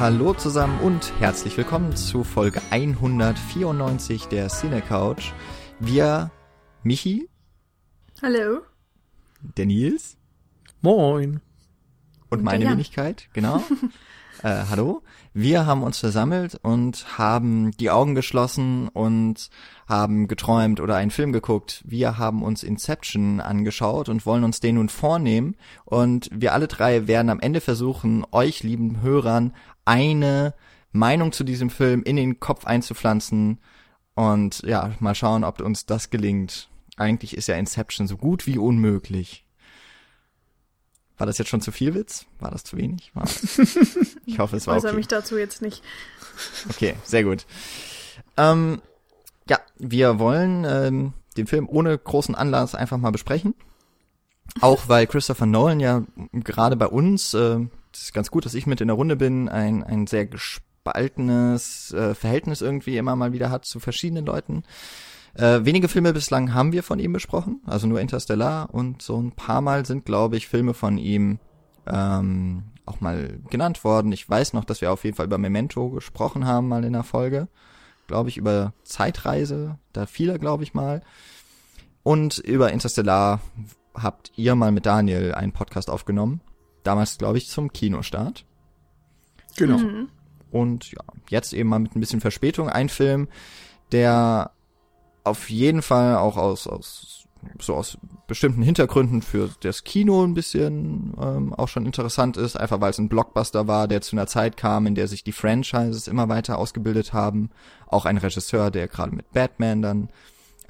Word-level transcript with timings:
Hallo 0.00 0.32
zusammen 0.32 0.80
und 0.80 1.12
herzlich 1.20 1.58
willkommen 1.58 1.94
zu 1.94 2.24
Folge 2.24 2.62
194 2.70 4.28
der 4.28 4.48
Cine 4.48 4.80
Couch. 4.80 5.32
Wir, 5.78 6.30
Michi. 6.82 7.28
Hallo. 8.22 8.62
Der 9.58 9.66
Nils. 9.66 10.16
Moin. 10.80 11.42
Und, 12.30 12.38
und 12.38 12.44
meine 12.44 12.70
Wenigkeit, 12.70 13.28
genau. 13.34 13.62
äh, 14.42 14.64
hallo. 14.70 15.02
Wir 15.34 15.66
haben 15.66 15.82
uns 15.82 15.98
versammelt 15.98 16.58
und 16.62 17.18
haben 17.18 17.70
die 17.72 17.90
Augen 17.90 18.14
geschlossen 18.14 18.88
und 18.88 19.50
haben 19.86 20.28
geträumt 20.28 20.80
oder 20.80 20.96
einen 20.96 21.10
Film 21.10 21.32
geguckt. 21.32 21.84
Wir 21.86 22.16
haben 22.16 22.42
uns 22.42 22.62
Inception 22.62 23.40
angeschaut 23.40 24.08
und 24.08 24.24
wollen 24.24 24.44
uns 24.44 24.60
den 24.60 24.76
nun 24.76 24.88
vornehmen. 24.88 25.56
Und 25.84 26.30
wir 26.32 26.54
alle 26.54 26.68
drei 26.68 27.06
werden 27.06 27.28
am 27.28 27.40
Ende 27.40 27.60
versuchen, 27.60 28.24
euch 28.32 28.62
lieben 28.62 29.02
Hörern 29.02 29.52
eine 29.90 30.54
Meinung 30.92 31.32
zu 31.32 31.42
diesem 31.42 31.68
Film 31.68 32.04
in 32.04 32.14
den 32.14 32.38
Kopf 32.38 32.64
einzupflanzen. 32.64 33.58
Und 34.14 34.62
ja, 34.62 34.92
mal 35.00 35.16
schauen, 35.16 35.42
ob 35.42 35.60
uns 35.60 35.84
das 35.84 36.10
gelingt. 36.10 36.68
Eigentlich 36.96 37.36
ist 37.36 37.48
ja 37.48 37.56
Inception 37.56 38.06
so 38.06 38.16
gut 38.16 38.46
wie 38.46 38.58
unmöglich. 38.58 39.44
War 41.18 41.26
das 41.26 41.38
jetzt 41.38 41.48
schon 41.48 41.60
zu 41.60 41.72
viel 41.72 41.94
Witz? 41.94 42.24
War 42.38 42.50
das 42.52 42.62
zu 42.62 42.76
wenig? 42.76 43.10
War 43.14 43.24
ich 44.26 44.38
hoffe, 44.38 44.56
es 44.56 44.66
war 44.66 44.76
okay. 44.76 44.88
Ich 44.88 44.94
mich 44.94 45.08
dazu 45.08 45.36
jetzt 45.36 45.60
nicht. 45.60 45.82
Okay, 46.70 46.94
sehr 47.04 47.24
gut. 47.24 47.46
Ähm, 48.36 48.80
ja, 49.48 49.58
wir 49.76 50.18
wollen 50.18 50.64
ähm, 50.64 51.12
den 51.36 51.46
Film 51.48 51.68
ohne 51.68 51.98
großen 51.98 52.34
Anlass 52.34 52.74
einfach 52.74 52.96
mal 52.96 53.10
besprechen. 53.10 53.54
Auch 54.60 54.88
weil 54.88 55.06
Christopher 55.06 55.46
Nolan 55.46 55.80
ja 55.80 56.04
gerade 56.32 56.76
bei 56.76 56.86
uns, 56.86 57.34
äh, 57.34 57.58
das 57.58 57.68
ist 57.98 58.14
ganz 58.14 58.30
gut, 58.30 58.44
dass 58.44 58.54
ich 58.54 58.66
mit 58.66 58.80
in 58.80 58.88
der 58.88 58.96
Runde 58.96 59.16
bin, 59.16 59.48
ein, 59.48 59.82
ein 59.82 60.06
sehr 60.06 60.26
gespaltenes 60.26 61.92
äh, 61.92 62.14
Verhältnis 62.14 62.60
irgendwie 62.60 62.96
immer 62.96 63.16
mal 63.16 63.32
wieder 63.32 63.50
hat 63.50 63.64
zu 63.64 63.80
verschiedenen 63.80 64.26
Leuten. 64.26 64.64
Äh, 65.34 65.64
wenige 65.64 65.88
Filme 65.88 66.12
bislang 66.12 66.54
haben 66.54 66.72
wir 66.72 66.82
von 66.82 66.98
ihm 66.98 67.12
besprochen, 67.12 67.60
also 67.66 67.86
nur 67.86 68.00
Interstellar 68.00 68.72
und 68.72 69.00
so 69.02 69.20
ein 69.20 69.32
paar 69.32 69.60
Mal 69.60 69.86
sind, 69.86 70.04
glaube 70.04 70.36
ich, 70.36 70.48
Filme 70.48 70.74
von 70.74 70.98
ihm 70.98 71.38
ähm, 71.86 72.64
auch 72.86 73.00
mal 73.00 73.38
genannt 73.48 73.84
worden. 73.84 74.12
Ich 74.12 74.28
weiß 74.28 74.52
noch, 74.52 74.64
dass 74.64 74.80
wir 74.80 74.92
auf 74.92 75.04
jeden 75.04 75.16
Fall 75.16 75.26
über 75.26 75.38
Memento 75.38 75.90
gesprochen 75.90 76.46
haben, 76.46 76.68
mal 76.68 76.84
in 76.84 76.92
der 76.92 77.04
Folge. 77.04 77.48
Glaube 78.08 78.28
ich, 78.28 78.36
über 78.36 78.74
Zeitreise, 78.82 79.78
da 79.92 80.06
fiel 80.06 80.30
er, 80.30 80.38
glaube 80.40 80.64
ich, 80.64 80.74
mal. 80.74 81.02
Und 82.02 82.38
über 82.38 82.72
Interstellar 82.72 83.40
habt 83.94 84.32
ihr 84.36 84.56
mal 84.56 84.72
mit 84.72 84.86
Daniel 84.86 85.32
einen 85.34 85.52
Podcast 85.52 85.90
aufgenommen. 85.90 86.40
Damals, 86.82 87.18
glaube 87.18 87.38
ich, 87.38 87.48
zum 87.48 87.72
Kinostart. 87.72 88.44
Genau. 89.56 89.78
Mhm. 89.78 90.08
Und 90.50 90.90
ja, 90.92 91.02
jetzt 91.28 91.52
eben 91.52 91.68
mal 91.68 91.78
mit 91.78 91.94
ein 91.94 92.00
bisschen 92.00 92.20
Verspätung 92.20 92.68
ein 92.68 92.88
Film, 92.88 93.28
der 93.92 94.52
auf 95.24 95.50
jeden 95.50 95.82
Fall 95.82 96.16
auch 96.16 96.36
aus, 96.36 96.66
aus 96.66 97.20
so 97.58 97.74
aus 97.74 97.98
bestimmten 98.26 98.62
Hintergründen 98.62 99.22
für 99.22 99.50
das 99.60 99.84
Kino 99.84 100.24
ein 100.24 100.34
bisschen 100.34 101.14
ähm, 101.20 101.54
auch 101.54 101.68
schon 101.68 101.86
interessant 101.86 102.36
ist, 102.36 102.56
einfach 102.56 102.80
weil 102.80 102.90
es 102.90 102.98
ein 102.98 103.08
Blockbuster 103.08 103.66
war, 103.66 103.88
der 103.88 104.02
zu 104.02 104.14
einer 104.14 104.26
Zeit 104.26 104.56
kam, 104.56 104.86
in 104.86 104.94
der 104.94 105.08
sich 105.08 105.24
die 105.24 105.32
Franchises 105.32 106.06
immer 106.06 106.28
weiter 106.28 106.58
ausgebildet 106.58 107.12
haben. 107.12 107.50
Auch 107.86 108.04
ein 108.04 108.18
Regisseur, 108.18 108.70
der 108.70 108.88
gerade 108.88 109.14
mit 109.14 109.32
Batman 109.32 109.82
dann 109.82 110.08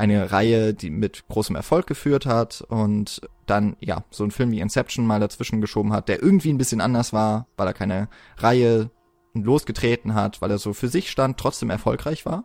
eine 0.00 0.33
Reihe, 0.33 0.72
die 0.72 0.88
mit 0.88 1.28
großem 1.28 1.55
Erfolg 1.55 1.87
geführt 1.87 2.25
hat 2.25 2.62
und 2.62 3.21
dann, 3.44 3.77
ja, 3.81 4.03
so 4.11 4.25
ein 4.25 4.31
Film 4.31 4.50
wie 4.50 4.61
Inception 4.61 5.06
mal 5.06 5.21
dazwischen 5.21 5.61
geschoben 5.61 5.93
hat, 5.93 6.09
der 6.09 6.22
irgendwie 6.22 6.50
ein 6.50 6.56
bisschen 6.56 6.81
anders 6.81 7.12
war, 7.12 7.47
weil 7.59 7.66
er 7.66 7.75
keine 7.75 8.09
Reihe 8.39 8.91
losgetreten 9.34 10.15
hat, 10.15 10.41
weil 10.41 10.50
er 10.50 10.59
so 10.59 10.72
für 10.72 10.89
sich 10.89 11.10
stand, 11.10 11.37
trotzdem 11.37 11.69
erfolgreich 11.69 12.25
war. 12.25 12.44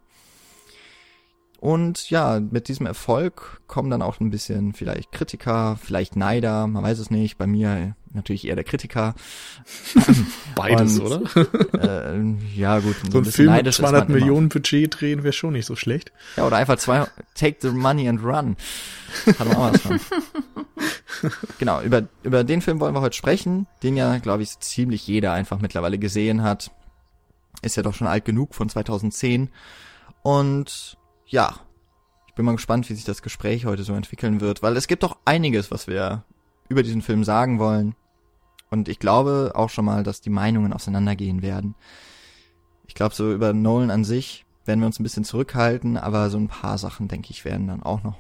Und 1.60 2.10
ja, 2.10 2.40
mit 2.40 2.68
diesem 2.68 2.86
Erfolg 2.86 3.62
kommen 3.68 3.90
dann 3.90 4.02
auch 4.02 4.20
ein 4.20 4.30
bisschen 4.30 4.74
vielleicht 4.74 5.12
Kritiker, 5.12 5.78
vielleicht 5.82 6.16
Neider, 6.16 6.68
man 6.68 6.84
weiß 6.84 7.00
es 7.00 7.10
nicht. 7.10 7.38
Bei 7.38 7.48
mir 7.48 7.96
natürlich 8.14 8.48
eher 8.48 8.56
der 8.56 8.64
Kritiker. 8.64 9.16
Beides, 10.56 11.00
Und, 11.00 11.06
oder? 11.06 12.14
Äh, 12.14 12.36
ja, 12.56 12.80
gut. 12.80 12.96
So, 13.04 13.12
so 13.12 13.18
ein, 13.20 13.26
ein 13.26 13.32
Film 13.32 13.54
mit 13.54 13.74
200 13.74 14.10
Millionen 14.10 14.50
Budget 14.50 15.00
drehen 15.00 15.24
wäre 15.24 15.34
schon 15.34 15.54
nicht 15.54 15.66
so 15.66 15.76
schlecht. 15.76 16.12
Ja, 16.38 16.46
oder 16.46 16.58
einfach 16.58 16.78
zwei, 16.78 17.06
take 17.36 17.58
the 17.62 17.70
money 17.70 18.08
and 18.08 18.24
run. 18.24 18.56
Hat 19.28 19.48
man 19.48 19.58
auch 19.58 19.74
was 19.74 19.82
von. 19.82 20.00
genau, 21.60 21.82
über, 21.82 22.04
über 22.24 22.44
den 22.44 22.62
Film 22.62 22.80
wollen 22.80 22.94
wir 22.94 23.02
heute 23.02 23.16
sprechen, 23.16 23.68
den 23.84 23.96
ja, 23.96 24.18
glaube 24.18 24.44
ich, 24.44 24.60
ziemlich 24.60 25.08
jeder 25.08 25.34
einfach 25.34 25.60
mittlerweile 25.60 26.00
gesehen 26.00 26.42
hat. 26.44 26.72
Ist 27.62 27.78
ja 27.78 27.84
doch 27.84 27.94
schon 27.94 28.08
alt 28.08 28.26
genug 28.26 28.56
von 28.56 28.70
2010. 28.70 29.50
Und 30.22 30.98
ja, 31.26 31.56
ich 32.28 32.34
bin 32.36 32.46
mal 32.46 32.56
gespannt, 32.56 32.90
wie 32.90 32.94
sich 32.94 33.06
das 33.06 33.22
Gespräch 33.22 33.66
heute 33.66 33.84
so 33.84 33.94
entwickeln 33.94 34.42
wird, 34.42 34.62
weil 34.62 34.76
es 34.78 34.88
gibt 34.88 35.04
doch 35.04 35.18
einiges, 35.26 35.72
was 35.72 35.88
wir 35.88 36.24
über 36.70 36.84
diesen 36.84 37.02
Film 37.02 37.24
sagen 37.24 37.60
wollen. 37.60 37.96
Und 38.70 38.90
ich 38.90 39.00
glaube 39.00 39.54
auch 39.56 39.70
schon 39.70 39.86
mal, 39.86 40.04
dass 40.04 40.22
die 40.22 40.30
Meinungen 40.30 40.74
auseinandergehen 40.74 41.42
werden. 41.42 41.76
Ich 42.88 42.96
glaube, 42.96 43.16
so 43.16 43.32
über 43.32 43.54
Nolan 43.54 43.92
an 43.92 44.04
sich 44.04 44.46
werden 44.66 44.80
wir 44.80 44.88
uns 44.88 45.00
ein 45.00 45.04
bisschen 45.04 45.24
zurückhalten, 45.24 45.98
aber 45.98 46.30
so 46.30 46.38
ein 46.38 46.48
paar 46.48 46.78
Sachen, 46.78 47.08
denke 47.08 47.32
ich, 47.32 47.46
werden 47.46 47.68
dann 47.68 47.84
auch 47.84 48.04
noch 48.04 48.18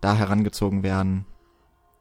da 0.00 0.14
herangezogen 0.14 0.82
werden. 0.82 1.26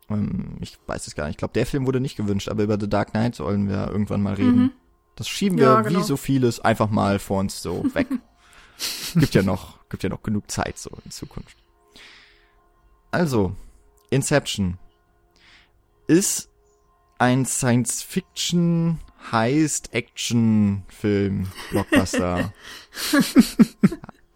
Ähm, 0.10 0.58
ich 0.62 0.78
weiß 0.86 1.08
es 1.08 1.16
gar 1.16 1.26
nicht. 1.26 1.34
Ich 1.34 1.38
glaube, 1.38 1.54
der 1.54 1.66
Film 1.66 1.86
wurde 1.86 2.00
nicht 2.00 2.16
gewünscht, 2.16 2.50
aber 2.50 2.64
über 2.64 2.80
The 2.80 2.90
Dark 2.90 3.12
Knight 3.12 3.36
sollen 3.36 3.68
wir 3.68 3.88
irgendwann 3.88 4.22
mal 4.22 4.36
reden. 4.36 4.60
Mhm. 4.60 4.72
Das 5.16 5.28
schieben 5.28 5.58
wir 5.58 5.66
ja, 5.66 5.82
genau. 5.82 6.00
wie 6.00 6.04
so 6.04 6.16
vieles 6.16 6.60
einfach 6.60 6.90
mal 6.90 7.20
vor 7.20 7.40
uns 7.40 7.62
so 7.62 7.84
weg. 7.94 8.08
gibt 9.16 9.34
ja 9.34 9.42
noch, 9.42 9.77
gibt 9.90 10.04
ja 10.04 10.10
noch 10.10 10.24
genug 10.24 10.50
Zeit 10.52 10.78
so 10.78 10.92
in 11.04 11.12
Zukunft. 11.12 11.58
Also, 13.12 13.56
Inception 14.10 14.78
ist 16.08 16.50
ein 17.20 17.46
Science-Fiction 17.46 19.00
Heist 19.32 19.94
Action 19.94 20.84
Film 20.88 21.48
Blockbuster. 21.72 22.54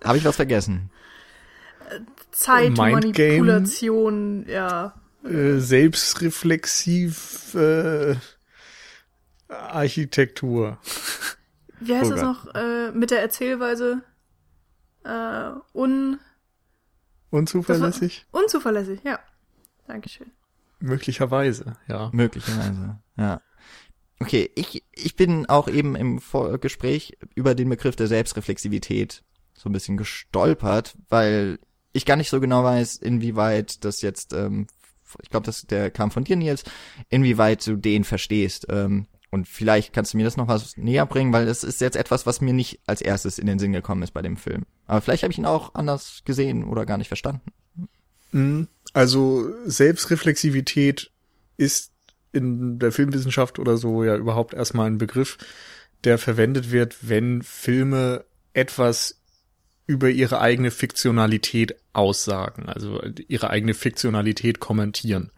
Habe 0.03 0.17
ich 0.17 0.25
was 0.25 0.35
vergessen? 0.35 0.90
Zeitmanipulation, 2.31 4.45
ja. 4.47 4.95
Äh, 5.23 5.59
selbstreflexiv 5.59 7.53
äh, 7.53 8.16
Architektur. 9.47 10.79
Wie 11.79 11.95
heißt 11.95 12.11
oh 12.11 12.16
das 12.16 12.23
noch 12.23 12.47
äh, 12.56 12.91
mit 12.91 13.11
der 13.11 13.22
Erzählweise? 13.22 14.01
Äh, 15.03 15.51
un 15.73 16.19
unzuverlässig? 17.29 18.25
War, 18.31 18.41
unzuverlässig, 18.41 19.01
ja. 19.03 19.19
Dankeschön. 19.88 20.31
Möglicherweise, 20.79 21.78
ja. 21.88 22.09
Möglicherweise, 22.14 22.99
ja. 23.17 23.41
Okay, 24.20 24.52
ich, 24.55 24.84
ich 24.91 25.16
bin 25.16 25.47
auch 25.47 25.67
eben 25.67 25.96
im 25.96 26.22
Gespräch 26.59 27.17
über 27.34 27.55
den 27.55 27.70
Begriff 27.70 27.96
der 27.96 28.08
Selbstreflexivität 28.08 29.23
so 29.53 29.70
ein 29.70 29.73
bisschen 29.73 29.97
gestolpert, 29.97 30.96
weil 31.09 31.59
ich 31.93 32.05
gar 32.05 32.16
nicht 32.16 32.29
so 32.29 32.40
genau 32.40 32.64
weiß, 32.64 32.97
inwieweit 32.97 33.84
das 33.84 34.02
jetzt, 34.02 34.34
ähm, 34.34 34.67
ich 35.22 35.29
glaube, 35.29 35.46
das 35.46 35.64
der 35.64 35.91
kam 35.91 36.11
von 36.11 36.23
dir, 36.23 36.35
Nils, 36.35 36.64
inwieweit 37.09 37.66
du 37.66 37.76
den 37.76 38.03
verstehst. 38.03 38.67
Ähm, 38.70 39.08
und 39.31 39.47
vielleicht 39.47 39.93
kannst 39.93 40.13
du 40.13 40.17
mir 40.17 40.25
das 40.25 40.37
noch 40.37 40.49
was 40.49 40.75
näher 40.75 41.05
bringen, 41.05 41.31
weil 41.31 41.47
es 41.47 41.63
ist 41.63 41.79
jetzt 41.79 41.95
etwas, 41.95 42.25
was 42.25 42.41
mir 42.41 42.53
nicht 42.53 42.81
als 42.85 43.01
erstes 43.01 43.39
in 43.39 43.47
den 43.47 43.59
Sinn 43.59 43.72
gekommen 43.72 44.03
ist 44.03 44.11
bei 44.11 44.22
dem 44.22 44.35
Film. 44.35 44.66
Aber 44.87 44.99
vielleicht 44.99 45.23
habe 45.23 45.31
ich 45.31 45.39
ihn 45.39 45.45
auch 45.45 45.73
anders 45.73 46.22
gesehen 46.25 46.66
oder 46.66 46.85
gar 46.85 46.97
nicht 46.97 47.07
verstanden. 47.07 47.51
Mhm. 48.33 48.67
Also 48.93 49.49
Selbstreflexivität 49.66 51.11
ist 51.55 51.93
in 52.33 52.78
der 52.78 52.91
Filmwissenschaft 52.91 53.57
oder 53.57 53.78
so 53.78 54.03
ja 54.03 54.17
überhaupt 54.17 54.53
erstmal 54.53 54.87
ein 54.87 54.97
Begriff, 54.97 55.37
der 56.03 56.17
verwendet 56.17 56.72
wird, 56.72 56.97
wenn 57.01 57.41
Filme 57.41 58.25
etwas 58.53 59.22
über 59.87 60.09
ihre 60.09 60.41
eigene 60.41 60.72
Fiktionalität 60.72 61.75
aussagen, 61.93 62.67
also 62.67 63.01
ihre 63.28 63.49
eigene 63.49 63.73
Fiktionalität 63.73 64.59
kommentieren. 64.59 65.31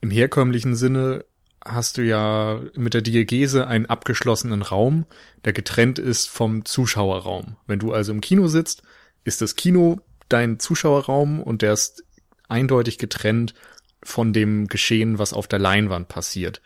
Im 0.00 0.10
herkömmlichen 0.10 0.76
Sinne 0.76 1.24
hast 1.64 1.98
du 1.98 2.02
ja 2.02 2.60
mit 2.74 2.94
der 2.94 3.02
Diegese 3.02 3.66
einen 3.66 3.86
abgeschlossenen 3.86 4.62
Raum, 4.62 5.06
der 5.44 5.52
getrennt 5.52 5.98
ist 5.98 6.28
vom 6.28 6.64
Zuschauerraum. 6.64 7.56
Wenn 7.66 7.78
du 7.78 7.92
also 7.92 8.12
im 8.12 8.20
Kino 8.20 8.46
sitzt, 8.48 8.82
ist 9.24 9.40
das 9.40 9.56
Kino 9.56 10.00
dein 10.28 10.58
Zuschauerraum 10.58 11.42
und 11.42 11.62
der 11.62 11.72
ist 11.72 12.04
eindeutig 12.48 12.98
getrennt 12.98 13.54
von 14.02 14.32
dem 14.32 14.68
Geschehen, 14.68 15.18
was 15.18 15.32
auf 15.32 15.48
der 15.48 15.58
Leinwand 15.58 16.08
passiert. 16.08 16.62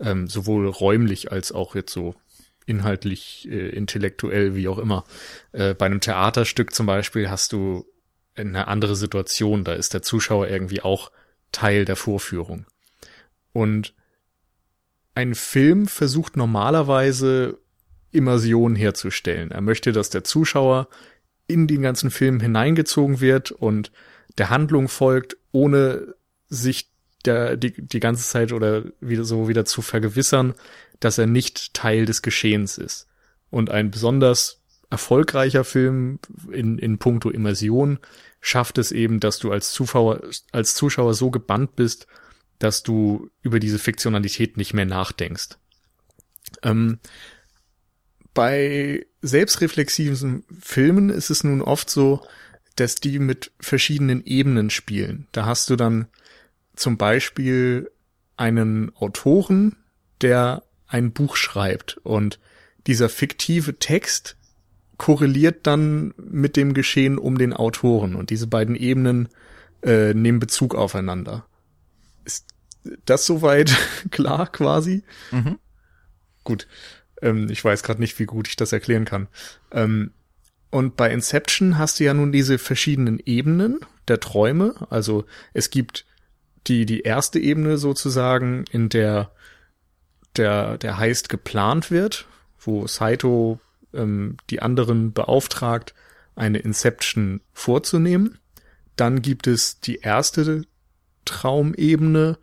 Ähm, 0.00 0.26
sowohl 0.26 0.66
räumlich 0.68 1.30
als 1.30 1.52
auch 1.52 1.74
jetzt 1.74 1.92
so 1.92 2.14
inhaltlich, 2.66 3.48
äh, 3.50 3.68
intellektuell, 3.68 4.54
wie 4.54 4.68
auch 4.68 4.78
immer. 4.78 5.04
Äh, 5.52 5.74
bei 5.74 5.86
einem 5.86 6.00
Theaterstück 6.00 6.74
zum 6.74 6.86
Beispiel 6.86 7.30
hast 7.30 7.52
du 7.52 7.86
eine 8.34 8.66
andere 8.66 8.96
Situation, 8.96 9.64
da 9.64 9.74
ist 9.74 9.94
der 9.94 10.02
Zuschauer 10.02 10.48
irgendwie 10.48 10.80
auch 10.80 11.12
Teil 11.52 11.84
der 11.84 11.96
Vorführung. 11.96 12.66
Und 13.52 13.94
ein 15.14 15.34
Film 15.34 15.86
versucht 15.86 16.36
normalerweise 16.36 17.58
Immersion 18.10 18.76
herzustellen. 18.76 19.50
Er 19.50 19.60
möchte, 19.60 19.92
dass 19.92 20.10
der 20.10 20.24
Zuschauer 20.24 20.88
in 21.46 21.66
den 21.66 21.82
ganzen 21.82 22.10
Film 22.10 22.40
hineingezogen 22.40 23.20
wird 23.20 23.50
und 23.50 23.92
der 24.38 24.50
Handlung 24.50 24.88
folgt, 24.88 25.36
ohne 25.52 26.14
sich 26.48 26.90
der, 27.24 27.56
die, 27.56 27.72
die 27.86 28.00
ganze 28.00 28.28
Zeit 28.28 28.52
oder 28.52 28.84
wieder 29.00 29.24
so 29.24 29.48
wieder 29.48 29.64
zu 29.64 29.82
vergewissern, 29.82 30.54
dass 31.00 31.18
er 31.18 31.26
nicht 31.26 31.74
Teil 31.74 32.06
des 32.06 32.22
Geschehens 32.22 32.78
ist. 32.78 33.08
Und 33.50 33.70
ein 33.70 33.90
besonders 33.90 34.62
erfolgreicher 34.90 35.64
Film 35.64 36.18
in, 36.50 36.78
in 36.78 36.98
puncto 36.98 37.30
Immersion 37.30 37.98
schafft 38.40 38.78
es 38.78 38.92
eben, 38.92 39.20
dass 39.20 39.38
du 39.38 39.50
als 39.50 39.72
Zuschauer, 39.72 40.20
als 40.52 40.74
Zuschauer 40.74 41.14
so 41.14 41.30
gebannt 41.30 41.76
bist, 41.76 42.06
dass 42.58 42.82
du 42.82 43.30
über 43.42 43.60
diese 43.60 43.78
Fiktionalität 43.78 44.56
nicht 44.56 44.74
mehr 44.74 44.86
nachdenkst. 44.86 45.58
Ähm, 46.62 46.98
bei 48.32 49.06
selbstreflexiven 49.22 50.44
Filmen 50.60 51.10
ist 51.10 51.30
es 51.30 51.44
nun 51.44 51.62
oft 51.62 51.88
so, 51.88 52.26
dass 52.76 52.96
die 52.96 53.18
mit 53.18 53.52
verschiedenen 53.60 54.24
Ebenen 54.24 54.70
spielen. 54.70 55.28
Da 55.32 55.46
hast 55.46 55.70
du 55.70 55.76
dann 55.76 56.06
zum 56.74 56.96
Beispiel 56.96 57.90
einen 58.36 58.94
Autoren, 58.96 59.76
der 60.20 60.64
ein 60.86 61.12
Buch 61.12 61.36
schreibt 61.36 61.98
und 61.98 62.40
dieser 62.86 63.08
fiktive 63.08 63.78
Text 63.78 64.36
korreliert 64.98 65.66
dann 65.66 66.14
mit 66.16 66.56
dem 66.56 66.74
Geschehen 66.74 67.18
um 67.18 67.38
den 67.38 67.52
Autoren 67.52 68.14
und 68.14 68.30
diese 68.30 68.46
beiden 68.46 68.76
Ebenen 68.76 69.28
äh, 69.82 70.14
nehmen 70.14 70.38
Bezug 70.38 70.74
aufeinander. 70.74 71.46
Das 73.04 73.26
soweit 73.26 73.76
klar 74.10 74.50
quasi? 74.50 75.02
Mhm. 75.30 75.58
Gut. 76.44 76.66
Ähm, 77.22 77.48
ich 77.50 77.64
weiß 77.64 77.82
gerade 77.82 78.00
nicht, 78.00 78.18
wie 78.18 78.26
gut 78.26 78.48
ich 78.48 78.56
das 78.56 78.72
erklären 78.72 79.04
kann. 79.04 79.28
Ähm, 79.72 80.12
und 80.70 80.96
bei 80.96 81.10
Inception 81.12 81.78
hast 81.78 82.00
du 82.00 82.04
ja 82.04 82.14
nun 82.14 82.32
diese 82.32 82.58
verschiedenen 82.58 83.20
Ebenen 83.24 83.80
der 84.08 84.20
Träume. 84.20 84.74
Also 84.90 85.24
es 85.52 85.70
gibt 85.70 86.04
die, 86.66 86.84
die 86.86 87.02
erste 87.02 87.38
Ebene 87.38 87.78
sozusagen, 87.78 88.64
in 88.72 88.88
der 88.88 89.30
der, 90.36 90.78
der 90.78 90.98
heißt 90.98 91.28
geplant 91.28 91.90
wird, 91.90 92.26
wo 92.58 92.86
Saito 92.86 93.60
ähm, 93.92 94.36
die 94.50 94.62
anderen 94.62 95.12
beauftragt, 95.12 95.94
eine 96.34 96.58
Inception 96.58 97.40
vorzunehmen. 97.52 98.38
Dann 98.96 99.22
gibt 99.22 99.46
es 99.46 99.80
die 99.80 99.96
erste 99.96 100.62
Traumebene, 101.24 102.38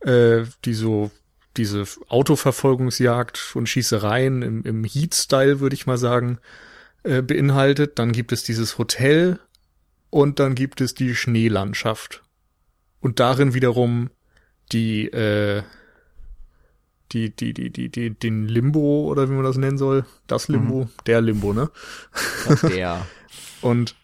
äh, 0.00 0.44
die 0.64 0.74
so 0.74 1.10
diese 1.56 1.84
Autoverfolgungsjagd 2.08 3.52
und 3.54 3.68
Schießereien 3.68 4.42
im, 4.42 4.62
im 4.62 4.84
Heat-Style, 4.84 5.60
würde 5.60 5.74
ich 5.74 5.86
mal 5.86 5.98
sagen, 5.98 6.38
äh, 7.02 7.22
beinhaltet. 7.22 7.98
Dann 7.98 8.12
gibt 8.12 8.32
es 8.32 8.44
dieses 8.44 8.78
Hotel 8.78 9.40
und 10.10 10.38
dann 10.38 10.54
gibt 10.54 10.80
es 10.80 10.94
die 10.94 11.14
Schneelandschaft. 11.14 12.22
Und 13.00 13.20
darin 13.20 13.54
wiederum 13.54 14.10
die, 14.72 15.06
äh, 15.06 15.62
die, 17.12 17.34
die, 17.34 17.54
die, 17.54 17.70
die, 17.70 17.88
die, 17.88 18.10
den 18.10 18.46
Limbo 18.48 19.06
oder 19.06 19.28
wie 19.28 19.34
man 19.34 19.44
das 19.44 19.56
nennen 19.56 19.78
soll. 19.78 20.04
Das 20.26 20.48
Limbo, 20.48 20.84
mhm. 20.84 20.90
der 21.06 21.20
Limbo, 21.20 21.52
ne? 21.52 21.70
Der. 22.62 23.06
und 23.62 23.94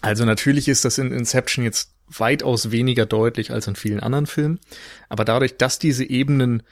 also 0.00 0.24
natürlich 0.24 0.68
ist 0.68 0.84
das 0.84 0.98
in 0.98 1.12
Inception 1.12 1.64
jetzt 1.64 1.92
weitaus 2.18 2.70
weniger 2.70 3.06
deutlich 3.06 3.52
als 3.52 3.66
in 3.66 3.76
vielen 3.76 4.00
anderen 4.00 4.26
Filmen. 4.26 4.60
Aber 5.08 5.24
dadurch, 5.24 5.56
dass 5.56 5.78
diese 5.78 6.04
Ebenen 6.04 6.62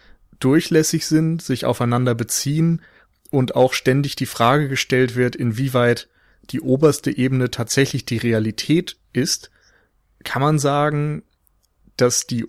durchlässig 0.40 1.06
sind, 1.06 1.42
sich 1.42 1.64
aufeinander 1.64 2.14
beziehen 2.14 2.82
und 3.30 3.54
auch 3.54 3.72
ständig 3.72 4.16
die 4.16 4.26
Frage 4.26 4.68
gestellt 4.68 5.16
wird, 5.16 5.36
inwieweit 5.36 6.08
die 6.50 6.60
oberste 6.60 7.16
Ebene 7.16 7.50
tatsächlich 7.50 8.04
die 8.04 8.16
Realität 8.16 8.96
ist, 9.12 9.50
kann 10.24 10.42
man 10.42 10.58
sagen, 10.58 11.22
dass 11.96 12.26
die 12.26 12.46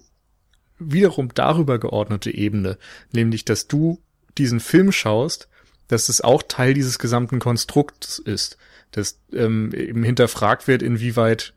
wiederum 0.78 1.34
darüber 1.34 1.80
geordnete 1.80 2.34
Ebene, 2.34 2.78
nämlich 3.12 3.46
dass 3.46 3.68
du 3.68 4.02
diesen 4.38 4.60
Film 4.60 4.92
schaust, 4.92 5.50
dass 5.88 6.08
es 6.08 6.22
auch 6.22 6.44
Teil 6.44 6.74
dieses 6.74 7.00
gesamten 7.00 7.40
Konstrukts 7.40 8.20
ist, 8.20 8.58
dass 8.92 9.20
ähm, 9.34 9.74
eben 9.74 10.04
hinterfragt 10.04 10.68
wird, 10.68 10.82
inwieweit 10.82 11.54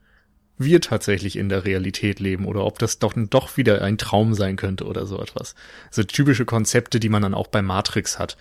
wir 0.65 0.81
tatsächlich 0.81 1.37
in 1.37 1.49
der 1.49 1.65
Realität 1.65 2.21
leben 2.21 2.47
oder 2.47 2.65
ob 2.65 2.79
das 2.79 2.99
doch, 2.99 3.15
doch 3.17 3.57
wieder 3.57 3.83
ein 3.83 3.99
Traum 3.99 4.35
sein 4.35 4.57
könnte 4.57 4.85
oder 4.85 5.07
so 5.07 5.21
etwas. 5.21 5.55
Also 5.89 6.03
typische 6.05 6.45
Konzepte, 6.45 7.01
die 7.01 7.09
man 7.09 7.23
dann 7.23 7.35
auch 7.35 7.49
bei 7.49 7.63
Matrix 7.63 8.19
hat, 8.19 8.37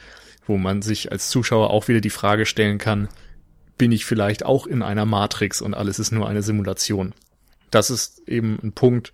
wo 0.46 0.58
man 0.58 0.82
sich 0.82 1.12
als 1.12 1.30
Zuschauer 1.30 1.70
auch 1.70 1.88
wieder 1.88 2.02
die 2.02 2.10
Frage 2.10 2.46
stellen 2.46 2.78
kann, 2.78 3.10
bin 3.78 3.92
ich 3.92 4.06
vielleicht 4.06 4.46
auch 4.46 4.68
in 4.68 4.82
einer 4.82 5.06
Matrix 5.06 5.62
und 5.62 5.74
alles 5.74 6.00
ist 6.00 6.12
nur 6.12 6.28
eine 6.28 6.44
Simulation. 6.44 7.14
Das 7.72 7.90
ist 7.90 8.28
eben 8.28 8.60
ein 8.62 8.74
Punkt, 8.74 9.14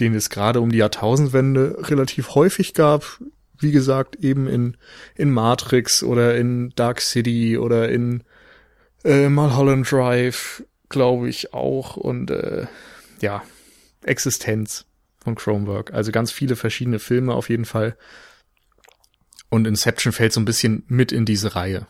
den 0.00 0.14
es 0.14 0.30
gerade 0.30 0.60
um 0.60 0.72
die 0.72 0.78
Jahrtausendwende 0.78 1.76
relativ 1.88 2.34
häufig 2.34 2.74
gab. 2.74 3.20
Wie 3.58 3.70
gesagt, 3.70 4.16
eben 4.16 4.48
in, 4.48 4.76
in 5.14 5.30
Matrix 5.30 6.02
oder 6.02 6.36
in 6.36 6.70
Dark 6.74 7.00
City 7.00 7.58
oder 7.58 7.88
in 7.88 8.24
äh, 9.04 9.28
Mulholland 9.28 9.90
Drive 9.90 10.64
glaube 10.88 11.28
ich 11.28 11.52
auch 11.54 11.96
und 11.96 12.30
äh, 12.30 12.66
ja, 13.20 13.42
Existenz 14.02 14.86
von 15.18 15.34
Chromework. 15.34 15.92
Also 15.92 16.12
ganz 16.12 16.32
viele 16.32 16.56
verschiedene 16.56 16.98
Filme 16.98 17.34
auf 17.34 17.48
jeden 17.48 17.64
Fall. 17.64 17.96
Und 19.50 19.66
Inception 19.66 20.12
fällt 20.12 20.32
so 20.32 20.40
ein 20.40 20.44
bisschen 20.44 20.84
mit 20.88 21.12
in 21.12 21.24
diese 21.24 21.54
Reihe. 21.54 21.86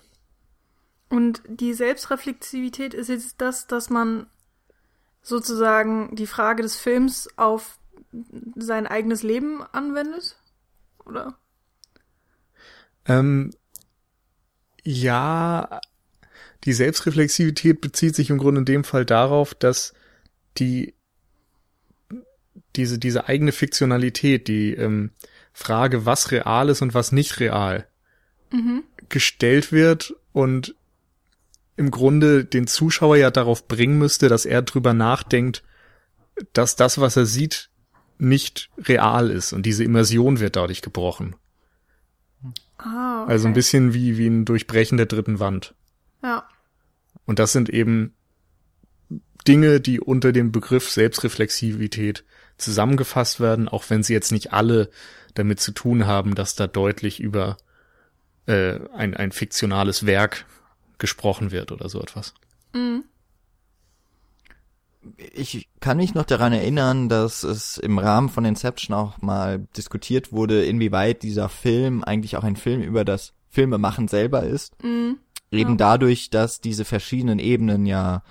Und 1.08 1.42
die 1.48 1.74
Selbstreflexivität 1.74 2.94
ist 2.94 3.08
jetzt 3.08 3.40
das, 3.40 3.66
dass 3.66 3.90
man 3.90 4.26
sozusagen 5.22 6.14
die 6.14 6.26
Frage 6.26 6.62
des 6.62 6.76
Films 6.76 7.28
auf 7.36 7.78
sein 8.56 8.86
eigenes 8.86 9.22
Leben 9.22 9.62
anwendet? 9.72 10.36
Oder? 11.04 11.38
Ähm, 13.06 13.52
ja, 14.84 15.80
die 16.68 16.74
Selbstreflexivität 16.74 17.80
bezieht 17.80 18.14
sich 18.14 18.28
im 18.28 18.36
Grunde 18.36 18.58
in 18.58 18.64
dem 18.66 18.84
Fall 18.84 19.06
darauf, 19.06 19.54
dass 19.54 19.94
die 20.58 20.92
diese 22.76 22.98
diese 22.98 23.26
eigene 23.26 23.52
Fiktionalität, 23.52 24.48
die 24.48 24.74
ähm, 24.74 25.12
Frage, 25.54 26.04
was 26.04 26.30
real 26.30 26.68
ist 26.68 26.82
und 26.82 26.92
was 26.92 27.10
nicht 27.10 27.40
real, 27.40 27.88
mhm. 28.52 28.82
gestellt 29.08 29.72
wird 29.72 30.14
und 30.32 30.74
im 31.78 31.90
Grunde 31.90 32.44
den 32.44 32.66
Zuschauer 32.66 33.16
ja 33.16 33.30
darauf 33.30 33.66
bringen 33.66 33.96
müsste, 33.96 34.28
dass 34.28 34.44
er 34.44 34.60
drüber 34.60 34.92
nachdenkt, 34.92 35.64
dass 36.52 36.76
das, 36.76 37.00
was 37.00 37.16
er 37.16 37.24
sieht, 37.24 37.70
nicht 38.18 38.68
real 38.76 39.30
ist 39.30 39.54
und 39.54 39.64
diese 39.64 39.84
Immersion 39.84 40.38
wird 40.38 40.56
dadurch 40.56 40.82
gebrochen. 40.82 41.34
Ah, 42.76 43.22
okay. 43.22 43.32
Also 43.32 43.48
ein 43.48 43.54
bisschen 43.54 43.94
wie, 43.94 44.18
wie 44.18 44.26
ein 44.26 44.44
Durchbrechen 44.44 44.98
der 44.98 45.06
dritten 45.06 45.40
Wand. 45.40 45.74
Ja. 46.22 46.46
Und 47.28 47.38
das 47.38 47.52
sind 47.52 47.68
eben 47.68 48.14
Dinge, 49.46 49.80
die 49.82 50.00
unter 50.00 50.32
dem 50.32 50.50
Begriff 50.50 50.88
Selbstreflexivität 50.88 52.24
zusammengefasst 52.56 53.38
werden, 53.38 53.68
auch 53.68 53.84
wenn 53.90 54.02
sie 54.02 54.14
jetzt 54.14 54.32
nicht 54.32 54.54
alle 54.54 54.88
damit 55.34 55.60
zu 55.60 55.72
tun 55.72 56.06
haben, 56.06 56.34
dass 56.34 56.54
da 56.54 56.66
deutlich 56.66 57.20
über 57.20 57.58
äh, 58.46 58.80
ein, 58.94 59.14
ein 59.14 59.30
fiktionales 59.30 60.06
Werk 60.06 60.46
gesprochen 60.96 61.50
wird 61.50 61.70
oder 61.70 61.90
so 61.90 62.00
etwas. 62.00 62.32
Mhm. 62.72 63.04
Ich 65.34 65.68
kann 65.80 65.98
mich 65.98 66.14
noch 66.14 66.24
daran 66.24 66.54
erinnern, 66.54 67.10
dass 67.10 67.42
es 67.42 67.76
im 67.76 67.98
Rahmen 67.98 68.30
von 68.30 68.46
Inception 68.46 68.96
auch 68.96 69.20
mal 69.20 69.68
diskutiert 69.76 70.32
wurde, 70.32 70.64
inwieweit 70.64 71.22
dieser 71.22 71.50
Film 71.50 72.02
eigentlich 72.02 72.38
auch 72.38 72.44
ein 72.44 72.56
Film 72.56 72.80
über 72.80 73.04
das 73.04 73.34
Filmemachen 73.50 74.08
selber 74.08 74.44
ist. 74.44 74.82
Mhm. 74.82 75.18
Eben 75.50 75.70
ja. 75.70 75.76
dadurch, 75.76 76.30
dass 76.30 76.60
diese 76.60 76.84
verschiedenen 76.84 77.38
Ebenen 77.38 77.86
ja 77.86 78.22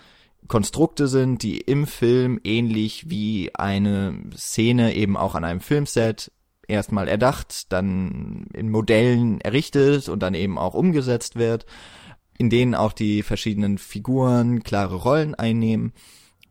Konstrukte 0.48 1.08
sind, 1.08 1.44
die 1.44 1.60
im 1.60 1.88
Film 1.88 2.40
ähnlich 2.44 3.10
wie 3.10 3.54
eine 3.56 4.18
Szene 4.36 4.96
eben 4.96 5.18
auch 5.18 5.36
an 5.36 5.44
einem 5.44 5.60
Filmset 5.60 6.32
erstmal 6.68 7.08
erdacht, 7.08 7.72
dann 7.72 8.48
in 8.54 8.70
Modellen 8.70 9.42
errichtet 9.42 10.10
und 10.10 10.22
dann 10.22 10.34
eben 10.34 10.58
auch 10.58 10.74
umgesetzt 10.74 11.36
wird, 11.36 11.66
in 12.38 12.50
denen 12.50 12.76
auch 12.76 12.94
die 12.94 13.24
verschiedenen 13.24 13.78
Figuren 13.78 14.64
klare 14.64 14.96
Rollen 14.96 15.36
einnehmen 15.36 15.94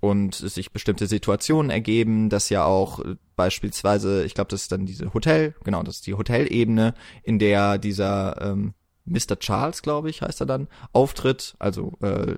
und 0.00 0.34
sich 0.34 0.72
bestimmte 0.72 1.06
Situationen 1.06 1.70
ergeben, 1.70 2.28
dass 2.28 2.50
ja 2.50 2.64
auch 2.64 3.00
beispielsweise, 3.34 4.24
ich 4.24 4.34
glaube, 4.34 4.48
das 4.50 4.62
ist 4.62 4.72
dann 4.72 4.86
diese 4.86 5.14
Hotel, 5.14 5.54
genau, 5.64 5.82
das 5.82 5.96
ist 5.96 6.06
die 6.06 6.14
Hotelebene, 6.14 6.94
in 7.22 7.38
der 7.38 7.78
dieser 7.78 8.40
ähm, 8.40 8.74
Mr. 9.06 9.38
Charles, 9.38 9.82
glaube 9.82 10.10
ich, 10.10 10.22
heißt 10.22 10.40
er 10.40 10.46
dann, 10.46 10.68
auftritt, 10.92 11.56
also 11.58 11.92
äh, 12.00 12.36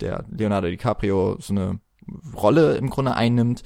der 0.00 0.24
Leonardo 0.30 0.68
DiCaprio 0.68 1.36
so 1.40 1.52
eine 1.52 1.80
Rolle 2.34 2.76
im 2.76 2.90
Grunde 2.90 3.14
einnimmt, 3.14 3.62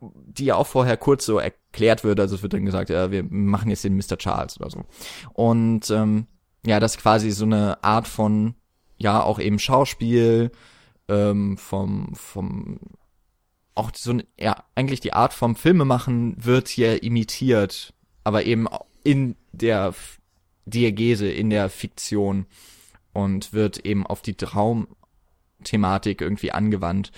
die 0.00 0.46
ja 0.46 0.56
auch 0.56 0.66
vorher 0.66 0.96
kurz 0.96 1.24
so 1.24 1.38
erklärt 1.38 2.04
wird, 2.04 2.20
also 2.20 2.36
es 2.36 2.42
wird 2.42 2.52
dann 2.52 2.64
gesagt, 2.64 2.90
ja, 2.90 3.10
wir 3.10 3.24
machen 3.24 3.70
jetzt 3.70 3.84
den 3.84 3.96
Mr. 3.96 4.18
Charles 4.18 4.60
oder 4.60 4.70
so. 4.70 4.84
Und 5.32 5.90
ähm, 5.90 6.26
ja, 6.64 6.80
das 6.80 6.98
quasi 6.98 7.30
so 7.30 7.44
eine 7.44 7.82
Art 7.82 8.06
von, 8.06 8.54
ja, 8.98 9.22
auch 9.22 9.38
eben 9.38 9.58
Schauspiel, 9.58 10.50
ähm, 11.08 11.56
vom, 11.56 12.14
vom, 12.14 12.80
auch 13.74 13.90
so, 13.94 14.18
ja, 14.38 14.64
eigentlich 14.74 15.00
die 15.00 15.12
Art 15.12 15.32
vom 15.32 15.56
Filmemachen 15.56 16.44
wird 16.44 16.68
hier 16.68 17.02
imitiert, 17.02 17.94
aber 18.24 18.44
eben 18.44 18.66
in 19.04 19.36
der 19.52 19.94
Diagese, 20.66 21.28
in 21.28 21.50
der 21.50 21.70
Fiktion 21.70 22.46
und 23.12 23.52
wird 23.52 23.78
eben 23.78 24.06
auf 24.06 24.20
die 24.20 24.34
Traumthematik 24.34 26.20
irgendwie 26.20 26.52
angewandt. 26.52 27.12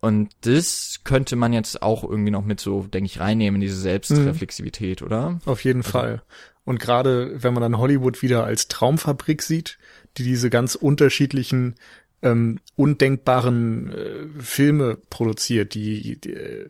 Und 0.00 0.32
das 0.42 1.00
könnte 1.04 1.34
man 1.34 1.54
jetzt 1.54 1.80
auch 1.82 2.04
irgendwie 2.04 2.30
noch 2.30 2.44
mit 2.44 2.60
so, 2.60 2.82
denke 2.82 3.06
ich, 3.06 3.20
reinnehmen, 3.20 3.62
diese 3.62 3.80
Selbstreflexivität, 3.80 5.00
mhm. 5.00 5.06
oder? 5.06 5.40
Auf 5.46 5.64
jeden 5.64 5.80
also. 5.80 5.92
Fall. 5.92 6.22
Und 6.64 6.78
gerade 6.78 7.42
wenn 7.42 7.54
man 7.54 7.62
dann 7.62 7.78
Hollywood 7.78 8.20
wieder 8.20 8.44
als 8.44 8.68
Traumfabrik 8.68 9.40
sieht, 9.40 9.78
die 10.18 10.24
diese 10.24 10.50
ganz 10.50 10.74
unterschiedlichen 10.74 11.76
ähm, 12.20 12.58
undenkbaren 12.76 13.92
äh, 13.92 14.42
Filme 14.42 14.98
produziert, 15.08 15.74
die, 15.74 16.20
die 16.20 16.32
äh, 16.32 16.68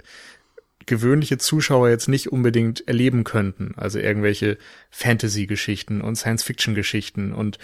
gewöhnliche 0.86 1.38
Zuschauer 1.38 1.88
jetzt 1.88 2.08
nicht 2.08 2.32
unbedingt 2.32 2.86
erleben 2.86 3.24
könnten. 3.24 3.74
Also 3.76 3.98
irgendwelche 3.98 4.58
Fantasy-Geschichten 4.90 6.00
und 6.00 6.16
Science-Fiction-Geschichten 6.16 7.32
und 7.32 7.58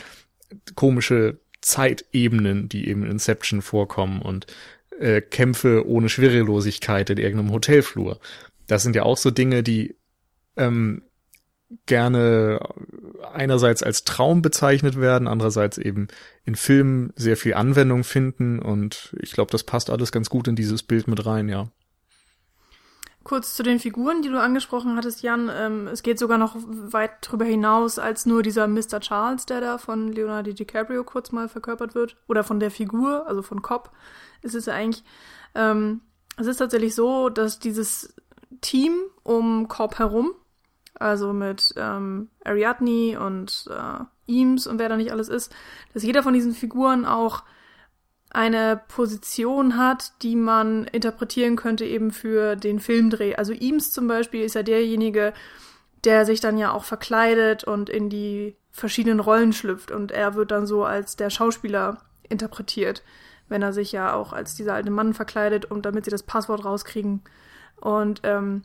komische 0.74 1.40
Zeitebenen, 1.60 2.68
die 2.68 2.88
eben 2.88 3.04
in 3.04 3.12
Inception 3.12 3.62
vorkommen 3.62 4.22
und 4.22 4.46
äh, 4.98 5.20
Kämpfe 5.20 5.86
ohne 5.86 6.08
Schwerelosigkeit 6.08 7.10
in 7.10 7.18
irgendeinem 7.18 7.52
Hotelflur. 7.52 8.20
Das 8.66 8.82
sind 8.82 8.96
ja 8.96 9.02
auch 9.02 9.16
so 9.16 9.30
Dinge, 9.30 9.62
die 9.62 9.96
ähm, 10.56 11.02
gerne 11.86 12.60
einerseits 13.32 13.82
als 13.82 14.04
Traum 14.04 14.42
bezeichnet 14.42 15.00
werden, 15.00 15.28
andererseits 15.28 15.78
eben 15.78 16.08
in 16.44 16.56
Filmen 16.56 17.12
sehr 17.14 17.36
viel 17.36 17.54
Anwendung 17.54 18.02
finden 18.04 18.58
und 18.58 19.14
ich 19.20 19.32
glaube, 19.32 19.52
das 19.52 19.62
passt 19.64 19.90
alles 19.90 20.10
ganz 20.10 20.30
gut 20.30 20.48
in 20.48 20.56
dieses 20.56 20.82
Bild 20.82 21.06
mit 21.06 21.24
rein, 21.26 21.48
ja. 21.48 21.70
Kurz 23.22 23.54
zu 23.54 23.62
den 23.62 23.78
Figuren, 23.78 24.22
die 24.22 24.30
du 24.30 24.40
angesprochen 24.40 24.96
hattest, 24.96 25.22
Jan. 25.22 25.50
Ähm, 25.52 25.88
es 25.88 26.02
geht 26.02 26.18
sogar 26.18 26.38
noch 26.38 26.56
weit 26.56 27.10
drüber 27.20 27.44
hinaus 27.44 27.98
als 27.98 28.24
nur 28.24 28.42
dieser 28.42 28.66
Mr. 28.66 29.00
Charles, 29.00 29.44
der 29.44 29.60
da 29.60 29.76
von 29.76 30.10
Leonardo 30.10 30.52
DiCaprio 30.52 31.04
kurz 31.04 31.30
mal 31.30 31.48
verkörpert 31.48 31.94
wird. 31.94 32.16
Oder 32.28 32.44
von 32.44 32.60
der 32.60 32.70
Figur, 32.70 33.26
also 33.26 33.42
von 33.42 33.60
Cobb 33.60 33.90
ist 34.40 34.54
es 34.54 34.68
eigentlich. 34.68 35.04
Ähm, 35.54 36.00
es 36.38 36.46
ist 36.46 36.56
tatsächlich 36.56 36.94
so, 36.94 37.28
dass 37.28 37.58
dieses 37.58 38.14
Team 38.62 38.94
um 39.22 39.68
Cobb 39.68 39.98
herum, 39.98 40.32
also 40.94 41.34
mit 41.34 41.74
ähm, 41.76 42.30
Ariadne 42.44 43.20
und 43.20 43.68
äh, 43.70 44.04
Eames 44.26 44.66
und 44.66 44.78
wer 44.78 44.88
da 44.88 44.96
nicht 44.96 45.12
alles 45.12 45.28
ist, 45.28 45.52
dass 45.92 46.02
jeder 46.02 46.22
von 46.22 46.32
diesen 46.32 46.54
Figuren 46.54 47.04
auch 47.04 47.42
eine 48.30 48.80
Position 48.88 49.76
hat, 49.76 50.12
die 50.22 50.36
man 50.36 50.84
interpretieren 50.84 51.56
könnte 51.56 51.84
eben 51.84 52.10
für 52.10 52.56
den 52.56 52.80
Filmdreh. 52.80 53.34
Also 53.34 53.52
Eames 53.52 53.90
zum 53.90 54.06
Beispiel 54.06 54.42
ist 54.42 54.54
ja 54.54 54.62
derjenige, 54.62 55.32
der 56.04 56.24
sich 56.24 56.40
dann 56.40 56.56
ja 56.56 56.72
auch 56.72 56.84
verkleidet 56.84 57.64
und 57.64 57.90
in 57.90 58.08
die 58.08 58.56
verschiedenen 58.70 59.20
Rollen 59.20 59.52
schlüpft 59.52 59.90
und 59.90 60.12
er 60.12 60.34
wird 60.34 60.52
dann 60.52 60.66
so 60.66 60.84
als 60.84 61.16
der 61.16 61.30
Schauspieler 61.30 61.98
interpretiert 62.28 63.02
wenn 63.50 63.62
er 63.62 63.74
sich 63.74 63.92
ja 63.92 64.14
auch 64.14 64.32
als 64.32 64.54
dieser 64.54 64.74
alte 64.74 64.90
Mann 64.90 65.12
verkleidet 65.12 65.66
und 65.66 65.84
damit 65.84 66.06
sie 66.06 66.10
das 66.10 66.22
Passwort 66.22 66.64
rauskriegen. 66.64 67.20
Und 67.80 68.20
ähm, 68.22 68.62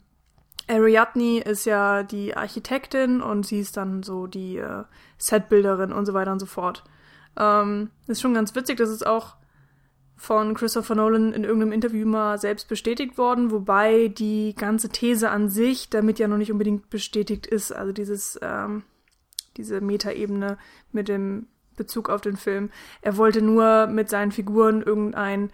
Ariadne 0.68 1.40
ist 1.40 1.66
ja 1.66 2.02
die 2.02 2.36
Architektin 2.36 3.20
und 3.20 3.44
sie 3.44 3.60
ist 3.60 3.76
dann 3.76 4.02
so 4.02 4.26
die 4.26 4.56
äh, 4.56 4.84
Setbilderin 5.18 5.92
und 5.92 6.06
so 6.06 6.14
weiter 6.14 6.32
und 6.32 6.38
so 6.38 6.46
fort. 6.46 6.84
Ähm, 7.36 7.90
ist 8.06 8.22
schon 8.22 8.34
ganz 8.34 8.54
witzig, 8.54 8.78
das 8.78 8.88
ist 8.88 9.06
auch 9.06 9.34
von 10.16 10.54
Christopher 10.54 10.94
Nolan 10.94 11.32
in 11.32 11.44
irgendeinem 11.44 11.72
Interview 11.72 12.06
mal 12.06 12.38
selbst 12.38 12.68
bestätigt 12.68 13.18
worden, 13.18 13.50
wobei 13.50 14.08
die 14.08 14.54
ganze 14.56 14.88
These 14.88 15.30
an 15.30 15.48
sich 15.50 15.90
damit 15.90 16.18
ja 16.18 16.26
noch 16.26 16.38
nicht 16.38 16.50
unbedingt 16.50 16.88
bestätigt 16.88 17.46
ist. 17.46 17.70
Also 17.72 17.92
dieses, 17.92 18.38
ähm, 18.42 18.82
diese 19.56 19.80
Metaebene 19.80 20.56
mit 20.92 21.08
dem 21.08 21.46
Bezug 21.76 22.08
auf 22.08 22.22
den 22.22 22.36
Film. 22.36 22.70
Er 23.02 23.18
wollte 23.18 23.42
nur 23.42 23.86
mit 23.86 24.08
seinen 24.08 24.32
Figuren 24.32 24.82
irgendein 24.82 25.50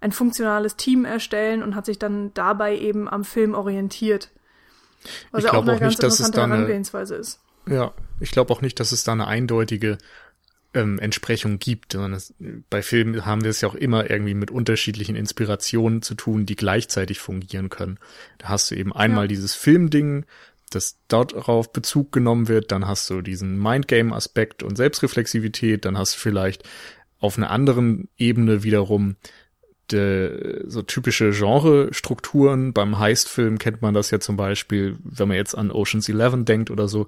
ein 0.00 0.12
funktionales 0.12 0.76
Team 0.76 1.04
erstellen 1.04 1.62
und 1.62 1.74
hat 1.76 1.86
sich 1.86 1.98
dann 1.98 2.34
dabei 2.34 2.76
eben 2.76 3.08
am 3.08 3.24
Film 3.24 3.54
orientiert. 3.54 4.30
Was 5.30 5.44
ich 5.44 5.50
ja 5.50 5.56
auch 5.56 5.62
eine 5.62 5.74
auch 5.74 5.80
ganz 5.80 5.92
nicht, 5.92 6.02
dass 6.02 6.20
es 6.20 6.30
da 6.30 6.44
eine, 6.44 6.66
ist. 7.16 7.40
Ja, 7.66 7.92
ich 8.20 8.32
glaube 8.32 8.52
auch 8.52 8.60
nicht, 8.60 8.80
dass 8.80 8.92
es 8.92 9.04
da 9.04 9.12
eine 9.12 9.26
eindeutige 9.28 9.98
ähm, 10.74 10.98
Entsprechung 10.98 11.58
gibt, 11.58 11.92
sondern 11.92 12.14
es, 12.14 12.34
bei 12.70 12.82
Filmen 12.82 13.26
haben 13.26 13.42
wir 13.42 13.50
es 13.50 13.60
ja 13.60 13.68
auch 13.68 13.74
immer 13.74 14.10
irgendwie 14.10 14.34
mit 14.34 14.50
unterschiedlichen 14.50 15.16
Inspirationen 15.16 16.02
zu 16.02 16.14
tun, 16.14 16.46
die 16.46 16.56
gleichzeitig 16.56 17.18
fungieren 17.18 17.68
können. 17.68 17.98
Da 18.38 18.48
hast 18.48 18.70
du 18.70 18.74
eben 18.74 18.92
einmal 18.92 19.24
ja. 19.24 19.28
dieses 19.28 19.54
Filmding, 19.54 20.24
dass 20.70 20.98
darauf 21.08 21.72
Bezug 21.72 22.12
genommen 22.12 22.48
wird, 22.48 22.72
dann 22.72 22.86
hast 22.86 23.08
du 23.10 23.20
diesen 23.20 23.60
Mindgame-Aspekt 23.60 24.62
und 24.62 24.76
Selbstreflexivität, 24.76 25.84
dann 25.84 25.98
hast 25.98 26.14
du 26.14 26.18
vielleicht 26.18 26.68
auf 27.18 27.36
einer 27.36 27.50
anderen 27.50 28.08
Ebene 28.16 28.62
wiederum 28.62 29.16
de, 29.90 30.64
so 30.66 30.82
typische 30.82 31.30
Genre-Strukturen. 31.30 32.72
Beim 32.72 32.98
Heist-Film 32.98 33.58
kennt 33.58 33.82
man 33.82 33.94
das 33.94 34.10
ja 34.10 34.18
zum 34.18 34.36
Beispiel, 34.36 34.96
wenn 35.04 35.28
man 35.28 35.36
jetzt 35.36 35.56
an 35.56 35.70
Ocean's 35.70 36.08
Eleven 36.08 36.44
denkt 36.44 36.70
oder 36.70 36.88
so, 36.88 37.06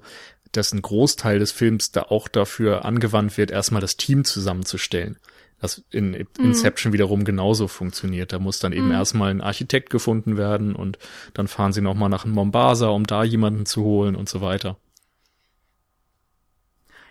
dass 0.57 0.73
ein 0.73 0.83
Großteil 0.83 1.39
des 1.39 1.53
Films 1.53 1.93
da 1.93 2.03
auch 2.03 2.29
dafür 2.29 2.85
angewandt 2.85 3.37
wird, 3.37 3.51
erstmal 3.51 3.81
das 3.81 3.97
Team 3.97 4.25
zusammenzustellen 4.25 5.19
was 5.65 5.83
in. 5.91 6.15
Inception 6.39 6.91
mhm. 6.91 6.95
wiederum 6.95 7.25
genauso 7.25 7.67
funktioniert. 7.67 8.33
Da 8.33 8.39
muss 8.39 8.61
dann 8.61 8.73
eben 8.73 8.87
mhm. 8.87 8.93
erstmal 8.93 9.31
ein 9.31 9.41
Architekt 9.41 9.91
gefunden 9.91 10.37
werden 10.37 10.77
und 10.77 10.99
dann 11.33 11.49
fahren 11.49 11.73
sie 11.73 11.81
nochmal 11.81 12.11
nach 12.11 12.25
Mombasa, 12.25 12.89
um 12.89 13.05
da 13.05 13.25
jemanden 13.25 13.67
zu 13.67 13.83
holen 13.83 14.15
und 14.15 14.29
so 14.29 14.41
weiter. 14.41 14.77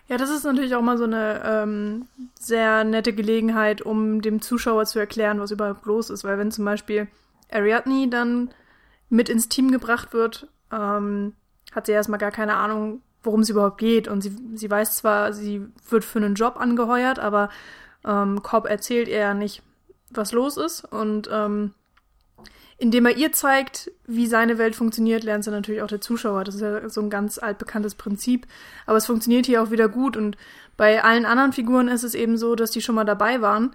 Ja, 0.08 0.18
das 0.18 0.30
ist 0.30 0.44
natürlich 0.44 0.76
auch 0.76 0.82
mal 0.82 0.98
so 0.98 1.06
eine 1.06 1.42
ähm, 1.46 2.06
sehr 2.40 2.84
nette 2.84 3.14
Gelegenheit, 3.14 3.82
um 3.82 4.22
dem 4.22 4.42
Zuschauer 4.42 4.86
zu 4.86 5.00
erklären, 5.00 5.40
was 5.40 5.52
überhaupt 5.52 5.86
los 5.86 6.10
ist. 6.10 6.24
Weil 6.24 6.38
wenn 6.38 6.52
zum 6.52 6.66
Beispiel 6.66 7.08
Ariadne 7.52 8.10
dann 8.10 8.54
mit 9.10 9.30
ins 9.30 9.50
Team 9.50 9.72
gebracht 9.72 10.14
wird, 10.14 10.48
ähm, 10.72 11.34
hat 11.72 11.86
sie 11.86 11.94
erstmal 11.94 12.20
gar 12.20 12.32
keine 12.32 12.56
Ahnung, 12.56 13.02
worum 13.24 13.42
es 13.42 13.50
überhaupt 13.50 13.78
geht. 13.78 14.08
Und 14.08 14.22
sie, 14.22 14.36
sie 14.56 14.70
weiß 14.70 14.98
zwar, 14.98 15.34
sie 15.34 15.66
wird 15.90 16.04
für 16.04 16.20
einen 16.20 16.36
Job 16.36 16.58
angeheuert, 16.58 17.20
aber 17.20 17.50
ähm, 18.06 18.44
Cobb 18.44 18.68
erzählt 18.68 19.08
ihr 19.08 19.18
ja 19.18 19.34
nicht, 19.34 19.64
was 20.12 20.32
los 20.32 20.58
ist. 20.58 20.84
Und 20.84 21.30
ähm, 21.32 21.74
indem 22.78 23.06
er 23.06 23.16
ihr 23.16 23.32
zeigt, 23.32 23.92
wie 24.06 24.28
seine 24.28 24.58
Welt 24.58 24.76
funktioniert, 24.76 25.24
lernt 25.24 25.44
sie 25.44 25.52
natürlich 25.52 25.82
auch 25.82 25.88
der 25.88 26.02
Zuschauer. 26.02 26.44
Das 26.44 26.56
ist 26.56 26.62
ja 26.62 26.90
so 26.90 27.02
ein 27.02 27.10
ganz 27.10 27.38
altbekanntes 27.38 27.96
Prinzip. 27.96 28.46
Aber 28.86 28.98
es 28.98 29.06
funktioniert 29.06 29.46
hier 29.46 29.64
auch 29.64 29.72
wieder 29.72 29.88
gut. 29.88 30.18
Und 30.18 30.38
bei 30.76 31.04
allen 31.04 31.26
anderen 31.26 31.54
Figuren 31.54 31.88
ist 31.88 32.04
es 32.04 32.16
eben 32.16 32.38
so, 32.38 32.56
dass 32.56 32.72
die 32.72 32.82
schon 32.82 32.96
mal 32.96 33.06
dabei 33.06 33.42
waren. 33.42 33.74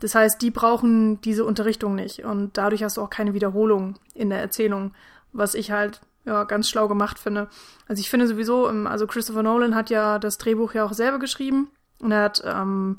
Das 0.00 0.14
heißt, 0.14 0.40
die 0.42 0.50
brauchen 0.50 1.20
diese 1.20 1.44
Unterrichtung 1.44 1.94
nicht. 1.94 2.24
Und 2.24 2.56
dadurch 2.56 2.82
hast 2.82 2.96
du 2.96 3.02
auch 3.02 3.10
keine 3.10 3.34
Wiederholung 3.34 3.96
in 4.14 4.30
der 4.30 4.40
Erzählung, 4.40 4.92
was 5.32 5.54
ich 5.54 5.70
halt 5.70 6.00
ja, 6.28 6.44
ganz 6.44 6.68
schlau 6.68 6.86
gemacht 6.86 7.18
finde. 7.18 7.48
Also 7.88 8.00
ich 8.00 8.10
finde 8.10 8.28
sowieso, 8.28 8.66
also 8.66 9.06
Christopher 9.06 9.42
Nolan 9.42 9.74
hat 9.74 9.90
ja 9.90 10.18
das 10.18 10.38
Drehbuch 10.38 10.74
ja 10.74 10.84
auch 10.84 10.92
selber 10.92 11.18
geschrieben 11.18 11.70
und 12.00 12.12
er 12.12 12.22
hat 12.22 12.42
ähm, 12.44 12.98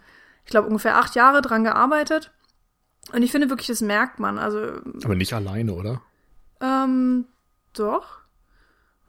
ich 0.49 0.51
glaube, 0.51 0.67
ungefähr 0.67 0.97
acht 0.97 1.13
Jahre 1.13 1.43
dran 1.43 1.63
gearbeitet. 1.63 2.31
Und 3.13 3.21
ich 3.21 3.31
finde 3.31 3.51
wirklich, 3.51 3.67
das 3.67 3.81
merkt 3.81 4.19
man. 4.19 4.39
Also, 4.39 4.81
Aber 5.03 5.13
nicht 5.13 5.31
alleine, 5.31 5.73
oder? 5.73 6.01
Ähm, 6.59 7.25
doch. 7.73 8.21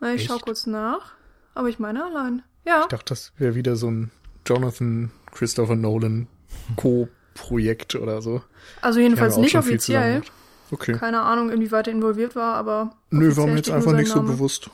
Na, 0.01 0.13
ich 0.13 0.21
Echt? 0.21 0.31
schau 0.31 0.39
kurz 0.39 0.67
nach. 0.67 1.13
Aber 1.55 1.71
ich 1.71 1.79
meine 1.79 2.05
allein. 2.05 2.43
Ja. 2.67 2.83
Ich 2.83 2.89
dachte, 2.89 3.07
das 3.07 3.33
wäre 3.39 3.55
wieder 3.55 3.77
so 3.77 3.91
ein 3.91 4.11
Jonathan 4.47 5.13
Christopher 5.33 5.77
Nolan 5.77 6.29
Co-Projekt 6.77 7.95
oder 7.95 8.21
so. 8.21 8.43
Also 8.83 9.01
jedenfalls 9.01 9.39
nicht 9.39 9.57
offiziell. 9.57 10.21
Okay. 10.71 10.93
Keine 10.93 11.23
Ahnung, 11.23 11.51
inwieweit 11.51 11.87
er 11.87 11.93
involviert 11.93 12.37
war, 12.37 12.55
aber. 12.55 12.91
Nö, 13.11 13.37
war 13.37 13.47
mir 13.47 13.57
jetzt 13.57 13.71
einfach 13.71 13.93
nicht 13.93 14.11
so 14.11 14.23
bewusst. 14.23 14.71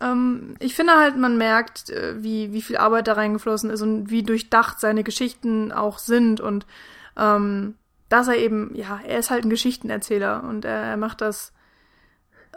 Ähm, 0.00 0.54
ich 0.58 0.74
finde 0.74 0.94
halt, 0.94 1.16
man 1.16 1.36
merkt, 1.36 1.90
äh, 1.90 2.22
wie, 2.22 2.52
wie 2.52 2.62
viel 2.62 2.76
Arbeit 2.76 3.06
da 3.06 3.12
reingeflossen 3.14 3.70
ist 3.70 3.82
und 3.82 4.10
wie 4.10 4.22
durchdacht 4.22 4.80
seine 4.80 5.04
Geschichten 5.04 5.72
auch 5.72 5.98
sind 5.98 6.40
und 6.40 6.66
ähm, 7.16 7.74
dass 8.08 8.28
er 8.28 8.36
eben, 8.36 8.74
ja, 8.74 9.00
er 9.06 9.18
ist 9.18 9.30
halt 9.30 9.44
ein 9.44 9.50
Geschichtenerzähler 9.50 10.42
und 10.44 10.64
er, 10.64 10.82
er 10.82 10.96
macht 10.96 11.20
das. 11.20 11.52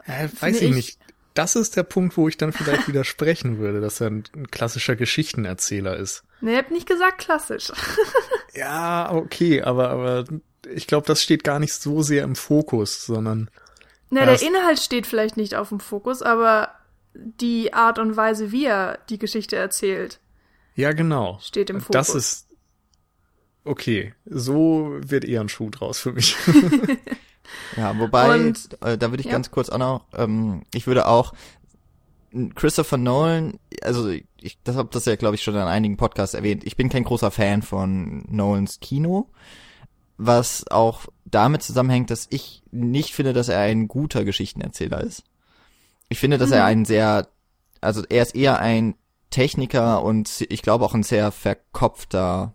Äh, 0.05 0.29
weiß 0.39 0.61
ich, 0.61 0.69
ich 0.69 0.75
nicht. 0.75 0.99
Das 1.33 1.55
ist 1.55 1.75
der 1.75 1.83
Punkt, 1.83 2.15
wo 2.15 2.27
ich 2.27 2.37
dann 2.37 2.53
vielleicht 2.53 2.87
widersprechen 2.87 3.57
würde, 3.59 3.81
dass 3.81 4.01
er 4.01 4.07
ein, 4.07 4.23
ein 4.35 4.49
klassischer 4.49 4.95
Geschichtenerzähler 4.95 5.97
ist. 5.97 6.23
Nee, 6.41 6.53
ihr 6.53 6.57
habt 6.57 6.71
nicht 6.71 6.87
gesagt 6.87 7.19
klassisch. 7.19 7.71
ja, 8.53 9.11
okay, 9.11 9.61
aber, 9.61 9.89
aber 9.89 10.25
ich 10.73 10.87
glaube, 10.87 11.07
das 11.07 11.21
steht 11.21 11.43
gar 11.43 11.59
nicht 11.59 11.73
so 11.73 12.01
sehr 12.01 12.23
im 12.23 12.35
Fokus, 12.35 13.05
sondern. 13.05 13.49
Na, 14.09 14.25
der 14.25 14.41
Inhalt 14.41 14.79
steht 14.79 15.07
vielleicht 15.07 15.37
nicht 15.37 15.55
auf 15.55 15.69
dem 15.69 15.79
Fokus, 15.79 16.21
aber 16.21 16.69
die 17.13 17.73
Art 17.73 17.99
und 17.99 18.15
Weise, 18.15 18.51
wie 18.51 18.65
er 18.65 18.99
die 19.09 19.17
Geschichte 19.19 19.55
erzählt. 19.55 20.19
Ja, 20.75 20.93
genau. 20.93 21.39
steht 21.41 21.69
im 21.69 21.81
Fokus. 21.81 21.93
Das 21.93 22.15
ist 22.15 22.47
okay. 23.63 24.13
So 24.25 24.97
wird 24.99 25.25
eher 25.25 25.41
ein 25.41 25.49
Schuh 25.49 25.69
draus 25.69 25.99
für 25.99 26.11
mich. 26.13 26.35
Ja, 27.75 27.97
wobei, 27.99 28.35
Und- 28.35 28.81
äh, 28.81 28.97
da 28.97 29.11
würde 29.11 29.19
ich 29.21 29.27
ja. 29.27 29.31
ganz 29.33 29.51
kurz 29.51 29.69
auch 29.69 29.77
noch, 29.77 30.05
ähm, 30.13 30.63
ich 30.73 30.87
würde 30.87 31.07
auch 31.07 31.33
Christopher 32.55 32.97
Nolan, 32.97 33.59
also 33.83 34.09
ich 34.09 34.57
das 34.63 34.75
habe 34.75 34.89
das 34.91 35.05
ja 35.05 35.15
glaube 35.17 35.35
ich 35.35 35.43
schon 35.43 35.53
in 35.53 35.61
einigen 35.61 35.97
Podcasts 35.97 36.33
erwähnt. 36.33 36.63
Ich 36.63 36.77
bin 36.77 36.89
kein 36.89 37.03
großer 37.03 37.29
Fan 37.29 37.61
von 37.61 38.23
Nolans 38.27 38.79
Kino, 38.79 39.29
was 40.17 40.67
auch 40.69 41.07
damit 41.25 41.63
zusammenhängt, 41.63 42.09
dass 42.09 42.27
ich 42.29 42.63
nicht 42.71 43.13
finde, 43.13 43.33
dass 43.33 43.49
er 43.49 43.59
ein 43.59 43.87
guter 43.87 44.23
Geschichtenerzähler 44.23 45.01
ist. 45.01 45.23
Ich 46.09 46.19
finde, 46.19 46.37
dass 46.37 46.51
er 46.51 46.65
ein 46.65 46.85
sehr, 46.85 47.27
also 47.81 48.03
er 48.07 48.21
ist 48.21 48.35
eher 48.35 48.59
ein 48.59 48.95
Techniker 49.29 50.03
und 50.03 50.45
ich 50.49 50.61
glaube 50.61 50.85
auch 50.85 50.93
ein 50.93 51.03
sehr 51.03 51.31
verkopfter 51.31 52.53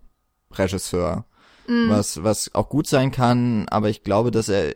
Regisseur 0.53 1.25
Mhm. 1.69 1.91
was, 1.91 2.23
was 2.25 2.55
auch 2.55 2.71
gut 2.71 2.87
sein 2.87 3.11
kann, 3.11 3.69
aber 3.69 3.91
ich 3.91 4.03
glaube, 4.03 4.31
dass 4.31 4.49
er, 4.49 4.75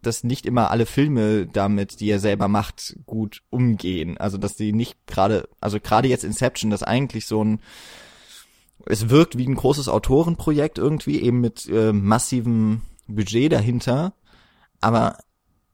dass 0.00 0.22
nicht 0.22 0.46
immer 0.46 0.70
alle 0.70 0.86
Filme 0.86 1.46
damit, 1.46 1.98
die 2.00 2.08
er 2.08 2.20
selber 2.20 2.46
macht, 2.46 2.96
gut 3.04 3.42
umgehen. 3.50 4.16
Also, 4.16 4.38
dass 4.38 4.54
die 4.54 4.72
nicht 4.72 5.06
gerade, 5.06 5.48
also 5.60 5.80
gerade 5.80 6.08
jetzt 6.08 6.24
Inception, 6.24 6.70
das 6.70 6.84
eigentlich 6.84 7.26
so 7.26 7.44
ein, 7.44 7.60
es 8.86 9.08
wirkt 9.10 9.36
wie 9.38 9.46
ein 9.46 9.54
großes 9.54 9.88
Autorenprojekt 9.88 10.78
irgendwie, 10.78 11.20
eben 11.20 11.40
mit 11.40 11.68
äh, 11.68 11.92
massivem 11.92 12.82
Budget 13.06 13.52
dahinter, 13.52 14.14
aber 14.80 15.18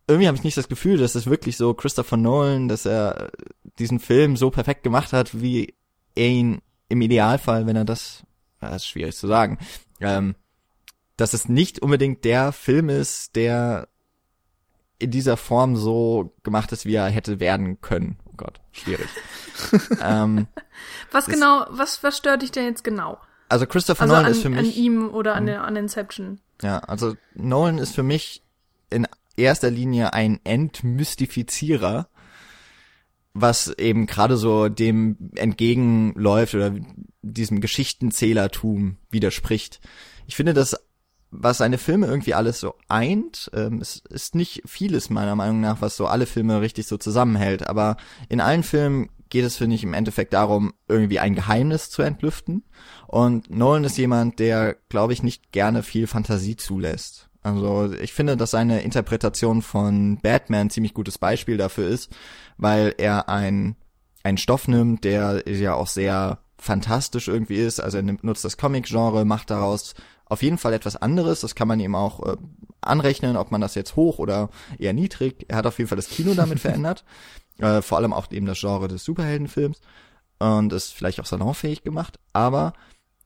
irgendwie 0.08 0.28
habe 0.28 0.36
ich 0.36 0.44
nicht 0.44 0.56
das 0.56 0.68
Gefühl, 0.68 0.98
dass 0.98 1.14
es 1.14 1.26
wirklich 1.26 1.56
so 1.56 1.74
Christopher 1.74 2.16
Nolan, 2.16 2.68
dass 2.68 2.86
er 2.86 3.30
diesen 3.78 3.98
Film 3.98 4.36
so 4.36 4.50
perfekt 4.50 4.82
gemacht 4.82 5.12
hat, 5.12 5.40
wie 5.40 5.74
er 6.14 6.28
ihn 6.28 6.62
im 6.88 7.00
Idealfall, 7.00 7.66
wenn 7.66 7.76
er 7.76 7.84
das, 7.84 8.22
das 8.60 8.76
ist 8.76 8.86
schwierig 8.86 9.16
zu 9.16 9.26
sagen, 9.26 9.58
ähm, 10.00 10.36
dass 11.16 11.34
es 11.34 11.48
nicht 11.48 11.80
unbedingt 11.80 12.24
der 12.24 12.52
Film 12.52 12.88
ist, 12.88 13.36
der 13.36 13.88
in 14.98 15.10
dieser 15.10 15.36
Form 15.36 15.76
so 15.76 16.34
gemacht 16.42 16.72
ist, 16.72 16.86
wie 16.86 16.94
er 16.94 17.08
hätte 17.08 17.40
werden 17.40 17.80
können. 17.80 18.18
Gott, 18.36 18.60
schwierig. 18.72 19.08
ähm, 20.02 20.46
was 21.12 21.26
das- 21.26 21.34
genau, 21.34 21.66
was, 21.70 22.02
was 22.02 22.16
stört 22.16 22.42
dich 22.42 22.52
denn 22.52 22.64
jetzt 22.66 22.84
genau? 22.84 23.18
also 23.48 23.66
Christopher 23.66 24.02
Also 24.02 24.14
Nolan 24.14 24.26
an, 24.26 24.32
ist 24.32 24.42
für 24.42 24.48
an 24.48 24.54
mich, 24.54 24.76
ihm 24.76 25.08
oder 25.10 25.34
an, 25.36 25.46
der, 25.46 25.62
an 25.64 25.76
Inception. 25.76 26.40
ja, 26.62 26.78
also 26.80 27.14
Nolan 27.34 27.78
ist 27.78 27.94
für 27.94 28.02
mich 28.02 28.42
in 28.90 29.06
erster 29.36 29.70
Linie 29.70 30.12
ein 30.14 30.40
Entmystifizierer, 30.44 32.08
was 33.34 33.68
eben 33.68 34.06
gerade 34.06 34.36
so 34.36 34.68
dem 34.68 35.16
entgegenläuft 35.36 36.54
oder 36.54 36.74
diesem 37.22 37.60
Geschichtenzählertum 37.60 38.96
widerspricht. 39.10 39.80
Ich 40.26 40.36
finde, 40.36 40.54
dass 40.54 40.76
was 41.38 41.58
seine 41.58 41.78
Filme 41.78 42.06
irgendwie 42.06 42.34
alles 42.34 42.60
so 42.60 42.74
eint, 42.88 43.50
ähm, 43.54 43.80
es 43.80 44.02
ist 44.08 44.34
nicht 44.34 44.62
vieles 44.66 45.10
meiner 45.10 45.36
Meinung 45.36 45.60
nach, 45.60 45.80
was 45.80 45.96
so 45.96 46.06
alle 46.06 46.26
Filme 46.26 46.60
richtig 46.60 46.86
so 46.86 46.96
zusammenhält, 46.96 47.68
aber 47.68 47.96
in 48.28 48.40
allen 48.40 48.62
Filmen 48.62 49.10
geht 49.28 49.44
es, 49.44 49.56
finde 49.56 49.76
ich, 49.76 49.82
im 49.82 49.94
Endeffekt 49.94 50.32
darum, 50.32 50.72
irgendwie 50.88 51.18
ein 51.18 51.34
Geheimnis 51.34 51.90
zu 51.90 52.02
entlüften. 52.02 52.64
Und 53.08 53.50
Nolan 53.50 53.84
ist 53.84 53.98
jemand, 53.98 54.38
der, 54.38 54.76
glaube 54.88 55.12
ich, 55.12 55.22
nicht 55.22 55.52
gerne 55.52 55.82
viel 55.82 56.06
Fantasie 56.06 56.56
zulässt. 56.56 57.28
Also 57.42 57.92
ich 57.92 58.12
finde, 58.12 58.36
dass 58.36 58.52
seine 58.52 58.82
Interpretation 58.82 59.62
von 59.62 60.18
Batman 60.20 60.70
ziemlich 60.70 60.94
gutes 60.94 61.18
Beispiel 61.18 61.56
dafür 61.56 61.88
ist, 61.88 62.10
weil 62.56 62.94
er 62.98 63.28
ein, 63.28 63.76
einen 64.22 64.38
Stoff 64.38 64.68
nimmt, 64.68 65.04
der 65.04 65.44
ja 65.48 65.74
auch 65.74 65.86
sehr 65.86 66.38
fantastisch 66.58 67.28
irgendwie 67.28 67.56
ist. 67.56 67.80
Also 67.80 67.98
er 67.98 68.02
nimmt, 68.02 68.24
nutzt 68.24 68.44
das 68.44 68.56
Comic-Genre, 68.56 69.24
macht 69.24 69.50
daraus 69.50 69.94
auf 70.26 70.42
jeden 70.42 70.58
Fall 70.58 70.72
etwas 70.72 70.96
anderes. 70.96 71.40
Das 71.40 71.54
kann 71.54 71.68
man 71.68 71.80
ihm 71.80 71.94
auch 71.94 72.24
äh, 72.26 72.36
anrechnen, 72.80 73.36
ob 73.36 73.50
man 73.50 73.60
das 73.60 73.74
jetzt 73.74 73.96
hoch 73.96 74.18
oder 74.18 74.50
eher 74.78 74.92
niedrig. 74.92 75.46
Er 75.48 75.56
hat 75.56 75.66
auf 75.66 75.78
jeden 75.78 75.88
Fall 75.88 75.96
das 75.96 76.08
Kino 76.08 76.34
damit 76.34 76.60
verändert. 76.60 77.04
Äh, 77.58 77.82
vor 77.82 77.98
allem 77.98 78.12
auch 78.12 78.30
eben 78.30 78.46
das 78.46 78.60
Genre 78.60 78.88
des 78.88 79.04
Superheldenfilms. 79.04 79.80
Und 80.38 80.72
es 80.72 80.90
vielleicht 80.90 81.20
auch 81.20 81.26
salonfähig 81.26 81.82
gemacht. 81.82 82.18
Aber 82.32 82.74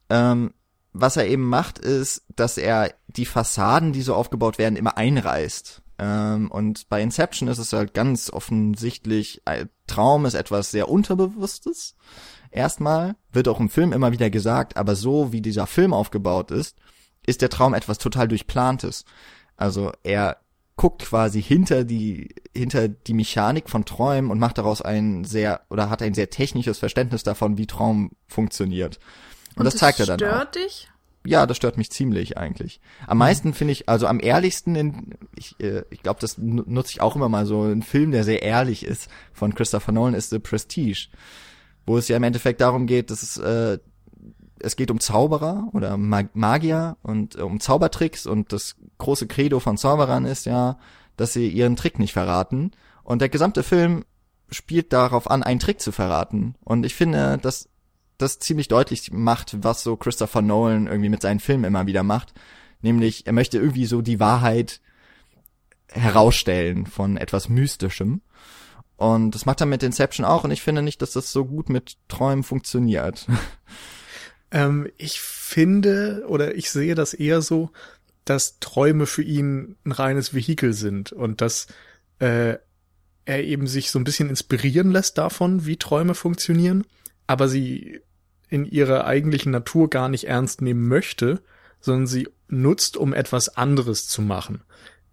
ähm, 0.09 0.53
was 0.93 1.17
er 1.17 1.27
eben 1.27 1.47
macht, 1.47 1.79
ist, 1.79 2.23
dass 2.35 2.57
er 2.57 2.93
die 3.07 3.25
Fassaden, 3.25 3.93
die 3.93 4.01
so 4.01 4.15
aufgebaut 4.15 4.57
werden, 4.57 4.75
immer 4.75 4.97
einreißt. 4.97 5.81
Ähm, 5.99 6.51
und 6.51 6.89
bei 6.89 7.01
Inception 7.01 7.47
ist 7.47 7.59
es 7.59 7.73
halt 7.73 7.93
ganz 7.93 8.29
offensichtlich, 8.29 9.41
ein 9.45 9.69
Traum 9.87 10.25
ist 10.25 10.33
etwas 10.33 10.71
sehr 10.71 10.89
Unterbewusstes. 10.89 11.95
Erstmal 12.49 13.15
wird 13.31 13.47
auch 13.47 13.59
im 13.59 13.69
Film 13.69 13.93
immer 13.93 14.11
wieder 14.11 14.29
gesagt, 14.29 14.75
aber 14.77 14.95
so 14.95 15.31
wie 15.31 15.41
dieser 15.41 15.67
Film 15.67 15.93
aufgebaut 15.93 16.51
ist, 16.51 16.75
ist 17.25 17.41
der 17.41 17.49
Traum 17.49 17.73
etwas 17.73 17.97
total 17.97 18.27
durchplantes. 18.27 19.05
Also 19.57 19.91
er 20.03 20.37
guckt 20.75 21.03
quasi 21.03 21.41
hinter 21.41 21.83
die 21.83 22.33
hinter 22.55 22.87
die 22.87 23.13
Mechanik 23.13 23.69
von 23.69 23.85
Träumen 23.85 24.31
und 24.31 24.39
macht 24.39 24.57
daraus 24.57 24.81
ein 24.81 25.23
sehr 25.25 25.61
oder 25.69 25.89
hat 25.89 26.01
ein 26.01 26.13
sehr 26.13 26.29
technisches 26.29 26.79
Verständnis 26.79 27.23
davon, 27.23 27.57
wie 27.57 27.67
Traum 27.67 28.11
funktioniert. 28.27 28.99
Und, 29.55 29.65
das 29.65 29.75
zeigt 29.75 29.99
er 29.99 30.05
dann 30.05 30.15
auch. 30.15 30.25
stört 30.25 30.55
dich? 30.55 30.87
Ja, 31.23 31.45
das 31.45 31.57
stört 31.57 31.77
mich 31.77 31.91
ziemlich 31.91 32.39
eigentlich. 32.39 32.81
Am 33.05 33.19
meisten 33.19 33.53
finde 33.53 33.73
ich, 33.73 33.87
also 33.87 34.07
am 34.07 34.19
ehrlichsten, 34.19 34.75
in, 34.75 35.13
ich, 35.35 35.59
äh, 35.59 35.83
ich 35.91 36.01
glaube, 36.01 36.19
das 36.19 36.39
nu- 36.39 36.63
nutze 36.65 36.93
ich 36.93 37.01
auch 37.01 37.15
immer 37.15 37.29
mal 37.29 37.45
so, 37.45 37.61
ein 37.63 37.83
Film, 37.83 38.09
der 38.09 38.23
sehr 38.23 38.41
ehrlich 38.41 38.83
ist 38.83 39.07
von 39.33 39.53
Christopher 39.53 39.91
Nolan, 39.91 40.15
ist 40.15 40.31
The 40.31 40.39
Prestige, 40.39 41.09
wo 41.85 41.97
es 41.99 42.07
ja 42.07 42.17
im 42.17 42.23
Endeffekt 42.23 42.59
darum 42.59 42.87
geht, 42.87 43.11
dass 43.11 43.21
es, 43.21 43.37
äh, 43.37 43.77
es 44.63 44.75
geht 44.75 44.91
um 44.91 44.99
Zauberer 44.99 45.69
oder 45.73 45.97
Mag 45.97 46.35
Magier 46.35 46.97
und 47.01 47.35
äh, 47.35 47.41
um 47.41 47.59
Zaubertricks 47.59 48.25
und 48.25 48.53
das 48.53 48.75
große 48.97 49.27
Credo 49.27 49.59
von 49.59 49.77
Zauberern 49.77 50.25
ist 50.25 50.45
ja, 50.45 50.77
dass 51.17 51.33
sie 51.33 51.47
ihren 51.49 51.75
Trick 51.75 51.99
nicht 51.99 52.13
verraten. 52.13 52.71
Und 53.03 53.21
der 53.21 53.29
gesamte 53.29 53.63
Film 53.63 54.05
spielt 54.49 54.93
darauf 54.93 55.29
an, 55.29 55.43
einen 55.43 55.59
Trick 55.59 55.79
zu 55.81 55.91
verraten. 55.91 56.55
Und 56.63 56.85
ich 56.85 56.95
finde, 56.95 57.37
dass 57.37 57.69
das 58.17 58.39
ziemlich 58.39 58.67
deutlich 58.67 59.11
macht, 59.11 59.63
was 59.63 59.83
so 59.83 59.95
Christopher 59.97 60.41
Nolan 60.41 60.87
irgendwie 60.87 61.09
mit 61.09 61.21
seinen 61.21 61.39
Filmen 61.39 61.63
immer 61.63 61.87
wieder 61.87 62.03
macht. 62.03 62.33
Nämlich, 62.81 63.27
er 63.27 63.33
möchte 63.33 63.57
irgendwie 63.57 63.85
so 63.85 64.01
die 64.01 64.19
Wahrheit 64.19 64.81
herausstellen 65.89 66.85
von 66.85 67.17
etwas 67.17 67.49
Mystischem. 67.49 68.21
Und 68.97 69.31
das 69.33 69.45
macht 69.45 69.61
er 69.61 69.67
mit 69.67 69.83
Inception 69.83 70.25
auch. 70.25 70.43
Und 70.43 70.51
ich 70.51 70.61
finde 70.61 70.81
nicht, 70.81 71.01
dass 71.01 71.11
das 71.11 71.31
so 71.31 71.45
gut 71.45 71.69
mit 71.69 71.97
Träumen 72.07 72.43
funktioniert. 72.43 73.27
Ähm, 74.51 74.89
ich 74.97 75.21
finde 75.21 76.25
oder 76.27 76.55
ich 76.55 76.69
sehe 76.71 76.95
das 76.95 77.13
eher 77.13 77.41
so, 77.41 77.71
dass 78.25 78.59
Träume 78.59 79.05
für 79.05 79.23
ihn 79.23 79.77
ein 79.85 79.91
reines 79.91 80.33
Vehikel 80.33 80.73
sind 80.73 81.11
und 81.11 81.41
dass 81.41 81.67
äh, 82.19 82.57
er 83.25 83.43
eben 83.43 83.67
sich 83.67 83.91
so 83.91 83.99
ein 83.99 84.03
bisschen 84.03 84.29
inspirieren 84.29 84.91
lässt 84.91 85.17
davon, 85.17 85.65
wie 85.65 85.77
Träume 85.77 86.15
funktionieren, 86.15 86.85
aber 87.27 87.47
sie 87.47 88.01
in 88.49 88.65
ihrer 88.65 89.05
eigentlichen 89.05 89.51
Natur 89.51 89.89
gar 89.89 90.09
nicht 90.09 90.25
ernst 90.25 90.61
nehmen 90.61 90.87
möchte, 90.87 91.41
sondern 91.79 92.07
sie 92.07 92.27
nutzt, 92.47 92.97
um 92.97 93.13
etwas 93.13 93.55
anderes 93.55 94.07
zu 94.07 94.21
machen. 94.21 94.63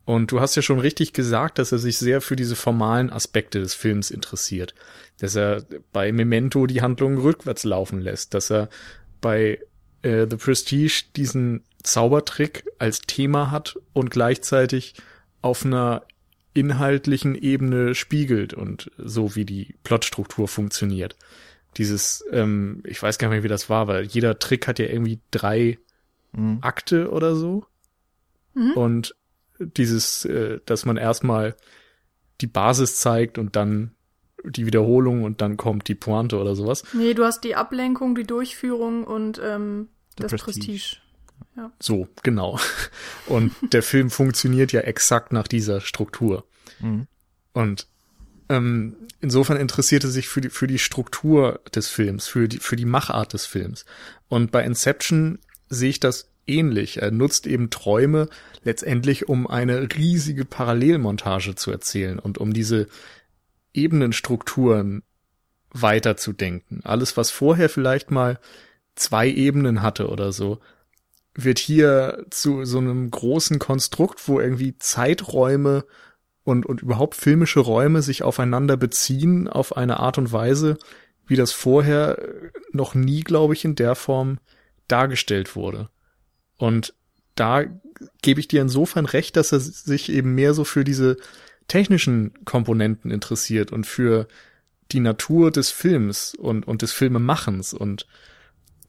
Und 0.04 0.32
du 0.32 0.40
hast 0.40 0.56
ja 0.56 0.62
schon 0.62 0.80
richtig 0.80 1.12
gesagt, 1.12 1.58
dass 1.58 1.70
er 1.70 1.78
sich 1.78 1.98
sehr 1.98 2.20
für 2.20 2.34
diese 2.34 2.56
formalen 2.56 3.10
Aspekte 3.10 3.60
des 3.60 3.74
Films 3.74 4.10
interessiert. 4.10 4.74
Dass 5.18 5.36
er 5.36 5.64
bei 5.92 6.12
Memento 6.12 6.66
die 6.66 6.80
Handlung 6.80 7.18
rückwärts 7.18 7.64
laufen 7.64 8.00
lässt, 8.00 8.32
dass 8.32 8.50
er 8.50 8.70
bei 9.20 9.60
äh, 10.02 10.26
The 10.28 10.36
Prestige 10.36 11.04
diesen 11.16 11.62
Zaubertrick 11.82 12.64
als 12.78 13.00
Thema 13.02 13.50
hat 13.50 13.78
und 13.92 14.10
gleichzeitig 14.10 14.94
auf 15.42 15.64
einer 15.64 16.02
inhaltlichen 16.54 17.34
Ebene 17.34 17.94
spiegelt 17.94 18.52
und 18.54 18.90
so 18.98 19.36
wie 19.36 19.44
die 19.44 19.76
Plotstruktur 19.84 20.48
funktioniert. 20.48 21.16
Dieses, 21.76 22.24
ähm, 22.32 22.82
ich 22.84 23.00
weiß 23.02 23.18
gar 23.18 23.28
nicht 23.28 23.36
mehr, 23.36 23.42
wie 23.44 23.48
das 23.48 23.70
war, 23.70 23.86
weil 23.86 24.04
jeder 24.04 24.38
Trick 24.38 24.66
hat 24.66 24.78
ja 24.78 24.86
irgendwie 24.86 25.20
drei 25.30 25.78
Mhm. 26.32 26.58
Akte 26.60 27.10
oder 27.10 27.34
so. 27.34 27.64
Mhm. 28.54 28.72
Und 28.72 29.14
dieses, 29.58 30.24
äh, 30.24 30.60
dass 30.66 30.84
man 30.84 30.96
erstmal 30.96 31.56
die 32.40 32.46
Basis 32.46 32.96
zeigt 32.96 33.38
und 33.38 33.56
dann 33.56 33.92
die 34.44 34.66
Wiederholung 34.66 35.24
und 35.24 35.40
dann 35.40 35.56
kommt 35.56 35.88
die 35.88 35.94
Pointe 35.94 36.38
oder 36.38 36.54
sowas. 36.54 36.84
Nee, 36.92 37.14
du 37.14 37.24
hast 37.24 37.42
die 37.44 37.56
Ablenkung, 37.56 38.14
die 38.14 38.24
Durchführung 38.24 39.04
und 39.04 39.40
ähm, 39.44 39.88
das 40.16 40.32
Prestige. 40.32 40.66
Prestige. 40.66 41.08
So, 41.80 42.08
genau. 42.22 42.58
Und 43.26 43.52
der 43.72 43.82
Film 43.82 44.10
funktioniert 44.10 44.72
ja 44.72 44.80
exakt 44.80 45.32
nach 45.32 45.48
dieser 45.48 45.80
Struktur. 45.80 46.44
Mhm. 46.80 47.06
Und 47.52 47.86
ähm, 48.48 48.96
insofern 49.20 49.56
interessiert 49.56 50.04
er 50.04 50.10
sich 50.10 50.28
für 50.28 50.40
die, 50.40 50.50
für 50.50 50.66
die 50.66 50.78
Struktur 50.78 51.60
des 51.74 51.88
Films, 51.88 52.26
für 52.26 52.48
die, 52.48 52.58
für 52.58 52.76
die 52.76 52.84
Machart 52.84 53.32
des 53.32 53.46
Films. 53.46 53.84
Und 54.28 54.50
bei 54.50 54.64
Inception 54.64 55.38
sehe 55.68 55.90
ich 55.90 56.00
das 56.00 56.30
ähnlich. 56.46 57.02
Er 57.02 57.10
nutzt 57.10 57.46
eben 57.46 57.70
Träume 57.70 58.28
letztendlich, 58.64 59.28
um 59.28 59.46
eine 59.46 59.88
riesige 59.96 60.44
Parallelmontage 60.44 61.54
zu 61.56 61.70
erzählen 61.70 62.18
und 62.18 62.38
um 62.38 62.52
diese 62.52 62.86
Ebenenstrukturen 63.78 65.02
weiterzudenken. 65.70 66.80
Alles, 66.84 67.16
was 67.16 67.30
vorher 67.30 67.68
vielleicht 67.68 68.10
mal 68.10 68.38
zwei 68.94 69.28
Ebenen 69.28 69.82
hatte 69.82 70.08
oder 70.08 70.32
so, 70.32 70.58
wird 71.34 71.58
hier 71.58 72.24
zu 72.30 72.64
so 72.64 72.78
einem 72.78 73.10
großen 73.10 73.58
Konstrukt, 73.58 74.26
wo 74.26 74.40
irgendwie 74.40 74.76
Zeiträume 74.78 75.84
und, 76.42 76.66
und 76.66 76.82
überhaupt 76.82 77.14
filmische 77.14 77.60
Räume 77.60 78.02
sich 78.02 78.22
aufeinander 78.22 78.76
beziehen 78.76 79.48
auf 79.48 79.76
eine 79.76 80.00
Art 80.00 80.18
und 80.18 80.32
Weise, 80.32 80.78
wie 81.26 81.36
das 81.36 81.52
vorher 81.52 82.18
noch 82.72 82.94
nie, 82.94 83.22
glaube 83.22 83.54
ich, 83.54 83.64
in 83.64 83.76
der 83.76 83.94
Form 83.94 84.38
dargestellt 84.88 85.54
wurde. 85.54 85.90
Und 86.56 86.94
da 87.34 87.64
gebe 88.22 88.40
ich 88.40 88.48
dir 88.48 88.62
insofern 88.62 89.06
recht, 89.06 89.36
dass 89.36 89.52
er 89.52 89.60
sich 89.60 90.10
eben 90.10 90.34
mehr 90.34 90.54
so 90.54 90.64
für 90.64 90.84
diese 90.84 91.18
technischen 91.68 92.32
Komponenten 92.44 93.10
interessiert 93.10 93.72
und 93.72 93.86
für 93.86 94.26
die 94.90 95.00
Natur 95.00 95.50
des 95.50 95.70
Films 95.70 96.34
und, 96.34 96.66
und 96.66 96.82
des 96.82 96.92
Filmemachens 96.92 97.74
und 97.74 98.06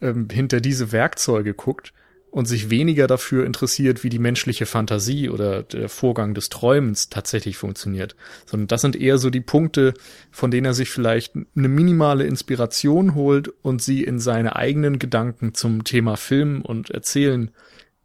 ähm, 0.02 0.28
hinter 0.32 0.62
diese 0.62 0.92
Werkzeuge 0.92 1.54
guckt 1.54 1.94
und 2.32 2.46
sich 2.46 2.70
weniger 2.70 3.08
dafür 3.08 3.46
interessiert, 3.46 4.04
wie 4.04 4.10
die 4.10 4.20
menschliche 4.20 4.65
Fantasie 4.65 5.30
oder 5.30 5.63
der 5.63 5.89
Vorgang 5.89 6.34
des 6.34 6.50
Träumens 6.50 7.10
tatsächlich 7.10 7.58
funktioniert, 7.58 8.15
sondern 8.46 8.68
das 8.68 8.82
sind 8.82 8.96
eher 8.96 9.18
so 9.18 9.30
die 9.30 9.42
Punkte, 9.42 9.94
von 10.32 10.52
denen 10.52 10.65
er 10.65 10.74
sich 10.74 10.89
vielleicht 10.89 11.36
eine 11.36 11.68
minimale 11.68 12.26
Inspiration 12.26 13.15
holt 13.15 13.48
und 13.62 13.82
sie 13.82 14.04
in 14.04 14.20
seine 14.20 14.56
eigenen 14.56 15.00
Gedanken 15.00 15.54
zum 15.54 15.84
Thema 15.84 16.18
Film 16.18 16.62
und 16.62 16.92
Erzählen 16.92 17.52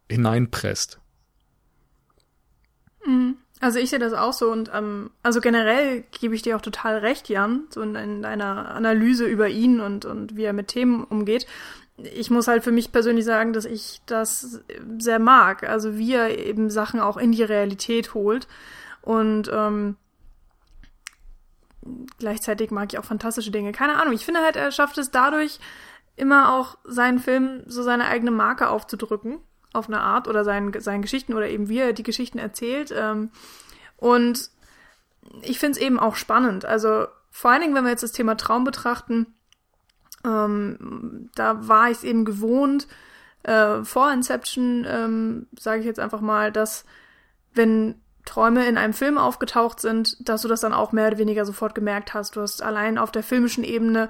hineinpresst. 0.09 0.99
Mhm. 3.05 3.35
Also 3.65 3.79
ich 3.79 3.89
sehe 3.89 3.97
das 3.97 4.13
auch 4.13 4.31
so 4.31 4.51
und 4.51 4.69
ähm, 4.75 5.09
also 5.23 5.41
generell 5.41 6.03
gebe 6.11 6.35
ich 6.35 6.43
dir 6.43 6.55
auch 6.55 6.61
total 6.61 6.99
recht, 6.99 7.29
Jan, 7.29 7.63
so 7.71 7.81
in, 7.81 7.95
in 7.95 8.21
deiner 8.21 8.69
Analyse 8.69 9.25
über 9.25 9.49
ihn 9.49 9.79
und, 9.79 10.05
und 10.05 10.35
wie 10.35 10.43
er 10.43 10.53
mit 10.53 10.67
Themen 10.67 11.03
umgeht. 11.03 11.47
Ich 11.97 12.29
muss 12.29 12.47
halt 12.47 12.63
für 12.63 12.71
mich 12.71 12.91
persönlich 12.91 13.25
sagen, 13.25 13.53
dass 13.53 13.65
ich 13.65 14.01
das 14.05 14.61
sehr 14.99 15.17
mag. 15.17 15.67
Also 15.67 15.97
wie 15.97 16.13
er 16.13 16.37
eben 16.37 16.69
Sachen 16.69 16.99
auch 16.99 17.17
in 17.17 17.31
die 17.31 17.41
Realität 17.41 18.13
holt. 18.13 18.47
Und 19.01 19.49
ähm, 19.51 19.95
gleichzeitig 22.19 22.69
mag 22.69 22.93
ich 22.93 22.99
auch 22.99 23.05
fantastische 23.05 23.49
Dinge. 23.49 23.71
Keine 23.71 23.99
Ahnung, 23.99 24.13
ich 24.13 24.25
finde 24.25 24.41
halt, 24.41 24.57
er 24.57 24.69
schafft 24.69 24.99
es 24.99 25.09
dadurch, 25.09 25.57
immer 26.15 26.53
auch 26.53 26.77
seinen 26.83 27.17
Film 27.17 27.63
so 27.65 27.81
seine 27.81 28.05
eigene 28.05 28.29
Marke 28.29 28.69
aufzudrücken 28.69 29.39
auf 29.75 29.87
eine 29.87 30.01
Art 30.01 30.27
oder 30.27 30.43
seinen, 30.43 30.79
seinen 30.81 31.01
Geschichten 31.01 31.33
oder 31.33 31.49
eben 31.49 31.69
wie 31.69 31.79
er 31.79 31.93
die 31.93 32.03
Geschichten 32.03 32.39
erzählt. 32.39 32.93
Ähm, 32.95 33.29
und 33.97 34.49
ich 35.41 35.59
finde 35.59 35.79
es 35.79 35.85
eben 35.85 35.99
auch 35.99 36.15
spannend. 36.15 36.65
Also 36.65 37.07
vor 37.31 37.51
allen 37.51 37.61
Dingen, 37.61 37.75
wenn 37.75 37.83
wir 37.83 37.91
jetzt 37.91 38.03
das 38.03 38.11
Thema 38.11 38.35
Traum 38.35 38.63
betrachten, 38.63 39.27
ähm, 40.23 41.29
da 41.35 41.67
war 41.67 41.89
ich 41.89 41.97
es 41.97 42.03
eben 42.03 42.25
gewohnt, 42.25 42.87
äh, 43.43 43.83
vor 43.83 44.11
Inception, 44.11 44.85
ähm, 44.87 45.47
sage 45.57 45.81
ich 45.81 45.85
jetzt 45.85 45.99
einfach 45.99 46.21
mal, 46.21 46.51
dass 46.51 46.85
wenn 47.53 48.01
Träume 48.25 48.67
in 48.67 48.77
einem 48.77 48.93
Film 48.93 49.17
aufgetaucht 49.17 49.79
sind, 49.79 50.27
dass 50.27 50.41
du 50.41 50.47
das 50.47 50.61
dann 50.61 50.73
auch 50.73 50.91
mehr 50.91 51.07
oder 51.07 51.19
weniger 51.19 51.45
sofort 51.45 51.75
gemerkt 51.75 52.13
hast. 52.13 52.35
Du 52.35 52.41
hast 52.41 52.61
allein 52.61 52.97
auf 52.97 53.11
der 53.11 53.23
filmischen 53.23 53.63
Ebene 53.63 54.09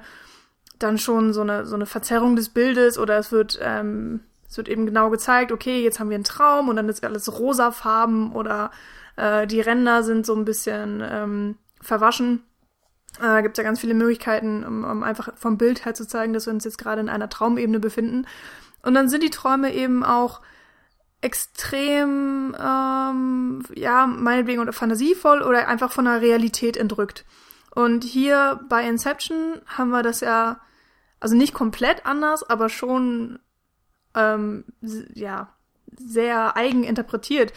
dann 0.78 0.98
schon 0.98 1.32
so 1.32 1.42
eine, 1.42 1.66
so 1.66 1.74
eine 1.74 1.86
Verzerrung 1.86 2.34
des 2.36 2.48
Bildes 2.48 2.98
oder 2.98 3.18
es 3.18 3.30
wird 3.30 3.58
ähm, 3.62 4.20
es 4.48 4.56
wird 4.56 4.68
eben 4.68 4.86
genau 4.86 5.10
gezeigt, 5.10 5.52
okay, 5.52 5.82
jetzt 5.82 6.00
haben 6.00 6.10
wir 6.10 6.14
einen 6.14 6.24
Traum 6.24 6.68
und 6.68 6.76
dann 6.76 6.88
ist 6.88 7.04
alles 7.04 7.38
rosafarben 7.38 8.32
oder 8.32 8.70
äh, 9.16 9.46
die 9.46 9.60
Ränder 9.60 10.02
sind 10.02 10.26
so 10.26 10.34
ein 10.34 10.44
bisschen 10.44 11.02
ähm, 11.04 11.56
verwaschen. 11.80 12.44
Äh, 13.20 13.42
Gibt 13.42 13.58
ja 13.58 13.64
ganz 13.64 13.80
viele 13.80 13.94
Möglichkeiten, 13.94 14.64
um, 14.64 14.84
um 14.84 15.02
einfach 15.02 15.36
vom 15.36 15.58
Bild 15.58 15.84
her 15.84 15.94
zu 15.94 16.06
zeigen, 16.06 16.32
dass 16.32 16.46
wir 16.46 16.52
uns 16.52 16.64
jetzt 16.64 16.78
gerade 16.78 17.00
in 17.00 17.08
einer 17.08 17.28
Traumebene 17.28 17.80
befinden. 17.80 18.26
Und 18.82 18.94
dann 18.94 19.08
sind 19.08 19.22
die 19.22 19.30
Träume 19.30 19.74
eben 19.74 20.04
auch 20.04 20.40
extrem, 21.22 22.54
ähm, 22.58 23.62
ja, 23.74 24.06
meinetwegen 24.06 24.60
oder 24.60 24.72
fantasievoll 24.72 25.42
oder 25.42 25.66
einfach 25.66 25.90
von 25.90 26.04
der 26.04 26.20
Realität 26.20 26.76
entrückt. 26.76 27.24
Und 27.74 28.04
hier 28.04 28.60
bei 28.68 28.86
Inception 28.86 29.60
haben 29.66 29.90
wir 29.90 30.02
das 30.02 30.20
ja, 30.20 30.60
also 31.18 31.34
nicht 31.34 31.54
komplett 31.54 32.06
anders, 32.06 32.48
aber 32.48 32.68
schon 32.68 33.38
ähm, 34.16 34.64
ja, 35.14 35.48
sehr 35.96 36.56
eigen 36.56 36.84
interpretiert. 36.84 37.52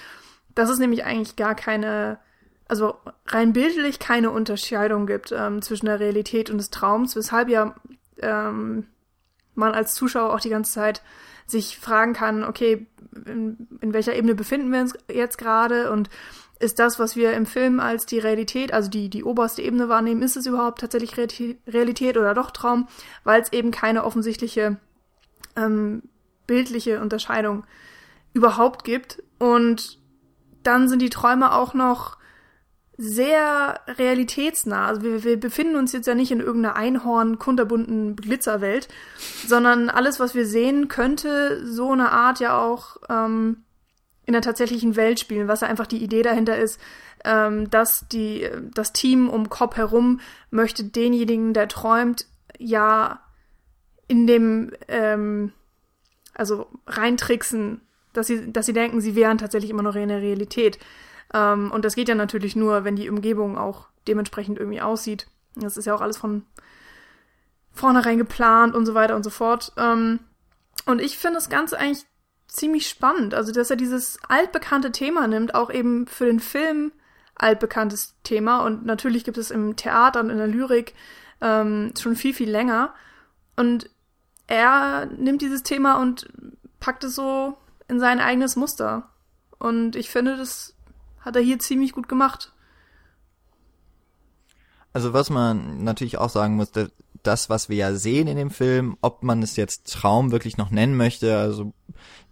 Dass 0.56 0.70
es 0.70 0.80
nämlich 0.80 1.06
eigentlich 1.06 1.36
gar 1.36 1.56
keine, 1.56 2.20
also 2.68 2.96
rein 3.28 3.54
bildlich 3.54 4.00
keine 4.00 4.32
Unterscheidung 4.32 5.08
gibt 5.08 5.32
ähm, 5.32 5.62
zwischen 5.62 5.86
der 5.86 6.00
Realität 6.00 6.50
und 6.50 6.58
des 6.58 6.70
Traums, 6.70 7.16
weshalb 7.16 7.50
ja 7.50 7.76
ähm, 8.22 8.88
man 9.56 9.74
als 9.74 9.94
Zuschauer 9.94 10.34
auch 10.34 10.40
die 10.40 10.50
ganze 10.50 10.74
Zeit 10.74 11.02
sich 11.46 11.78
fragen 11.78 12.14
kann, 12.14 12.44
okay, 12.44 12.88
in, 13.26 13.68
in 13.82 13.94
welcher 13.94 14.16
Ebene 14.16 14.36
befinden 14.36 14.72
wir 14.72 14.82
uns 14.82 14.94
jetzt 15.12 15.38
gerade 15.38 15.92
und 15.92 16.10
ist 16.60 16.80
das, 16.80 17.00
was 17.00 17.16
wir 17.16 17.34
im 17.34 17.46
Film 17.46 17.80
als 17.80 18.06
die 18.06 18.20
Realität, 18.20 18.74
also 18.74 18.90
die, 18.90 19.10
die 19.10 19.24
oberste 19.24 19.62
Ebene 19.62 19.88
wahrnehmen, 19.88 20.22
ist 20.22 20.36
es 20.36 20.46
überhaupt 20.46 20.82
tatsächlich 20.82 21.16
Realität 21.68 22.18
oder 22.18 22.34
doch 22.34 22.52
Traum, 22.52 22.88
weil 23.24 23.42
es 23.42 23.54
eben 23.54 23.72
keine 23.72 24.04
offensichtliche 24.04 24.78
ähm, 25.56 26.04
bildliche 26.50 27.00
Unterscheidung 27.00 27.64
überhaupt 28.34 28.84
gibt. 28.84 29.22
Und 29.38 30.00
dann 30.64 30.90
sind 30.90 31.02
die 31.02 31.12
Träume 31.12 31.54
auch 31.54 31.76
noch 31.76 32.18
sehr 32.98 33.80
realitätsnah. 33.88 34.88
Also 34.88 35.04
wir, 35.04 35.24
wir 35.24 35.40
befinden 35.40 35.78
uns 35.78 35.94
jetzt 35.94 36.08
ja 36.08 36.16
nicht 36.16 36.32
in 36.32 36.42
irgendeiner 36.42 36.76
Einhorn, 36.76 37.38
kunterbunten 37.38 38.16
Glitzerwelt, 38.16 38.90
sondern 39.48 39.90
alles, 39.90 40.20
was 40.20 40.36
wir 40.36 40.46
sehen, 40.46 40.90
könnte 40.90 41.66
so 41.66 41.94
eine 41.94 42.12
Art 42.12 42.40
ja 42.42 42.60
auch 42.60 42.98
ähm, 43.08 43.64
in 44.26 44.34
der 44.34 44.42
tatsächlichen 44.42 44.96
Welt 44.96 45.20
spielen, 45.20 45.48
was 45.48 45.62
ja 45.62 45.68
einfach 45.68 45.88
die 45.88 46.04
Idee 46.04 46.24
dahinter 46.24 46.58
ist, 46.58 46.80
ähm, 47.24 47.70
dass 47.70 48.08
die, 48.12 48.50
das 48.74 48.92
Team 48.92 49.30
um 49.30 49.50
Cobb 49.50 49.78
herum 49.78 50.20
möchte 50.50 50.84
denjenigen, 50.84 51.54
der 51.54 51.70
träumt, 51.70 52.26
ja 52.58 53.22
in 54.10 54.28
dem 54.28 54.72
ähm, 54.88 55.54
also 56.40 56.68
reintricksen, 56.88 57.82
dass 58.14 58.28
sie, 58.28 58.52
dass 58.52 58.66
sie 58.66 58.74
denken, 58.74 59.02
sie 59.02 59.16
wären 59.16 59.38
tatsächlich 59.38 59.70
immer 59.70 59.84
noch 59.84 59.96
in 59.96 60.10
der 60.10 60.22
Realität. 60.22 60.80
Ähm, 61.34 61.72
und 61.72 61.86
das 61.86 61.96
geht 61.96 62.10
ja 62.10 62.16
natürlich 62.16 62.56
nur, 62.56 62.84
wenn 62.84 62.96
die 62.96 63.10
Umgebung 63.10 63.58
auch 63.58 63.88
dementsprechend 64.08 64.58
irgendwie 64.58 64.82
aussieht. 64.82 65.28
Das 65.56 65.78
ist 65.78 65.86
ja 65.86 65.94
auch 65.94 66.02
alles 66.02 66.18
von 66.18 66.44
vornherein 67.72 68.18
geplant 68.18 68.76
und 68.76 68.86
so 68.86 68.94
weiter 68.94 69.16
und 69.16 69.24
so 69.24 69.30
fort. 69.30 69.72
Ähm, 69.78 70.20
und 70.86 71.02
ich 71.02 71.18
finde 71.18 71.36
das 71.36 71.50
Ganze 71.50 71.78
eigentlich 71.78 72.06
ziemlich 72.48 72.90
spannend. 72.90 73.34
Also, 73.34 73.52
dass 73.52 73.70
er 73.70 73.76
dieses 73.76 74.18
altbekannte 74.28 74.92
Thema 74.92 75.28
nimmt, 75.28 75.54
auch 75.54 75.70
eben 75.70 76.08
für 76.08 76.26
den 76.26 76.40
Film 76.40 76.92
altbekanntes 77.36 78.16
Thema. 78.24 78.66
Und 78.66 78.86
natürlich 78.86 79.24
gibt 79.24 79.38
es 79.38 79.52
im 79.52 79.76
Theater 79.76 80.20
und 80.20 80.30
in 80.30 80.38
der 80.38 80.48
Lyrik 80.48 80.94
ähm, 81.42 81.94
schon 81.98 82.16
viel, 82.16 82.34
viel 82.34 82.50
länger. 82.50 82.94
Und 83.56 83.90
er 84.50 85.06
nimmt 85.06 85.44
dieses 85.44 85.62
Thema 85.62 86.02
und 86.02 86.28
packt 86.80 87.04
es 87.04 87.14
so 87.14 87.56
in 87.88 88.00
sein 88.00 88.20
eigenes 88.20 88.56
Muster. 88.56 89.10
Und 89.60 89.96
ich 89.96 90.10
finde, 90.10 90.38
das 90.38 90.74
hat 91.20 91.36
er 91.36 91.42
hier 91.42 91.60
ziemlich 91.60 91.92
gut 91.92 92.10
gemacht. 92.10 92.52
Also 94.92 95.14
was 95.14 95.30
man 95.30 95.84
natürlich 95.84 96.18
auch 96.18 96.32
sagen 96.32 96.56
muss, 96.56 96.72
das, 97.22 97.50
was 97.50 97.70
wir 97.70 97.78
ja 97.78 97.94
sehen 97.94 98.28
in 98.28 98.38
dem 98.38 98.50
Film, 98.50 98.98
ob 99.02 99.22
man 99.22 99.44
es 99.44 99.56
jetzt 99.56 99.94
Traum 99.94 100.32
wirklich 100.32 100.58
noch 100.58 100.72
nennen 100.72 100.98
möchte, 100.98 101.38
also 101.38 101.74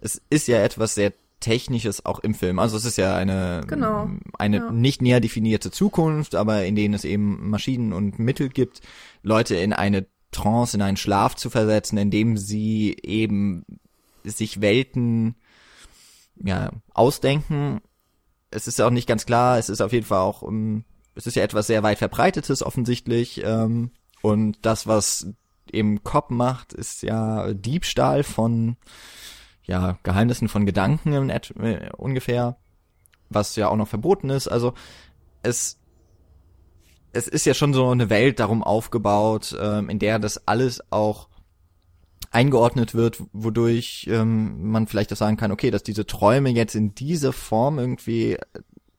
es 0.01 0.19
ist 0.31 0.47
ja 0.47 0.57
etwas 0.57 0.95
sehr 0.95 1.13
Technisches 1.39 2.03
auch 2.03 2.17
im 2.21 2.33
Film. 2.33 2.57
Also 2.57 2.77
es 2.77 2.85
ist 2.85 2.97
ja 2.97 3.15
eine, 3.15 3.61
genau. 3.67 4.09
eine 4.39 4.57
ja. 4.57 4.71
nicht 4.71 5.03
näher 5.03 5.19
definierte 5.19 5.69
Zukunft, 5.69 6.33
aber 6.33 6.65
in 6.65 6.75
denen 6.75 6.95
es 6.95 7.05
eben 7.05 7.51
Maschinen 7.51 7.93
und 7.93 8.17
Mittel 8.17 8.49
gibt, 8.49 8.81
Leute 9.21 9.55
in 9.55 9.71
eine 9.71 10.07
Trance, 10.37 10.77
in 10.77 10.81
einen 10.81 10.97
Schlaf 10.97 11.35
zu 11.35 11.49
versetzen, 11.49 11.97
indem 11.97 12.37
sie 12.37 12.95
eben 13.03 13.65
sich 14.23 14.61
Welten 14.61 15.35
ja, 16.35 16.71
ausdenken. 16.93 17.81
Es 18.51 18.67
ist 18.67 18.79
auch 18.81 18.91
nicht 18.91 19.07
ganz 19.07 19.25
klar, 19.25 19.57
es 19.57 19.69
ist 19.69 19.81
auf 19.81 19.91
jeden 19.91 20.05
Fall 20.05 20.19
auch, 20.19 20.41
um, 20.41 20.55
ähm, 20.55 20.85
es 21.15 21.25
ist 21.25 21.35
ja 21.35 21.43
etwas 21.43 21.67
sehr 21.67 21.81
weit 21.83 21.97
verbreitetes 21.97 22.61
offensichtlich. 22.61 23.41
Ähm, 23.43 23.91
und 24.21 24.59
das, 24.61 24.85
was 24.85 25.27
eben 25.71 26.03
Cobb 26.03 26.29
macht, 26.29 26.73
ist 26.73 27.01
ja 27.01 27.53
Diebstahl 27.53 28.23
von 28.23 28.77
ja, 29.63 29.97
Geheimnissen 30.03 30.47
von 30.47 30.65
Gedanken 30.65 31.13
im 31.13 31.29
äh, 31.29 31.89
ungefähr, 31.97 32.57
was 33.29 33.55
ja 33.55 33.67
auch 33.67 33.75
noch 33.75 33.87
verboten 33.87 34.29
ist. 34.29 34.47
Also 34.47 34.73
es 35.43 35.77
es 37.13 37.27
ist 37.27 37.45
ja 37.45 37.53
schon 37.53 37.73
so 37.73 37.89
eine 37.89 38.09
Welt 38.09 38.39
darum 38.39 38.63
aufgebaut, 38.63 39.55
ähm, 39.59 39.89
in 39.89 39.99
der 39.99 40.19
das 40.19 40.47
alles 40.47 40.81
auch 40.91 41.27
eingeordnet 42.31 42.93
wird, 42.93 43.23
wodurch 43.31 44.07
ähm, 44.11 44.71
man 44.71 44.87
vielleicht 44.87 45.13
auch 45.13 45.17
sagen 45.17 45.37
kann, 45.37 45.51
okay, 45.51 45.71
dass 45.71 45.83
diese 45.83 46.05
Träume 46.05 46.49
jetzt 46.49 46.75
in 46.75 46.93
dieser 46.93 47.33
Form 47.33 47.79
irgendwie 47.79 48.37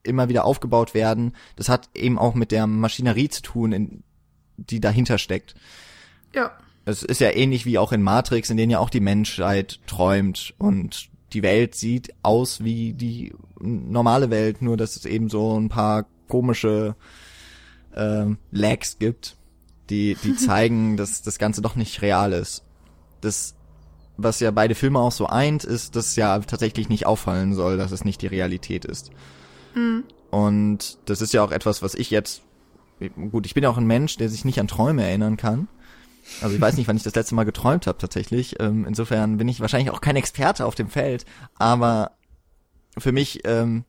immer 0.02 0.28
wieder 0.28 0.44
aufgebaut 0.44 0.94
werden, 0.94 1.34
das 1.56 1.68
hat 1.68 1.90
eben 1.94 2.18
auch 2.18 2.34
mit 2.34 2.50
der 2.50 2.66
Maschinerie 2.66 3.28
zu 3.28 3.42
tun, 3.42 3.72
in 3.72 4.02
die 4.56 4.80
dahinter 4.80 5.18
steckt. 5.18 5.54
Ja. 6.34 6.52
Es 6.84 7.02
ist 7.02 7.20
ja 7.20 7.30
ähnlich 7.30 7.66
wie 7.66 7.78
auch 7.78 7.92
in 7.92 8.02
Matrix, 8.02 8.48
in 8.48 8.56
denen 8.56 8.70
ja 8.70 8.78
auch 8.78 8.90
die 8.90 9.00
Menschheit 9.00 9.78
träumt 9.86 10.54
und 10.58 11.10
die 11.34 11.42
Welt 11.42 11.74
sieht 11.74 12.14
aus 12.22 12.64
wie 12.64 12.94
die 12.94 13.34
normale 13.60 14.30
Welt, 14.30 14.62
nur 14.62 14.78
dass 14.78 14.96
es 14.96 15.04
eben 15.04 15.28
so 15.28 15.60
ein 15.60 15.68
paar 15.68 16.06
komische 16.28 16.96
äh, 17.98 18.36
Lags 18.50 18.98
gibt, 18.98 19.36
die, 19.90 20.16
die 20.22 20.36
zeigen, 20.36 20.96
dass 20.96 21.22
das 21.22 21.38
Ganze 21.38 21.62
doch 21.62 21.76
nicht 21.76 22.02
real 22.02 22.32
ist. 22.32 22.64
Das, 23.20 23.54
was 24.16 24.40
ja 24.40 24.50
beide 24.50 24.74
Filme 24.74 24.98
auch 24.98 25.12
so 25.12 25.26
eint, 25.26 25.64
ist, 25.64 25.96
dass 25.96 26.16
ja 26.16 26.38
tatsächlich 26.40 26.88
nicht 26.88 27.06
auffallen 27.06 27.54
soll, 27.54 27.76
dass 27.76 27.92
es 27.92 28.04
nicht 28.04 28.22
die 28.22 28.26
Realität 28.26 28.84
ist. 28.84 29.10
Mhm. 29.74 30.04
Und 30.30 30.98
das 31.06 31.20
ist 31.22 31.32
ja 31.32 31.42
auch 31.42 31.52
etwas, 31.52 31.82
was 31.82 31.94
ich 31.94 32.10
jetzt, 32.10 32.42
gut, 33.30 33.46
ich 33.46 33.54
bin 33.54 33.64
ja 33.64 33.70
auch 33.70 33.78
ein 33.78 33.86
Mensch, 33.86 34.16
der 34.16 34.28
sich 34.28 34.44
nicht 34.44 34.60
an 34.60 34.68
Träume 34.68 35.04
erinnern 35.04 35.36
kann. 35.36 35.68
Also 36.42 36.54
ich 36.54 36.60
weiß 36.60 36.76
nicht, 36.76 36.88
wann 36.88 36.96
ich 36.96 37.02
das 37.02 37.14
letzte 37.14 37.34
Mal 37.34 37.44
geträumt 37.44 37.86
habe 37.86 37.96
tatsächlich. 37.98 38.60
Ähm, 38.60 38.84
insofern 38.86 39.38
bin 39.38 39.48
ich 39.48 39.60
wahrscheinlich 39.60 39.90
auch 39.90 40.02
kein 40.02 40.16
Experte 40.16 40.66
auf 40.66 40.74
dem 40.74 40.88
Feld, 40.88 41.24
aber 41.54 42.12
für 42.98 43.12
mich 43.12 43.40
ähm, 43.44 43.84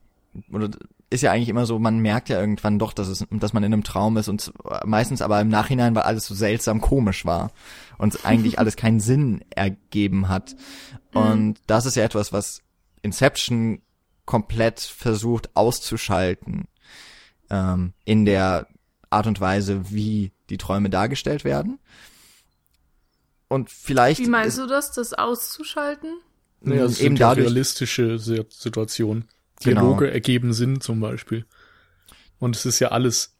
oder 0.51 0.69
ist 1.09 1.21
ja 1.21 1.31
eigentlich 1.31 1.49
immer 1.49 1.65
so, 1.65 1.79
man 1.79 1.99
merkt 1.99 2.29
ja 2.29 2.39
irgendwann 2.39 2.77
doch, 2.77 2.93
dass 2.93 3.07
es, 3.07 3.25
dass 3.31 3.53
man 3.53 3.63
in 3.63 3.73
einem 3.73 3.83
Traum 3.83 4.17
ist 4.17 4.27
und 4.27 4.53
meistens 4.85 5.21
aber 5.21 5.41
im 5.41 5.49
Nachhinein, 5.49 5.95
weil 5.95 6.03
alles 6.03 6.25
so 6.27 6.35
seltsam 6.35 6.81
komisch 6.81 7.25
war 7.25 7.51
und 7.97 8.25
eigentlich 8.25 8.59
alles 8.59 8.75
keinen 8.75 8.99
Sinn 8.99 9.43
ergeben 9.49 10.29
hat. 10.29 10.55
Und 11.13 11.55
das 11.65 11.85
ist 11.85 11.95
ja 11.95 12.03
etwas, 12.03 12.31
was 12.31 12.61
Inception 13.01 13.81
komplett 14.25 14.79
versucht 14.79 15.49
auszuschalten 15.55 16.67
ähm, 17.49 17.93
in 18.05 18.25
der 18.25 18.67
Art 19.09 19.25
und 19.25 19.41
Weise, 19.41 19.89
wie 19.89 20.31
die 20.51 20.57
Träume 20.57 20.91
dargestellt 20.91 21.43
werden. 21.43 21.79
Und 23.47 23.71
vielleicht. 23.71 24.19
Wie 24.19 24.27
meinst 24.27 24.59
du 24.59 24.67
das, 24.67 24.91
das 24.91 25.13
auszuschalten? 25.13 26.19
Naja, 26.61 26.85
es 26.85 26.99
eben 26.99 27.15
ja 27.15 27.29
dadurch, 27.29 27.47
realistische 27.47 28.19
Si- 28.19 28.45
Genau. 29.63 29.81
Dialoge 29.81 30.11
ergeben 30.11 30.53
Sinn 30.53 30.81
zum 30.81 30.99
Beispiel. 30.99 31.45
Und 32.39 32.55
es 32.55 32.65
ist 32.65 32.79
ja 32.79 32.89
alles 32.89 33.35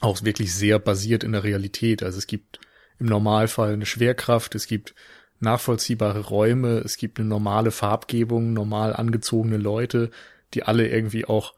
auch 0.00 0.22
wirklich 0.24 0.54
sehr 0.54 0.78
basiert 0.78 1.22
in 1.24 1.32
der 1.32 1.44
Realität. 1.44 2.02
Also 2.02 2.18
es 2.18 2.26
gibt 2.26 2.60
im 2.98 3.06
Normalfall 3.06 3.72
eine 3.74 3.86
Schwerkraft, 3.86 4.54
es 4.54 4.66
gibt 4.66 4.94
nachvollziehbare 5.40 6.20
Räume, 6.20 6.78
es 6.78 6.96
gibt 6.96 7.18
eine 7.18 7.28
normale 7.28 7.70
Farbgebung, 7.70 8.52
normal 8.52 8.94
angezogene 8.94 9.56
Leute, 9.58 10.10
die 10.54 10.62
alle 10.62 10.88
irgendwie 10.88 11.24
auch 11.24 11.54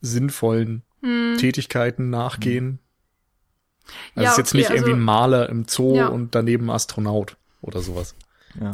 sinnvollen 0.00 0.82
Hm. 1.02 1.36
Tätigkeiten 1.38 2.10
nachgehen. 2.10 2.80
Also 4.16 4.24
Ja, 4.24 4.24
es 4.24 4.30
ist 4.32 4.38
jetzt 4.38 4.48
okay, 4.48 4.56
nicht 4.58 4.70
irgendwie 4.70 4.90
also- 4.92 5.00
ein 5.00 5.04
Maler 5.04 5.48
im 5.48 5.66
Zoo 5.68 5.94
Ja. 5.94 6.08
und 6.08 6.34
daneben 6.34 6.70
Astronaut 6.70 7.36
oder 7.60 7.80
sowas. 7.80 8.14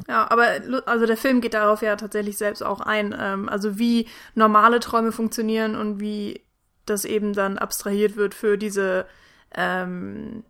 Ja, 0.08 0.30
aber 0.30 0.60
lu- 0.60 0.82
also 0.86 1.06
der 1.06 1.16
Film 1.16 1.40
geht 1.40 1.54
darauf 1.54 1.82
ja 1.82 1.96
tatsächlich 1.96 2.36
selbst 2.38 2.62
auch 2.62 2.80
ein. 2.80 3.14
Ähm, 3.18 3.48
also 3.48 3.78
wie 3.78 4.08
normale 4.34 4.80
Träume 4.80 5.12
funktionieren 5.12 5.76
und 5.76 6.00
wie 6.00 6.40
das 6.86 7.04
eben 7.04 7.32
dann 7.32 7.58
abstrahiert 7.58 8.16
wird 8.16 8.34
für 8.34 8.58
diese 8.58 9.06
ähm, 9.54 10.44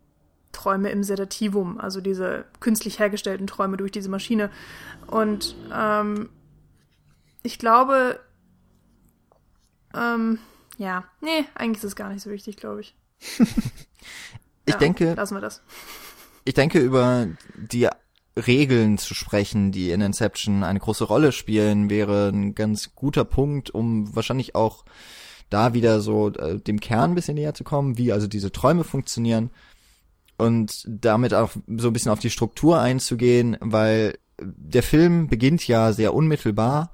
Träume 0.53 0.91
im 0.91 1.03
Sedativum, 1.03 1.79
also 1.81 2.01
diese 2.01 2.45
künstlich 2.61 2.99
hergestellten 2.99 3.47
Träume 3.47 3.77
durch 3.77 3.93
diese 3.93 4.09
Maschine. 4.09 4.51
Und 5.07 5.57
ähm, 5.73 6.29
ich 7.43 7.59
glaube, 7.59 8.21
ähm, 9.95 10.39
ja, 10.77 11.05
nee, 11.21 11.45
eigentlich 11.55 11.79
ist 11.79 11.85
es 11.85 11.97
gar 11.97 12.09
nicht 12.11 12.23
so 12.23 12.31
wichtig, 12.31 12.57
glaube 12.57 12.81
ich. 12.81 12.97
ich 14.67 14.75
ja, 14.75 14.77
denke, 14.79 15.15
Lassen 15.15 15.35
wir 15.37 15.41
das. 15.41 15.63
ich 16.45 16.55
denke 16.55 16.81
über 16.81 17.29
die 17.55 17.89
Regeln 18.37 18.99
zu 18.99 19.15
sprechen, 19.15 19.71
die 19.71 19.91
in 19.91 20.01
Inception 20.01 20.65
eine 20.65 20.81
große 20.81 21.05
Rolle 21.05 21.33
spielen, 21.33 21.89
wäre 21.89 22.29
ein 22.29 22.55
ganz 22.55 22.95
guter 22.95 23.25
Punkt, 23.25 23.71
um 23.71 24.15
wahrscheinlich 24.15 24.55
auch 24.55 24.85
da 25.51 25.75
wieder 25.75 26.01
so 26.01 26.31
äh, 26.31 26.59
dem 26.59 26.81
Kern 26.81 27.13
ein 27.13 27.15
bisschen 27.15 27.37
näher 27.37 27.55
zu 27.55 27.65
kommen, 27.65 27.97
wie 27.97 28.13
also 28.13 28.27
diese 28.27 28.51
Träume 28.51 28.83
funktionieren 28.83 29.51
und 30.37 30.85
damit 30.89 31.33
auch 31.33 31.51
so 31.77 31.89
ein 31.89 31.93
bisschen 31.93 32.11
auf 32.11 32.19
die 32.19 32.31
Struktur 32.31 32.81
einzugehen, 32.81 33.57
weil 33.61 34.19
der 34.41 34.83
Film 34.83 35.29
beginnt 35.29 35.67
ja 35.69 35.93
sehr 35.93 36.13
unmittelbar 36.13 36.91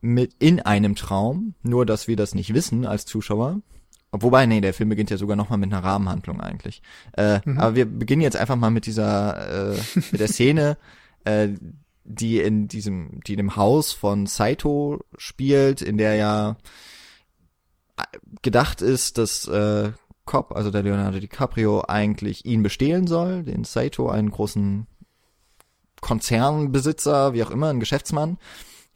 mit 0.00 0.34
in 0.40 0.60
einem 0.60 0.96
Traum, 0.96 1.54
nur 1.62 1.86
dass 1.86 2.08
wir 2.08 2.16
das 2.16 2.34
nicht 2.34 2.54
wissen 2.54 2.86
als 2.86 3.06
Zuschauer. 3.06 3.60
Wobei, 4.12 4.44
nee, 4.44 4.60
der 4.60 4.74
Film 4.74 4.90
beginnt 4.90 5.08
ja 5.08 5.16
sogar 5.16 5.36
nochmal 5.36 5.58
mit 5.58 5.72
einer 5.72 5.82
Rahmenhandlung 5.82 6.40
eigentlich. 6.40 6.82
Äh, 7.12 7.40
Aber 7.56 7.74
wir 7.74 7.86
beginnen 7.86 8.20
jetzt 8.20 8.36
einfach 8.36 8.56
mal 8.56 8.70
mit 8.70 8.84
dieser, 8.84 9.72
äh, 9.72 9.78
mit 10.10 10.20
der 10.20 10.28
Szene, 10.28 10.76
äh, 11.24 11.48
die 12.04 12.40
in 12.40 12.68
diesem, 12.68 13.20
die 13.26 13.32
in 13.32 13.38
dem 13.38 13.56
Haus 13.56 13.92
von 13.92 14.26
Saito 14.26 15.00
spielt, 15.16 15.80
in 15.80 15.96
der 15.96 16.16
ja 16.16 16.56
äh, 17.96 18.02
gedacht 18.42 18.82
ist, 18.82 19.16
dass 19.16 19.48
äh, 19.48 19.92
Cobb, 20.26 20.52
also 20.52 20.70
der 20.70 20.82
Leonardo 20.82 21.18
DiCaprio, 21.18 21.84
eigentlich 21.88 22.44
ihn 22.44 22.62
bestehlen 22.62 23.06
soll, 23.06 23.44
den 23.44 23.64
Saito, 23.64 24.10
einen 24.10 24.30
großen 24.30 24.86
Konzernbesitzer, 26.02 27.32
wie 27.32 27.44
auch 27.44 27.50
immer, 27.50 27.70
ein 27.70 27.80
Geschäftsmann. 27.80 28.36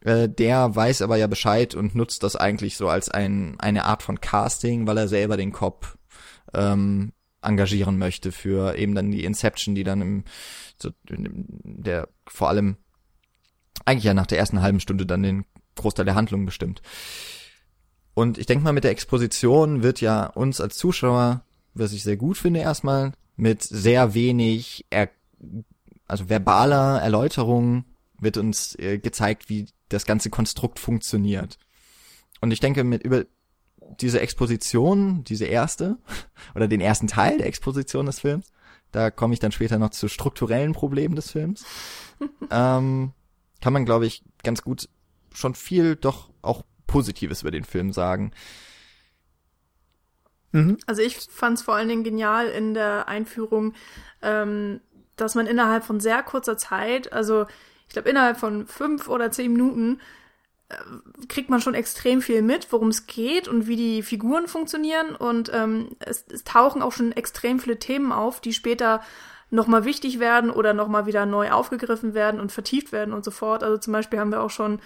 Äh, 0.07 0.29
der 0.29 0.73
weiß 0.73 1.01
aber 1.01 1.17
ja 1.17 1.27
Bescheid 1.27 1.75
und 1.75 1.93
nutzt 1.93 2.23
das 2.23 2.37
eigentlich 2.37 2.77
so 2.77 2.87
als 2.87 3.09
ein, 3.09 3.59
eine 3.59 3.83
Art 3.83 4.03
von 4.03 4.21
Casting, 4.21 4.87
weil 4.87 4.97
er 4.97 5.09
selber 5.09 5.35
den 5.35 5.51
Cop 5.51 5.97
ähm, 6.53 7.11
engagieren 7.41 7.97
möchte 7.97 8.31
für 8.31 8.77
eben 8.77 8.95
dann 8.95 9.11
die 9.11 9.25
Inception, 9.25 9.75
die 9.75 9.83
dann 9.83 10.01
im, 10.01 10.23
so, 10.81 10.91
der 11.09 12.07
vor 12.25 12.47
allem 12.47 12.77
eigentlich 13.83 14.05
ja 14.05 14.13
nach 14.13 14.27
der 14.27 14.39
ersten 14.39 14.61
halben 14.61 14.79
Stunde 14.79 15.05
dann 15.05 15.23
den 15.23 15.45
Großteil 15.75 16.05
der 16.05 16.15
Handlung 16.15 16.45
bestimmt. 16.45 16.81
Und 18.13 18.37
ich 18.37 18.45
denke 18.45 18.63
mal, 18.63 18.71
mit 18.71 18.85
der 18.85 18.91
Exposition 18.91 19.83
wird 19.83 19.99
ja 19.99 20.27
uns 20.27 20.61
als 20.61 20.77
Zuschauer, 20.77 21.43
was 21.73 21.91
ich 21.91 22.03
sehr 22.03 22.15
gut 22.15 22.37
finde 22.37 22.61
erstmal, 22.61 23.11
mit 23.35 23.61
sehr 23.61 24.13
wenig, 24.13 24.85
er 24.89 25.09
also 26.07 26.29
verbaler 26.29 27.01
Erläuterung 27.01 27.83
wird 28.19 28.37
uns 28.37 28.75
äh, 28.79 28.97
gezeigt, 28.97 29.49
wie 29.49 29.67
das 29.89 30.05
ganze 30.05 30.29
Konstrukt 30.29 30.79
funktioniert. 30.79 31.57
Und 32.41 32.51
ich 32.51 32.59
denke, 32.59 32.83
mit 32.83 33.03
über 33.03 33.25
diese 33.99 34.19
Exposition, 34.19 35.23
diese 35.23 35.45
erste, 35.45 35.97
oder 36.55 36.67
den 36.67 36.81
ersten 36.81 37.07
Teil 37.07 37.37
der 37.37 37.47
Exposition 37.47 38.05
des 38.05 38.19
Films, 38.19 38.51
da 38.91 39.11
komme 39.11 39.33
ich 39.33 39.39
dann 39.39 39.51
später 39.51 39.79
noch 39.79 39.89
zu 39.89 40.07
strukturellen 40.07 40.73
Problemen 40.73 41.15
des 41.15 41.31
Films, 41.31 41.65
ähm, 42.51 43.11
kann 43.61 43.73
man, 43.73 43.85
glaube 43.85 44.05
ich, 44.05 44.23
ganz 44.43 44.61
gut 44.61 44.89
schon 45.33 45.55
viel 45.55 45.95
doch 45.95 46.29
auch 46.41 46.63
Positives 46.85 47.41
über 47.41 47.51
den 47.51 47.63
Film 47.63 47.91
sagen. 47.91 48.31
Mhm. 50.51 50.77
Also 50.85 51.01
ich 51.01 51.17
fand 51.17 51.57
es 51.57 51.63
vor 51.63 51.75
allen 51.75 51.89
Dingen 51.89 52.03
genial 52.03 52.47
in 52.47 52.73
der 52.73 53.07
Einführung, 53.07 53.73
ähm, 54.21 54.81
dass 55.15 55.35
man 55.35 55.47
innerhalb 55.47 55.83
von 55.83 55.99
sehr 55.99 56.23
kurzer 56.23 56.57
Zeit, 56.57 57.11
also 57.11 57.45
ich 57.87 57.93
glaube 57.93 58.09
innerhalb 58.09 58.37
von 58.37 58.67
fünf 58.67 59.07
oder 59.07 59.31
zehn 59.31 59.53
Minuten, 59.53 59.99
äh, 60.69 60.75
kriegt 61.27 61.49
man 61.49 61.61
schon 61.61 61.73
extrem 61.73 62.21
viel 62.21 62.41
mit, 62.41 62.71
worum 62.71 62.89
es 62.89 63.07
geht 63.07 63.47
und 63.47 63.67
wie 63.67 63.75
die 63.75 64.03
Figuren 64.03 64.47
funktionieren. 64.47 65.15
Und 65.15 65.51
ähm, 65.53 65.89
es, 65.99 66.25
es 66.31 66.43
tauchen 66.43 66.81
auch 66.81 66.91
schon 66.91 67.11
extrem 67.11 67.59
viele 67.59 67.79
Themen 67.79 68.11
auf, 68.11 68.41
die 68.41 68.53
später 68.53 69.01
nochmal 69.49 69.85
wichtig 69.85 70.19
werden 70.19 70.49
oder 70.49 70.73
nochmal 70.73 71.05
wieder 71.05 71.25
neu 71.25 71.51
aufgegriffen 71.51 72.13
werden 72.13 72.41
und 72.41 72.51
vertieft 72.51 72.91
werden 72.91 73.13
und 73.13 73.23
so 73.23 73.31
fort. 73.31 73.63
Also 73.63 73.77
zum 73.77 73.93
Beispiel 73.93 74.19
haben 74.19 74.31
wir 74.31 74.41
auch 74.41 74.49
schon 74.49 74.79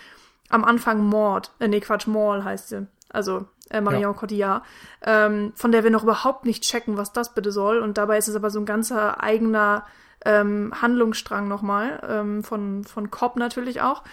am 0.49 0.63
Anfang 0.63 1.03
Mord, 1.03 1.51
äh, 1.59 1.67
nee, 1.67 1.79
Quatsch, 1.79 2.07
Maul 2.07 2.43
heißt 2.43 2.69
sie. 2.69 2.87
Also 3.09 3.45
äh, 3.69 3.81
Marion 3.81 4.13
Ja. 4.13 4.13
Cotillard, 4.13 4.63
ähm, 5.01 5.53
von 5.55 5.71
der 5.71 5.83
wir 5.83 5.91
noch 5.91 6.03
überhaupt 6.03 6.45
nicht 6.45 6.63
checken, 6.63 6.97
was 6.97 7.13
das 7.13 7.33
bitte 7.33 7.51
soll. 7.51 7.79
Und 7.79 7.97
dabei 7.97 8.17
ist 8.17 8.27
es 8.27 8.35
aber 8.35 8.49
so 8.49 8.59
ein 8.59 8.65
ganzer 8.65 9.21
eigener 9.23 9.85
ähm, 10.25 10.73
Handlungsstrang 10.81 11.47
nochmal, 11.47 12.01
ähm, 12.07 12.43
von, 12.43 12.83
von 12.83 13.11
Cobb 13.11 13.37
natürlich 13.37 13.81
auch. 13.81 14.03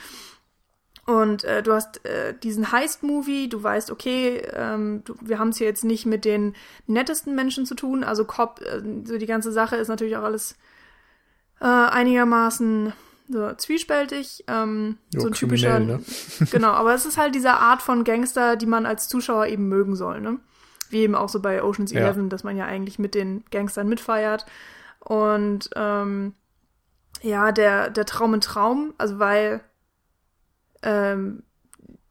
Und 1.09 1.45
äh, 1.45 1.63
du 1.63 1.73
hast 1.73 2.05
äh, 2.05 2.35
diesen 2.35 2.71
Heist-Movie, 2.71 3.49
du 3.49 3.63
weißt, 3.63 3.91
okay, 3.91 4.43
ähm, 4.53 5.03
du, 5.05 5.15
wir 5.23 5.39
haben 5.39 5.49
es 5.49 5.57
hier 5.57 5.67
jetzt 5.67 5.85
nicht 5.85 6.05
mit 6.05 6.27
den 6.27 6.55
nettesten 6.87 7.35
Menschen 7.35 7.65
zu 7.65 7.75
tun. 7.75 8.05
Also 8.05 8.27
Cobb, 8.27 8.61
äh, 8.61 8.83
so 9.05 9.17
die 9.17 9.27
ganze 9.27 9.51
Sache 9.51 9.77
ist 9.77 9.89
natürlich 9.89 10.19
auch 10.19 10.23
alles 10.23 10.57
äh, 11.61 11.65
einigermaßen 11.65 12.93
so 13.29 13.53
zwiespältig. 13.55 14.45
Ähm, 14.49 14.99
Jo, 15.15 15.21
so 15.21 15.27
ein 15.29 15.33
typischer, 15.33 15.79
ne? 15.79 16.01
genau, 16.51 16.73
aber 16.73 16.95
es 16.95 17.07
ist 17.07 17.17
halt 17.17 17.35
diese 17.35 17.53
Art 17.53 17.81
von 17.81 18.05
Gangster, 18.05 18.57
die 18.57 18.67
man 18.67 18.85
als 18.85 19.09
Zuschauer 19.09 19.47
eben 19.47 19.69
mögen 19.69 19.97
soll, 19.97 20.21
ne? 20.21 20.39
Wie 20.91 20.99
eben 20.99 21.15
auch 21.15 21.29
so 21.29 21.41
bei 21.41 21.63
Ocean's 21.63 21.93
Ja. 21.93 22.01
Eleven, 22.01 22.29
dass 22.29 22.45
man 22.45 22.57
ja 22.57 22.65
eigentlich 22.65 22.99
mit 22.99 23.15
den 23.15 23.45
Gangstern 23.51 23.89
mitfeiert. 23.89 24.47
Und 25.01 25.71
ähm, 25.77 26.35
ja, 27.23 27.53
der, 27.53 27.91
der 27.91 28.05
Traum 28.05 28.35
in 28.35 28.41
Traum, 28.41 28.95
also 28.99 29.19
weil 29.19 29.61
ähm, 30.83 31.43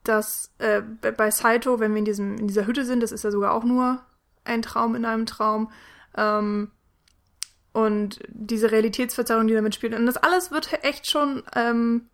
das 0.03 0.51
äh, 0.59 0.81
bei- 0.81 1.31
Saito, 1.31 1.79
wenn 1.79 1.91
wir 1.91 1.99
in 1.99 2.05
diesem 2.05 2.37
in 2.37 2.47
dieser 2.47 2.65
Hütte 2.65 2.85
sind, 2.85 3.03
das 3.03 3.11
ist 3.11 3.23
ja 3.23 3.31
sogar 3.31 3.53
auch 3.53 3.63
nur 3.63 4.01
ein 4.45 4.61
Traum 4.61 4.95
in 4.95 5.05
einem 5.05 5.25
Traum. 5.25 5.71
Ähm, 6.15 6.71
und 7.73 8.19
diese 8.29 8.71
Realitätsverzerrung, 8.71 9.47
die 9.47 9.53
damit 9.53 9.75
spielt. 9.75 9.93
Und 9.93 10.07
das 10.07 10.17
alles 10.17 10.49
wird 10.51 10.83
echt 10.83 11.07
schon 11.09 11.43
ähm, 11.55 12.09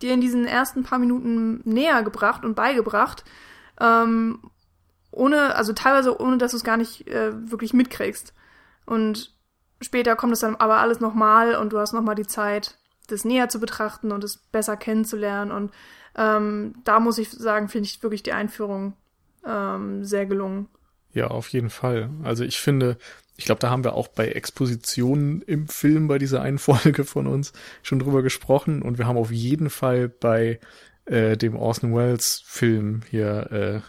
dir 0.00 0.14
in 0.14 0.20
diesen 0.20 0.46
ersten 0.46 0.84
paar 0.84 0.98
Minuten 0.98 1.60
näher 1.64 2.02
gebracht 2.04 2.44
und 2.44 2.54
beigebracht. 2.54 3.24
Ähm, 3.80 4.38
ohne, 5.10 5.56
also 5.56 5.72
teilweise 5.72 6.20
ohne, 6.20 6.38
dass 6.38 6.52
du 6.52 6.58
es 6.58 6.64
gar 6.64 6.76
nicht 6.76 7.08
äh, 7.08 7.50
wirklich 7.50 7.72
mitkriegst. 7.72 8.34
Und 8.86 9.33
später 9.84 10.16
kommt 10.16 10.32
es 10.32 10.40
dann 10.40 10.56
aber 10.56 10.78
alles 10.78 11.00
nochmal 11.00 11.56
und 11.56 11.72
du 11.72 11.78
hast 11.78 11.92
nochmal 11.92 12.14
die 12.14 12.26
Zeit, 12.26 12.78
das 13.06 13.24
näher 13.24 13.48
zu 13.48 13.60
betrachten 13.60 14.12
und 14.12 14.24
es 14.24 14.38
besser 14.38 14.76
kennenzulernen. 14.76 15.52
Und 15.52 15.72
ähm, 16.16 16.74
da 16.84 17.00
muss 17.00 17.18
ich 17.18 17.30
sagen, 17.30 17.68
finde 17.68 17.88
ich 17.88 18.02
wirklich 18.02 18.22
die 18.22 18.32
Einführung 18.32 18.94
ähm, 19.46 20.04
sehr 20.04 20.26
gelungen. 20.26 20.68
Ja, 21.12 21.28
auf 21.28 21.48
jeden 21.48 21.70
Fall. 21.70 22.10
Also 22.24 22.44
ich 22.44 22.58
finde, 22.58 22.98
ich 23.36 23.44
glaube, 23.44 23.60
da 23.60 23.70
haben 23.70 23.84
wir 23.84 23.94
auch 23.94 24.08
bei 24.08 24.28
Expositionen 24.28 25.42
im 25.42 25.68
Film 25.68 26.08
bei 26.08 26.18
dieser 26.18 26.42
einen 26.42 26.58
Folge 26.58 27.04
von 27.04 27.26
uns 27.26 27.52
schon 27.82 27.98
drüber 27.98 28.22
gesprochen 28.22 28.82
und 28.82 28.98
wir 28.98 29.06
haben 29.06 29.18
auf 29.18 29.30
jeden 29.30 29.70
Fall 29.70 30.08
bei 30.08 30.60
äh, 31.06 31.36
dem 31.36 31.56
Orson 31.56 31.94
Welles 31.94 32.42
Film 32.44 33.02
hier, 33.10 33.52
äh, 33.52 33.80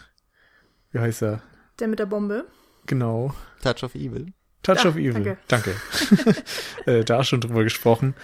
wie 0.92 1.00
heißt 1.00 1.22
er? 1.22 1.42
Der 1.78 1.88
mit 1.88 1.98
der 1.98 2.06
Bombe. 2.06 2.46
Genau. 2.86 3.34
Touch 3.62 3.82
of 3.82 3.94
Evil. 3.94 4.32
Touch 4.66 4.78
Ach, 4.80 4.86
of 4.86 4.96
Evil. 4.96 5.36
Danke. 5.46 5.76
danke. 6.16 6.42
äh, 6.86 7.04
da 7.04 7.22
schon 7.22 7.40
drüber 7.40 7.62
gesprochen, 7.62 8.14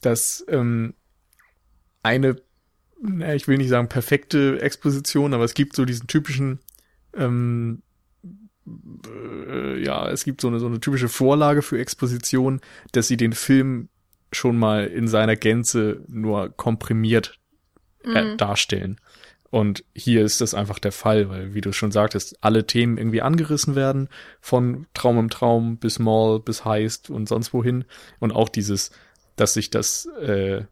dass 0.00 0.44
ähm, 0.48 0.94
eine, 2.04 2.36
na, 3.02 3.34
ich 3.34 3.48
will 3.48 3.58
nicht 3.58 3.68
sagen 3.68 3.88
perfekte 3.88 4.62
Exposition, 4.62 5.34
aber 5.34 5.42
es 5.42 5.54
gibt 5.54 5.74
so 5.74 5.84
diesen 5.84 6.06
typischen 6.06 6.60
ähm, 7.16 7.82
äh, 9.08 9.82
ja, 9.82 10.08
es 10.08 10.22
gibt 10.22 10.40
so 10.40 10.46
eine, 10.46 10.60
so 10.60 10.66
eine 10.66 10.78
typische 10.78 11.08
Vorlage 11.08 11.62
für 11.62 11.80
Exposition, 11.80 12.60
dass 12.92 13.08
sie 13.08 13.16
den 13.16 13.32
Film 13.32 13.88
schon 14.30 14.56
mal 14.56 14.86
in 14.86 15.08
seiner 15.08 15.34
Gänze 15.34 16.04
nur 16.06 16.50
komprimiert 16.50 17.40
äh, 18.04 18.22
mhm. 18.22 18.36
darstellen. 18.36 19.00
Und 19.50 19.84
hier 19.94 20.24
ist 20.24 20.40
das 20.40 20.52
einfach 20.52 20.78
der 20.78 20.92
Fall, 20.92 21.30
weil, 21.30 21.54
wie 21.54 21.62
du 21.62 21.72
schon 21.72 21.90
sagtest, 21.90 22.36
alle 22.42 22.66
Themen 22.66 22.98
irgendwie 22.98 23.22
angerissen 23.22 23.74
werden, 23.74 24.08
von 24.40 24.86
Traum 24.92 25.18
im 25.18 25.30
Traum 25.30 25.78
bis 25.78 25.98
Mall 25.98 26.40
bis 26.40 26.64
Heist 26.64 27.08
und 27.08 27.28
sonst 27.28 27.54
wohin. 27.54 27.84
Und 28.18 28.32
auch 28.32 28.50
dieses, 28.50 28.90
dass 29.36 29.54
sich 29.54 29.70
das 29.70 30.06
äh, 30.20 30.64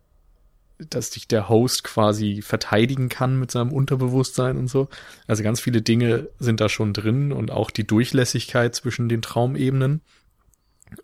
dass 0.78 1.12
sich 1.12 1.26
der 1.26 1.48
Host 1.48 1.84
quasi 1.84 2.42
verteidigen 2.42 3.08
kann 3.08 3.38
mit 3.38 3.50
seinem 3.50 3.72
Unterbewusstsein 3.72 4.58
und 4.58 4.68
so. 4.68 4.88
Also 5.26 5.42
ganz 5.42 5.60
viele 5.60 5.80
Dinge 5.80 6.28
sind 6.38 6.60
da 6.60 6.68
schon 6.68 6.92
drin 6.92 7.32
und 7.32 7.50
auch 7.50 7.70
die 7.70 7.86
Durchlässigkeit 7.86 8.74
zwischen 8.74 9.08
den 9.08 9.22
Traumebenen. 9.22 10.02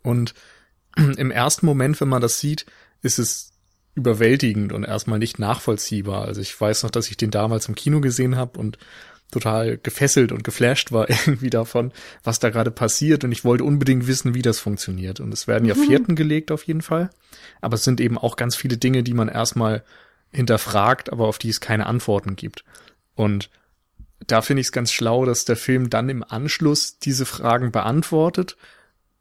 Und 0.03 0.33
im 0.95 1.31
ersten 1.31 1.65
Moment, 1.65 1.99
wenn 2.01 2.09
man 2.09 2.21
das 2.21 2.39
sieht, 2.39 2.65
ist 3.01 3.17
es 3.17 3.52
überwältigend 3.95 4.73
und 4.73 4.83
erstmal 4.83 5.19
nicht 5.19 5.39
nachvollziehbar. 5.39 6.25
Also 6.25 6.41
ich 6.41 6.59
weiß 6.59 6.83
noch, 6.83 6.89
dass 6.89 7.09
ich 7.09 7.17
den 7.17 7.31
damals 7.31 7.67
im 7.67 7.75
Kino 7.75 8.01
gesehen 8.01 8.35
habe 8.35 8.59
und 8.59 8.77
total 9.31 9.77
gefesselt 9.77 10.31
und 10.31 10.43
geflasht 10.43 10.91
war 10.91 11.09
irgendwie 11.27 11.49
davon, 11.49 11.91
was 12.23 12.39
da 12.39 12.49
gerade 12.49 12.71
passiert 12.71 13.23
und 13.23 13.31
ich 13.31 13.43
wollte 13.43 13.63
unbedingt 13.63 14.07
wissen, 14.07 14.33
wie 14.33 14.41
das 14.41 14.59
funktioniert. 14.59 15.19
Und 15.19 15.33
es 15.33 15.47
werden 15.47 15.65
ja 15.65 15.75
mhm. 15.75 15.85
Vierten 15.85 16.15
gelegt 16.15 16.51
auf 16.51 16.63
jeden 16.63 16.81
Fall, 16.81 17.09
aber 17.61 17.75
es 17.75 17.83
sind 17.83 17.99
eben 17.99 18.17
auch 18.17 18.35
ganz 18.35 18.55
viele 18.55 18.77
Dinge, 18.77 19.03
die 19.03 19.13
man 19.13 19.27
erstmal 19.27 19.83
hinterfragt, 20.31 21.11
aber 21.11 21.27
auf 21.27 21.37
die 21.37 21.49
es 21.49 21.61
keine 21.61 21.85
Antworten 21.85 22.35
gibt. 22.35 22.63
Und 23.15 23.49
da 24.25 24.41
finde 24.41 24.61
ich 24.61 24.67
es 24.67 24.71
ganz 24.71 24.91
schlau, 24.91 25.25
dass 25.25 25.45
der 25.45 25.57
Film 25.57 25.89
dann 25.89 26.09
im 26.09 26.23
Anschluss 26.23 26.97
diese 26.97 27.25
Fragen 27.25 27.71
beantwortet 27.71 28.57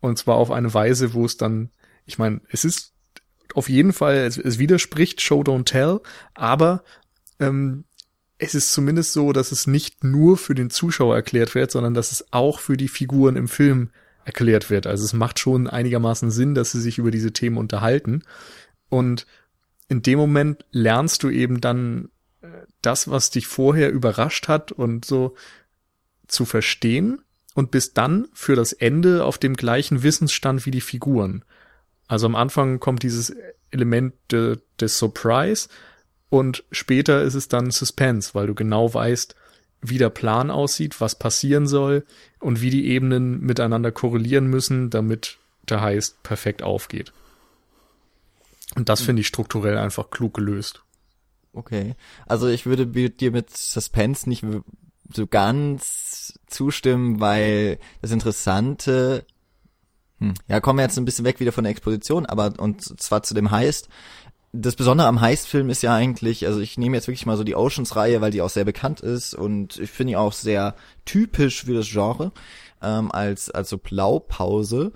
und 0.01 0.19
zwar 0.19 0.37
auf 0.37 0.51
eine 0.51 0.73
Weise, 0.75 1.15
wo 1.15 1.25
es 1.25 1.37
dann, 1.37 1.71
ich 2.07 2.19
meine, 2.19 2.41
es 2.51 2.65
ist 2.65 2.92
auf 3.55 3.69
jeden 3.69 3.93
Fall, 3.93 4.17
es, 4.17 4.39
es 4.39 4.59
widerspricht 4.59 5.21
Show 5.21 5.43
Don't 5.43 5.65
Tell, 5.65 6.01
aber 6.35 6.85
ähm, 7.39 7.85
es 8.39 8.55
ist 8.55 8.73
zumindest 8.73 9.13
so, 9.13 9.33
dass 9.33 9.53
es 9.53 9.67
nicht 9.67 10.03
nur 10.03 10.37
für 10.37 10.55
den 10.55 10.71
Zuschauer 10.71 11.15
erklärt 11.15 11.55
wird, 11.55 11.71
sondern 11.71 11.95
dass 11.95 12.11
es 12.11 12.33
auch 12.33 12.59
für 12.59 12.77
die 12.77 12.89
Figuren 12.89 13.37
im 13.37 13.49
Film 13.49 13.91
erklärt 14.25 14.71
wird. 14.71 14.87
Also 14.87 15.05
es 15.05 15.13
macht 15.13 15.39
schon 15.39 15.69
einigermaßen 15.69 16.31
Sinn, 16.31 16.55
dass 16.55 16.73
sie 16.73 16.81
sich 16.81 16.99
über 16.99 17.11
diese 17.11 17.33
Themen 17.33 17.57
unterhalten. 17.57 18.23
Und 18.89 19.27
in 19.89 20.03
dem 20.03 20.19
Moment 20.19 20.65
lernst 20.71 21.23
du 21.23 21.31
eben 21.31 21.61
dann 21.61 22.09
äh, 22.41 22.49
das, 22.81 23.09
was 23.09 23.31
dich 23.31 23.47
vorher 23.47 23.91
überrascht 23.93 24.49
hat 24.49 24.73
und 24.73 25.05
so 25.05 25.35
zu 26.27 26.45
verstehen 26.45 27.23
und 27.55 27.71
bist 27.71 27.99
dann 27.99 28.29
für 28.33 28.57
das 28.57 28.73
Ende 28.73 29.25
auf 29.25 29.39
dem 29.39 29.55
gleichen 29.55 30.03
Wissensstand 30.03 30.67
wie 30.67 30.71
die 30.71 30.81
Figuren. 30.81 31.45
Also 32.09 32.27
am 32.27 32.35
Anfang 32.35 32.81
kommt 32.81 33.03
dieses 33.03 33.35
Element 33.71 34.15
de, 34.31 34.59
des 34.79 34.99
Surprise, 34.99 35.69
und 36.33 36.65
später 36.73 37.21
ist 37.21 37.35
es 37.35 37.49
dann 37.49 37.71
Suspense, 37.71 38.31
weil 38.33 38.47
du 38.47 38.55
genau 38.55 38.95
weißt, 38.95 39.37
wie 39.83 39.99
der 39.99 40.09
Plan 40.09 40.51
aussieht, 40.51 40.99
was 40.99 41.19
passieren 41.19 41.67
soll 41.67 42.07
und 42.41 42.63
wie 42.63 42.71
die 42.71 42.87
Ebenen 42.87 43.43
miteinander 43.43 43.93
korrelieren 43.93 44.47
müssen, 44.47 44.89
damit 44.89 45.37
der 45.69 45.83
Heist 45.83 46.23
perfekt 46.23 46.63
aufgeht. 46.63 47.13
Und 48.77 48.89
das 48.89 49.03
finde 49.03 49.21
ich 49.21 49.27
strukturell 49.27 49.77
einfach 49.77 50.09
klug 50.09 50.33
gelöst. 50.33 50.83
Okay. 51.53 51.97
Also 52.27 52.49
ich 52.49 52.65
würde 52.65 52.87
dir 52.87 53.31
mit 53.31 53.55
Suspense 53.55 54.27
nicht 54.27 54.43
so 55.13 55.27
ganz 55.27 56.39
zustimmen, 56.47 57.21
weil 57.21 57.79
das 58.01 58.11
Interessante, 58.11 59.27
ja, 60.49 60.61
kommen 60.61 60.79
wir 60.79 60.85
jetzt 60.85 60.99
ein 60.99 61.05
bisschen 61.05 61.25
weg 61.25 61.41
wieder 61.41 61.53
von 61.53 61.65
der 61.65 61.71
Exposition, 61.71 62.27
aber 62.27 62.55
und 62.59 63.01
zwar 63.01 63.23
zu 63.23 63.35
dem 63.35 63.51
Heist 63.51 63.89
das 64.53 64.77
Besondere 64.77 65.09
am 65.09 65.21
Heist-Film 65.21 65.71
ist 65.71 65.83
ja 65.83 65.95
eigentlich, 65.95 66.47
also 66.47 66.61
ich 66.61 66.77
nehme 66.77 66.97
jetzt 66.97 67.09
wirklich 67.09 67.25
mal 67.25 67.39
so 67.39 67.45
die 67.45 67.57
Oceans-Reihe, 67.57 68.21
weil 68.21 68.31
die 68.31 68.43
auch 68.43 68.51
sehr 68.51 68.67
bekannt 68.67 69.01
ist 69.01 69.35
und 69.35 69.79
ich 69.79 69.91
finde 69.91 70.13
die 70.13 70.17
auch 70.17 70.35
sehr 70.35 70.77
typisch 71.07 71.65
für 71.65 71.75
das 71.75 71.89
Genre, 71.89 72.33
ähm, 72.83 73.11
als, 73.11 73.51
als 73.51 73.71
so 73.71 73.79
Blaupause. 73.79 74.93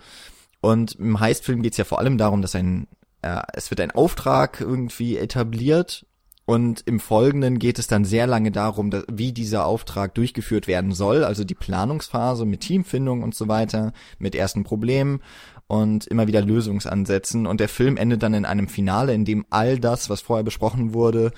Und 0.60 0.96
im 0.96 1.20
Heist-Film 1.20 1.62
geht 1.62 1.72
es 1.72 1.78
ja 1.78 1.84
vor 1.84 1.98
allem 2.00 2.18
darum, 2.18 2.42
dass 2.42 2.54
ein, 2.54 2.86
äh, 3.22 3.40
es 3.54 3.70
wird 3.70 3.80
ein 3.80 3.92
Auftrag 3.92 4.60
irgendwie 4.60 5.16
etabliert 5.16 6.04
und 6.46 6.84
im 6.86 7.00
Folgenden 7.00 7.58
geht 7.58 7.80
es 7.80 7.88
dann 7.88 8.04
sehr 8.04 8.28
lange 8.28 8.52
darum, 8.52 8.90
dass, 8.90 9.04
wie 9.10 9.32
dieser 9.32 9.66
Auftrag 9.66 10.14
durchgeführt 10.14 10.68
werden 10.68 10.92
soll, 10.92 11.24
also 11.24 11.42
die 11.42 11.56
Planungsphase 11.56 12.46
mit 12.46 12.60
Teamfindung 12.60 13.24
und 13.24 13.34
so 13.34 13.48
weiter, 13.48 13.92
mit 14.20 14.36
ersten 14.36 14.62
Problemen 14.62 15.20
und 15.66 16.06
immer 16.06 16.28
wieder 16.28 16.40
Lösungsansätzen. 16.40 17.46
Und 17.48 17.58
der 17.58 17.68
Film 17.68 17.96
endet 17.96 18.22
dann 18.22 18.32
in 18.32 18.44
einem 18.44 18.68
Finale, 18.68 19.12
in 19.12 19.24
dem 19.24 19.44
all 19.50 19.80
das, 19.80 20.08
was 20.08 20.20
vorher 20.20 20.44
besprochen 20.44 20.94
wurde, 20.94 21.32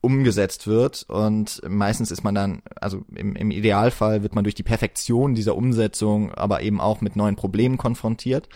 umgesetzt 0.00 0.66
wird. 0.66 1.04
Und 1.10 1.60
meistens 1.68 2.10
ist 2.10 2.24
man 2.24 2.34
dann, 2.34 2.62
also 2.80 3.04
im, 3.14 3.36
im 3.36 3.50
Idealfall 3.50 4.22
wird 4.22 4.34
man 4.34 4.44
durch 4.44 4.54
die 4.54 4.62
Perfektion 4.62 5.34
dieser 5.34 5.54
Umsetzung, 5.54 6.32
aber 6.32 6.62
eben 6.62 6.80
auch 6.80 7.02
mit 7.02 7.14
neuen 7.14 7.36
Problemen 7.36 7.76
konfrontiert, 7.76 8.48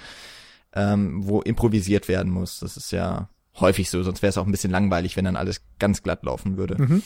ähm, 0.74 1.26
wo 1.26 1.42
improvisiert 1.42 2.08
werden 2.08 2.32
muss. 2.32 2.60
Das 2.60 2.78
ist 2.78 2.90
ja 2.90 3.28
häufig 3.60 3.90
so, 3.90 4.02
sonst 4.02 4.22
wäre 4.22 4.30
es 4.30 4.38
auch 4.38 4.46
ein 4.46 4.52
bisschen 4.52 4.70
langweilig, 4.70 5.16
wenn 5.16 5.24
dann 5.24 5.36
alles 5.36 5.62
ganz 5.78 6.02
glatt 6.02 6.24
laufen 6.24 6.56
würde. 6.56 6.80
Mhm. 6.80 7.02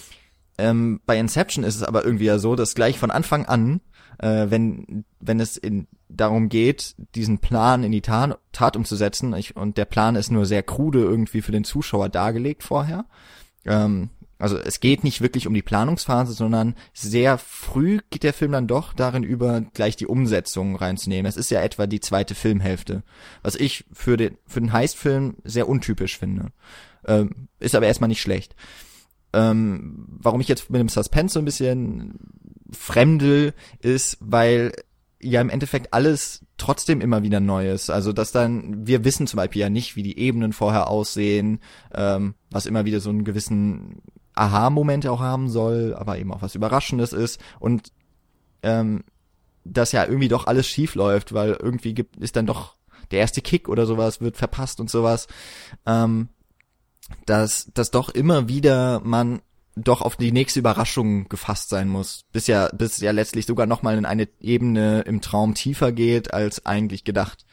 Ähm, 0.59 1.01
bei 1.07 1.19
Inception 1.19 1.65
ist 1.65 1.77
es 1.77 1.83
aber 1.83 2.05
irgendwie 2.05 2.25
ja 2.25 2.39
so, 2.39 2.57
dass 2.57 2.75
gleich 2.75 2.99
von 2.99 3.11
Anfang 3.11 3.47
an, 3.47 3.81
äh, 4.19 4.47
wenn, 4.49 5.05
wenn 5.21 5.39
es 5.39 5.57
in, 5.57 5.87
darum 6.09 6.49
geht, 6.49 6.97
diesen 7.15 7.39
Plan 7.39 7.85
in 7.85 7.93
die 7.93 8.01
Tat, 8.01 8.39
Tat 8.53 8.77
umzusetzen, 8.77 9.35
ich, 9.35 9.57
und 9.57 9.77
der 9.77 9.85
Plan 9.85 10.17
ist 10.17 10.31
nur 10.31 10.47
sehr 10.47 10.63
krude 10.63 11.01
irgendwie 11.01 11.43
für 11.43 11.53
den 11.53 11.65
Zuschauer 11.65 12.09
dargelegt 12.09 12.65
vorher, 12.65 13.05
ähm, 13.65 14.11
also 14.39 14.57
es 14.57 14.81
geht 14.81 15.03
nicht 15.05 15.21
wirklich 15.21 15.47
um 15.47 15.55
die 15.55 15.63
Planungsphase, 15.63 16.33
sondern 16.33 16.75
sehr 16.93 17.39
früh 17.39 17.99
geht 18.11 18.23
der 18.23 18.33
Film 18.33 18.53
dann 18.53 18.69
doch 18.69 18.93
darin 18.93 19.25
über, 19.25 19.63
gleich 19.75 19.97
die 19.97 20.07
Umsetzung 20.07 20.77
reinzunehmen. 20.77 21.29
Es 21.29 21.37
ist 21.37 21.51
ja 21.51 21.61
etwa 21.61 21.87
die 21.87 22.01
zweite 22.01 22.35
Filmhälfte, 22.35 23.03
was 23.43 23.57
ich 23.57 23.85
für 23.93 24.17
den 24.17 24.39
für 24.47 24.61
den 24.61 24.73
Heist-Film 24.73 25.37
sehr 25.45 25.69
untypisch 25.69 26.19
finde. 26.19 26.53
Ähm, 27.07 27.49
ist 27.59 27.75
aber 27.75 27.87
erstmal 27.87 28.09
nicht 28.09 28.23
schlecht. 28.23 28.55
Ähm, 29.33 30.07
warum 30.09 30.41
ich 30.41 30.49
jetzt 30.49 30.71
mit 30.71 30.81
dem 30.81 30.89
Suspense 30.89 31.35
so 31.35 31.41
ein 31.41 31.45
bisschen 31.45 32.19
fremdel, 32.71 33.55
ist, 33.81 34.19
weil 34.21 34.73
ja 35.21 35.41
im 35.41 35.51
Endeffekt 35.51 35.93
alles 35.93 36.47
trotzdem 36.59 37.01
immer 37.01 37.23
wieder 37.23 37.41
neu 37.41 37.71
ist. 37.71 37.91
Also 37.91 38.13
dass 38.13 38.31
dann, 38.31 38.87
wir 38.87 39.05
wissen 39.05 39.27
zum 39.27 39.39
Beispiel 39.39 39.63
ja 39.63 39.71
nicht, 39.71 39.97
wie 39.97 40.03
die 40.03 40.19
Ebenen 40.19 40.53
vorher 40.53 40.89
aussehen, 40.89 41.61
ähm, 41.93 42.35
was 42.51 42.67
immer 42.67 42.85
wieder 42.85 43.01
so 43.01 43.11
einen 43.11 43.25
gewissen 43.25 44.01
Aha-Moment 44.39 45.07
auch 45.07 45.21
haben 45.21 45.49
soll, 45.49 45.95
aber 45.95 46.19
eben 46.19 46.33
auch 46.33 46.43
was 46.43 46.55
Überraschendes 46.55 47.13
ist. 47.13 47.41
Und 47.59 47.93
ähm, 48.63 49.05
dass 49.65 49.93
ja 49.93 50.05
irgendwie 50.05 50.29
doch 50.29 50.47
alles 50.47 50.67
schief 50.67 50.95
läuft, 50.95 51.33
weil 51.35 51.53
irgendwie 51.61 51.95
gibt, 51.95 52.17
ist 52.17 52.37
dann 52.37 52.47
doch 52.47 52.77
der 53.11 53.21
erste 53.21 53.43
Kick 53.43 53.69
oder 53.69 53.87
sowas 53.87 54.21
wird 54.21 54.37
verpasst 54.37 54.81
und 54.81 54.91
sowas. 54.91 55.27
Ähm, 55.87 56.29
dass, 57.27 57.71
dass 57.73 57.91
doch 57.91 58.11
immer 58.11 58.49
wieder 58.49 59.01
man 59.01 59.41
doch 59.77 60.03
auf 60.03 60.17
die 60.17 60.33
nächste 60.33 60.61
Überraschung 60.61 61.29
gefasst 61.29 61.69
sein 61.69 61.89
muss, 61.89 62.25
bis 62.33 62.47
ja, 62.49 62.69
bis 62.75 62.99
ja 62.99 63.13
letztlich 63.13 63.47
sogar 63.47 63.67
nochmal 63.67 63.97
in 63.97 64.05
eine 64.05 64.29
Ebene 64.41 65.03
im 65.03 65.21
Traum 65.21 65.55
tiefer 65.55 65.93
geht 65.93 66.35
als 66.35 66.67
eigentlich 66.67 67.05
gedacht. 67.05 67.45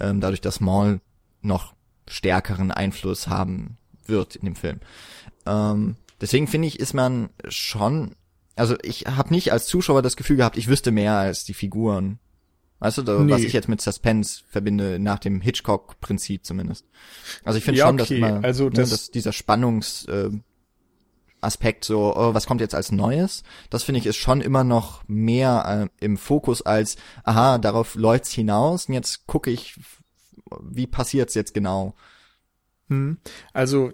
ähm, 0.00 0.20
dadurch, 0.20 0.40
dass 0.40 0.60
Maul 0.60 1.00
noch 1.42 1.74
stärkeren 2.08 2.70
Einfluss 2.70 3.28
haben 3.28 3.78
wird 4.06 4.36
in 4.36 4.44
dem 4.44 4.56
Film. 4.56 4.80
Ähm, 5.46 5.96
deswegen 6.20 6.46
finde 6.46 6.68
ich, 6.68 6.80
ist 6.80 6.94
man 6.94 7.30
schon, 7.48 8.14
also 8.54 8.76
ich 8.82 9.06
habe 9.06 9.32
nicht 9.32 9.52
als 9.52 9.66
Zuschauer 9.66 10.02
das 10.02 10.16
Gefühl 10.16 10.36
gehabt, 10.36 10.56
ich 10.56 10.68
wüsste 10.68 10.90
mehr 10.90 11.14
als 11.14 11.44
die 11.44 11.54
Figuren. 11.54 12.18
Weißt 12.78 12.98
du, 12.98 13.02
da, 13.02 13.18
nee. 13.18 13.32
was 13.32 13.40
ich 13.40 13.54
jetzt 13.54 13.68
mit 13.68 13.80
Suspense 13.80 14.42
verbinde, 14.48 14.98
nach 14.98 15.18
dem 15.18 15.40
Hitchcock-Prinzip 15.40 16.44
zumindest. 16.44 16.84
Also 17.42 17.58
ich 17.58 17.64
finde 17.64 17.78
ja, 17.78 17.86
schon, 17.86 17.98
okay. 18.00 18.20
dass, 18.20 18.30
immer, 18.30 18.44
also 18.44 18.64
ne, 18.64 18.70
das, 18.70 18.90
dass 18.90 19.10
dieser 19.10 19.32
Spannungs 19.32 20.04
äh, 20.06 20.30
Aspekt 21.40 21.84
so, 21.84 22.14
oh, 22.14 22.34
was 22.34 22.46
kommt 22.46 22.60
jetzt 22.60 22.74
als 22.74 22.92
Neues? 22.92 23.44
Das 23.70 23.82
finde 23.82 24.00
ich 24.00 24.06
ist 24.06 24.16
schon 24.16 24.40
immer 24.40 24.64
noch 24.64 25.04
mehr 25.06 25.88
äh, 26.00 26.04
im 26.04 26.18
Fokus 26.18 26.62
als, 26.62 26.96
aha, 27.24 27.58
darauf 27.58 27.94
läuft's 27.94 28.32
hinaus 28.32 28.86
und 28.86 28.94
jetzt 28.94 29.26
gucke 29.26 29.50
ich, 29.50 29.78
wie 30.60 30.86
passiert's 30.86 31.34
jetzt 31.34 31.54
genau. 31.54 31.94
Hm. 32.88 33.18
Also 33.52 33.92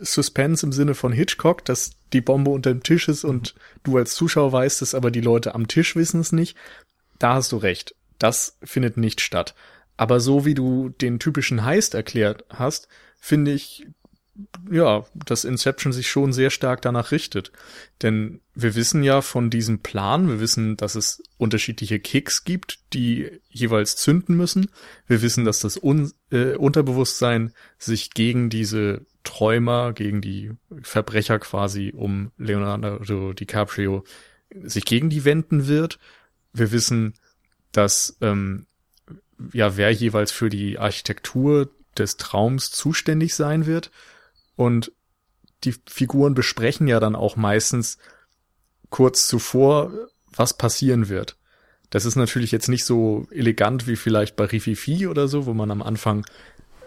Suspense 0.00 0.64
im 0.64 0.72
Sinne 0.72 0.94
von 0.94 1.12
Hitchcock, 1.12 1.64
dass 1.64 1.92
die 2.12 2.20
Bombe 2.20 2.50
unter 2.50 2.70
dem 2.70 2.82
Tisch 2.82 3.08
ist 3.08 3.24
und 3.24 3.54
du 3.82 3.96
als 3.96 4.14
Zuschauer 4.14 4.52
weißt 4.52 4.82
es, 4.82 4.94
aber 4.94 5.10
die 5.10 5.20
Leute 5.20 5.54
am 5.54 5.68
Tisch 5.68 5.96
wissen 5.96 6.20
es 6.20 6.32
nicht. 6.32 6.56
Da 7.18 7.34
hast 7.34 7.52
du 7.52 7.56
recht. 7.56 7.94
Das 8.18 8.58
findet 8.62 8.96
nicht 8.96 9.20
statt. 9.20 9.54
Aber 9.96 10.20
so 10.20 10.44
wie 10.44 10.54
du 10.54 10.90
den 10.90 11.18
typischen 11.18 11.64
Heist 11.64 11.94
erklärt 11.94 12.44
hast, 12.50 12.88
finde 13.18 13.52
ich, 13.52 13.86
ja, 14.70 15.04
dass 15.14 15.44
Inception 15.44 15.92
sich 15.92 16.08
schon 16.08 16.32
sehr 16.32 16.50
stark 16.50 16.82
danach 16.82 17.10
richtet. 17.10 17.52
Denn 18.02 18.40
wir 18.54 18.74
wissen 18.74 19.02
ja 19.02 19.22
von 19.22 19.50
diesem 19.50 19.80
Plan, 19.80 20.28
wir 20.28 20.40
wissen, 20.40 20.76
dass 20.76 20.94
es 20.94 21.22
unterschiedliche 21.38 22.00
Kicks 22.00 22.44
gibt, 22.44 22.80
die 22.92 23.30
jeweils 23.48 23.96
zünden 23.96 24.36
müssen. 24.36 24.70
Wir 25.06 25.22
wissen, 25.22 25.44
dass 25.44 25.60
das 25.60 25.82
Un 25.82 26.12
äh, 26.30 26.54
Unterbewusstsein 26.54 27.52
sich 27.78 28.10
gegen 28.10 28.50
diese 28.50 29.06
Träumer, 29.24 29.92
gegen 29.92 30.20
die 30.20 30.52
Verbrecher 30.82 31.38
quasi 31.38 31.92
um 31.94 32.30
Leonardo 32.38 33.32
DiCaprio 33.32 34.04
sich 34.62 34.84
gegen 34.84 35.10
die 35.10 35.24
wenden 35.24 35.66
wird. 35.66 35.98
Wir 36.52 36.72
wissen, 36.72 37.14
dass 37.72 38.16
ähm, 38.20 38.66
ja 39.52 39.76
wer 39.76 39.90
jeweils 39.90 40.30
für 40.30 40.48
die 40.48 40.78
Architektur 40.78 41.70
des 41.98 42.16
Traums 42.16 42.70
zuständig 42.70 43.34
sein 43.34 43.66
wird. 43.66 43.90
Und 44.56 44.92
die 45.64 45.74
Figuren 45.86 46.34
besprechen 46.34 46.88
ja 46.88 47.00
dann 47.00 47.14
auch 47.14 47.36
meistens 47.36 47.98
kurz 48.90 49.26
zuvor, 49.28 49.92
was 50.34 50.56
passieren 50.56 51.08
wird. 51.08 51.36
Das 51.90 52.04
ist 52.04 52.16
natürlich 52.16 52.52
jetzt 52.52 52.68
nicht 52.68 52.84
so 52.84 53.26
elegant 53.30 53.86
wie 53.86 53.96
vielleicht 53.96 54.36
bei 54.36 54.44
Rififi 54.44 55.06
oder 55.06 55.28
so, 55.28 55.46
wo 55.46 55.54
man 55.54 55.70
am 55.70 55.82
Anfang 55.82 56.26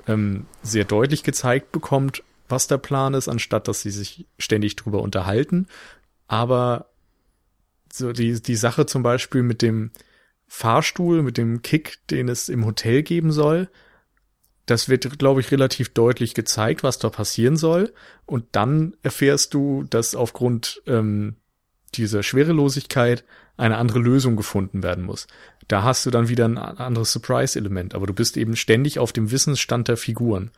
ähm, 0.08 0.46
sehr 0.62 0.86
deutlich 0.86 1.24
gezeigt 1.24 1.72
bekommt, 1.72 2.24
was 2.48 2.68
der 2.68 2.78
Plan 2.78 3.14
ist, 3.14 3.28
anstatt 3.28 3.68
dass 3.68 3.82
sie 3.82 3.92
sich 3.92 4.28
ständig 4.38 4.76
drüber 4.76 5.02
unterhalten. 5.02 5.68
Aber 6.28 6.90
so 7.92 8.12
die, 8.12 8.42
die 8.42 8.56
Sache 8.56 8.86
zum 8.86 9.04
Beispiel 9.04 9.44
mit 9.44 9.62
dem 9.62 9.92
Fahrstuhl, 10.48 11.22
mit 11.22 11.38
dem 11.38 11.62
Kick, 11.62 12.00
den 12.10 12.28
es 12.28 12.50
im 12.50 12.66
Hotel 12.66 13.04
geben 13.04 13.32
soll, 13.32 13.70
das 14.70 14.90
wird, 14.90 15.18
glaube 15.18 15.42
ich, 15.42 15.52
relativ 15.52 15.90
deutlich 15.90 16.34
gezeigt, 16.34 16.84
was 16.84 17.00
da 17.00 17.10
passieren 17.10 17.58
soll. 17.58 17.94
Und 18.26 18.46
dann 18.52 18.96
erfährst 19.02 19.54
du, 19.54 19.84
dass 19.90 20.16
aufgrund 20.16 20.82
ähm, 20.86 21.38
dieser 21.96 22.24
Schwerelosigkeit 22.24 23.24
eine 23.58 23.78
andere 23.78 24.00
Lösung 24.00 24.36
gefunden 24.36 24.84
werden 24.84 25.04
muss. 25.04 25.28
Da 25.68 25.84
hast 25.84 26.06
du 26.06 26.12
dann 26.12 26.30
wieder 26.30 26.46
ein 26.46 26.58
anderes 26.58 27.12
Surprise-Element, 27.12 27.96
aber 27.96 28.08
du 28.08 28.14
bist 28.14 28.38
eben 28.38 28.56
ständig 28.56 29.00
auf 29.00 29.12
dem 29.12 29.32
Wissensstand 29.32 29.88
der 29.88 29.98
Figuren. 29.98 30.52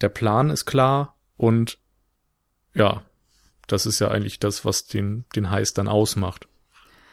Der 0.00 0.08
Plan 0.08 0.50
ist 0.50 0.66
klar 0.66 1.16
und 1.36 1.78
ja, 2.74 3.02
das 3.66 3.86
ist 3.86 4.00
ja 4.00 4.08
eigentlich 4.08 4.40
das, 4.40 4.64
was 4.64 4.86
den, 4.86 5.24
den 5.36 5.50
Heist 5.50 5.78
dann 5.78 5.88
ausmacht. 5.88 6.48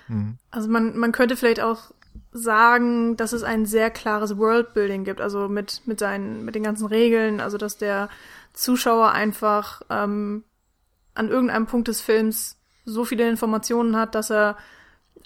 Mhm. 0.08 0.38
Also 0.52 0.70
man, 0.70 0.98
man 0.98 1.12
könnte 1.12 1.38
vielleicht 1.38 1.62
auch 1.62 1.92
sagen, 2.32 3.18
dass 3.18 3.34
es 3.34 3.44
ein 3.44 3.66
sehr 3.66 3.90
klares 3.90 4.38
Worldbuilding 4.38 5.04
gibt, 5.04 5.22
also 5.22 5.48
mit, 5.48 5.82
mit 5.86 6.00
seinen, 6.00 6.46
mit 6.46 6.56
den 6.56 6.64
ganzen 6.64 6.88
Regeln, 6.88 7.40
also 7.40 7.58
dass 7.58 7.78
der 7.78 8.10
Zuschauer 8.54 9.12
einfach 9.12 9.82
ähm, 9.90 10.44
an 11.14 11.30
irgendeinem 11.30 11.66
Punkt 11.66 11.88
des 11.88 12.02
Films 12.02 12.58
so 12.86 13.06
viele 13.06 13.30
Informationen 13.30 13.96
hat, 13.96 14.16
dass 14.16 14.32
er 14.32 14.58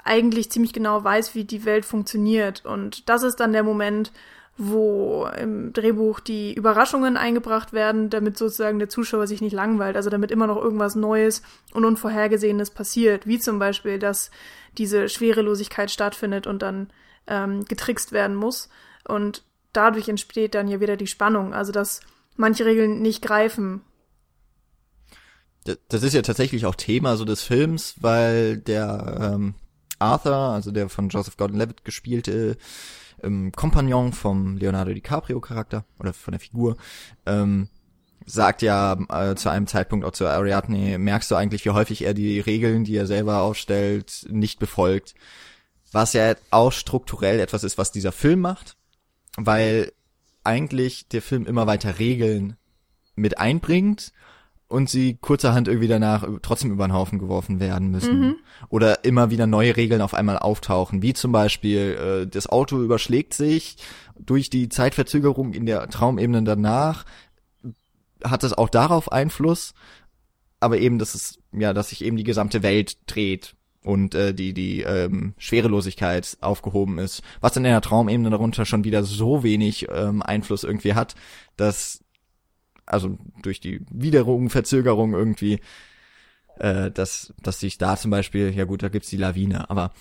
eigentlich 0.03 0.51
ziemlich 0.51 0.73
genau 0.73 1.03
weiß, 1.03 1.35
wie 1.35 1.45
die 1.45 1.65
Welt 1.65 1.85
funktioniert. 1.85 2.65
Und 2.65 3.09
das 3.09 3.23
ist 3.23 3.39
dann 3.39 3.53
der 3.53 3.63
Moment, 3.63 4.11
wo 4.57 5.27
im 5.37 5.73
Drehbuch 5.73 6.19
die 6.19 6.53
Überraschungen 6.53 7.17
eingebracht 7.17 7.73
werden, 7.73 8.09
damit 8.09 8.37
sozusagen 8.37 8.77
der 8.77 8.89
Zuschauer 8.89 9.25
sich 9.25 9.41
nicht 9.41 9.53
langweilt, 9.53 9.95
also 9.95 10.09
damit 10.09 10.29
immer 10.29 10.45
noch 10.45 10.57
irgendwas 10.57 10.95
Neues 10.95 11.41
und 11.73 11.85
Unvorhergesehenes 11.85 12.69
passiert, 12.69 13.25
wie 13.25 13.39
zum 13.39 13.57
Beispiel, 13.57 13.97
dass 13.97 14.29
diese 14.77 15.09
Schwerelosigkeit 15.09 15.89
stattfindet 15.89 16.45
und 16.45 16.61
dann 16.61 16.91
ähm, 17.25 17.65
getrickst 17.65 18.11
werden 18.11 18.35
muss. 18.35 18.69
Und 19.07 19.43
dadurch 19.73 20.07
entsteht 20.07 20.53
dann 20.53 20.67
ja 20.67 20.79
wieder 20.79 20.97
die 20.97 21.07
Spannung, 21.07 21.53
also 21.53 21.71
dass 21.71 22.01
manche 22.35 22.65
Regeln 22.65 23.01
nicht 23.01 23.23
greifen. 23.23 23.81
Das 25.87 26.03
ist 26.03 26.13
ja 26.13 26.21
tatsächlich 26.21 26.65
auch 26.65 26.75
Thema 26.75 27.15
so 27.15 27.25
des 27.25 27.41
Films, 27.41 27.95
weil 28.01 28.57
der 28.57 29.33
ähm, 29.33 29.55
Arthur, 29.97 30.35
also 30.35 30.71
der 30.71 30.89
von 30.89 31.09
Joseph 31.09 31.37
Gordon-Levitt 31.37 31.85
gespielte 31.85 32.57
ähm, 33.23 33.51
Kompagnon 33.51 34.13
vom 34.13 34.57
Leonardo 34.57 34.93
DiCaprio 34.93 35.39
Charakter 35.39 35.85
oder 35.99 36.13
von 36.13 36.31
der 36.31 36.39
Figur, 36.39 36.77
ähm, 37.25 37.69
sagt 38.25 38.61
ja 38.61 38.97
äh, 39.09 39.35
zu 39.35 39.49
einem 39.49 39.67
Zeitpunkt 39.67 40.05
auch 40.05 40.11
zu 40.11 40.27
Ariadne, 40.27 40.97
merkst 40.97 41.29
du 41.31 41.35
eigentlich, 41.35 41.65
wie 41.65 41.71
häufig 41.71 42.03
er 42.03 42.13
die 42.13 42.39
Regeln, 42.39 42.83
die 42.83 42.95
er 42.95 43.07
selber 43.07 43.41
aufstellt, 43.41 44.25
nicht 44.29 44.59
befolgt. 44.59 45.15
Was 45.91 46.13
ja 46.13 46.35
auch 46.49 46.71
strukturell 46.71 47.39
etwas 47.39 47.63
ist, 47.63 47.77
was 47.77 47.91
dieser 47.91 48.11
Film 48.11 48.39
macht, 48.39 48.77
weil 49.37 49.91
eigentlich 50.43 51.07
der 51.09 51.21
Film 51.21 51.45
immer 51.45 51.67
weiter 51.67 51.99
Regeln 51.99 52.57
mit 53.15 53.37
einbringt 53.37 54.11
und 54.73 54.89
sie 54.89 55.19
kurzerhand 55.21 55.67
irgendwie 55.67 55.87
danach 55.87 56.27
trotzdem 56.41 56.71
über 56.71 56.87
den 56.87 56.93
Haufen 56.93 57.19
geworfen 57.19 57.59
werden 57.59 57.91
müssen. 57.91 58.19
Mhm. 58.19 58.35
Oder 58.69 59.05
immer 59.05 59.29
wieder 59.29 59.45
neue 59.45 59.77
Regeln 59.77 60.01
auf 60.01 60.15
einmal 60.15 60.39
auftauchen, 60.39 61.03
wie 61.03 61.13
zum 61.13 61.31
Beispiel 61.31 62.23
äh, 62.23 62.27
das 62.27 62.47
Auto 62.47 62.81
überschlägt 62.81 63.35
sich 63.35 63.77
durch 64.19 64.49
die 64.49 64.69
Zeitverzögerung 64.69 65.53
in 65.53 65.67
der 65.67 65.89
Traumebene 65.89 66.43
danach, 66.43 67.05
hat 68.23 68.43
es 68.43 68.53
auch 68.53 68.69
darauf 68.69 69.11
Einfluss, 69.11 69.75
aber 70.59 70.79
eben, 70.79 70.97
dass 70.97 71.13
es, 71.13 71.37
ja, 71.51 71.73
dass 71.73 71.89
sich 71.89 72.03
eben 72.03 72.17
die 72.17 72.23
gesamte 72.23 72.63
Welt 72.63 72.97
dreht 73.05 73.55
und 73.83 74.15
äh, 74.15 74.33
die 74.33 74.55
die 74.55 74.81
ähm, 74.81 75.35
Schwerelosigkeit 75.37 76.35
aufgehoben 76.41 76.97
ist, 76.97 77.21
was 77.41 77.55
in 77.57 77.63
der 77.63 77.79
Traumebene 77.81 78.31
darunter 78.31 78.65
schon 78.65 78.85
wieder 78.85 79.03
so 79.03 79.43
wenig 79.43 79.87
ähm, 79.93 80.23
Einfluss 80.23 80.63
irgendwie 80.63 80.95
hat, 80.95 81.13
dass 81.57 82.02
also 82.85 83.17
durch 83.41 83.59
die 83.59 83.81
Widerung, 83.89 84.49
Verzögerung 84.49 85.13
irgendwie, 85.13 85.59
äh, 86.59 86.91
dass, 86.91 87.33
dass 87.41 87.59
sich 87.59 87.77
da 87.77 87.97
zum 87.97 88.11
Beispiel, 88.11 88.53
ja 88.53 88.65
gut, 88.65 88.83
da 88.83 88.89
gibt's 88.89 89.09
die 89.09 89.17
Lawine, 89.17 89.69
aber 89.69 89.93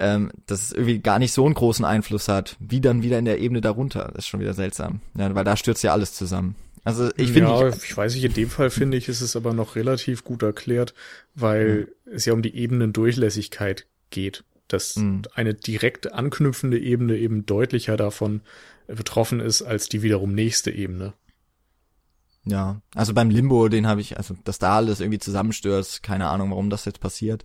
ähm, 0.00 0.30
dass 0.46 0.62
es 0.62 0.72
irgendwie 0.72 0.98
gar 0.98 1.18
nicht 1.18 1.32
so 1.32 1.44
einen 1.44 1.54
großen 1.54 1.84
Einfluss 1.84 2.28
hat, 2.28 2.56
wie 2.58 2.80
dann 2.80 3.02
wieder 3.02 3.18
in 3.18 3.24
der 3.24 3.38
Ebene 3.38 3.60
darunter. 3.60 4.10
Das 4.14 4.24
ist 4.24 4.28
schon 4.28 4.40
wieder 4.40 4.54
seltsam. 4.54 5.00
Ja, 5.16 5.32
weil 5.34 5.44
da 5.44 5.56
stürzt 5.56 5.84
ja 5.84 5.92
alles 5.92 6.12
zusammen. 6.12 6.56
Also 6.82 7.10
ich 7.16 7.32
finde. 7.32 7.48
Ja, 7.48 7.68
ich, 7.68 7.76
ich 7.76 7.96
weiß 7.96 8.14
nicht, 8.14 8.24
in 8.24 8.34
dem 8.34 8.50
Fall 8.50 8.70
finde 8.70 8.96
ich, 8.96 9.08
ist 9.08 9.20
es 9.20 9.36
aber 9.36 9.54
noch 9.54 9.76
relativ 9.76 10.24
gut 10.24 10.42
erklärt, 10.42 10.94
weil 11.34 11.88
mhm. 12.04 12.12
es 12.12 12.24
ja 12.24 12.32
um 12.32 12.42
die 12.42 12.54
Ebenendurchlässigkeit 12.54 13.86
geht. 14.10 14.44
Dass 14.68 14.96
mhm. 14.96 15.22
eine 15.34 15.54
direkt 15.54 16.12
anknüpfende 16.12 16.78
Ebene 16.78 17.16
eben 17.16 17.46
deutlicher 17.46 17.96
davon 17.96 18.40
betroffen 18.86 19.40
ist 19.40 19.62
als 19.62 19.88
die 19.88 20.02
wiederum 20.02 20.34
nächste 20.34 20.70
Ebene. 20.70 21.14
Ja, 22.46 22.80
also 22.94 23.14
beim 23.14 23.30
Limbo, 23.30 23.68
den 23.68 23.86
habe 23.86 24.00
ich, 24.00 24.18
also 24.18 24.34
dass 24.44 24.58
da 24.58 24.76
alles 24.76 25.00
irgendwie 25.00 25.18
zusammenstürzt, 25.18 26.02
keine 26.02 26.28
Ahnung, 26.28 26.50
warum 26.50 26.70
das 26.70 26.84
jetzt 26.84 27.00
passiert. 27.00 27.44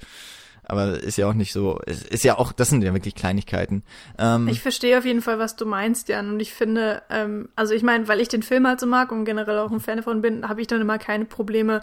Aber 0.63 1.01
ist 1.01 1.17
ja 1.17 1.27
auch 1.27 1.33
nicht 1.33 1.51
so, 1.51 1.79
ist 1.79 2.23
ja 2.23 2.37
auch, 2.37 2.51
das 2.51 2.69
sind 2.69 2.83
ja 2.83 2.93
wirklich 2.93 3.15
Kleinigkeiten. 3.15 3.83
Ähm, 4.19 4.47
ich 4.47 4.61
verstehe 4.61 4.99
auf 4.99 5.05
jeden 5.05 5.23
Fall, 5.23 5.39
was 5.39 5.55
du 5.55 5.65
meinst, 5.65 6.09
Jan. 6.09 6.29
Und 6.33 6.39
ich 6.39 6.53
finde, 6.53 7.01
ähm, 7.09 7.49
also 7.55 7.73
ich 7.73 7.81
meine, 7.81 8.07
weil 8.07 8.19
ich 8.19 8.27
den 8.27 8.43
Film 8.43 8.67
halt 8.67 8.79
so 8.79 8.85
mag 8.85 9.11
und 9.11 9.25
generell 9.25 9.57
auch 9.57 9.71
ein 9.71 9.79
Fan 9.79 9.97
davon 9.97 10.21
bin, 10.21 10.47
habe 10.47 10.61
ich 10.61 10.67
dann 10.67 10.79
immer 10.79 10.99
keine 10.99 11.25
Probleme, 11.25 11.81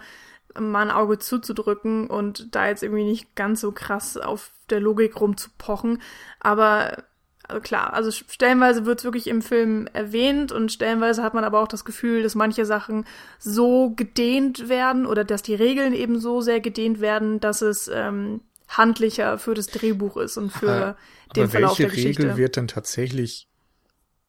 mal 0.56 0.82
ein 0.82 0.94
Auge 0.94 1.18
zuzudrücken 1.18 2.06
und 2.06 2.54
da 2.54 2.68
jetzt 2.68 2.84
irgendwie 2.84 3.04
nicht 3.04 3.34
ganz 3.34 3.60
so 3.60 3.72
krass 3.72 4.16
auf 4.16 4.52
der 4.70 4.80
Logik 4.80 5.20
rumzupochen. 5.20 6.00
Aber 6.38 7.02
also 7.49 7.61
klar, 7.61 7.92
also 7.92 8.11
stellenweise 8.11 8.86
wird 8.86 8.99
es 8.99 9.05
wirklich 9.05 9.28
im 9.28 9.42
Film 9.42 9.88
erwähnt 9.92 10.53
und 10.53 10.72
stellenweise 10.72 11.22
hat 11.22 11.34
man 11.34 11.44
aber 11.44 11.61
auch 11.61 11.68
das 11.68 11.84
Gefühl, 11.84 12.22
dass 12.22 12.34
manche 12.34 12.66
Sachen 12.66 13.05
so 13.38 13.90
gedehnt 13.90 14.68
werden 14.68 15.07
oder 15.07 15.24
dass 15.24 15.42
die 15.42 15.55
Regeln 15.55 15.94
eben 15.94 16.18
so 16.18 16.40
sehr 16.40 16.61
gedehnt 16.61 17.01
werden, 17.01 17.38
dass 17.40 17.62
es 17.62 17.88
ähm, 17.92 18.40
handlicher 18.68 19.38
für 19.38 19.55
das 19.55 19.68
Drehbuch 19.68 20.16
ist 20.16 20.36
und 20.36 20.53
für 20.53 20.70
aber, 20.70 20.97
den 21.36 21.49
Verlauf 21.49 21.76
der 21.76 21.88
Geschichte. 21.88 22.07
Welche 22.07 22.22
Regel 22.22 22.36
wird 22.36 22.57
denn 22.57 22.68
tatsächlich 22.68 23.49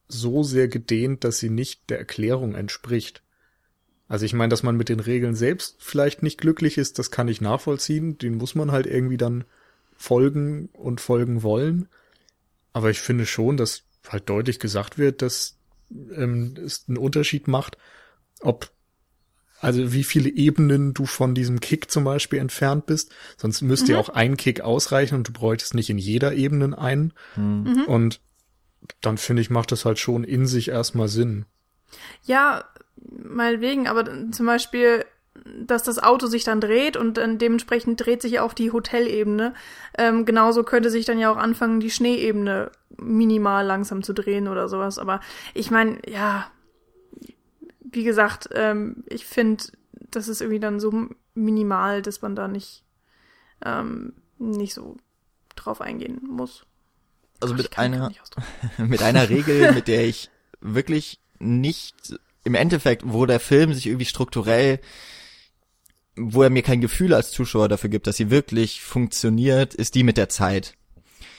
so 0.07 0.43
sehr 0.43 0.67
gedehnt, 0.67 1.23
dass 1.23 1.39
sie 1.39 1.49
nicht 1.49 1.89
der 1.89 1.99
Erklärung 1.99 2.55
entspricht. 2.55 3.23
Also 4.07 4.25
ich 4.25 4.33
meine, 4.33 4.49
dass 4.49 4.63
man 4.63 4.77
mit 4.77 4.89
den 4.89 5.01
Regeln 5.01 5.35
selbst 5.35 5.77
vielleicht 5.79 6.23
nicht 6.23 6.39
glücklich 6.39 6.77
ist, 6.77 6.97
das 6.97 7.11
kann 7.11 7.27
ich 7.27 7.41
nachvollziehen. 7.41 8.17
Den 8.17 8.37
muss 8.37 8.55
man 8.55 8.71
halt 8.71 8.85
irgendwie 8.85 9.17
dann 9.17 9.43
folgen 9.95 10.69
und 10.73 11.01
folgen 11.01 11.43
wollen. 11.43 11.89
Aber 12.77 12.91
ich 12.91 12.99
finde 12.99 13.25
schon, 13.25 13.57
dass 13.57 13.81
halt 14.07 14.29
deutlich 14.29 14.59
gesagt 14.59 14.99
wird, 14.99 15.23
dass 15.23 15.57
ähm, 15.91 16.55
es 16.63 16.85
einen 16.87 16.97
Unterschied 16.97 17.47
macht, 17.47 17.75
ob 18.39 18.69
also 19.59 19.93
wie 19.93 20.03
viele 20.03 20.29
Ebenen 20.29 20.93
du 20.93 21.07
von 21.07 21.33
diesem 21.33 21.59
Kick 21.59 21.89
zum 21.89 22.03
Beispiel 22.03 22.37
entfernt 22.37 22.85
bist. 22.85 23.15
Sonst 23.35 23.63
müsste 23.63 23.87
mhm. 23.87 23.91
ja 23.93 23.99
auch 23.99 24.09
ein 24.09 24.37
Kick 24.37 24.61
ausreichen 24.61 25.15
und 25.15 25.27
du 25.27 25.33
bräuchtest 25.33 25.73
nicht 25.73 25.89
in 25.89 25.97
jeder 25.97 26.35
Ebene 26.35 26.77
einen. 26.77 27.13
Mhm. 27.35 27.85
Und 27.87 28.21
dann 29.01 29.17
finde 29.17 29.41
ich, 29.41 29.49
macht 29.49 29.71
das 29.71 29.83
halt 29.83 29.97
schon 29.97 30.23
in 30.23 30.45
sich 30.45 30.67
erstmal 30.67 31.07
Sinn. 31.07 31.47
Ja, 32.25 32.65
meinetwegen, 33.09 33.87
aber 33.87 34.29
zum 34.29 34.45
Beispiel, 34.45 35.03
dass 35.45 35.83
das 35.83 36.01
Auto 36.01 36.27
sich 36.27 36.43
dann 36.43 36.61
dreht 36.61 36.97
und 36.97 37.17
dann 37.17 37.37
dementsprechend 37.37 38.03
dreht 38.03 38.21
sich 38.21 38.33
ja 38.33 38.43
auch 38.43 38.53
die 38.53 38.71
Hotelebene. 38.71 39.53
Ähm, 39.97 40.25
genauso 40.25 40.63
könnte 40.63 40.89
sich 40.89 41.05
dann 41.05 41.19
ja 41.19 41.31
auch 41.31 41.37
anfangen, 41.37 41.79
die 41.79 41.91
Schneeebene 41.91 42.71
minimal 42.97 43.65
langsam 43.65 44.03
zu 44.03 44.13
drehen 44.13 44.47
oder 44.47 44.67
sowas. 44.67 44.99
Aber 44.99 45.19
ich 45.53 45.71
meine, 45.71 45.99
ja, 46.07 46.49
wie 47.79 48.03
gesagt, 48.03 48.49
ähm, 48.53 49.03
ich 49.07 49.25
finde, 49.25 49.63
das 50.11 50.27
ist 50.27 50.41
irgendwie 50.41 50.59
dann 50.59 50.79
so 50.79 51.09
minimal, 51.33 52.01
dass 52.01 52.21
man 52.21 52.35
da 52.35 52.47
nicht, 52.47 52.83
ähm, 53.63 54.13
nicht 54.37 54.73
so 54.73 54.97
drauf 55.55 55.81
eingehen 55.81 56.21
muss. 56.23 56.65
Also 57.39 57.53
Ach, 57.53 57.57
mit 57.57 57.77
einer, 57.77 58.11
mit 58.77 59.01
einer 59.01 59.29
Regel, 59.29 59.71
mit 59.73 59.87
der 59.87 60.05
ich 60.05 60.29
wirklich 60.59 61.19
nicht, 61.39 62.19
im 62.43 62.55
Endeffekt, 62.55 63.03
wo 63.05 63.25
der 63.25 63.39
Film 63.39 63.73
sich 63.73 63.87
irgendwie 63.87 64.05
strukturell, 64.05 64.79
wo 66.17 66.43
er 66.43 66.49
mir 66.49 66.63
kein 66.63 66.81
Gefühl 66.81 67.13
als 67.13 67.31
Zuschauer 67.31 67.69
dafür 67.69 67.89
gibt, 67.89 68.07
dass 68.07 68.17
sie 68.17 68.29
wirklich 68.29 68.81
funktioniert, 68.81 69.73
ist 69.73 69.95
die 69.95 70.03
mit 70.03 70.17
der 70.17 70.29
Zeit. 70.29 70.75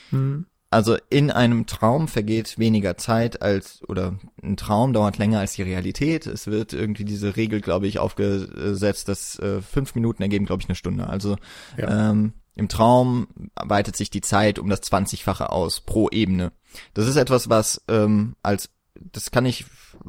Hm. 0.09 0.45
Also 0.71 0.97
in 1.09 1.31
einem 1.31 1.65
Traum 1.65 2.07
vergeht 2.07 2.59
weniger 2.59 2.95
Zeit 2.95 3.41
als, 3.41 3.81
oder 3.87 4.19
ein 4.43 4.55
Traum 4.55 4.93
dauert 4.93 5.17
länger 5.17 5.39
als 5.39 5.53
die 5.53 5.63
Realität. 5.63 6.27
Es 6.27 6.45
wird 6.45 6.73
irgendwie 6.73 7.05
diese 7.05 7.35
Regel, 7.35 7.59
glaube 7.59 7.87
ich, 7.87 7.97
aufgesetzt, 7.97 9.07
dass 9.07 9.39
äh, 9.39 9.61
fünf 9.61 9.95
Minuten 9.95 10.21
ergeben, 10.21 10.45
glaube 10.45 10.61
ich, 10.61 10.69
eine 10.69 10.75
Stunde. 10.75 11.07
Also 11.07 11.37
ja. 11.75 12.11
ähm, 12.11 12.33
im 12.55 12.67
Traum 12.67 13.27
weitet 13.55 13.95
sich 13.95 14.11
die 14.11 14.21
Zeit 14.21 14.59
um 14.59 14.69
das 14.69 14.83
20-fache 14.83 15.49
aus 15.49 15.81
pro 15.81 16.09
Ebene. 16.09 16.51
Das 16.93 17.07
ist 17.07 17.15
etwas, 17.15 17.49
was 17.49 17.81
ähm, 17.87 18.35
als, 18.43 18.69
das 18.93 19.31
kann 19.31 19.47
ich 19.47 19.65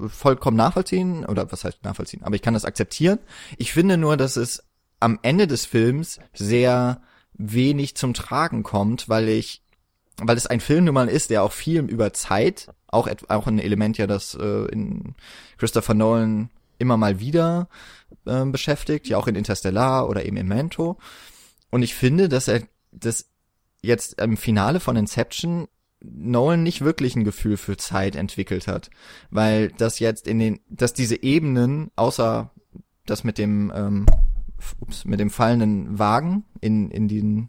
vollkommen 0.08 0.56
nachvollziehen, 0.56 1.24
oder 1.24 1.50
was 1.50 1.64
heißt 1.64 1.84
nachvollziehen, 1.84 2.22
aber 2.22 2.34
ich 2.34 2.42
kann 2.42 2.54
das 2.54 2.64
akzeptieren. 2.64 3.18
Ich 3.56 3.72
finde 3.72 3.96
nur, 3.96 4.16
dass 4.16 4.36
es 4.36 4.64
am 5.00 5.18
Ende 5.22 5.46
des 5.46 5.66
Films 5.66 6.20
sehr 6.34 7.00
wenig 7.32 7.96
zum 7.96 8.14
Tragen 8.14 8.62
kommt, 8.62 9.08
weil 9.08 9.28
ich 9.28 9.62
weil 10.22 10.36
es 10.36 10.46
ein 10.46 10.60
Film 10.60 10.84
nun 10.84 10.94
mal 10.94 11.08
ist, 11.08 11.30
der 11.30 11.42
auch 11.42 11.52
viel 11.52 11.80
über 11.80 12.12
Zeit, 12.12 12.68
auch, 12.88 13.08
auch 13.28 13.46
ein 13.46 13.58
Element 13.58 13.96
ja, 13.98 14.06
das 14.06 14.34
äh, 14.34 14.66
in 14.66 15.14
Christopher 15.56 15.94
Nolan 15.94 16.50
immer 16.78 16.96
mal 16.96 17.20
wieder 17.20 17.68
äh, 18.26 18.44
beschäftigt, 18.44 19.08
ja 19.08 19.18
auch 19.18 19.26
in 19.26 19.34
Interstellar 19.34 20.08
oder 20.08 20.24
eben 20.24 20.36
in 20.36 20.48
Mento. 20.48 20.98
Und 21.70 21.82
ich 21.82 21.94
finde, 21.94 22.28
dass 22.28 22.48
er 22.48 22.62
das 22.92 23.30
jetzt 23.82 24.20
im 24.20 24.36
Finale 24.36 24.80
von 24.80 24.96
Inception 24.96 25.68
Nolan 26.02 26.62
nicht 26.62 26.82
wirklich 26.82 27.14
ein 27.16 27.24
Gefühl 27.24 27.56
für 27.56 27.76
Zeit 27.76 28.16
entwickelt 28.16 28.66
hat, 28.66 28.90
weil 29.30 29.68
das 29.68 29.98
jetzt 29.98 30.26
in 30.26 30.38
den, 30.38 30.60
dass 30.68 30.94
diese 30.94 31.22
Ebenen, 31.22 31.90
außer 31.96 32.50
das 33.06 33.24
mit 33.24 33.38
dem, 33.38 33.72
ähm, 33.74 34.06
ups, 34.80 35.04
mit 35.04 35.20
dem 35.20 35.30
fallenden 35.30 35.98
Wagen 35.98 36.44
in 36.60 36.90
in 36.90 37.08
den 37.08 37.48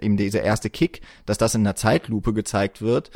eben 0.00 0.16
dieser 0.16 0.42
erste 0.42 0.70
Kick, 0.70 1.00
dass 1.26 1.38
das 1.38 1.54
in 1.54 1.62
einer 1.62 1.76
Zeitlupe 1.76 2.32
gezeigt 2.34 2.82
wird, 2.82 3.10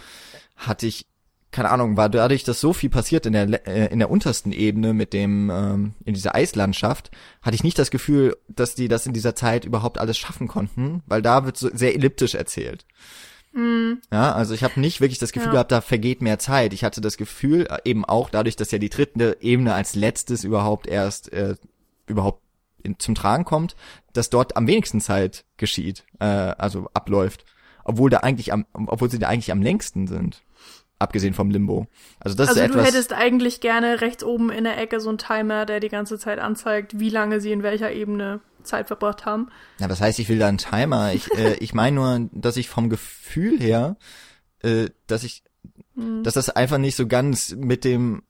hatte 0.56 0.86
ich 0.86 1.06
keine 1.52 1.68
Ahnung, 1.70 1.98
war 1.98 2.08
dadurch, 2.08 2.44
dass 2.44 2.60
so 2.60 2.72
viel 2.72 2.88
passiert 2.88 3.26
in 3.26 3.34
der 3.34 3.68
äh, 3.68 3.92
in 3.92 3.98
der 3.98 4.10
untersten 4.10 4.52
Ebene 4.52 4.94
mit 4.94 5.12
dem 5.12 5.50
ähm, 5.50 5.94
in 6.04 6.14
dieser 6.14 6.34
Eislandschaft, 6.34 7.10
hatte 7.42 7.54
ich 7.54 7.62
nicht 7.62 7.78
das 7.78 7.90
Gefühl, 7.90 8.36
dass 8.48 8.74
die 8.74 8.88
das 8.88 9.06
in 9.06 9.12
dieser 9.12 9.36
Zeit 9.36 9.66
überhaupt 9.66 9.98
alles 9.98 10.16
schaffen 10.16 10.48
konnten, 10.48 11.02
weil 11.06 11.20
da 11.20 11.44
wird 11.44 11.58
so 11.58 11.68
sehr 11.72 11.94
elliptisch 11.94 12.34
erzählt. 12.34 12.86
Mm. 13.52 13.94
Ja, 14.10 14.32
also 14.32 14.54
ich 14.54 14.64
habe 14.64 14.80
nicht 14.80 15.00
wirklich 15.00 15.18
das 15.18 15.32
Gefühl 15.32 15.48
ja. 15.48 15.52
gehabt, 15.52 15.72
da 15.72 15.80
vergeht 15.80 16.22
mehr 16.22 16.38
Zeit. 16.38 16.72
Ich 16.72 16.84
hatte 16.84 17.00
das 17.00 17.16
Gefühl, 17.16 17.66
äh, 17.66 17.78
eben 17.84 18.04
auch 18.04 18.30
dadurch, 18.30 18.56
dass 18.56 18.70
ja 18.70 18.78
die 18.78 18.88
dritte 18.88 19.36
Ebene 19.40 19.74
als 19.74 19.94
letztes 19.94 20.44
überhaupt 20.44 20.86
erst 20.86 21.32
äh, 21.32 21.56
überhaupt 22.06 22.42
in, 22.82 22.98
zum 22.98 23.14
Tragen 23.14 23.44
kommt, 23.44 23.76
dass 24.12 24.30
dort 24.30 24.56
am 24.56 24.66
wenigsten 24.66 25.00
Zeit 25.00 25.44
geschieht, 25.56 26.04
äh, 26.18 26.24
also 26.24 26.88
abläuft, 26.94 27.44
obwohl 27.84 28.10
da 28.10 28.18
eigentlich 28.18 28.52
am, 28.52 28.66
obwohl 28.72 29.10
sie 29.10 29.18
da 29.18 29.28
eigentlich 29.28 29.52
am 29.52 29.62
längsten 29.62 30.06
sind, 30.06 30.42
abgesehen 30.98 31.34
vom 31.34 31.50
Limbo. 31.50 31.86
Also 32.20 32.36
das 32.36 32.48
also 32.48 32.60
ist 32.60 32.66
etwas. 32.66 32.82
du 32.82 32.88
hättest 32.88 33.12
eigentlich 33.12 33.60
gerne 33.60 34.00
rechts 34.00 34.24
oben 34.24 34.50
in 34.50 34.64
der 34.64 34.78
Ecke 34.78 35.00
so 35.00 35.08
einen 35.08 35.18
Timer, 35.18 35.66
der 35.66 35.80
die 35.80 35.88
ganze 35.88 36.18
Zeit 36.18 36.38
anzeigt, 36.38 36.98
wie 36.98 37.10
lange 37.10 37.40
sie 37.40 37.52
in 37.52 37.62
welcher 37.62 37.92
Ebene 37.92 38.40
Zeit 38.64 38.86
verbracht 38.86 39.24
haben. 39.24 39.48
Ja, 39.78 39.88
das 39.88 40.00
heißt, 40.00 40.18
ich 40.18 40.28
will 40.28 40.38
da 40.38 40.48
einen 40.48 40.58
Timer. 40.58 41.12
Ich, 41.12 41.30
äh, 41.32 41.54
ich 41.60 41.74
meine 41.74 41.96
nur, 41.96 42.28
dass 42.32 42.56
ich 42.56 42.68
vom 42.68 42.88
Gefühl 42.88 43.60
her, 43.60 43.96
äh, 44.62 44.88
dass 45.06 45.24
ich, 45.24 45.42
hm. 45.94 46.22
dass 46.22 46.34
das 46.34 46.50
einfach 46.50 46.78
nicht 46.78 46.96
so 46.96 47.06
ganz 47.06 47.54
mit 47.54 47.84
dem, 47.84 48.22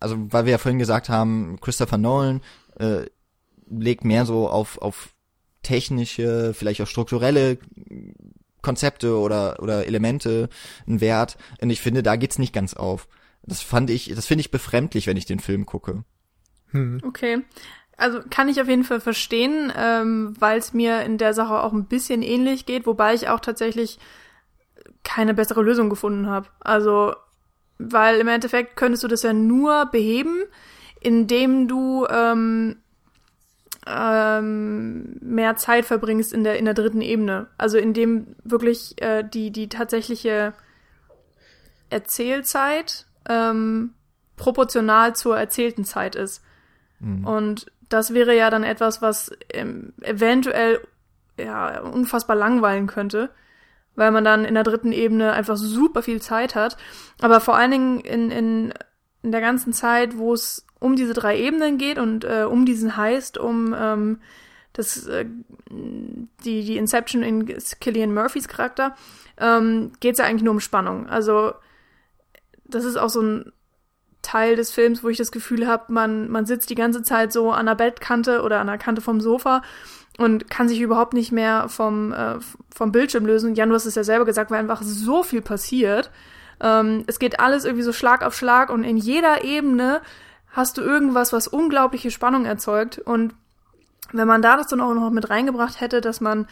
also 0.00 0.16
weil 0.32 0.44
wir 0.44 0.52
ja 0.52 0.58
vorhin 0.58 0.78
gesagt 0.78 1.08
haben, 1.08 1.58
Christopher 1.60 1.98
Nolan 1.98 2.42
äh, 2.78 3.06
legt 3.70 4.04
mehr 4.04 4.26
so 4.26 4.48
auf, 4.48 4.78
auf 4.78 5.10
technische, 5.62 6.54
vielleicht 6.54 6.80
auch 6.80 6.86
strukturelle 6.86 7.58
Konzepte 8.62 9.18
oder, 9.18 9.62
oder 9.62 9.86
Elemente 9.86 10.48
einen 10.86 11.00
Wert. 11.00 11.36
Und 11.60 11.70
ich 11.70 11.80
finde, 11.80 12.02
da 12.02 12.16
geht's 12.16 12.38
nicht 12.38 12.52
ganz 12.52 12.74
auf. 12.74 13.08
Das 13.42 13.62
fand 13.62 13.90
ich, 13.90 14.12
das 14.14 14.26
finde 14.26 14.40
ich 14.40 14.50
befremdlich, 14.50 15.06
wenn 15.06 15.16
ich 15.16 15.26
den 15.26 15.40
Film 15.40 15.66
gucke. 15.66 16.04
Hm. 16.70 17.00
Okay. 17.04 17.38
Also 17.98 18.20
kann 18.30 18.48
ich 18.48 18.60
auf 18.60 18.68
jeden 18.68 18.84
Fall 18.84 19.00
verstehen, 19.00 19.72
ähm, 19.76 20.32
weil 20.38 20.58
es 20.58 20.72
mir 20.72 21.02
in 21.02 21.18
der 21.18 21.34
Sache 21.34 21.60
auch 21.62 21.72
ein 21.72 21.86
bisschen 21.86 22.22
ähnlich 22.22 22.64
geht, 22.64 22.86
wobei 22.86 23.12
ich 23.12 23.28
auch 23.28 23.40
tatsächlich 23.40 23.98
keine 25.02 25.34
bessere 25.34 25.62
Lösung 25.62 25.90
gefunden 25.90 26.28
habe. 26.28 26.48
Also, 26.60 27.14
weil 27.78 28.20
im 28.20 28.28
Endeffekt 28.28 28.76
könntest 28.76 29.02
du 29.02 29.08
das 29.08 29.24
ja 29.24 29.32
nur 29.32 29.86
beheben, 29.86 30.44
indem 31.00 31.66
du 31.66 32.06
ähm, 32.08 32.76
ähm, 33.84 35.16
mehr 35.20 35.56
Zeit 35.56 35.84
verbringst 35.84 36.32
in 36.32 36.44
der 36.44 36.56
in 36.56 36.66
der 36.66 36.74
dritten 36.74 37.00
Ebene. 37.00 37.48
Also 37.58 37.78
in 37.78 37.94
dem 37.94 38.36
wirklich 38.44 39.00
äh, 39.02 39.24
die 39.24 39.50
die 39.50 39.68
tatsächliche 39.68 40.52
Erzählzeit 41.90 43.06
ähm, 43.28 43.94
proportional 44.36 45.16
zur 45.16 45.36
erzählten 45.36 45.84
Zeit 45.84 46.14
ist. 46.14 46.44
Mhm. 47.00 47.26
Und 47.26 47.66
das 47.88 48.14
wäre 48.14 48.36
ja 48.36 48.50
dann 48.50 48.64
etwas, 48.64 49.02
was 49.02 49.30
ähm, 49.52 49.92
eventuell 50.00 50.80
ja 51.38 51.80
unfassbar 51.80 52.36
langweilen 52.36 52.86
könnte, 52.86 53.30
weil 53.94 54.10
man 54.10 54.24
dann 54.24 54.44
in 54.44 54.54
der 54.54 54.64
dritten 54.64 54.92
Ebene 54.92 55.32
einfach 55.32 55.56
super 55.56 56.02
viel 56.02 56.20
Zeit 56.20 56.54
hat. 56.54 56.76
Aber 57.20 57.40
vor 57.40 57.56
allen 57.56 57.70
Dingen 57.70 58.00
in, 58.00 58.30
in, 58.30 58.74
in 59.22 59.32
der 59.32 59.40
ganzen 59.40 59.72
Zeit, 59.72 60.18
wo 60.18 60.34
es 60.34 60.66
um 60.80 60.96
diese 60.96 61.14
drei 61.14 61.38
Ebenen 61.38 61.78
geht 61.78 61.98
und 61.98 62.24
äh, 62.24 62.44
um 62.44 62.64
diesen 62.64 62.96
heißt, 62.96 63.38
um 63.38 63.74
ähm, 63.76 64.20
das, 64.72 65.06
äh, 65.06 65.26
die, 65.70 66.64
die 66.64 66.76
Inception 66.76 67.22
in 67.22 67.46
Killian 67.80 68.14
Murphys 68.14 68.46
Charakter, 68.46 68.94
ähm, 69.38 69.92
geht 70.00 70.12
es 70.12 70.18
ja 70.18 70.26
eigentlich 70.26 70.44
nur 70.44 70.54
um 70.54 70.60
Spannung. 70.60 71.08
Also 71.08 71.52
das 72.64 72.84
ist 72.84 72.96
auch 72.96 73.08
so 73.08 73.22
ein 73.22 73.52
Teil 74.22 74.56
des 74.56 74.70
Films, 74.70 75.02
wo 75.02 75.08
ich 75.08 75.16
das 75.16 75.32
Gefühl 75.32 75.66
habe, 75.66 75.92
man, 75.92 76.28
man 76.28 76.46
sitzt 76.46 76.70
die 76.70 76.74
ganze 76.74 77.02
Zeit 77.02 77.32
so 77.32 77.50
an 77.50 77.66
der 77.66 77.74
Bettkante 77.74 78.42
oder 78.42 78.60
an 78.60 78.66
der 78.66 78.78
Kante 78.78 79.00
vom 79.00 79.20
Sofa 79.20 79.62
und 80.18 80.50
kann 80.50 80.68
sich 80.68 80.80
überhaupt 80.80 81.14
nicht 81.14 81.32
mehr 81.32 81.68
vom, 81.68 82.12
äh, 82.12 82.36
vom 82.74 82.92
Bildschirm 82.92 83.24
lösen. 83.24 83.54
Jan, 83.54 83.68
du 83.68 83.74
hast 83.74 83.86
es 83.86 83.94
ja 83.94 84.04
selber 84.04 84.24
gesagt, 84.24 84.50
weil 84.50 84.58
einfach 84.58 84.82
so 84.82 85.22
viel 85.22 85.40
passiert. 85.40 86.10
Ähm, 86.60 87.04
es 87.06 87.18
geht 87.18 87.38
alles 87.40 87.64
irgendwie 87.64 87.84
so 87.84 87.92
Schlag 87.92 88.24
auf 88.24 88.34
Schlag 88.34 88.70
und 88.70 88.82
in 88.82 88.96
jeder 88.96 89.44
Ebene 89.44 90.00
hast 90.50 90.76
du 90.76 90.82
irgendwas, 90.82 91.32
was 91.32 91.46
unglaubliche 91.46 92.10
Spannung 92.10 92.44
erzeugt. 92.44 92.98
Und 92.98 93.34
wenn 94.12 94.26
man 94.26 94.42
da 94.42 94.56
das 94.56 94.66
dann 94.66 94.80
auch 94.80 94.92
noch 94.94 95.10
mit 95.10 95.30
reingebracht 95.30 95.80
hätte, 95.80 96.00
dass 96.00 96.20
man 96.20 96.48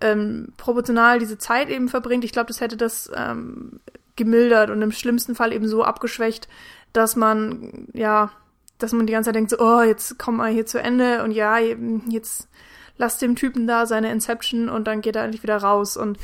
ähm, 0.00 0.54
proportional 0.56 1.18
diese 1.18 1.36
Zeit 1.36 1.68
eben 1.68 1.88
verbringt, 1.88 2.24
ich 2.24 2.32
glaube, 2.32 2.46
das 2.46 2.62
hätte 2.62 2.78
das 2.78 3.10
ähm, 3.14 3.80
gemildert 4.16 4.70
und 4.70 4.80
im 4.80 4.92
schlimmsten 4.92 5.34
Fall 5.34 5.52
eben 5.52 5.68
so 5.68 5.84
abgeschwächt, 5.84 6.48
dass 6.92 7.16
man, 7.16 7.88
ja, 7.92 8.32
dass 8.78 8.92
man 8.92 9.06
die 9.06 9.12
ganze 9.12 9.28
Zeit 9.28 9.36
denkt, 9.36 9.50
so, 9.50 9.58
oh, 9.58 9.82
jetzt 9.82 10.18
komm 10.18 10.36
mal 10.36 10.52
hier 10.52 10.66
zu 10.66 10.78
Ende 10.78 11.22
und 11.22 11.32
ja, 11.32 11.58
jetzt 11.58 12.48
lass 12.96 13.18
dem 13.18 13.36
Typen 13.36 13.66
da 13.66 13.86
seine 13.86 14.10
Inception 14.12 14.68
und 14.68 14.86
dann 14.86 15.00
geht 15.00 15.16
er 15.16 15.24
endlich 15.24 15.42
wieder 15.42 15.56
raus. 15.56 15.96
Und 15.96 16.18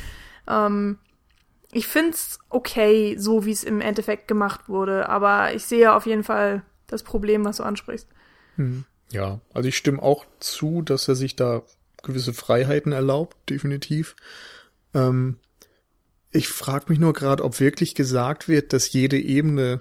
ähm, 0.48 0.98
ich 1.72 1.86
find's 1.86 2.38
okay, 2.48 3.16
so 3.18 3.44
wie 3.44 3.52
es 3.52 3.64
im 3.64 3.80
Endeffekt 3.80 4.28
gemacht 4.28 4.68
wurde, 4.68 5.08
aber 5.08 5.54
ich 5.54 5.64
sehe 5.64 5.94
auf 5.94 6.06
jeden 6.06 6.24
Fall 6.24 6.62
das 6.86 7.02
Problem, 7.02 7.44
was 7.44 7.56
du 7.56 7.62
ansprichst. 7.64 8.08
Hm. 8.56 8.84
Ja, 9.10 9.40
also 9.54 9.68
ich 9.68 9.76
stimme 9.76 10.02
auch 10.02 10.24
zu, 10.40 10.82
dass 10.82 11.08
er 11.08 11.14
sich 11.14 11.36
da 11.36 11.62
gewisse 12.02 12.34
Freiheiten 12.34 12.92
erlaubt, 12.92 13.36
definitiv. 13.48 14.16
Ähm, 14.94 15.38
ich 16.30 16.48
frage 16.48 16.86
mich 16.88 16.98
nur 16.98 17.12
gerade, 17.12 17.44
ob 17.44 17.60
wirklich 17.60 17.94
gesagt 17.94 18.48
wird, 18.48 18.72
dass 18.72 18.92
jede 18.92 19.18
Ebene 19.18 19.80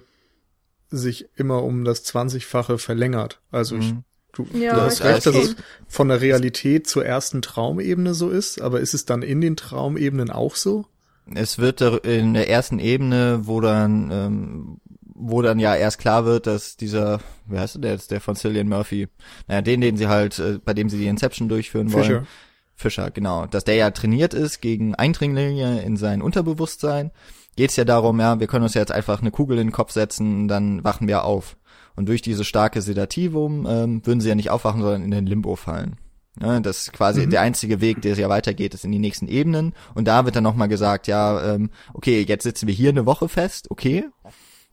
sich 0.90 1.28
immer 1.36 1.62
um 1.62 1.84
das 1.84 2.04
20-fache 2.04 2.78
verlängert. 2.78 3.40
Also 3.50 3.76
ich, 3.76 3.92
mhm. 3.92 4.04
du, 4.32 4.46
ja, 4.54 4.74
du 4.74 4.80
hast 4.82 5.02
recht, 5.02 5.26
dass 5.26 5.34
es 5.34 5.56
von 5.88 6.08
der 6.08 6.20
Realität 6.20 6.86
zur 6.86 7.04
ersten 7.04 7.42
Traumebene 7.42 8.14
so 8.14 8.30
ist, 8.30 8.60
aber 8.60 8.80
ist 8.80 8.94
es 8.94 9.04
dann 9.04 9.22
in 9.22 9.40
den 9.40 9.56
Traumebenen 9.56 10.30
auch 10.30 10.56
so? 10.56 10.86
Es 11.34 11.58
wird 11.58 11.80
in 11.80 12.34
der 12.34 12.48
ersten 12.48 12.78
Ebene, 12.78 13.40
wo 13.42 13.60
dann 13.60 14.10
ähm, 14.12 14.80
wo 15.18 15.42
dann 15.42 15.58
ja 15.58 15.74
erst 15.74 15.98
klar 15.98 16.24
wird, 16.24 16.46
dass 16.46 16.76
dieser, 16.76 17.20
wie 17.46 17.58
heißt 17.58 17.82
der 17.82 17.92
jetzt, 17.92 18.10
der 18.10 18.20
von 18.20 18.36
Cillian 18.36 18.68
Murphy, 18.68 19.08
naja, 19.48 19.62
den, 19.62 19.80
den 19.80 19.96
sie 19.96 20.08
halt, 20.08 20.38
äh, 20.38 20.58
bei 20.62 20.74
dem 20.74 20.88
sie 20.88 20.98
die 20.98 21.06
Inception 21.06 21.48
durchführen 21.48 21.92
wollen. 21.92 22.04
Fischer. 22.04 22.26
Fischer, 22.74 23.10
genau. 23.10 23.46
Dass 23.46 23.64
der 23.64 23.76
ja 23.76 23.90
trainiert 23.90 24.34
ist 24.34 24.60
gegen 24.60 24.94
Eindringlinge 24.94 25.80
in 25.82 25.96
sein 25.96 26.20
Unterbewusstsein. 26.20 27.10
Geht 27.56 27.70
es 27.70 27.76
ja 27.76 27.84
darum, 27.84 28.20
ja, 28.20 28.38
wir 28.38 28.46
können 28.46 28.64
uns 28.64 28.74
jetzt 28.74 28.92
einfach 28.92 29.20
eine 29.20 29.30
Kugel 29.30 29.58
in 29.58 29.68
den 29.68 29.72
Kopf 29.72 29.90
setzen, 29.90 30.46
dann 30.46 30.84
wachen 30.84 31.08
wir 31.08 31.24
auf. 31.24 31.56
Und 31.96 32.08
durch 32.08 32.20
dieses 32.20 32.46
starke 32.46 32.82
Sedativum 32.82 33.66
ähm, 33.68 34.06
würden 34.06 34.20
sie 34.20 34.28
ja 34.28 34.34
nicht 34.34 34.50
aufwachen, 34.50 34.82
sondern 34.82 35.02
in 35.02 35.10
den 35.10 35.26
Limbo 35.26 35.56
fallen. 35.56 35.96
Ja, 36.40 36.60
das 36.60 36.80
ist 36.80 36.92
quasi 36.92 37.24
mhm. 37.24 37.30
der 37.30 37.40
einzige 37.40 37.80
Weg, 37.80 38.02
der 38.02 38.14
ja 38.14 38.28
weitergeht, 38.28 38.74
ist 38.74 38.84
in 38.84 38.92
die 38.92 38.98
nächsten 38.98 39.26
Ebenen. 39.26 39.72
Und 39.94 40.06
da 40.06 40.26
wird 40.26 40.36
dann 40.36 40.44
nochmal 40.44 40.68
gesagt, 40.68 41.06
ja, 41.06 41.54
ähm, 41.54 41.70
okay, 41.94 42.24
jetzt 42.28 42.42
sitzen 42.42 42.66
wir 42.66 42.74
hier 42.74 42.90
eine 42.90 43.06
Woche 43.06 43.28
fest, 43.28 43.70
okay. 43.70 44.04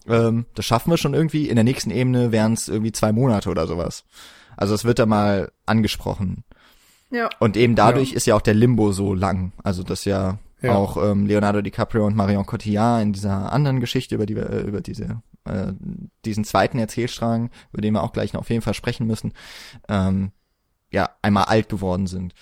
Ähm, 0.05 0.45
das 0.55 0.65
schaffen 0.65 0.91
wir 0.91 0.97
schon 0.97 1.13
irgendwie. 1.13 1.47
In 1.47 1.55
der 1.55 1.63
nächsten 1.63 1.91
Ebene 1.91 2.33
wären 2.33 2.53
es 2.53 2.67
irgendwie 2.67 2.91
zwei 2.91 3.13
Monate 3.13 3.49
oder 3.49 3.65
sowas. 3.65 4.03
Also 4.57 4.75
es 4.75 4.83
wird 4.83 4.99
da 4.99 5.05
mal 5.05 5.53
angesprochen. 5.65 6.43
Ja. 7.09 7.29
Und 7.39 7.55
eben 7.55 7.75
dadurch 7.75 8.11
ja. 8.11 8.17
ist 8.17 8.27
ja 8.27 8.35
auch 8.35 8.41
der 8.41 8.55
Limbo 8.55 8.91
so 8.91 9.13
lang. 9.13 9.53
Also 9.63 9.83
das 9.83 10.03
ja, 10.03 10.39
ja. 10.63 10.75
auch 10.75 10.97
ähm, 10.97 11.25
Leonardo 11.25 11.61
DiCaprio 11.61 12.05
und 12.05 12.15
Marion 12.15 12.45
Cotillard 12.45 13.01
in 13.01 13.13
dieser 13.13 13.51
anderen 13.51 13.79
Geschichte, 13.79 14.15
über 14.15 14.25
die 14.25 14.35
wir, 14.35 14.49
äh, 14.49 14.61
über 14.61 14.81
diese, 14.81 15.21
äh, 15.45 15.73
diesen 16.25 16.43
zweiten 16.43 16.79
Erzählstrang, 16.79 17.49
über 17.71 17.81
den 17.81 17.93
wir 17.93 18.03
auch 18.03 18.13
gleich 18.13 18.33
noch 18.33 18.41
auf 18.41 18.49
jeden 18.49 18.61
Fall 18.61 18.73
sprechen 18.73 19.05
müssen, 19.05 19.33
ähm, 19.89 20.31
ja, 20.91 21.09
einmal 21.21 21.45
alt 21.45 21.69
geworden 21.69 22.07
sind. 22.07 22.33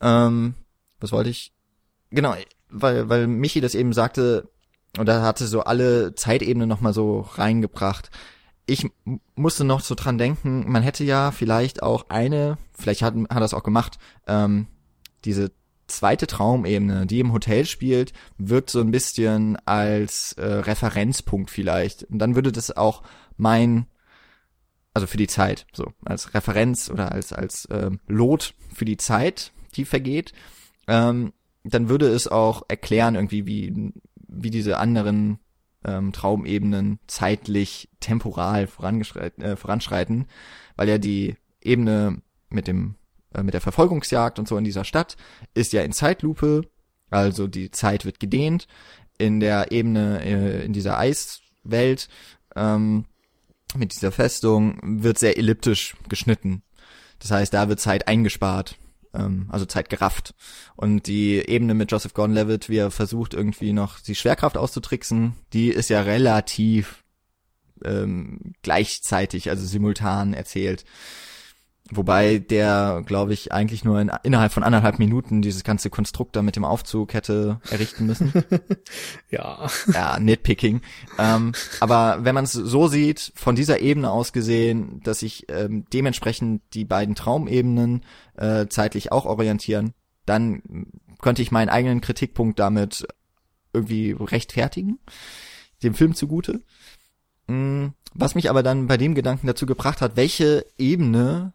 Ähm, 0.00 0.54
was 1.00 1.12
wollte 1.12 1.30
ich? 1.30 1.52
Genau, 2.10 2.34
weil, 2.68 3.08
weil 3.08 3.26
Michi 3.26 3.60
das 3.60 3.74
eben 3.74 3.92
sagte, 3.92 4.48
und 4.98 5.06
da 5.06 5.22
hatte 5.22 5.46
so 5.46 5.62
alle 5.62 6.14
Zeitebenen 6.14 6.68
nochmal 6.68 6.92
so 6.92 7.20
reingebracht. 7.20 8.10
Ich 8.66 8.88
musste 9.34 9.64
noch 9.64 9.80
so 9.80 9.94
dran 9.94 10.18
denken, 10.18 10.70
man 10.70 10.82
hätte 10.82 11.04
ja 11.04 11.30
vielleicht 11.30 11.82
auch 11.82 12.06
eine, 12.08 12.58
vielleicht 12.72 13.02
hat, 13.02 13.14
hat 13.14 13.42
das 13.42 13.54
auch 13.54 13.62
gemacht, 13.62 13.98
ähm, 14.26 14.66
diese 15.24 15.52
zweite 15.90 16.26
Traumebene, 16.26 17.06
die 17.06 17.20
im 17.20 17.32
Hotel 17.32 17.66
spielt, 17.66 18.12
wirkt 18.38 18.70
so 18.70 18.80
ein 18.80 18.90
bisschen 18.90 19.56
als 19.66 20.32
äh, 20.34 20.44
Referenzpunkt 20.44 21.50
vielleicht. 21.50 22.04
Und 22.04 22.18
dann 22.18 22.34
würde 22.34 22.52
das 22.52 22.76
auch 22.76 23.02
mein, 23.36 23.86
also 24.94 25.06
für 25.06 25.16
die 25.16 25.26
Zeit, 25.26 25.66
so 25.72 25.92
als 26.04 26.34
Referenz 26.34 26.90
oder 26.90 27.12
als 27.12 27.32
als 27.32 27.66
äh, 27.66 27.90
Lot 28.06 28.54
für 28.72 28.84
die 28.84 28.96
Zeit, 28.96 29.52
die 29.76 29.84
vergeht, 29.84 30.32
ähm, 30.86 31.32
dann 31.64 31.88
würde 31.88 32.08
es 32.08 32.26
auch 32.26 32.62
erklären 32.68 33.14
irgendwie, 33.14 33.46
wie 33.46 33.92
wie 34.14 34.50
diese 34.50 34.78
anderen 34.78 35.38
ähm, 35.84 36.12
Traumebenen 36.12 37.00
zeitlich 37.06 37.88
temporal 38.00 38.64
äh, 38.64 39.56
voranschreiten, 39.56 40.26
weil 40.76 40.88
ja 40.88 40.98
die 40.98 41.36
Ebene 41.60 42.22
mit 42.48 42.66
dem 42.66 42.96
äh, 43.34 43.42
mit 43.42 43.54
der 43.54 43.60
Verfolgungsjagd 43.60 44.38
und 44.38 44.48
so 44.48 44.56
in 44.56 44.64
dieser 44.64 44.84
Stadt 44.84 45.16
ist 45.54 45.72
ja 45.72 45.82
in 45.82 45.92
Zeitlupe, 45.92 46.62
also 47.10 47.46
die 47.46 47.70
Zeit 47.70 48.04
wird 48.04 48.20
gedehnt. 48.20 48.66
In 49.18 49.40
der 49.40 49.72
Ebene 49.72 50.24
äh, 50.24 50.64
in 50.64 50.72
dieser 50.72 50.98
Eiswelt 50.98 52.08
ähm, 52.56 53.04
mit 53.76 53.92
dieser 53.92 54.12
Festung 54.12 54.78
wird 54.82 55.18
sehr 55.18 55.36
elliptisch 55.36 55.96
geschnitten. 56.08 56.62
Das 57.18 57.30
heißt, 57.30 57.52
da 57.52 57.68
wird 57.68 57.80
Zeit 57.80 58.08
eingespart 58.08 58.76
ähm, 59.14 59.46
also 59.48 59.66
Zeit 59.66 59.88
gerafft. 59.88 60.34
Und 60.76 61.06
die 61.06 61.36
Ebene 61.36 61.74
mit 61.74 61.90
Joseph 61.90 62.14
Gordon-Levitt, 62.14 62.68
wie 62.68 62.78
er 62.78 62.90
versucht 62.90 63.34
irgendwie 63.34 63.72
noch 63.72 64.00
die 64.00 64.14
Schwerkraft 64.14 64.56
auszutricksen, 64.56 65.34
die 65.52 65.68
ist 65.68 65.90
ja 65.90 66.02
relativ 66.02 67.04
ähm, 67.84 68.54
gleichzeitig, 68.62 69.50
also 69.50 69.66
simultan 69.66 70.34
erzählt. 70.34 70.84
Wobei 71.92 72.38
der, 72.38 73.02
glaube 73.04 73.32
ich, 73.32 73.52
eigentlich 73.52 73.84
nur 73.84 74.00
in, 74.00 74.12
innerhalb 74.22 74.52
von 74.52 74.62
anderthalb 74.62 75.00
Minuten 75.00 75.42
dieses 75.42 75.64
ganze 75.64 75.90
Konstrukt 75.90 76.36
da 76.36 76.42
mit 76.42 76.54
dem 76.54 76.64
Aufzug 76.64 77.14
hätte 77.14 77.60
errichten 77.68 78.06
müssen. 78.06 78.32
ja. 79.30 79.68
Ja, 79.92 80.20
Nitpicking. 80.20 80.82
Ähm, 81.18 81.52
aber 81.80 82.18
wenn 82.22 82.34
man 82.34 82.44
es 82.44 82.52
so 82.52 82.86
sieht, 82.86 83.32
von 83.34 83.56
dieser 83.56 83.80
Ebene 83.80 84.10
aus 84.10 84.32
gesehen, 84.32 85.00
dass 85.02 85.20
sich 85.20 85.46
ähm, 85.48 85.84
dementsprechend 85.92 86.62
die 86.74 86.84
beiden 86.84 87.16
Traumebenen 87.16 88.04
äh, 88.36 88.68
zeitlich 88.68 89.10
auch 89.10 89.26
orientieren, 89.26 89.92
dann 90.26 90.62
könnte 91.20 91.42
ich 91.42 91.50
meinen 91.50 91.70
eigenen 91.70 92.00
Kritikpunkt 92.00 92.58
damit 92.60 93.06
irgendwie 93.72 94.12
rechtfertigen, 94.12 95.00
dem 95.82 95.94
Film 95.94 96.14
zugute. 96.14 96.62
Mm, 97.48 97.88
was 98.14 98.34
mich 98.34 98.48
aber 98.48 98.62
dann 98.62 98.86
bei 98.86 98.96
dem 98.96 99.14
Gedanken 99.14 99.48
dazu 99.48 99.66
gebracht 99.66 100.00
hat, 100.00 100.16
welche 100.16 100.66
Ebene 100.78 101.52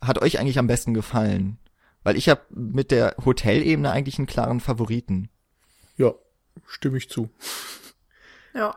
hat 0.00 0.20
euch 0.20 0.38
eigentlich 0.38 0.58
am 0.58 0.66
besten 0.66 0.94
gefallen? 0.94 1.58
Weil 2.02 2.16
ich 2.16 2.28
habe 2.28 2.42
mit 2.50 2.90
der 2.90 3.16
Hotelebene 3.24 3.90
eigentlich 3.90 4.18
einen 4.18 4.26
klaren 4.26 4.60
Favoriten. 4.60 5.28
Ja, 5.96 6.14
stimme 6.66 6.98
ich 6.98 7.08
zu. 7.08 7.28
Ja. 8.54 8.74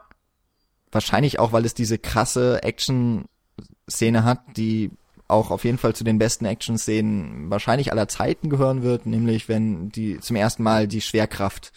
Wahrscheinlich 0.91 1.39
auch, 1.39 1.53
weil 1.53 1.65
es 1.65 1.73
diese 1.73 1.97
krasse 1.97 2.63
Action-Szene 2.63 4.23
hat, 4.23 4.41
die 4.57 4.91
auch 5.27 5.49
auf 5.49 5.63
jeden 5.63 5.77
Fall 5.77 5.95
zu 5.95 6.03
den 6.03 6.17
besten 6.17 6.45
Action-Szenen 6.45 7.49
wahrscheinlich 7.49 7.91
aller 7.91 8.07
Zeiten 8.09 8.49
gehören 8.49 8.83
wird, 8.83 9.05
nämlich 9.05 9.47
wenn 9.47 9.89
die 9.89 10.19
zum 10.19 10.35
ersten 10.35 10.63
Mal 10.63 10.87
die 10.87 11.01
Schwerkraft 11.01 11.71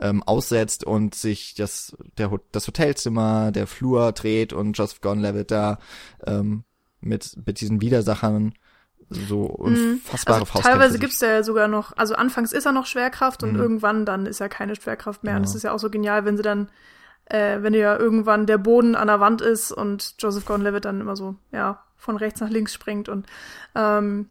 ähm, 0.00 0.22
aussetzt 0.24 0.84
und 0.84 1.14
sich 1.14 1.54
das, 1.54 1.96
der, 2.18 2.30
das 2.52 2.66
Hotelzimmer, 2.66 3.52
der 3.52 3.66
Flur 3.66 4.12
dreht 4.12 4.52
und 4.52 4.76
Joseph 4.76 5.00
Gordon-Levitt 5.00 5.50
da 5.50 5.78
ähm, 6.26 6.64
mit, 7.00 7.38
mit 7.46 7.60
diesen 7.60 7.80
Widersachern 7.80 8.54
so 9.08 9.56
mhm. 9.58 10.00
unfassbare 10.02 10.40
also 10.40 10.60
Teilweise 10.60 10.98
gibt's 10.98 11.20
ja 11.20 11.42
sogar 11.42 11.68
noch, 11.68 11.96
also 11.96 12.14
anfangs 12.14 12.52
ist 12.52 12.66
er 12.66 12.72
noch 12.72 12.86
Schwerkraft 12.86 13.42
und 13.42 13.52
mhm. 13.52 13.60
irgendwann 13.60 14.04
dann 14.04 14.26
ist 14.26 14.40
er 14.40 14.48
keine 14.48 14.74
Schwerkraft 14.76 15.22
mehr. 15.22 15.34
Ja. 15.34 15.38
Und 15.38 15.44
es 15.44 15.54
ist 15.54 15.62
ja 15.62 15.72
auch 15.72 15.78
so 15.78 15.90
genial, 15.90 16.24
wenn 16.24 16.36
sie 16.36 16.42
dann, 16.42 16.68
äh, 17.26 17.62
wenn 17.62 17.74
ja 17.74 17.96
irgendwann 17.96 18.46
der 18.46 18.58
Boden 18.58 18.96
an 18.96 19.06
der 19.06 19.20
Wand 19.20 19.42
ist 19.42 19.70
und 19.70 20.14
Joseph 20.18 20.44
Gordon-Levitt 20.44 20.84
dann 20.84 21.00
immer 21.00 21.16
so, 21.16 21.36
ja, 21.52 21.82
von 21.96 22.16
rechts 22.16 22.40
nach 22.40 22.50
links 22.50 22.74
springt 22.74 23.08
und 23.08 23.26
ähm, 23.74 24.28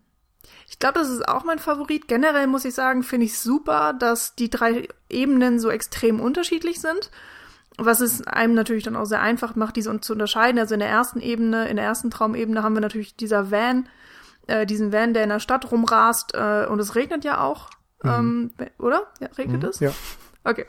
ich 0.68 0.80
glaube, 0.80 1.00
das 1.00 1.10
ist 1.10 1.28
auch 1.28 1.44
mein 1.44 1.60
Favorit. 1.60 2.08
Generell 2.08 2.48
muss 2.48 2.66
ich 2.66 2.74
sagen, 2.74 3.04
finde 3.04 3.26
ich 3.26 3.40
super, 3.40 3.94
dass 3.94 4.36
die 4.36 4.50
drei 4.50 4.88
Ebenen 5.10 5.60
so 5.60 5.70
extrem 5.70 6.20
unterschiedlich 6.20 6.82
sind. 6.82 7.12
Was 7.78 8.00
es 8.00 8.26
einem 8.26 8.54
natürlich 8.56 8.84
dann 8.84 8.96
auch 8.96 9.06
sehr 9.06 9.22
einfach 9.22 9.56
macht, 9.56 9.76
diese 9.76 10.00
zu 10.02 10.14
unterscheiden. 10.14 10.60
Also 10.60 10.74
in 10.74 10.80
der 10.80 10.90
ersten 10.90 11.20
Ebene, 11.20 11.68
in 11.68 11.76
der 11.76 11.86
ersten 11.86 12.10
Traumebene 12.10 12.64
haben 12.64 12.74
wir 12.74 12.82
natürlich 12.82 13.16
dieser 13.16 13.52
Van, 13.52 13.88
äh, 14.48 14.66
diesen 14.66 14.92
Van, 14.92 15.14
der 15.14 15.24
in 15.24 15.30
der 15.30 15.40
Stadt 15.40 15.72
rumrast 15.72 16.34
äh, 16.34 16.66
und 16.68 16.80
es 16.80 16.96
regnet 16.96 17.24
ja 17.24 17.42
auch, 17.42 17.70
mhm. 18.04 18.52
ähm, 18.60 18.70
oder? 18.80 19.08
Ja, 19.20 19.28
regnet 19.38 19.64
mhm, 19.64 19.70
es? 19.70 19.80
Ja. 19.80 19.92
Okay. 20.44 20.66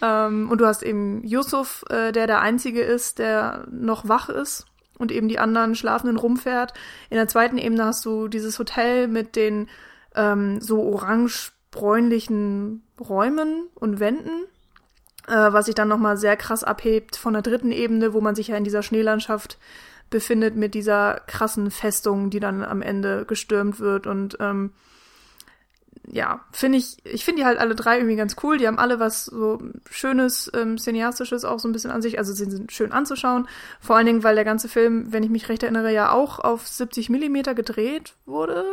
Ähm, 0.00 0.50
und 0.50 0.60
du 0.60 0.66
hast 0.66 0.82
eben 0.82 1.24
Yusuf, 1.24 1.84
äh, 1.90 2.12
der 2.12 2.26
der 2.26 2.40
Einzige 2.40 2.82
ist, 2.82 3.18
der 3.18 3.66
noch 3.70 4.08
wach 4.08 4.28
ist 4.28 4.66
und 4.96 5.12
eben 5.12 5.28
die 5.28 5.38
anderen 5.38 5.74
Schlafenden 5.74 6.16
rumfährt. 6.16 6.72
In 7.10 7.16
der 7.16 7.28
zweiten 7.28 7.58
Ebene 7.58 7.84
hast 7.84 8.04
du 8.04 8.28
dieses 8.28 8.58
Hotel 8.58 9.08
mit 9.08 9.34
den 9.34 9.68
ähm, 10.14 10.60
so 10.60 10.82
orange-bräunlichen 10.82 12.84
Räumen 13.00 13.68
und 13.74 14.00
Wänden, 14.00 14.44
äh, 15.26 15.52
was 15.52 15.66
sich 15.66 15.74
dann 15.74 15.88
nochmal 15.88 16.16
sehr 16.16 16.36
krass 16.36 16.62
abhebt 16.62 17.16
von 17.16 17.32
der 17.32 17.42
dritten 17.42 17.72
Ebene, 17.72 18.12
wo 18.12 18.20
man 18.20 18.36
sich 18.36 18.48
ja 18.48 18.56
in 18.56 18.64
dieser 18.64 18.82
Schneelandschaft 18.82 19.58
befindet 20.10 20.56
mit 20.56 20.74
dieser 20.74 21.20
krassen 21.26 21.70
Festung, 21.70 22.30
die 22.30 22.40
dann 22.40 22.62
am 22.64 22.82
Ende 22.82 23.24
gestürmt 23.26 23.80
wird 23.80 24.06
und 24.06 24.36
ähm, 24.40 24.72
ja, 26.10 26.40
finde 26.52 26.78
ich, 26.78 26.96
ich 27.04 27.24
finde 27.24 27.42
die 27.42 27.46
halt 27.46 27.58
alle 27.58 27.74
drei 27.74 27.98
irgendwie 27.98 28.16
ganz 28.16 28.36
cool. 28.42 28.56
Die 28.56 28.66
haben 28.66 28.78
alle 28.78 28.98
was 28.98 29.26
so 29.26 29.58
Schönes, 29.90 30.50
ähm, 30.54 30.78
Cineastisches 30.78 31.44
auch 31.44 31.58
so 31.58 31.68
ein 31.68 31.72
bisschen 31.72 31.90
an 31.90 32.00
sich. 32.00 32.16
Also 32.18 32.32
sie 32.32 32.50
sind 32.50 32.72
schön 32.72 32.92
anzuschauen. 32.92 33.46
Vor 33.78 33.96
allen 33.96 34.06
Dingen, 34.06 34.22
weil 34.24 34.34
der 34.34 34.46
ganze 34.46 34.68
Film, 34.68 35.12
wenn 35.12 35.22
ich 35.22 35.28
mich 35.28 35.50
recht 35.50 35.62
erinnere, 35.62 35.92
ja 35.92 36.10
auch 36.12 36.38
auf 36.38 36.66
70 36.66 37.10
Millimeter 37.10 37.54
gedreht 37.54 38.14
wurde. 38.24 38.64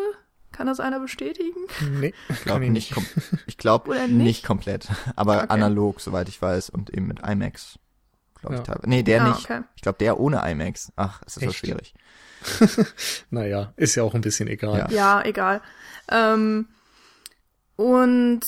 Kann 0.54 0.68
das 0.68 0.80
einer 0.80 1.02
bestätigen? 1.02 1.60
Nee, 2.00 2.14
Ich 2.30 2.44
glaube 2.44 2.70
nicht, 2.70 2.94
ich 3.48 3.58
glaub, 3.58 3.90
Oder 3.90 4.08
nicht? 4.08 4.12
nicht? 4.24 4.46
komplett, 4.46 4.88
aber 5.18 5.40
Okay. 5.44 5.46
analog, 5.50 6.00
soweit 6.00 6.30
ich 6.30 6.42
weiß, 6.42 6.70
und 6.70 6.90
eben 6.92 7.08
mit 7.08 7.20
IMAX. 7.28 7.78
Glaube 8.46 8.56
ich 8.56 8.60
Ja. 8.68 8.74
teilweise. 8.74 8.90
Nee, 8.90 9.04
der 9.04 9.22
Ah, 9.22 9.28
nicht. 9.30 9.44
okay. 9.50 9.62
Ich 9.76 9.82
glaube, 9.82 9.98
der 10.00 10.20
ohne 10.20 10.42
IMAX. 10.50 10.92
Ach, 10.96 11.22
es 11.26 11.38
ist 11.38 11.44
so 11.44 11.50
Echt? 11.50 11.58
schwierig. 11.60 11.94
Naja, 13.32 13.74
ist 13.76 13.96
ja 13.96 14.04
auch 14.04 14.14
ein 14.14 14.22
bisschen 14.22 14.48
egal. 14.48 14.78
Ja. 14.78 14.90
Ja, 14.92 15.22
egal. 15.26 15.62
Ähm, 16.12 16.68
und 17.76 18.42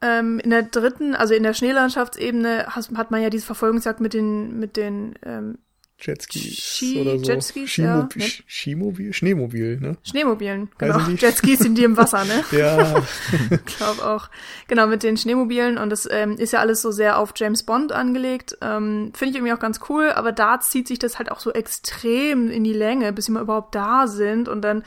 ähm, 0.00 0.38
in 0.38 0.50
der 0.50 0.62
dritten, 0.62 1.14
also 1.14 1.34
in 1.34 1.42
der 1.42 1.54
Schneelandschaftsebene 1.54 2.66
hat 2.74 3.10
man 3.10 3.20
ja 3.22 3.30
diese 3.30 3.46
Verfolgungsjagd 3.46 4.00
mit 4.00 4.14
den, 4.14 4.58
mit 4.58 4.76
den 4.76 5.14
ähm, 5.24 5.58
Jetskis 6.00 6.58
Ski- 6.58 7.00
oder 7.00 7.18
so. 7.18 7.24
Jetskis, 7.24 7.70
Skimob 7.70 8.16
ja. 8.16 8.26
Skimobil? 8.46 9.12
Schneemobil, 9.12 9.80
ne? 9.80 9.96
Schneemobilen. 10.02 10.70
Genau. 10.78 10.98
Jetskis 11.08 11.58
sind 11.60 11.76
die 11.76 11.84
im 11.84 11.96
Wasser, 11.96 12.24
ne? 12.24 12.44
Ja, 12.52 13.02
Ich 13.50 13.76
glaube 13.76 14.04
auch. 14.04 14.28
Genau, 14.68 14.86
mit 14.86 15.02
den 15.02 15.16
Schneemobilen. 15.16 15.78
Und 15.78 15.90
das 15.90 16.08
ähm, 16.10 16.36
ist 16.36 16.52
ja 16.52 16.60
alles 16.60 16.82
so 16.82 16.90
sehr 16.90 17.18
auf 17.18 17.32
James 17.36 17.62
Bond 17.62 17.92
angelegt. 17.92 18.56
Ähm, 18.60 19.12
Finde 19.14 19.30
ich 19.30 19.36
irgendwie 19.36 19.52
auch 19.52 19.60
ganz 19.60 19.80
cool, 19.88 20.10
aber 20.10 20.32
da 20.32 20.60
zieht 20.60 20.88
sich 20.88 20.98
das 20.98 21.18
halt 21.18 21.30
auch 21.30 21.40
so 21.40 21.52
extrem 21.52 22.50
in 22.50 22.64
die 22.64 22.72
Länge, 22.72 23.12
bis 23.12 23.26
sie 23.26 23.32
mal 23.32 23.42
überhaupt 23.42 23.74
da 23.74 24.06
sind. 24.06 24.48
Und 24.48 24.62
dann 24.62 24.82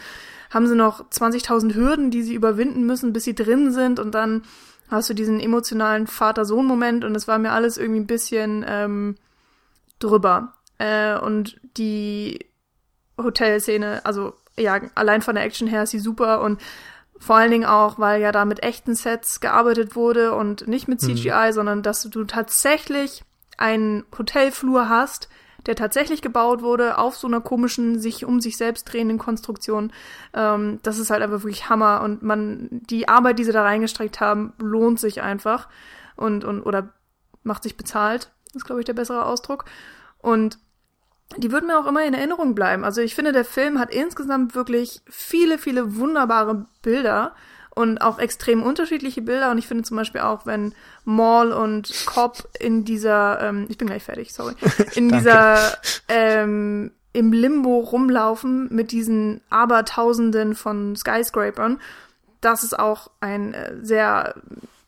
haben 0.49 0.67
sie 0.67 0.75
noch 0.75 1.09
20.000 1.09 1.75
Hürden, 1.75 2.11
die 2.11 2.23
sie 2.23 2.33
überwinden 2.33 2.85
müssen, 2.85 3.13
bis 3.13 3.23
sie 3.23 3.35
drin 3.35 3.71
sind. 3.71 3.99
Und 3.99 4.11
dann 4.11 4.43
hast 4.89 5.09
du 5.09 5.13
diesen 5.13 5.39
emotionalen 5.39 6.07
Vater-Sohn-Moment. 6.07 7.03
Und 7.05 7.13
das 7.13 7.27
war 7.27 7.39
mir 7.39 7.51
alles 7.51 7.77
irgendwie 7.77 8.01
ein 8.01 8.07
bisschen 8.07 8.65
ähm, 8.67 9.15
drüber. 9.99 10.53
Äh, 10.83 11.17
und 11.17 11.61
die 11.77 12.45
Hotelszene, 13.17 14.01
also 14.03 14.33
ja, 14.57 14.81
allein 14.95 15.21
von 15.21 15.35
der 15.35 15.45
Action 15.45 15.67
her 15.67 15.83
ist 15.83 15.91
sie 15.91 15.99
super 15.99 16.41
und 16.41 16.61
vor 17.17 17.37
allen 17.37 17.51
Dingen 17.51 17.65
auch, 17.65 17.99
weil 17.99 18.21
ja 18.21 18.33
da 18.33 18.43
mit 18.43 18.63
echten 18.63 18.93
Sets 18.93 19.39
gearbeitet 19.39 19.95
wurde 19.95 20.33
und 20.33 20.67
nicht 20.67 20.89
mit 20.89 20.99
CGI, 20.99 21.53
sondern 21.53 21.81
dass 21.83 22.03
du 22.03 22.25
tatsächlich 22.25 23.23
einen 23.57 24.03
Hotelflur 24.17 24.89
hast, 24.89 25.29
der 25.65 25.77
tatsächlich 25.77 26.21
gebaut 26.21 26.61
wurde 26.61 26.97
auf 26.97 27.15
so 27.15 27.27
einer 27.27 27.39
komischen, 27.39 27.97
sich 27.97 28.25
um 28.25 28.41
sich 28.41 28.57
selbst 28.57 28.83
drehenden 28.91 29.19
Konstruktion. 29.19 29.93
Ähm, 30.33 30.79
das 30.83 30.97
ist 30.97 31.11
halt 31.11 31.21
einfach 31.21 31.43
wirklich 31.43 31.69
Hammer 31.69 32.01
und 32.01 32.23
man, 32.23 32.67
die 32.71 33.07
Arbeit, 33.07 33.39
die 33.39 33.45
sie 33.45 33.53
da 33.53 33.63
reingestreckt 33.63 34.19
haben, 34.19 34.51
lohnt 34.57 34.99
sich 34.99 35.21
einfach 35.21 35.69
und, 36.17 36.43
und, 36.43 36.61
oder 36.61 36.89
macht 37.43 37.63
sich 37.63 37.77
bezahlt, 37.77 38.31
ist 38.53 38.65
glaube 38.65 38.81
ich 38.81 38.85
der 38.85 38.93
bessere 38.93 39.25
Ausdruck. 39.25 39.63
Und 40.17 40.57
die 41.37 41.51
wird 41.51 41.65
mir 41.65 41.79
auch 41.79 41.87
immer 41.87 42.05
in 42.05 42.13
Erinnerung 42.13 42.55
bleiben. 42.55 42.83
Also 42.83 43.01
ich 43.01 43.15
finde, 43.15 43.31
der 43.31 43.45
Film 43.45 43.79
hat 43.79 43.93
insgesamt 43.93 44.55
wirklich 44.55 45.01
viele, 45.09 45.57
viele 45.57 45.95
wunderbare 45.95 46.65
Bilder 46.81 47.33
und 47.75 47.99
auch 47.99 48.19
extrem 48.19 48.61
unterschiedliche 48.61 49.21
Bilder. 49.21 49.51
Und 49.51 49.57
ich 49.57 49.67
finde 49.67 49.83
zum 49.83 49.97
Beispiel 49.97 50.21
auch, 50.21 50.45
wenn 50.45 50.73
Maul 51.05 51.51
und 51.51 52.05
Cobb 52.05 52.47
in 52.59 52.85
dieser, 52.85 53.41
ähm, 53.41 53.65
ich 53.69 53.77
bin 53.77 53.87
gleich 53.87 54.03
fertig, 54.03 54.33
sorry, 54.33 54.53
in 54.95 55.09
dieser 55.09 55.57
ähm, 56.07 56.91
im 57.13 57.31
Limbo 57.31 57.79
rumlaufen 57.79 58.73
mit 58.73 58.91
diesen 58.91 59.41
Abertausenden 59.49 60.55
von 60.55 60.95
Skyscrapern, 60.95 61.79
das 62.41 62.63
ist 62.63 62.77
auch 62.77 63.09
ein 63.21 63.53
äh, 63.53 63.75
sehr 63.81 64.35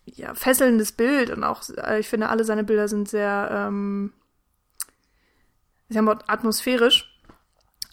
ja, 0.06 0.34
fesselndes 0.34 0.92
Bild 0.92 1.30
und 1.30 1.44
auch, 1.44 1.64
äh, 1.78 2.00
ich 2.00 2.10
finde, 2.10 2.30
alle 2.30 2.44
seine 2.44 2.64
Bilder 2.64 2.88
sind 2.88 3.10
sehr 3.10 3.50
ähm, 3.52 4.14
sehr 5.90 6.04
atmosphärisch, 6.28 7.20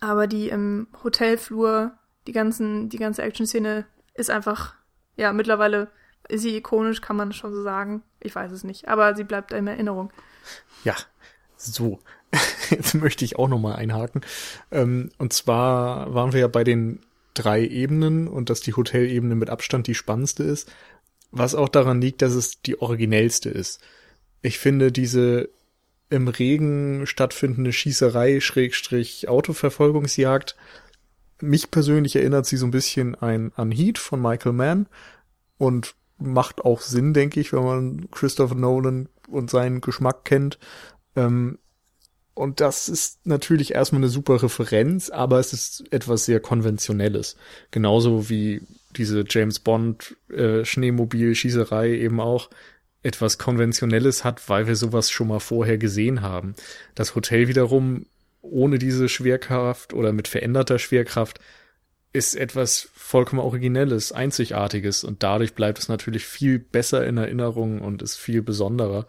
aber 0.00 0.26
die 0.26 0.48
im 0.48 0.88
Hotelflur, 1.04 1.92
die 2.26 2.32
ganzen, 2.32 2.88
die 2.88 2.98
ganze 2.98 3.22
Action-Szene 3.22 3.86
ist 4.14 4.30
einfach, 4.30 4.74
ja, 5.16 5.32
mittlerweile 5.32 5.90
ist 6.28 6.42
sie 6.42 6.56
ikonisch, 6.56 7.00
kann 7.00 7.16
man 7.16 7.32
schon 7.32 7.52
so 7.52 7.62
sagen. 7.62 8.02
Ich 8.20 8.34
weiß 8.34 8.52
es 8.52 8.64
nicht, 8.64 8.88
aber 8.88 9.14
sie 9.14 9.24
bleibt 9.24 9.52
in 9.52 9.66
Erinnerung. 9.66 10.12
ja. 10.84 10.94
So. 11.56 12.00
Jetzt 12.70 12.94
möchte 12.94 13.24
ich 13.24 13.38
auch 13.38 13.48
noch 13.48 13.58
mal 13.58 13.74
einhaken. 13.74 14.22
Ähm, 14.70 15.10
und 15.18 15.32
zwar 15.32 16.12
waren 16.14 16.32
wir 16.32 16.40
ja 16.40 16.48
bei 16.48 16.64
den 16.64 17.00
drei 17.34 17.64
Ebenen 17.64 18.26
und 18.28 18.50
dass 18.50 18.60
die 18.60 18.74
Hotelebene 18.74 19.34
mit 19.34 19.50
Abstand 19.50 19.86
die 19.86 19.94
spannendste 19.94 20.42
ist. 20.42 20.72
Was 21.30 21.54
auch 21.54 21.68
daran 21.68 22.00
liegt, 22.00 22.22
dass 22.22 22.32
es 22.32 22.60
die 22.62 22.80
originellste 22.80 23.48
ist. 23.48 23.80
Ich 24.42 24.58
finde 24.58 24.92
diese 24.92 25.50
im 26.12 26.28
Regen 26.28 27.06
stattfindende 27.06 27.72
Schießerei, 27.72 28.40
Schrägstrich 28.40 29.28
Autoverfolgungsjagd. 29.28 30.56
Mich 31.40 31.70
persönlich 31.70 32.16
erinnert 32.16 32.46
sie 32.46 32.58
so 32.58 32.66
ein 32.66 32.70
bisschen 32.70 33.14
ein, 33.14 33.52
an 33.56 33.72
Heat 33.72 33.98
von 33.98 34.20
Michael 34.20 34.52
Mann 34.52 34.86
und 35.56 35.94
macht 36.18 36.60
auch 36.64 36.82
Sinn, 36.82 37.14
denke 37.14 37.40
ich, 37.40 37.52
wenn 37.52 37.64
man 37.64 38.10
Christopher 38.10 38.54
Nolan 38.54 39.08
und 39.28 39.50
seinen 39.50 39.80
Geschmack 39.80 40.24
kennt. 40.24 40.58
Ähm, 41.16 41.58
und 42.34 42.60
das 42.60 42.88
ist 42.88 43.26
natürlich 43.26 43.74
erstmal 43.74 44.00
eine 44.00 44.08
super 44.08 44.42
Referenz, 44.42 45.08
aber 45.08 45.38
es 45.38 45.52
ist 45.52 45.84
etwas 45.92 46.26
sehr 46.26 46.40
Konventionelles. 46.40 47.36
Genauso 47.70 48.28
wie 48.28 48.62
diese 48.96 49.24
James 49.26 49.60
Bond 49.60 50.16
äh, 50.30 50.64
Schneemobil-Schießerei 50.64 51.90
eben 51.94 52.20
auch 52.20 52.50
etwas 53.02 53.38
Konventionelles 53.38 54.24
hat, 54.24 54.48
weil 54.48 54.66
wir 54.66 54.76
sowas 54.76 55.10
schon 55.10 55.28
mal 55.28 55.40
vorher 55.40 55.78
gesehen 55.78 56.22
haben. 56.22 56.54
Das 56.94 57.14
Hotel 57.14 57.48
wiederum 57.48 58.06
ohne 58.42 58.78
diese 58.78 59.08
Schwerkraft 59.08 59.92
oder 59.92 60.12
mit 60.12 60.28
veränderter 60.28 60.78
Schwerkraft 60.78 61.38
ist 62.12 62.34
etwas 62.34 62.90
vollkommen 62.94 63.40
Originelles, 63.40 64.12
Einzigartiges 64.12 65.04
und 65.04 65.22
dadurch 65.22 65.54
bleibt 65.54 65.78
es 65.78 65.88
natürlich 65.88 66.26
viel 66.26 66.58
besser 66.58 67.06
in 67.06 67.16
Erinnerung 67.16 67.80
und 67.80 68.02
ist 68.02 68.16
viel 68.16 68.42
besonderer 68.42 69.06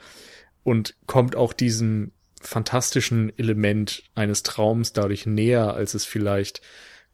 und 0.64 0.96
kommt 1.06 1.36
auch 1.36 1.52
diesem 1.52 2.12
fantastischen 2.42 3.38
Element 3.38 4.04
eines 4.16 4.44
Traums 4.44 4.94
dadurch 4.94 5.26
näher, 5.26 5.74
als 5.74 5.94
es 5.94 6.06
vielleicht 6.06 6.62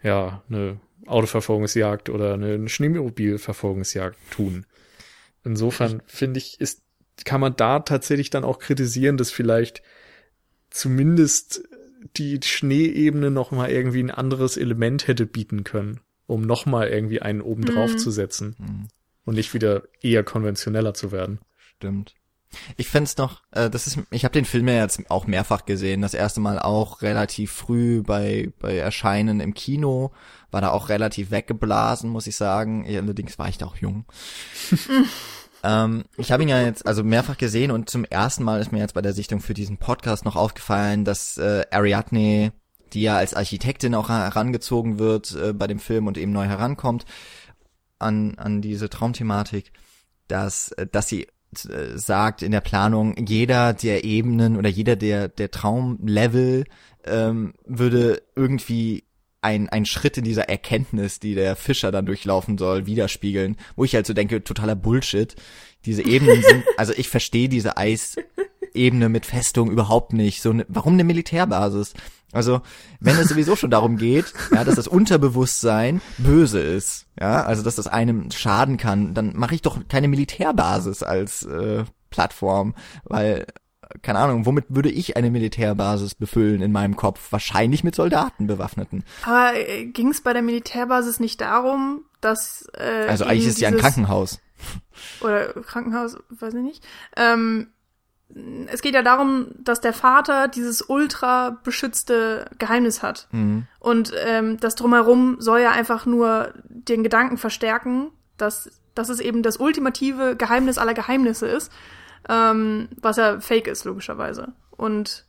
ja 0.04 0.44
eine 0.50 0.80
Autoverfolgungsjagd 1.08 2.10
oder 2.10 2.34
eine 2.34 2.68
Schneemobilverfolgungsjagd 2.70 4.18
tun. 4.32 4.66
Insofern 5.44 6.02
finde 6.06 6.38
ich, 6.40 6.60
ist, 6.60 6.82
kann 7.26 7.42
man 7.42 7.56
da 7.56 7.80
tatsächlich 7.80 8.30
dann 8.30 8.44
auch 8.44 8.60
kritisieren, 8.60 9.18
dass 9.18 9.32
vielleicht 9.32 9.82
zumindest 10.70 11.64
die 12.18 12.40
Schneeebene 12.44 13.32
noch 13.32 13.52
mal 13.52 13.70
irgendwie 13.70 14.02
ein 14.04 14.12
anderes 14.12 14.58
Element 14.58 15.08
hätte 15.08 15.26
bieten 15.26 15.64
können, 15.64 16.00
um 16.28 16.42
noch 16.42 16.66
mal 16.66 16.88
irgendwie 16.88 17.22
einen 17.22 17.42
oben 17.42 17.66
drauf 17.66 17.94
Mhm. 17.94 17.98
zu 17.98 18.12
setzen 18.12 18.56
Mhm. 18.58 18.88
und 19.26 19.36
nicht 19.36 19.54
wieder 19.54 19.84
eher 20.02 20.24
konventioneller 20.24 20.94
zu 20.94 21.12
werden. 21.12 21.40
Stimmt. 21.58 22.16
Ich 22.78 22.88
fänd's 22.88 23.18
noch, 23.18 23.44
äh, 23.52 23.70
das 23.70 23.86
ist, 23.86 24.00
ich 24.10 24.24
habe 24.24 24.32
den 24.34 24.46
Film 24.46 24.68
ja 24.68 24.76
jetzt 24.82 25.12
auch 25.12 25.28
mehrfach 25.28 25.66
gesehen. 25.66 26.02
Das 26.02 26.16
erste 26.16 26.40
Mal 26.40 26.58
auch 26.58 27.04
relativ 27.04 27.52
früh 27.52 28.02
bei 28.02 28.52
bei 28.60 28.76
Erscheinen 28.76 29.40
im 29.40 29.54
Kino, 29.54 30.12
war 30.52 30.62
da 30.62 30.72
auch 30.72 30.90
relativ 30.90 31.32
weggeblasen, 31.32 32.10
muss 32.10 32.28
ich 32.28 32.36
sagen. 32.36 32.86
Allerdings 32.88 33.38
war 33.40 33.50
ich 33.50 33.58
da 33.58 33.66
auch 33.66 33.78
jung. 33.78 34.06
ähm, 35.64 36.06
ich 36.18 36.32
habe 36.32 36.44
ihn 36.44 36.50
ja 36.50 36.62
jetzt 36.62 36.86
also 36.86 37.04
mehrfach 37.04 37.38
gesehen 37.38 37.72
und 37.72 37.90
zum 37.90 38.06
ersten 38.06 38.44
Mal 38.44 38.62
ist 38.62 38.72
mir 38.72 38.80
jetzt 38.80 38.94
bei 38.94 39.02
der 39.02 39.14
Sichtung 39.14 39.40
für 39.40 39.54
diesen 39.54 39.78
Podcast 39.78 40.26
noch 40.26 40.36
aufgefallen, 40.36 41.06
dass 41.06 41.38
äh, 41.38 41.66
Ariadne, 41.72 42.54
die 42.94 43.02
ja 43.02 43.18
als 43.18 43.34
Architektin 43.34 43.96
auch 43.96 44.10
herangezogen 44.10 45.00
wird 45.00 45.36
äh, 45.36 45.54
bei 45.54 45.68
dem 45.68 45.80
Film 45.80 46.08
und 46.08 46.18
eben 46.18 46.32
neu 46.32 46.46
herankommt 46.46 47.06
an 48.00 48.36
an 48.38 48.62
diese 48.62 48.90
Traumthematik, 48.90 49.74
dass 50.28 50.72
äh, 50.74 50.88
dass 50.88 51.08
sie 51.08 51.28
äh, 51.68 51.98
sagt 51.98 52.44
in 52.44 52.52
der 52.52 52.62
Planung, 52.62 53.16
jeder 53.18 53.74
der 53.74 54.04
Ebenen 54.04 54.56
oder 54.56 54.70
jeder 54.70 54.96
der, 54.96 55.30
der 55.30 55.50
Traumlevel 55.50 56.66
ähm, 57.06 57.54
würde 57.66 58.22
irgendwie 58.36 59.04
ein, 59.42 59.70
ein 59.70 59.86
Schritt 59.86 60.18
in 60.18 60.24
dieser 60.24 60.50
Erkenntnis, 60.50 61.20
die 61.20 61.36
der 61.36 61.56
Fischer 61.56 61.92
dann 61.92 62.06
durchlaufen 62.06 62.58
soll, 62.58 62.86
widerspiegeln, 62.86 63.58
wo 63.76 63.84
ich 63.84 63.96
halt 63.96 64.06
so 64.06 64.14
denke, 64.14 64.44
totaler 64.44 64.76
Bullshit. 64.76 65.36
Diese 65.86 66.06
Ebenen 66.06 66.42
sind, 66.42 66.64
also 66.78 66.94
ich 66.96 67.10
verstehe 67.10 67.50
diese 67.50 67.78
Eisebene 67.78 69.10
mit 69.10 69.26
Festung 69.26 69.72
überhaupt 69.72 70.14
nicht. 70.14 70.42
So, 70.42 70.54
ne, 70.54 70.66
warum 70.68 70.94
eine 70.94 71.04
Militärbasis? 71.04 71.94
Also, 72.32 72.62
wenn 73.00 73.18
es 73.18 73.30
sowieso 73.30 73.56
schon 73.56 73.72
darum 73.72 73.98
geht, 73.98 74.26
ja, 74.54 74.64
dass 74.64 74.76
das 74.76 74.88
Unterbewusstsein 74.88 76.00
böse 76.20 76.60
ist, 76.60 77.08
ja, 77.20 77.44
also 77.44 77.64
dass 77.64 77.76
das 77.76 77.88
einem 77.88 78.30
schaden 78.30 78.78
kann, 78.78 79.16
dann 79.16 79.36
mache 79.36 79.56
ich 79.56 79.64
doch 79.64 79.80
keine 79.88 80.08
Militärbasis 80.08 81.02
als 81.02 81.44
äh, 81.44 81.86
Plattform, 82.12 82.76
weil 83.04 83.48
keine 84.02 84.20
Ahnung, 84.20 84.46
womit 84.46 84.66
würde 84.70 84.90
ich 84.90 85.18
eine 85.18 85.32
Militärbasis 85.32 86.16
befüllen 86.16 86.62
in 86.62 86.72
meinem 86.72 86.96
Kopf? 86.96 87.32
Wahrscheinlich 87.32 87.84
mit 87.84 87.96
Soldaten 87.96 88.48
bewaffneten. 88.48 89.04
Aber 89.24 89.54
äh, 89.56 89.86
ging 89.86 90.10
es 90.10 90.22
bei 90.22 90.34
der 90.34 90.42
Militärbasis 90.42 91.20
nicht 91.20 91.42
darum, 91.42 92.02
dass 92.22 92.70
äh, 92.78 93.08
Also 93.08 93.26
eigentlich 93.26 93.48
ist 93.48 93.56
es 93.56 93.62
ja 93.62 93.70
ein 93.70 93.78
Krankenhaus. 93.78 94.40
oder 95.22 95.54
Krankenhaus, 95.54 96.18
weiß 96.30 96.54
ich 96.54 96.62
nicht, 96.62 96.86
ähm, 97.16 97.68
es 98.68 98.82
geht 98.82 98.94
ja 98.94 99.02
darum, 99.02 99.48
dass 99.58 99.82
der 99.82 99.94
Vater 99.94 100.48
dieses 100.48 100.82
ultra 100.82 101.58
beschützte 101.64 102.46
Geheimnis 102.60 103.02
hat. 103.02 103.28
Mhm. 103.32 103.66
Und 103.80 104.14
ähm, 104.24 104.58
das 104.60 104.76
drumherum 104.76 105.38
soll 105.40 105.62
ja 105.62 105.72
einfach 105.72 106.06
nur 106.06 106.54
den 106.66 107.02
Gedanken 107.02 107.38
verstärken, 107.38 108.12
dass, 108.38 108.70
dass 108.94 109.10
es 109.10 109.20
eben 109.20 109.42
das 109.42 109.58
ultimative 109.58 110.36
Geheimnis 110.36 110.78
aller 110.78 110.94
Geheimnisse 110.94 111.48
ist, 111.48 111.72
ähm, 112.28 112.90
was 113.00 113.18
ja 113.18 113.40
fake 113.40 113.68
ist, 113.68 113.86
logischerweise. 113.86 114.54
Und 114.72 115.26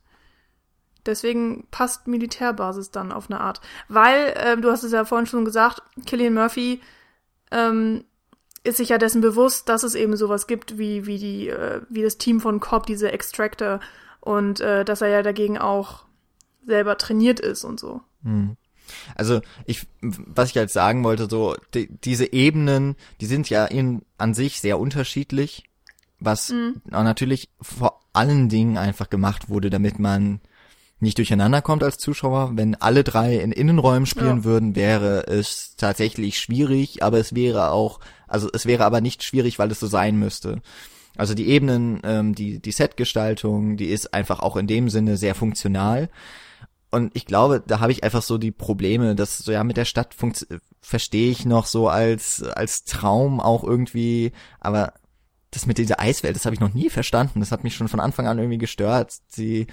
deswegen 1.06 1.66
passt 1.70 2.08
Militärbasis 2.08 2.90
dann 2.90 3.12
auf 3.12 3.30
eine 3.30 3.40
Art. 3.40 3.60
Weil, 3.88 4.34
ähm, 4.36 4.62
du 4.62 4.70
hast 4.70 4.82
es 4.82 4.92
ja 4.92 5.04
vorhin 5.04 5.26
schon 5.26 5.44
gesagt, 5.44 5.82
Killian 6.06 6.34
Murphy 6.34 6.80
ähm, 7.50 8.04
ist 8.64 8.76
sich 8.76 8.90
ja 8.90 8.98
dessen 8.98 9.20
bewusst, 9.20 9.68
dass 9.68 9.82
es 9.82 9.94
eben 9.94 10.16
sowas 10.16 10.46
gibt 10.46 10.78
wie, 10.78 11.06
wie 11.06 11.18
die, 11.18 11.48
äh, 11.48 11.82
wie 11.88 12.02
das 12.02 12.18
Team 12.18 12.40
von 12.40 12.60
Cobb, 12.60 12.86
diese 12.86 13.10
Extractor, 13.12 13.80
und 14.20 14.60
äh, 14.60 14.84
dass 14.84 15.00
er 15.00 15.08
ja 15.08 15.22
dagegen 15.22 15.58
auch 15.58 16.04
selber 16.66 16.98
trainiert 16.98 17.40
ist 17.40 17.64
und 17.64 17.80
so. 17.80 18.02
Hm. 18.22 18.56
Also 19.14 19.40
ich, 19.66 19.86
was 20.00 20.50
ich 20.50 20.56
halt 20.56 20.70
sagen 20.70 21.04
wollte, 21.04 21.28
so 21.30 21.56
die, 21.74 21.88
diese 21.88 22.32
Ebenen, 22.32 22.96
die 23.20 23.26
sind 23.26 23.48
ja 23.48 23.64
in 23.64 24.02
an 24.18 24.34
sich 24.34 24.60
sehr 24.60 24.78
unterschiedlich, 24.78 25.69
was 26.20 26.50
Mhm. 26.50 26.82
auch 26.92 27.02
natürlich 27.02 27.48
vor 27.60 28.00
allen 28.12 28.48
Dingen 28.48 28.78
einfach 28.78 29.10
gemacht 29.10 29.48
wurde, 29.48 29.70
damit 29.70 29.98
man 29.98 30.40
nicht 31.02 31.16
durcheinander 31.18 31.62
kommt 31.62 31.82
als 31.82 31.96
Zuschauer. 31.98 32.52
Wenn 32.54 32.74
alle 32.74 33.04
drei 33.04 33.36
in 33.38 33.52
Innenräumen 33.52 34.06
spielen 34.06 34.38
Ja. 34.38 34.44
würden, 34.44 34.76
wäre 34.76 35.26
es 35.26 35.74
tatsächlich 35.76 36.38
schwierig, 36.38 37.02
aber 37.02 37.18
es 37.18 37.34
wäre 37.34 37.70
auch, 37.70 38.00
also 38.28 38.50
es 38.52 38.66
wäre 38.66 38.84
aber 38.84 39.00
nicht 39.00 39.22
schwierig, 39.24 39.58
weil 39.58 39.70
es 39.70 39.80
so 39.80 39.86
sein 39.86 40.16
müsste. 40.16 40.60
Also 41.16 41.34
die 41.34 41.48
Ebenen, 41.48 42.00
ähm, 42.04 42.34
die, 42.34 42.60
die 42.60 42.72
Setgestaltung, 42.72 43.76
die 43.76 43.86
ist 43.86 44.12
einfach 44.14 44.40
auch 44.40 44.56
in 44.56 44.66
dem 44.66 44.88
Sinne 44.90 45.16
sehr 45.16 45.34
funktional. 45.34 46.08
Und 46.90 47.12
ich 47.14 47.24
glaube, 47.24 47.62
da 47.66 47.80
habe 47.80 47.92
ich 47.92 48.04
einfach 48.04 48.22
so 48.22 48.36
die 48.36 48.50
Probleme, 48.52 49.14
dass 49.14 49.38
so 49.38 49.52
ja 49.52 49.64
mit 49.64 49.76
der 49.76 49.84
Stadt 49.84 50.14
verstehe 50.82 51.30
ich 51.30 51.46
noch 51.46 51.66
so 51.66 51.88
als 51.88 52.42
als 52.42 52.84
Traum 52.84 53.40
auch 53.40 53.64
irgendwie, 53.64 54.32
aber 54.58 54.94
das 55.50 55.66
mit 55.66 55.78
dieser 55.78 55.98
Eiswelt, 55.98 56.36
das 56.36 56.44
habe 56.44 56.54
ich 56.54 56.60
noch 56.60 56.74
nie 56.74 56.90
verstanden. 56.90 57.40
Das 57.40 57.50
hat 57.50 57.64
mich 57.64 57.74
schon 57.74 57.88
von 57.88 57.98
Anfang 57.98 58.28
an 58.28 58.38
irgendwie 58.38 58.58
gestört. 58.58 59.12
Sie, 59.28 59.66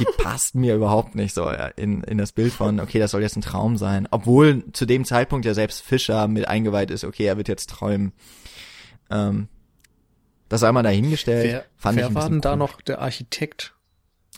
die 0.00 0.06
passt 0.18 0.54
mir 0.54 0.74
überhaupt 0.74 1.14
nicht 1.14 1.34
so 1.34 1.50
in, 1.76 2.02
in 2.04 2.16
das 2.16 2.32
Bild 2.32 2.52
von, 2.52 2.80
okay, 2.80 2.98
das 2.98 3.10
soll 3.10 3.20
jetzt 3.20 3.36
ein 3.36 3.42
Traum 3.42 3.76
sein. 3.76 4.08
Obwohl 4.10 4.64
zu 4.72 4.86
dem 4.86 5.04
Zeitpunkt 5.04 5.44
ja 5.44 5.52
selbst 5.52 5.82
Fischer 5.82 6.28
mit 6.28 6.48
eingeweiht 6.48 6.90
ist, 6.90 7.04
okay, 7.04 7.24
er 7.24 7.36
wird 7.36 7.48
jetzt 7.48 7.68
träumen. 7.68 8.12
Ähm, 9.10 9.48
das 10.48 10.62
einmal 10.62 10.82
dahingestellt. 10.82 11.44
Wer, 11.44 11.64
fand 11.76 11.98
ich 11.98 12.02
wer 12.02 12.08
ein 12.08 12.14
war 12.14 12.28
denn 12.28 12.40
da 12.40 12.50
komisch. 12.52 12.70
noch 12.72 12.80
der 12.80 13.00
Architekt? 13.00 13.74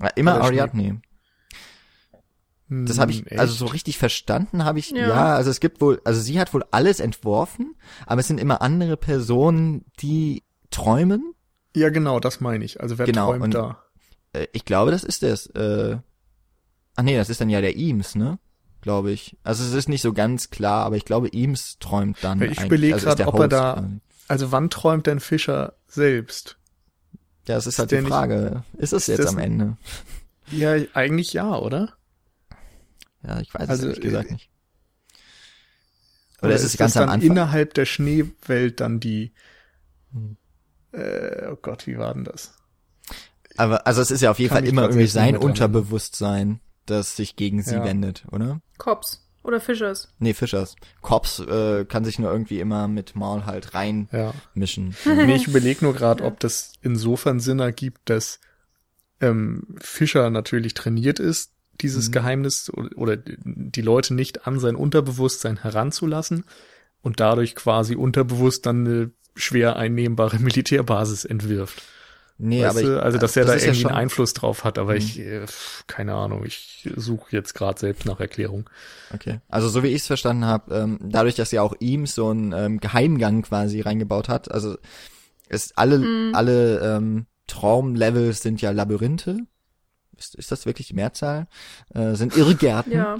Ja, 0.00 0.08
immer 0.08 0.40
Ariadne. 0.40 1.00
Das 2.68 2.98
habe 2.98 3.12
ich, 3.12 3.20
Hm, 3.20 3.38
also 3.38 3.52
echt? 3.52 3.58
so 3.58 3.66
richtig 3.66 3.98
verstanden 3.98 4.64
habe 4.64 4.78
ich, 4.78 4.90
ja. 4.90 5.08
Ja. 5.08 5.34
also 5.36 5.50
es 5.50 5.60
gibt 5.60 5.80
wohl, 5.80 6.00
also 6.04 6.20
sie 6.20 6.40
hat 6.40 6.52
wohl 6.54 6.64
alles 6.70 6.98
entworfen, 6.98 7.76
aber 8.06 8.20
es 8.20 8.26
sind 8.26 8.40
immer 8.40 8.62
andere 8.62 8.96
Personen, 8.96 9.84
die 10.00 10.42
träumen. 10.74 11.34
Ja, 11.76 11.88
genau, 11.90 12.20
das 12.20 12.40
meine 12.40 12.64
ich. 12.64 12.80
Also 12.80 12.98
wer 12.98 13.06
Genau, 13.06 13.30
träumt 13.30 13.44
und- 13.44 13.54
da? 13.54 13.82
Äh, 14.32 14.46
ich 14.52 14.64
glaube, 14.64 14.90
das 14.90 15.04
ist 15.04 15.22
es. 15.22 15.46
Äh, 15.48 15.98
ach 16.96 17.02
nee, 17.02 17.16
das 17.16 17.30
ist 17.30 17.40
dann 17.40 17.50
ja 17.50 17.60
der 17.60 17.76
Eames, 17.76 18.14
ne? 18.14 18.38
Glaube 18.80 19.10
ich. 19.12 19.36
Also 19.42 19.64
es 19.64 19.72
ist 19.72 19.88
nicht 19.88 20.02
so 20.02 20.12
ganz 20.12 20.50
klar, 20.50 20.84
aber 20.84 20.96
ich 20.96 21.04
glaube, 21.04 21.28
Eames 21.32 21.78
träumt 21.80 22.18
dann. 22.22 22.40
Ich 22.42 22.62
überlege 22.62 22.94
also 22.94 23.06
gerade, 23.06 23.26
ob 23.26 23.38
er 23.40 23.48
da- 23.48 23.72
quasi. 23.74 24.00
Also 24.28 24.52
wann 24.52 24.70
träumt 24.70 25.06
denn 25.06 25.20
Fischer 25.20 25.74
selbst? 25.86 26.58
Ja, 27.46 27.56
das 27.56 27.66
ist 27.66 27.74
ist 27.74 27.78
halt 27.78 27.90
die 27.90 27.96
nicht- 27.96 28.08
Frage. 28.08 28.64
ist 28.78 28.92
es 28.92 29.08
ist 29.08 29.18
jetzt 29.18 29.28
am 29.28 29.38
Ende? 29.38 29.76
Ja, 30.50 30.74
eigentlich 30.94 31.32
ja, 31.32 31.56
oder? 31.58 31.92
Ja, 33.22 33.40
ich 33.40 33.52
weiß 33.54 33.68
Also, 33.68 33.84
es 33.88 33.96
ehrlich 33.96 34.00
gesagt 34.04 34.30
nicht. 34.30 34.48
Oder, 36.42 36.54
ist 36.54 36.62
es 36.64 36.76
ganz 36.76 36.92
das 36.94 37.02
am 37.02 37.06
dann 37.08 37.14
Anfang? 37.14 37.30
innerhalb 37.30 37.74
der 37.74 37.86
Schneewelt 37.86 38.80
dann 38.80 39.00
die 39.00 39.32
Hm. 40.12 40.36
Äh, 40.94 41.48
oh 41.50 41.56
Gott, 41.60 41.86
wie 41.86 41.98
war 41.98 42.14
denn 42.14 42.24
das? 42.24 42.54
Aber 43.56 43.86
also 43.86 44.00
es 44.02 44.10
ist 44.10 44.20
ja 44.20 44.30
auf 44.30 44.38
jeden 44.38 44.48
Kann 44.48 44.58
Fall 44.58 44.64
ich 44.64 44.70
immer 44.72 44.82
irgendwie 44.82 45.06
sein 45.06 45.36
Unterbewusstsein, 45.36 46.60
das 46.86 47.16
sich 47.16 47.36
gegen 47.36 47.62
sie 47.62 47.76
Ja. 47.76 47.84
wendet, 47.84 48.24
oder? 48.32 48.60
Cops 48.78 49.24
oder 49.42 49.60
Fischers. 49.60 50.12
Nee, 50.18 50.34
Fischers. 50.34 50.74
Cops 51.02 51.38
äh, 51.38 51.84
kann 51.84 52.04
sich 52.04 52.18
nur 52.18 52.32
irgendwie 52.32 52.60
immer 52.60 52.88
mit 52.88 53.14
Maul 53.14 53.44
halt 53.46 53.74
reinmischen. 53.74 54.96
Ja. 55.04 55.14
Nee, 55.14 55.36
ich 55.36 55.46
überlege 55.46 55.84
nur 55.84 55.94
gerade, 55.94 56.24
ob 56.24 56.40
das 56.40 56.72
insofern 56.82 57.38
Sinn 57.40 57.60
ergibt, 57.60 58.00
dass 58.10 58.40
ähm, 59.20 59.76
Fischer 59.80 60.30
natürlich 60.30 60.74
trainiert 60.74 61.18
ist, 61.20 61.52
dieses 61.80 62.08
Mhm. 62.08 62.12
Geheimnis 62.12 62.70
oder, 62.72 62.90
oder 62.96 63.16
die 63.16 63.82
Leute 63.82 64.14
nicht 64.14 64.46
an 64.46 64.58
sein 64.58 64.76
Unterbewusstsein 64.76 65.58
heranzulassen 65.62 66.44
und 67.02 67.20
dadurch 67.20 67.54
quasi 67.54 67.94
unterbewusst 67.96 68.66
dann 68.66 68.86
eine 68.86 69.10
schwer 69.34 69.76
einnehmbare 69.76 70.38
Militärbasis 70.40 71.24
entwirft. 71.24 71.82
Nee, 72.36 72.64
weißt 72.64 72.70
aber 72.78 72.80
ich, 72.96 73.02
also 73.02 73.18
dass 73.18 73.36
er 73.36 73.44
da 73.44 73.52
ist 73.52 73.62
ja 73.62 73.68
irgendwie 73.68 73.82
schon- 73.82 73.90
einen 73.92 74.00
Einfluss 74.00 74.32
drauf 74.32 74.64
hat, 74.64 74.76
aber 74.78 74.92
Mhm. 74.92 74.98
ich, 74.98 75.18
äh, 75.20 75.46
keine 75.86 76.14
Ahnung, 76.14 76.44
ich 76.44 76.88
suche 76.96 77.26
jetzt 77.30 77.54
gerade 77.54 77.78
selbst 77.78 78.06
nach 78.06 78.18
Erklärung. 78.18 78.68
Okay. 79.12 79.40
Also 79.48 79.68
so 79.68 79.84
wie 79.84 79.88
ich 79.88 80.00
es 80.02 80.06
verstanden 80.08 80.44
habe, 80.44 80.74
ähm, 80.74 80.98
dadurch, 81.00 81.36
dass 81.36 81.52
ja 81.52 81.62
auch 81.62 81.76
ihm 81.78 82.06
so 82.06 82.30
einen 82.30 82.52
ähm, 82.52 82.80
Geheimgang 82.80 83.42
quasi 83.42 83.80
reingebaut 83.80 84.28
hat, 84.28 84.50
also 84.50 84.76
ist 85.48 85.78
alle 85.78 85.98
Mhm. 85.98 86.34
alle 86.34 86.96
ähm, 86.96 87.26
Traumlevels 87.46 88.42
sind 88.42 88.60
ja 88.60 88.72
Labyrinthe. 88.72 89.38
Ist, 90.16 90.34
ist 90.34 90.50
das 90.50 90.66
wirklich 90.66 90.88
die 90.88 90.94
Mehrzahl? 90.94 91.46
Äh, 91.94 92.14
sind 92.14 92.36
Irrgärten. 92.36 92.92
Ja. 92.92 93.16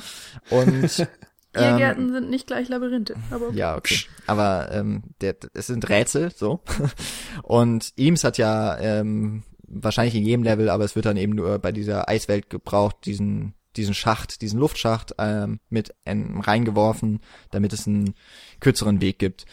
Und 0.51 1.07
ähm, 1.57 1.63
Irrgärten 1.63 2.13
sind 2.13 2.31
nicht 2.31 2.47
gleich 2.47 2.69
Labyrinthe, 2.69 3.15
aber. 3.31 3.51
Ja, 3.53 3.77
okay. 3.77 4.01
Aber 4.27 4.71
ähm, 4.73 5.03
der, 5.21 5.37
es 5.55 5.67
sind 5.67 5.89
Rätsel, 5.89 6.31
so. 6.35 6.61
Und 7.43 7.93
Eames 7.97 8.25
hat 8.25 8.39
ja 8.39 8.79
ähm, 8.79 9.43
wahrscheinlich 9.67 10.15
in 10.15 10.25
jedem 10.25 10.43
Level, 10.43 10.69
aber 10.69 10.85
es 10.85 10.97
wird 10.97 11.07
dann 11.07 11.17
eben 11.17 11.35
nur 11.35 11.59
bei 11.59 11.73
dieser 11.73 12.09
Eiswelt 12.09 12.51
gebraucht, 12.51 12.97
diesen 13.05 13.55
diesen 13.77 13.95
Schacht, 13.95 14.41
diesen 14.41 14.61
Luftschacht 14.61 15.15
ähm, 15.19 15.59
mit 15.69 15.95
ähm, 16.07 16.41
reingeworfen, 16.41 17.21
damit 17.51 17.73
es 17.73 17.89
einen 17.89 18.15
kürzeren 18.61 19.01
Weg 19.01 19.19
gibt. 19.19 19.47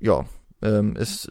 Ja, 0.00 0.24
ähm, 0.62 0.96
ist 0.96 1.30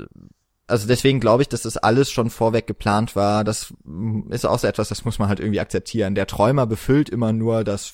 also 0.68 0.88
deswegen 0.88 1.20
glaube 1.20 1.43
ich, 1.43 1.49
dass 1.49 1.62
das 1.62 1.78
alles 1.78 2.12
schon 2.12 2.30
vorweg 2.30 2.68
geplant 2.68 3.16
war. 3.16 3.43
Das 3.43 3.74
mm, 3.84 4.32
ist 4.32 4.45
auch 4.45 4.60
so 4.60 4.68
etwas, 4.68 4.89
das 4.89 5.06
muss 5.06 5.20
man 5.20 5.30
halt 5.30 5.39
irgendwie 5.39 5.60
akzeptieren. 5.60 6.16
Der 6.16 6.28
Träumer 6.28 6.66
befüllt 6.66 7.10
immer 7.10 7.34
nur 7.34 7.64
das 7.64 7.88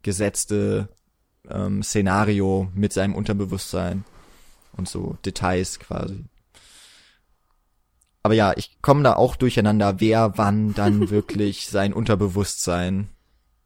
vorgesetzte 0.00 0.88
ähm, 1.48 1.82
Szenario 1.82 2.68
mit 2.74 2.92
seinem 2.92 3.14
Unterbewusstsein 3.14 4.04
und 4.76 4.88
so 4.88 5.16
Details 5.24 5.78
quasi. 5.78 6.24
Aber 8.22 8.34
ja, 8.34 8.52
ich 8.56 8.80
komme 8.82 9.02
da 9.02 9.14
auch 9.14 9.36
durcheinander, 9.36 10.00
wer 10.00 10.36
wann 10.36 10.74
dann 10.74 11.10
wirklich 11.10 11.68
sein 11.68 11.92
Unterbewusstsein 11.92 13.08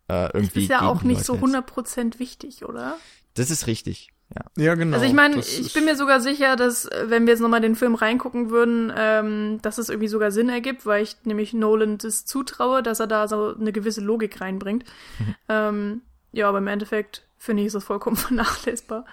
äh, 0.08 0.26
irgendwie. 0.32 0.62
ist 0.64 0.70
ja 0.70 0.82
auch 0.82 1.02
nicht 1.02 1.24
so 1.24 1.34
Leute 1.34 1.50
setzt. 1.50 1.72
100% 1.72 2.18
wichtig, 2.18 2.64
oder? 2.64 2.96
Das 3.34 3.50
ist 3.50 3.66
richtig. 3.66 4.10
Ja. 4.34 4.64
Ja, 4.64 4.74
genau. 4.74 4.94
Also 4.94 5.06
ich 5.06 5.12
meine, 5.12 5.36
Das 5.36 5.58
ich 5.58 5.72
bin 5.72 5.84
mir 5.84 5.96
sogar 5.96 6.20
sicher, 6.20 6.56
dass 6.56 6.86
äh, 6.86 7.04
wenn 7.08 7.26
wir 7.26 7.32
jetzt 7.32 7.40
nochmal 7.40 7.60
den 7.60 7.76
Film 7.76 7.94
reingucken 7.94 8.50
würden, 8.50 8.92
ähm, 8.96 9.58
dass 9.62 9.78
es 9.78 9.88
irgendwie 9.88 10.08
sogar 10.08 10.30
Sinn 10.30 10.48
ergibt, 10.48 10.86
weil 10.86 11.02
ich 11.02 11.16
nämlich 11.24 11.52
Nolan 11.52 11.98
das 11.98 12.24
zutraue, 12.24 12.82
dass 12.82 13.00
er 13.00 13.06
da 13.06 13.28
so 13.28 13.54
eine 13.54 13.72
gewisse 13.72 14.00
Logik 14.00 14.40
reinbringt. 14.40 14.84
Mhm. 15.18 15.34
Ähm, 15.48 16.00
ja, 16.34 16.48
aber 16.48 16.58
im 16.58 16.66
Endeffekt 16.66 17.22
finde 17.38 17.62
ich 17.64 17.74
es 17.74 17.84
vollkommen 17.84 18.16
vernachlässigbar. 18.16 19.04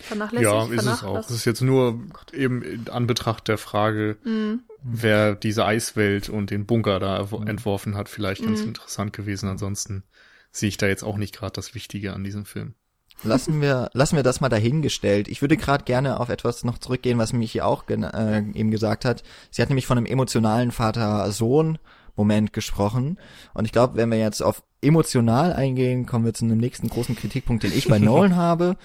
Vernachlässigt, 0.00 0.50
Ja, 0.50 0.64
ist 0.74 0.86
es 0.86 1.04
auch. 1.04 1.18
Es 1.18 1.30
ist 1.30 1.44
jetzt 1.44 1.60
nur 1.60 2.00
eben 2.32 2.62
in 2.62 2.88
Anbetracht 2.88 3.48
der 3.48 3.58
Frage, 3.58 4.16
Mhm. 4.24 4.60
wer 4.82 5.34
diese 5.34 5.66
Eiswelt 5.66 6.28
und 6.30 6.50
den 6.50 6.64
Bunker 6.66 6.98
da 7.00 7.26
Mhm. 7.30 7.46
entworfen 7.46 7.96
hat, 7.96 8.08
vielleicht 8.08 8.44
ganz 8.44 8.62
Mhm. 8.62 8.68
interessant 8.68 9.12
gewesen. 9.12 9.48
Ansonsten 9.48 10.04
sehe 10.52 10.68
ich 10.68 10.78
da 10.78 10.86
jetzt 10.86 11.02
auch 11.04 11.16
nicht 11.18 11.36
gerade 11.36 11.52
das 11.52 11.74
Wichtige 11.74 12.14
an 12.14 12.24
diesem 12.24 12.44
Film. 12.46 12.74
Lassen 13.22 13.60
wir, 13.60 13.90
lassen 13.92 14.16
wir 14.16 14.22
das 14.22 14.40
mal 14.40 14.48
dahingestellt. 14.48 15.28
Ich 15.28 15.42
würde 15.42 15.58
gerade 15.58 15.84
gerne 15.84 16.18
auf 16.18 16.30
etwas 16.30 16.64
noch 16.64 16.78
zurückgehen, 16.78 17.18
was 17.18 17.34
mich 17.34 17.52
hier 17.52 17.66
auch 17.66 17.84
äh, 17.86 18.38
eben 18.54 18.70
gesagt 18.70 19.04
hat. 19.04 19.22
Sie 19.50 19.60
hat 19.60 19.68
nämlich 19.68 19.86
von 19.86 19.98
einem 19.98 20.06
emotionalen 20.06 20.72
Vater-Sohn-Moment 22.16 22.52
gesprochen. 22.52 23.18
Und 23.54 23.64
ich 23.64 23.72
glaube, 23.72 23.96
wenn 23.96 24.10
wir 24.10 24.18
jetzt 24.18 24.42
auf 24.42 24.62
emotional 24.82 25.52
eingehen, 25.52 26.06
kommen 26.06 26.24
wir 26.24 26.34
zu 26.34 26.44
einem 26.44 26.58
nächsten 26.58 26.88
großen 26.88 27.16
Kritikpunkt, 27.16 27.62
den 27.62 27.72
ich 27.72 27.88
bei 27.88 27.98
Nolan 28.00 28.36
habe. 28.36 28.76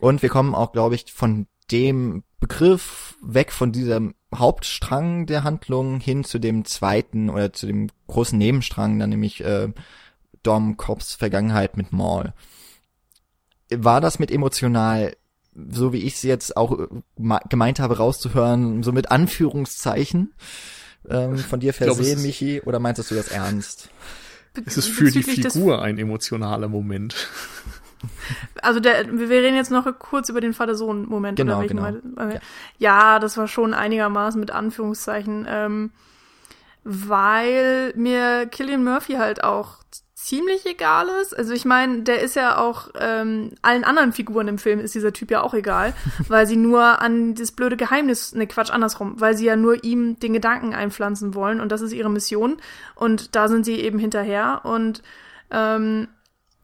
Und 0.00 0.22
wir 0.22 0.28
kommen 0.28 0.54
auch, 0.54 0.72
glaube 0.72 0.94
ich, 0.94 1.12
von 1.12 1.46
dem 1.70 2.24
Begriff 2.40 3.16
weg 3.22 3.52
von 3.52 3.72
diesem 3.72 4.14
Hauptstrang 4.34 5.26
der 5.26 5.44
Handlung 5.44 6.00
hin 6.00 6.24
zu 6.24 6.38
dem 6.38 6.64
zweiten 6.64 7.30
oder 7.30 7.52
zu 7.52 7.66
dem 7.66 7.88
großen 8.08 8.36
Nebenstrang, 8.36 8.98
dann 8.98 9.10
nämlich 9.10 9.44
äh, 9.44 9.68
Dom 10.42 10.76
Cobbs 10.76 11.14
Vergangenheit 11.14 11.76
mit 11.76 11.92
Maul 11.92 12.32
war 13.74 14.00
das 14.00 14.18
mit 14.18 14.30
emotional, 14.30 15.16
so 15.54 15.92
wie 15.92 15.98
ich 15.98 16.14
es 16.14 16.22
jetzt 16.22 16.56
auch 16.56 16.78
äh, 16.78 17.38
gemeint 17.48 17.80
habe 17.80 17.98
rauszuhören, 17.98 18.82
so 18.82 18.92
mit 18.92 19.10
Anführungszeichen? 19.10 20.34
Ähm, 21.08 21.36
von 21.38 21.60
dir 21.60 21.72
glaub, 21.72 21.96
versehen, 21.96 22.18
ist- 22.18 22.22
Michi, 22.24 22.60
oder 22.64 22.78
meintest 22.78 23.10
du 23.10 23.14
das 23.14 23.28
ernst? 23.28 23.90
Es 24.66 24.76
ist 24.76 24.88
für 24.88 25.10
die 25.10 25.22
Figur 25.22 25.80
ein 25.80 25.98
emotionaler 25.98 26.68
Moment. 26.68 27.28
Also 28.60 28.80
der, 28.80 29.06
wir 29.16 29.28
reden 29.30 29.56
jetzt 29.56 29.70
noch 29.70 29.86
kurz 29.98 30.28
über 30.28 30.40
den 30.40 30.52
Vater-Sohn-Moment. 30.54 31.36
Genau, 31.38 31.52
oder 31.52 31.60
welchen 31.62 31.76
genau. 31.78 32.16
meint- 32.16 32.34
äh, 32.34 32.40
Ja, 32.78 33.18
das 33.18 33.36
war 33.36 33.46
schon 33.48 33.72
einigermaßen 33.74 34.38
mit 34.40 34.50
Anführungszeichen, 34.50 35.46
ähm, 35.48 35.90
weil 36.84 37.92
mir 37.96 38.46
Killian 38.46 38.84
Murphy 38.84 39.14
halt 39.14 39.44
auch 39.44 39.78
ziemlich 40.22 40.64
egal 40.66 41.08
ist. 41.20 41.36
Also 41.36 41.52
ich 41.52 41.64
meine, 41.64 42.02
der 42.02 42.20
ist 42.20 42.36
ja 42.36 42.58
auch 42.58 42.90
ähm, 42.98 43.50
allen 43.60 43.82
anderen 43.82 44.12
Figuren 44.12 44.46
im 44.46 44.58
Film 44.58 44.78
ist 44.78 44.94
dieser 44.94 45.12
Typ 45.12 45.32
ja 45.32 45.42
auch 45.42 45.52
egal, 45.52 45.94
weil 46.28 46.46
sie 46.46 46.56
nur 46.56 47.00
an 47.02 47.34
das 47.34 47.50
blöde 47.50 47.76
Geheimnis, 47.76 48.32
ne 48.32 48.46
Quatsch, 48.46 48.70
andersrum, 48.70 49.20
weil 49.20 49.36
sie 49.36 49.46
ja 49.46 49.56
nur 49.56 49.82
ihm 49.82 50.18
den 50.20 50.32
Gedanken 50.32 50.74
einpflanzen 50.74 51.34
wollen 51.34 51.60
und 51.60 51.72
das 51.72 51.80
ist 51.80 51.92
ihre 51.92 52.10
Mission 52.10 52.58
und 52.94 53.34
da 53.34 53.48
sind 53.48 53.64
sie 53.64 53.80
eben 53.80 53.98
hinterher 53.98 54.60
und 54.64 55.02
ähm, 55.50 56.06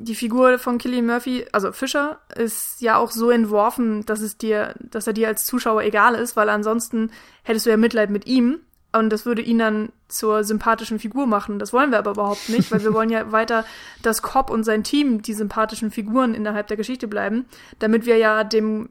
die 0.00 0.14
Figur 0.14 0.60
von 0.60 0.78
Killian 0.78 1.06
Murphy, 1.06 1.46
also 1.50 1.72
Fischer, 1.72 2.20
ist 2.36 2.80
ja 2.80 2.96
auch 2.96 3.10
so 3.10 3.32
entworfen, 3.32 4.06
dass 4.06 4.20
es 4.20 4.38
dir, 4.38 4.76
dass 4.78 5.08
er 5.08 5.12
dir 5.12 5.26
als 5.26 5.44
Zuschauer 5.44 5.82
egal 5.82 6.14
ist, 6.14 6.36
weil 6.36 6.48
ansonsten 6.48 7.10
hättest 7.42 7.66
du 7.66 7.70
ja 7.70 7.76
Mitleid 7.76 8.10
mit 8.10 8.28
ihm 8.28 8.60
und 8.92 9.10
das 9.10 9.26
würde 9.26 9.42
ihn 9.42 9.58
dann 9.58 9.92
zur 10.08 10.44
sympathischen 10.44 10.98
Figur 10.98 11.26
machen. 11.26 11.58
Das 11.58 11.72
wollen 11.72 11.90
wir 11.90 11.98
aber 11.98 12.12
überhaupt 12.12 12.48
nicht, 12.48 12.70
weil 12.72 12.82
wir 12.82 12.94
wollen 12.94 13.10
ja 13.10 13.30
weiter, 13.32 13.64
dass 14.02 14.22
Cobb 14.22 14.50
und 14.50 14.64
sein 14.64 14.84
Team 14.84 15.22
die 15.22 15.34
sympathischen 15.34 15.90
Figuren 15.90 16.34
innerhalb 16.34 16.68
der 16.68 16.76
Geschichte 16.76 17.06
bleiben, 17.06 17.44
damit 17.78 18.06
wir 18.06 18.16
ja 18.16 18.44
dem 18.44 18.88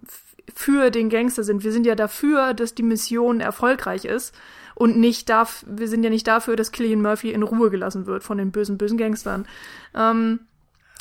für 0.53 0.91
den 0.91 1.09
Gangster 1.09 1.43
sind. 1.43 1.63
Wir 1.63 1.71
sind 1.71 1.85
ja 1.85 1.95
dafür, 1.95 2.53
dass 2.53 2.73
die 2.73 2.83
Mission 2.83 3.41
erfolgreich 3.41 4.05
ist 4.05 4.33
und 4.75 4.97
nicht 4.97 5.29
darf, 5.29 5.65
wir 5.67 5.87
sind 5.87 6.03
ja 6.03 6.09
nicht 6.09 6.27
dafür, 6.27 6.55
dass 6.55 6.71
Killian 6.71 7.01
Murphy 7.01 7.31
in 7.31 7.43
Ruhe 7.43 7.69
gelassen 7.69 8.05
wird 8.05 8.23
von 8.23 8.37
den 8.37 8.51
bösen, 8.51 8.77
bösen 8.77 8.97
Gangstern. 8.97 9.45
Ähm, 9.93 10.41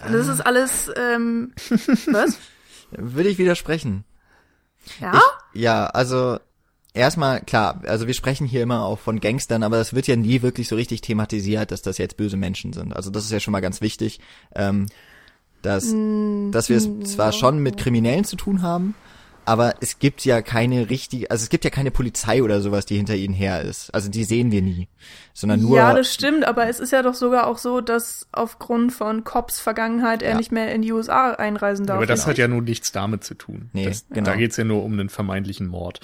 das 0.00 0.28
ist 0.28 0.40
alles, 0.40 0.90
ähm, 0.96 1.52
was? 2.06 2.38
Würde 2.90 3.28
ich 3.28 3.38
widersprechen. 3.38 4.04
Ja? 5.00 5.20
Ich, 5.52 5.60
ja, 5.60 5.86
also 5.86 6.38
erstmal 6.96 7.40
klar, 7.42 7.82
also 7.86 8.06
wir 8.06 8.14
sprechen 8.14 8.46
hier 8.46 8.62
immer 8.62 8.84
auch 8.84 8.98
von 8.98 9.20
Gangstern, 9.20 9.62
aber 9.62 9.78
es 9.78 9.94
wird 9.94 10.06
ja 10.06 10.16
nie 10.16 10.42
wirklich 10.42 10.68
so 10.68 10.76
richtig 10.76 11.00
thematisiert, 11.02 11.70
dass 11.70 11.82
das 11.82 11.98
jetzt 11.98 12.16
böse 12.16 12.36
Menschen 12.36 12.72
sind. 12.72 12.94
Also 12.94 13.10
das 13.10 13.24
ist 13.24 13.30
ja 13.32 13.40
schon 13.40 13.52
mal 13.52 13.60
ganz 13.60 13.80
wichtig, 13.80 14.20
ähm, 14.54 14.86
dass, 15.62 15.84
dass 15.84 16.68
wir 16.68 16.76
es 16.76 17.12
zwar 17.14 17.32
schon 17.32 17.58
mit 17.58 17.76
Kriminellen 17.76 18.24
zu 18.24 18.36
tun 18.36 18.62
haben, 18.62 18.94
aber 19.44 19.74
es 19.80 20.00
gibt 20.00 20.24
ja 20.24 20.42
keine 20.42 20.90
richtige, 20.90 21.30
also 21.30 21.44
es 21.44 21.48
gibt 21.50 21.64
ja 21.64 21.70
keine 21.70 21.92
Polizei 21.92 22.42
oder 22.42 22.60
sowas, 22.60 22.84
die 22.84 22.96
hinter 22.96 23.14
ihnen 23.14 23.32
her 23.32 23.62
ist. 23.62 23.94
Also 23.94 24.10
die 24.10 24.24
sehen 24.24 24.50
wir 24.50 24.60
nie, 24.60 24.88
sondern 25.34 25.60
nur 25.62 25.76
ja, 25.76 25.94
das 25.94 26.12
stimmt, 26.12 26.44
aber 26.44 26.68
es 26.68 26.80
ist 26.80 26.92
ja 26.92 27.02
doch 27.02 27.14
sogar 27.14 27.46
auch 27.46 27.58
so, 27.58 27.80
dass 27.80 28.26
aufgrund 28.32 28.92
von 28.92 29.22
Cops 29.22 29.60
Vergangenheit 29.60 30.22
er 30.22 30.32
Ja. 30.32 30.36
nicht 30.36 30.50
mehr 30.50 30.74
in 30.74 30.82
die 30.82 30.92
USA 30.92 31.30
einreisen 31.30 31.86
darf. 31.86 31.96
Aber 31.96 32.06
das 32.06 32.26
hat 32.26 32.38
ja 32.38 32.48
nun 32.48 32.64
nichts 32.64 32.90
damit 32.90 33.22
zu 33.22 33.34
tun. 33.34 33.70
Nee, 33.72 33.86
das, 33.86 34.06
genau. 34.10 34.30
Da 34.30 34.36
geht's 34.36 34.56
ja 34.56 34.64
nur 34.64 34.82
um 34.82 34.92
einen 34.92 35.08
vermeintlichen 35.08 35.68
Mord. 35.68 36.00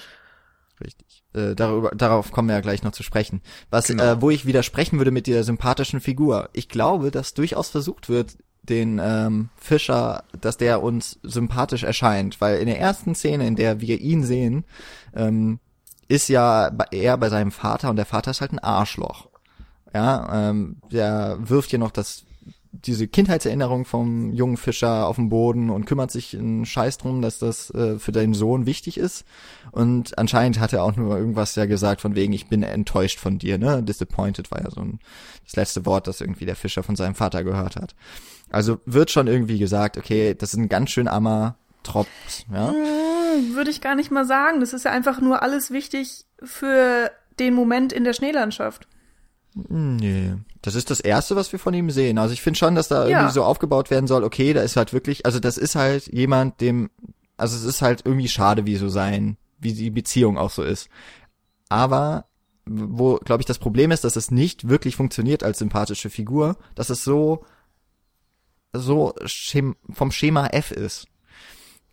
Richtig. 0.83 1.23
Äh, 1.33 1.55
darüber, 1.55 1.91
darauf 1.91 2.31
kommen 2.31 2.49
wir 2.49 2.55
ja 2.55 2.61
gleich 2.61 2.83
noch 2.83 2.91
zu 2.91 3.03
sprechen. 3.03 3.41
Was, 3.69 3.87
Genau. 3.87 4.03
äh, 4.03 4.21
wo 4.21 4.29
ich 4.29 4.45
widersprechen 4.45 4.97
würde 4.97 5.11
mit 5.11 5.27
der 5.27 5.43
sympathischen 5.43 6.01
Figur. 6.01 6.49
Ich 6.53 6.67
glaube, 6.69 7.09
dass 7.11 7.33
durchaus 7.33 7.69
versucht 7.69 8.09
wird, 8.09 8.37
den 8.63 8.99
ähm, 9.03 9.49
Fischer, 9.57 10.23
dass 10.39 10.57
der 10.57 10.81
uns 10.83 11.19
sympathisch 11.23 11.83
erscheint, 11.83 12.39
weil 12.39 12.59
in 12.59 12.67
der 12.67 12.79
ersten 12.79 13.13
Szene, 13.13 13.45
in 13.47 13.55
der 13.55 13.81
wir 13.81 13.99
ihn 13.99 14.23
sehen, 14.23 14.63
ähm, 15.15 15.59
ist 16.07 16.29
ja 16.29 16.71
er 16.91 17.17
bei 17.17 17.29
seinem 17.29 17.51
Vater 17.51 17.89
und 17.89 17.95
der 17.97 18.05
Vater 18.05 18.31
ist 18.31 18.41
halt 18.41 18.53
ein 18.53 18.59
Arschloch. 18.59 19.27
Ja, 19.93 20.49
ähm, 20.49 20.77
der 20.91 21.37
wirft 21.39 21.69
hier 21.69 21.79
noch 21.79 21.91
das 21.91 22.23
diese 22.73 23.07
Kindheitserinnerung 23.07 23.85
vom 23.85 24.31
jungen 24.31 24.57
Fischer 24.57 25.07
auf 25.07 25.17
den 25.17 25.29
Boden 25.29 25.69
und 25.69 25.85
kümmert 25.85 26.11
sich 26.11 26.35
einen 26.35 26.65
Scheiß 26.65 26.97
drum, 26.97 27.21
dass 27.21 27.37
das 27.37 27.69
äh, 27.69 27.99
für 27.99 28.11
deinen 28.11 28.33
Sohn 28.33 28.65
wichtig 28.65 28.97
ist. 28.97 29.25
Und 29.71 30.17
anscheinend 30.17 30.59
hat 30.59 30.73
er 30.73 30.83
auch 30.83 30.95
nur 30.95 31.15
irgendwas 31.17 31.55
ja 31.55 31.65
gesagt 31.65 32.01
von 32.01 32.15
wegen, 32.15 32.33
ich 32.33 32.47
bin 32.47 32.63
enttäuscht 32.63 33.19
von 33.19 33.37
dir, 33.37 33.59
ne? 33.59 33.83
Disappointed 33.83 34.49
war 34.51 34.63
ja 34.63 34.71
so 34.71 34.81
ein, 34.81 34.99
das 35.45 35.55
letzte 35.55 35.85
Wort, 35.85 36.07
das 36.07 36.19
irgendwie 36.19 36.45
der 36.45 36.55
Fischer 36.55 36.81
von 36.81 36.95
seinem 36.95 37.15
Vater 37.15 37.43
gehört 37.43 37.75
hat. 37.75 37.95
Also 38.49 38.79
wird 38.85 39.11
schon 39.11 39.27
irgendwie 39.27 39.59
gesagt, 39.59 39.97
okay, 39.97 40.33
das 40.33 40.53
ist 40.53 40.59
ein 40.59 40.69
ganz 40.69 40.89
schön 40.89 41.07
armer 41.07 41.55
Tropf, 41.83 42.07
ja? 42.51 42.69
Hm, 42.69 43.55
Würde 43.55 43.69
ich 43.69 43.81
gar 43.81 43.95
nicht 43.95 44.09
mal 44.09 44.25
sagen. 44.25 44.61
Das 44.61 44.73
ist 44.73 44.85
ja 44.85 44.91
einfach 44.91 45.21
nur 45.21 45.43
alles 45.43 45.69
wichtig 45.69 46.25
für 46.41 47.11
den 47.39 47.53
Moment 47.53 47.93
in 47.93 48.03
der 48.03 48.13
Schneelandschaft. 48.13 48.87
Nee, 49.55 50.33
das 50.61 50.75
ist 50.75 50.89
das 50.89 50.99
erste, 50.99 51.35
was 51.35 51.51
wir 51.51 51.59
von 51.59 51.73
ihm 51.73 51.89
sehen. 51.91 52.17
Also 52.17 52.33
ich 52.33 52.41
finde 52.41 52.57
schon, 52.57 52.75
dass 52.75 52.87
da 52.87 53.07
Ja. 53.07 53.19
irgendwie 53.19 53.33
so 53.33 53.43
aufgebaut 53.43 53.91
werden 53.91 54.07
soll, 54.07 54.23
okay, 54.23 54.53
da 54.53 54.61
ist 54.61 54.75
halt 54.77 54.93
wirklich, 54.93 55.25
also 55.25 55.39
das 55.39 55.57
ist 55.57 55.75
halt 55.75 56.07
jemand, 56.11 56.59
dem, 56.61 56.89
also 57.37 57.55
es 57.55 57.63
ist 57.63 57.81
halt 57.81 58.01
irgendwie 58.05 58.29
schade, 58.29 58.65
wie 58.65 58.75
so 58.77 58.89
sein, 58.89 59.37
wie 59.59 59.73
die 59.73 59.89
Beziehung 59.91 60.37
auch 60.37 60.49
so 60.49 60.63
ist. 60.63 60.89
Aber 61.69 62.25
wo, 62.65 63.17
glaube 63.17 63.41
ich, 63.41 63.45
das 63.45 63.59
Problem 63.59 63.91
ist, 63.91 64.03
dass 64.05 64.15
es 64.15 64.31
nicht 64.31 64.69
wirklich 64.69 64.95
funktioniert 64.95 65.43
als 65.43 65.59
sympathische 65.59 66.09
Figur, 66.09 66.57
dass 66.75 66.89
es 66.89 67.03
so, 67.03 67.45
so 68.71 69.13
schem 69.25 69.75
vom 69.91 70.11
Schema 70.11 70.47
F 70.47 70.71
ist. 70.71 71.07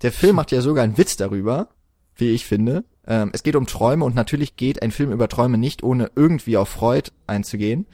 Der 0.03 0.13
Film 0.13 0.37
macht 0.37 0.53
ja 0.53 0.61
sogar 0.63 0.85
einen 0.85 0.97
Witz 0.99 1.17
darüber, 1.17 1.69
wie 2.17 2.31
ich 2.31 2.47
finde. 2.47 2.85
Ähm, 3.07 3.31
es 3.33 3.43
geht 3.43 3.57
um 3.57 3.67
Träume 3.67 4.05
und 4.05 4.15
natürlich 4.15 4.57
geht 4.57 4.83
ein 4.83 4.91
Film 4.91 5.13
über 5.13 5.29
Träume 5.29 5.59
nicht, 5.59 5.83
ohne 5.83 6.11
irgendwie 6.15 6.57
auf 6.57 6.69
Freud 6.69 7.11
einzugehen. 7.27 7.87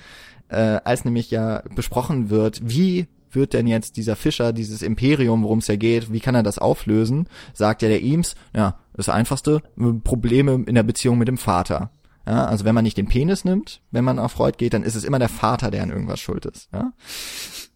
Äh, 0.49 0.81
als 0.85 1.05
nämlich 1.05 1.31
ja 1.31 1.63
besprochen 1.75 2.31
wird, 2.31 2.61
wie 2.63 3.09
wird 3.31 3.53
denn 3.53 3.67
jetzt 3.67 3.97
dieser 3.97 4.17
Fischer, 4.17 4.53
dieses 4.53 4.83
Imperium, 4.83 5.43
worum 5.43 5.59
es 5.59 5.67
ja 5.67 5.77
geht, 5.77 6.13
wie 6.13 6.21
kann 6.21 6.35
er 6.35 6.43
das 6.43 6.59
auflösen? 6.59 7.29
Sagt 7.53 7.83
ja 7.83 7.89
der 7.89 8.03
Eames, 8.03 8.35
ja, 8.55 8.79
das 8.95 9.09
einfachste, 9.09 9.63
Probleme 10.05 10.65
in 10.67 10.75
der 10.75 10.83
Beziehung 10.83 11.19
mit 11.19 11.29
dem 11.29 11.39
Vater. 11.39 11.91
Ja, 12.27 12.47
also 12.47 12.65
wenn 12.65 12.75
man 12.75 12.83
nicht 12.83 12.97
den 12.97 13.07
Penis 13.07 13.45
nimmt, 13.45 13.83
wenn 13.93 14.05
man 14.05 14.19
auf 14.19 14.33
Freud 14.33 14.57
geht, 14.59 14.75
dann 14.75 14.83
ist 14.83 14.97
es 14.97 15.05
immer 15.05 15.21
der 15.21 15.29
Vater, 15.29 15.71
der 15.71 15.85
an 15.85 15.91
irgendwas 15.91 16.19
schuld 16.19 16.45
ist. 16.45 16.69
Ja? 16.73 16.93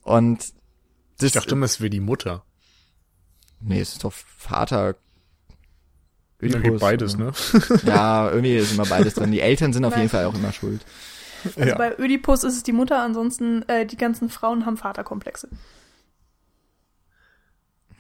Und 0.03 0.53
das, 1.19 1.27
Ich 1.27 1.33
dachte 1.33 1.55
immer, 1.55 1.67
es 1.67 1.81
wäre 1.81 1.91
die 1.91 2.01
Mutter. 2.01 2.45
nee, 3.61 3.81
es 3.81 3.93
ist 3.93 4.05
doch 4.05 4.13
Vater. 4.13 4.97
Gibt 6.41 6.81
beides, 6.81 7.17
ne? 7.17 7.33
Ja, 7.85 8.29
irgendwie 8.31 8.57
ist 8.57 8.73
immer 8.73 8.87
beides 8.87 9.15
drin. 9.15 9.31
Die 9.33 9.41
Eltern 9.41 9.73
sind 9.73 9.85
auf 9.85 9.97
jeden 9.97 10.09
Fall 10.09 10.25
auch 10.25 10.35
immer 10.35 10.53
schuld. 10.53 10.85
Also 11.57 11.69
Ja. 11.71 11.77
bei 11.77 11.99
Ödipus 11.99 12.45
ist 12.45 12.57
es 12.57 12.63
die 12.63 12.73
Mutter, 12.73 13.03
ansonsten 13.03 13.63
äh, 13.69 13.87
die 13.87 13.97
ganzen 13.97 14.29
Frauen 14.31 14.67
haben 14.67 14.77
Vaterkomplexe. 14.77 15.49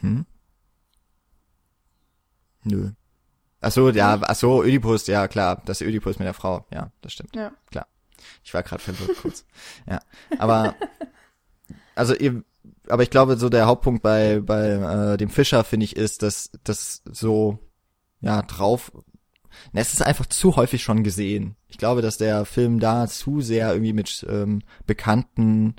Hm? 0.01 0.24
Nö. 2.64 2.91
Ach 3.62 3.70
so, 3.72 3.91
ja, 3.91 4.18
ach 4.22 4.34
so, 4.34 4.62
Ödipus, 4.62 5.07
ja 5.07 5.28
klar, 5.28 5.62
das 5.66 5.80
ist 5.80 5.86
Ödipus 5.86 6.18
mit 6.18 6.26
der 6.26 6.34
Frau, 6.34 6.66
ja, 6.72 6.91
das 7.03 7.12
stimmt. 7.12 7.34
Ja. 7.36 7.53
Ich 8.45 8.53
war 8.55 8.62
gerade 8.62 8.82
verwirrt 8.82 9.16
kurz. 9.20 9.45
Ja, 9.86 10.01
aber 10.38 10.74
also 11.95 12.14
ihr, 12.14 12.43
aber 12.88 13.03
ich 13.03 13.11
glaube, 13.11 13.36
so 13.38 13.49
der 13.49 13.66
Hauptpunkt 13.66 14.03
bei 14.03 14.41
bei 14.41 15.12
äh, 15.12 15.16
dem 15.16 15.30
Fischer 15.30 15.64
finde 15.64 15.84
ich 15.84 15.97
ist, 15.97 16.22
dass 16.22 16.51
das 16.64 17.03
so 17.05 17.59
ja 18.20 18.42
drauf. 18.42 18.92
Na, 19.72 19.80
es 19.80 19.92
ist 19.92 20.02
einfach 20.02 20.26
zu 20.26 20.56
häufig 20.56 20.82
schon 20.82 21.02
gesehen. 21.02 21.56
Ich 21.68 21.78
glaube, 21.78 22.02
dass 22.02 22.18
der 22.18 22.44
Film 22.44 22.78
da 22.78 23.06
zu 23.06 23.40
sehr 23.40 23.72
irgendwie 23.72 23.92
mit 23.92 24.24
ähm, 24.28 24.62
bekannten 24.86 25.74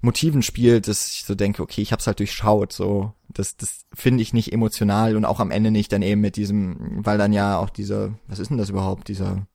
Motiven 0.00 0.42
spielt, 0.42 0.86
dass 0.86 1.08
ich 1.08 1.24
so 1.24 1.34
denke, 1.34 1.62
okay, 1.62 1.80
ich 1.80 1.92
hab's 1.92 2.06
halt 2.06 2.20
durchschaut, 2.20 2.72
so. 2.72 3.12
Das, 3.28 3.56
das 3.56 3.86
finde 3.92 4.22
ich 4.22 4.32
nicht 4.32 4.52
emotional 4.52 5.16
und 5.16 5.24
auch 5.24 5.40
am 5.40 5.50
Ende 5.50 5.70
nicht 5.70 5.92
dann 5.92 6.02
eben 6.02 6.20
mit 6.20 6.36
diesem, 6.36 7.04
weil 7.04 7.18
dann 7.18 7.32
ja 7.32 7.58
auch 7.58 7.70
dieser, 7.70 8.14
was 8.28 8.38
ist 8.38 8.50
denn 8.50 8.58
das 8.58 8.68
überhaupt, 8.70 9.08
dieser, 9.08 9.46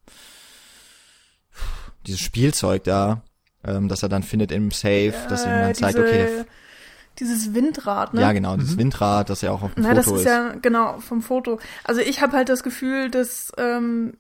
dieses 2.06 2.20
Spielzeug 2.20 2.84
da, 2.84 3.24
ähm, 3.64 3.88
das 3.88 4.04
er 4.04 4.10
dann 4.10 4.24
findet 4.24 4.52
im 4.52 4.72
Safe, 4.72 5.14
das 5.30 5.46
ihm 5.46 5.52
dann 5.52 5.72
Äh, 5.72 5.74
zeigt, 5.74 6.00
okay, 6.00 6.46
Dieses 7.20 7.54
Windrad, 7.54 8.14
ne? 8.14 8.22
ja 8.22 8.32
genau, 8.32 8.56
dieses 8.56 8.78
Windrad, 8.78 9.30
das 9.30 9.42
ja 9.42 9.52
auch 9.52 9.62
auf 9.62 9.74
dem 9.74 9.84
Na, 9.84 9.90
Foto 9.90 10.12
das 10.12 10.20
ist, 10.22 10.26
ja 10.26 10.54
genau 10.62 11.00
vom 11.00 11.22
Foto. 11.22 11.60
Also 11.84 12.02
ich 12.02 12.22
habe 12.22 12.36
halt 12.36 12.50
das 12.50 12.64
Gefühl, 12.64 13.10
dass 13.12 13.52
ähm, 13.58 14.14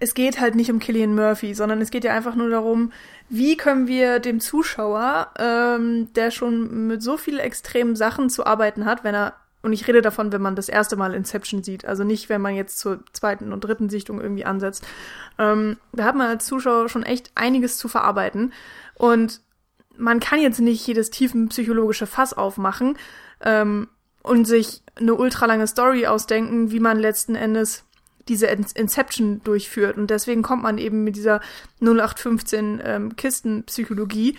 es 0.00 0.14
geht 0.14 0.40
halt 0.40 0.54
nicht 0.54 0.70
um 0.70 0.78
Killian 0.78 1.14
Murphy, 1.14 1.54
sondern 1.54 1.80
es 1.80 1.90
geht 1.90 2.04
ja 2.04 2.12
einfach 2.12 2.34
nur 2.34 2.50
darum, 2.50 2.92
wie 3.28 3.56
können 3.56 3.86
wir 3.86 4.18
dem 4.18 4.40
Zuschauer, 4.40 5.28
ähm, 5.38 6.12
der 6.14 6.30
schon 6.30 6.86
mit 6.86 7.02
so 7.02 7.16
vielen 7.16 7.38
extremen 7.38 7.96
Sachen 7.96 8.28
zu 8.28 8.44
arbeiten 8.44 8.84
hat, 8.84 9.04
wenn 9.04 9.14
er 9.14 9.34
und 9.64 9.72
ich 9.72 9.86
rede 9.86 10.02
davon, 10.02 10.32
wenn 10.32 10.42
man 10.42 10.56
das 10.56 10.68
erste 10.68 10.96
Mal 10.96 11.14
Inception 11.14 11.62
sieht, 11.62 11.84
also 11.84 12.02
nicht, 12.02 12.28
wenn 12.28 12.40
man 12.40 12.56
jetzt 12.56 12.80
zur 12.80 13.04
zweiten 13.12 13.52
und 13.52 13.62
dritten 13.62 13.88
Sichtung 13.88 14.20
irgendwie 14.20 14.44
ansetzt. 14.44 14.84
Ähm, 15.38 15.76
da 15.92 16.04
hat 16.04 16.16
man 16.16 16.26
als 16.26 16.46
Zuschauer 16.46 16.88
schon 16.88 17.04
echt 17.04 17.30
einiges 17.36 17.78
zu 17.78 17.86
verarbeiten 17.86 18.52
und 18.94 19.40
man 19.96 20.20
kann 20.20 20.40
jetzt 20.40 20.60
nicht 20.60 20.86
jedes 20.86 21.10
tiefenpsychologische 21.10 22.06
Fass 22.06 22.32
aufmachen 22.32 22.96
ähm, 23.40 23.88
und 24.22 24.46
sich 24.46 24.82
eine 24.94 25.14
ultralange 25.14 25.66
Story 25.66 26.06
ausdenken, 26.06 26.70
wie 26.70 26.80
man 26.80 26.98
letzten 26.98 27.34
Endes 27.34 27.84
diese 28.28 28.46
Inception 28.46 29.42
durchführt. 29.42 29.96
Und 29.96 30.10
deswegen 30.10 30.42
kommt 30.42 30.62
man 30.62 30.78
eben 30.78 31.04
mit 31.04 31.16
dieser 31.16 31.40
0815 31.80 32.82
ähm, 32.84 33.16
Kistenpsychologie, 33.16 34.38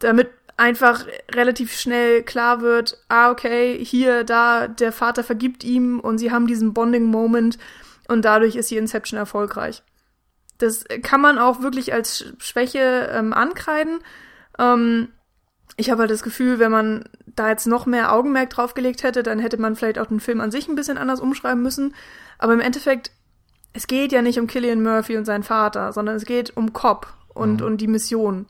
damit 0.00 0.30
einfach 0.56 1.06
relativ 1.32 1.72
schnell 1.72 2.22
klar 2.24 2.60
wird, 2.60 2.98
ah, 3.08 3.30
okay, 3.30 3.82
hier, 3.84 4.24
da, 4.24 4.66
der 4.66 4.92
Vater 4.92 5.22
vergibt 5.22 5.62
ihm 5.62 6.00
und 6.00 6.18
sie 6.18 6.32
haben 6.32 6.48
diesen 6.48 6.74
Bonding-Moment 6.74 7.58
und 8.08 8.24
dadurch 8.24 8.56
ist 8.56 8.70
die 8.70 8.76
Inception 8.76 9.18
erfolgreich. 9.18 9.82
Das 10.58 10.84
kann 11.02 11.20
man 11.20 11.38
auch 11.38 11.62
wirklich 11.62 11.92
als 11.92 12.32
Schwäche 12.38 13.10
ähm, 13.12 13.32
ankreiden. 13.32 14.00
Ähm, 14.58 15.08
ich 15.76 15.90
habe 15.90 16.00
halt 16.02 16.10
das 16.10 16.22
Gefühl, 16.22 16.58
wenn 16.58 16.72
man 16.72 17.04
da 17.26 17.48
jetzt 17.48 17.66
noch 17.66 17.86
mehr 17.86 18.12
Augenmerk 18.12 18.50
draufgelegt 18.50 19.04
hätte, 19.04 19.22
dann 19.22 19.38
hätte 19.38 19.58
man 19.58 19.76
vielleicht 19.76 19.98
auch 19.98 20.06
den 20.06 20.20
Film 20.20 20.40
an 20.40 20.50
sich 20.50 20.68
ein 20.68 20.74
bisschen 20.74 20.98
anders 20.98 21.20
umschreiben 21.20 21.62
müssen. 21.62 21.94
Aber 22.38 22.52
im 22.52 22.60
Endeffekt, 22.60 23.12
es 23.72 23.86
geht 23.86 24.10
ja 24.10 24.20
nicht 24.20 24.40
um 24.40 24.48
Killian 24.48 24.82
Murphy 24.82 25.16
und 25.16 25.24
seinen 25.24 25.44
Vater, 25.44 25.92
sondern 25.92 26.16
es 26.16 26.24
geht 26.24 26.56
um 26.56 26.72
Cobb 26.72 27.06
und, 27.28 27.60
mhm. 27.60 27.66
und 27.66 27.80
die 27.80 27.86
Mission. 27.86 28.46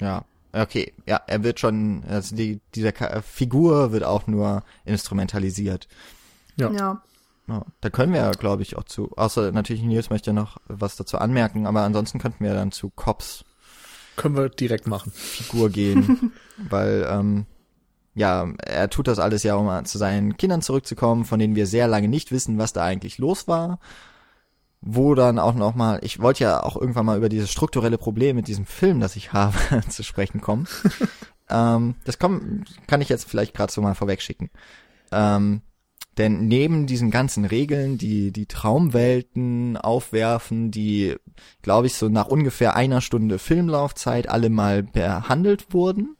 Ja, 0.00 0.24
okay. 0.52 0.92
Ja, 1.06 1.20
er 1.26 1.42
wird 1.42 1.58
schon, 1.58 2.04
also 2.08 2.36
die, 2.36 2.60
diese 2.74 2.92
Figur 3.22 3.90
wird 3.90 4.04
auch 4.04 4.28
nur 4.28 4.62
instrumentalisiert. 4.84 5.88
Ja. 6.56 6.70
ja. 6.70 7.02
Ja, 7.50 7.66
da 7.80 7.90
können 7.90 8.12
wir 8.12 8.20
ja, 8.20 8.30
glaube 8.30 8.62
ich, 8.62 8.76
auch 8.76 8.84
zu, 8.84 9.10
außer 9.16 9.50
natürlich 9.50 9.82
Nils 9.82 10.08
möchte 10.08 10.32
noch 10.32 10.58
was 10.68 10.94
dazu 10.96 11.18
anmerken, 11.18 11.66
aber 11.66 11.82
ansonsten 11.82 12.20
könnten 12.20 12.44
wir 12.44 12.54
dann 12.54 12.70
zu 12.70 12.90
Cops 12.90 13.44
können 14.20 14.36
wir 14.36 14.48
direkt 14.50 14.86
machen. 14.86 15.12
Figur 15.14 15.70
gehen, 15.70 16.32
weil 16.68 17.06
ähm, 17.10 17.46
ja, 18.14 18.52
er 18.58 18.90
tut 18.90 19.08
das 19.08 19.18
alles 19.18 19.42
ja, 19.42 19.54
um 19.54 19.84
zu 19.84 19.98
seinen 19.98 20.36
Kindern 20.36 20.62
zurückzukommen, 20.62 21.24
von 21.24 21.38
denen 21.38 21.56
wir 21.56 21.66
sehr 21.66 21.88
lange 21.88 22.08
nicht 22.08 22.30
wissen, 22.30 22.58
was 22.58 22.72
da 22.72 22.84
eigentlich 22.84 23.18
los 23.18 23.48
war. 23.48 23.80
Wo 24.82 25.14
dann 25.14 25.38
auch 25.38 25.54
noch 25.54 25.74
mal, 25.74 26.00
ich 26.02 26.20
wollte 26.20 26.44
ja 26.44 26.62
auch 26.62 26.76
irgendwann 26.76 27.06
mal 27.06 27.18
über 27.18 27.28
dieses 27.28 27.50
strukturelle 27.50 27.98
Problem 27.98 28.36
mit 28.36 28.46
diesem 28.46 28.66
Film, 28.66 29.00
das 29.00 29.16
ich 29.16 29.32
habe, 29.32 29.56
zu 29.88 30.02
sprechen 30.02 30.40
kommen. 30.40 30.68
ähm, 31.48 31.94
das 32.04 32.18
komm, 32.18 32.64
kann 32.86 33.00
ich 33.00 33.08
jetzt 33.08 33.28
vielleicht 33.28 33.54
gerade 33.54 33.72
so 33.72 33.80
mal 33.80 33.94
vorwegschicken. 33.94 34.50
Ähm, 35.12 35.62
denn 36.20 36.48
neben 36.48 36.86
diesen 36.86 37.10
ganzen 37.10 37.46
Regeln, 37.46 37.96
die 37.96 38.30
die 38.30 38.44
Traumwelten 38.44 39.78
aufwerfen, 39.78 40.70
die, 40.70 41.16
glaube 41.62 41.86
ich, 41.86 41.94
so 41.94 42.10
nach 42.10 42.26
ungefähr 42.26 42.76
einer 42.76 43.00
Stunde 43.00 43.38
Filmlaufzeit 43.38 44.28
alle 44.28 44.50
mal 44.50 44.82
behandelt 44.82 45.72
wurden, 45.72 46.18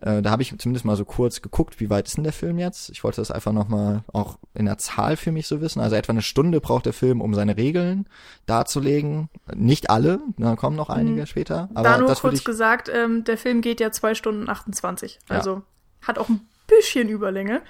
äh, 0.00 0.20
da 0.20 0.32
habe 0.32 0.42
ich 0.42 0.58
zumindest 0.58 0.84
mal 0.84 0.96
so 0.96 1.04
kurz 1.04 1.42
geguckt, 1.42 1.78
wie 1.78 1.90
weit 1.90 2.08
ist 2.08 2.16
denn 2.16 2.24
der 2.24 2.32
Film 2.32 2.58
jetzt? 2.58 2.90
Ich 2.90 3.04
wollte 3.04 3.20
das 3.20 3.30
einfach 3.30 3.52
nochmal 3.52 4.02
auch 4.12 4.40
in 4.52 4.64
der 4.64 4.78
Zahl 4.78 5.16
für 5.16 5.30
mich 5.30 5.46
so 5.46 5.60
wissen. 5.60 5.78
Also 5.78 5.94
etwa 5.94 6.10
eine 6.10 6.22
Stunde 6.22 6.60
braucht 6.60 6.86
der 6.86 6.92
Film, 6.92 7.20
um 7.20 7.32
seine 7.32 7.56
Regeln 7.56 8.08
darzulegen. 8.46 9.28
Nicht 9.54 9.90
alle, 9.90 10.18
da 10.38 10.56
kommen 10.56 10.74
noch 10.74 10.90
einige 10.90 11.20
mhm. 11.20 11.26
später. 11.26 11.68
Aber 11.74 11.88
da 11.88 11.98
nur 11.98 12.08
das 12.08 12.22
kurz 12.22 12.40
ich, 12.40 12.44
gesagt, 12.44 12.90
ähm, 12.92 13.22
der 13.22 13.38
Film 13.38 13.60
geht 13.60 13.78
ja 13.78 13.92
zwei 13.92 14.16
Stunden 14.16 14.48
28. 14.48 15.20
Also 15.28 15.54
ja. 15.54 15.62
hat 16.02 16.18
auch 16.18 16.28
ein 16.28 16.40
bisschen 16.66 17.08
Überlänge. 17.08 17.62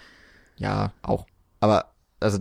Ja, 0.57 0.93
auch. 1.03 1.27
Aber, 1.61 1.93
also, 2.19 2.41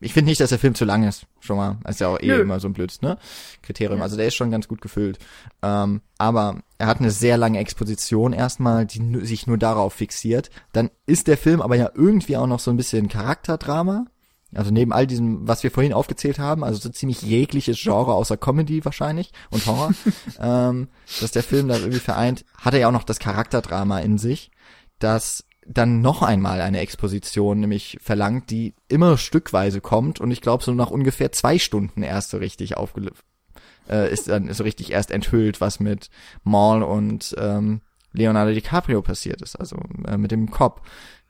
ich 0.00 0.12
finde 0.12 0.30
nicht, 0.30 0.40
dass 0.40 0.50
der 0.50 0.58
Film 0.58 0.74
zu 0.74 0.84
lang 0.84 1.06
ist. 1.06 1.26
Schon 1.40 1.56
mal. 1.56 1.78
ist 1.88 2.00
ja 2.00 2.08
auch 2.08 2.20
eh 2.20 2.26
Nö. 2.26 2.40
immer 2.40 2.60
so 2.60 2.68
ein 2.68 2.72
blödes, 2.72 3.02
ne? 3.02 3.18
Kriterium. 3.62 4.00
Also 4.00 4.16
der 4.16 4.28
ist 4.28 4.36
schon 4.36 4.50
ganz 4.50 4.68
gut 4.68 4.80
gefüllt. 4.80 5.18
Ähm, 5.62 6.02
aber 6.18 6.60
er 6.78 6.86
hat 6.86 7.00
eine 7.00 7.10
sehr 7.10 7.36
lange 7.36 7.58
Exposition 7.58 8.32
erstmal, 8.32 8.86
die 8.86 9.26
sich 9.26 9.48
nur 9.48 9.58
darauf 9.58 9.94
fixiert. 9.94 10.50
Dann 10.72 10.90
ist 11.06 11.26
der 11.26 11.36
Film 11.36 11.60
aber 11.60 11.74
ja 11.74 11.90
irgendwie 11.94 12.36
auch 12.36 12.46
noch 12.46 12.60
so 12.60 12.70
ein 12.70 12.76
bisschen 12.76 13.08
Charakterdrama. 13.08 14.06
Also 14.54 14.70
neben 14.70 14.92
all 14.92 15.06
diesem, 15.06 15.46
was 15.46 15.62
wir 15.62 15.70
vorhin 15.70 15.92
aufgezählt 15.92 16.38
haben, 16.38 16.64
also 16.64 16.78
so 16.78 16.88
ziemlich 16.88 17.20
jegliches 17.22 17.78
Genre 17.78 18.14
außer 18.14 18.36
Comedy 18.38 18.82
wahrscheinlich 18.84 19.32
und 19.50 19.66
Horror, 19.66 19.92
ähm, 20.40 20.88
dass 21.20 21.32
der 21.32 21.42
Film 21.42 21.68
da 21.68 21.76
irgendwie 21.76 21.98
vereint, 21.98 22.46
hat 22.56 22.72
er 22.72 22.80
ja 22.80 22.88
auch 22.88 22.92
noch 22.92 23.04
das 23.04 23.18
Charakterdrama 23.18 23.98
in 23.98 24.16
sich, 24.16 24.50
das 25.00 25.44
dann 25.68 26.00
noch 26.00 26.22
einmal 26.22 26.60
eine 26.60 26.80
Exposition 26.80 27.60
nämlich 27.60 27.98
verlangt, 28.00 28.50
die 28.50 28.74
immer 28.88 29.18
stückweise 29.18 29.80
kommt 29.80 30.20
und 30.20 30.30
ich 30.30 30.40
glaube 30.40 30.64
so 30.64 30.72
nach 30.72 30.90
ungefähr 30.90 31.30
zwei 31.32 31.58
Stunden 31.58 32.02
erst 32.02 32.30
so 32.30 32.38
richtig 32.38 32.76
aufgelöst 32.76 33.22
äh, 33.88 34.12
ist 34.12 34.28
dann 34.28 34.52
so 34.52 34.64
richtig 34.64 34.92
erst 34.92 35.10
enthüllt, 35.10 35.60
was 35.60 35.80
mit 35.80 36.10
Maul 36.44 36.82
und 36.82 37.34
ähm, 37.38 37.80
Leonardo 38.12 38.52
DiCaprio 38.52 39.02
passiert 39.02 39.42
ist, 39.42 39.56
also 39.56 39.76
äh, 40.06 40.16
mit 40.16 40.30
dem 40.30 40.50
Cop. 40.50 40.82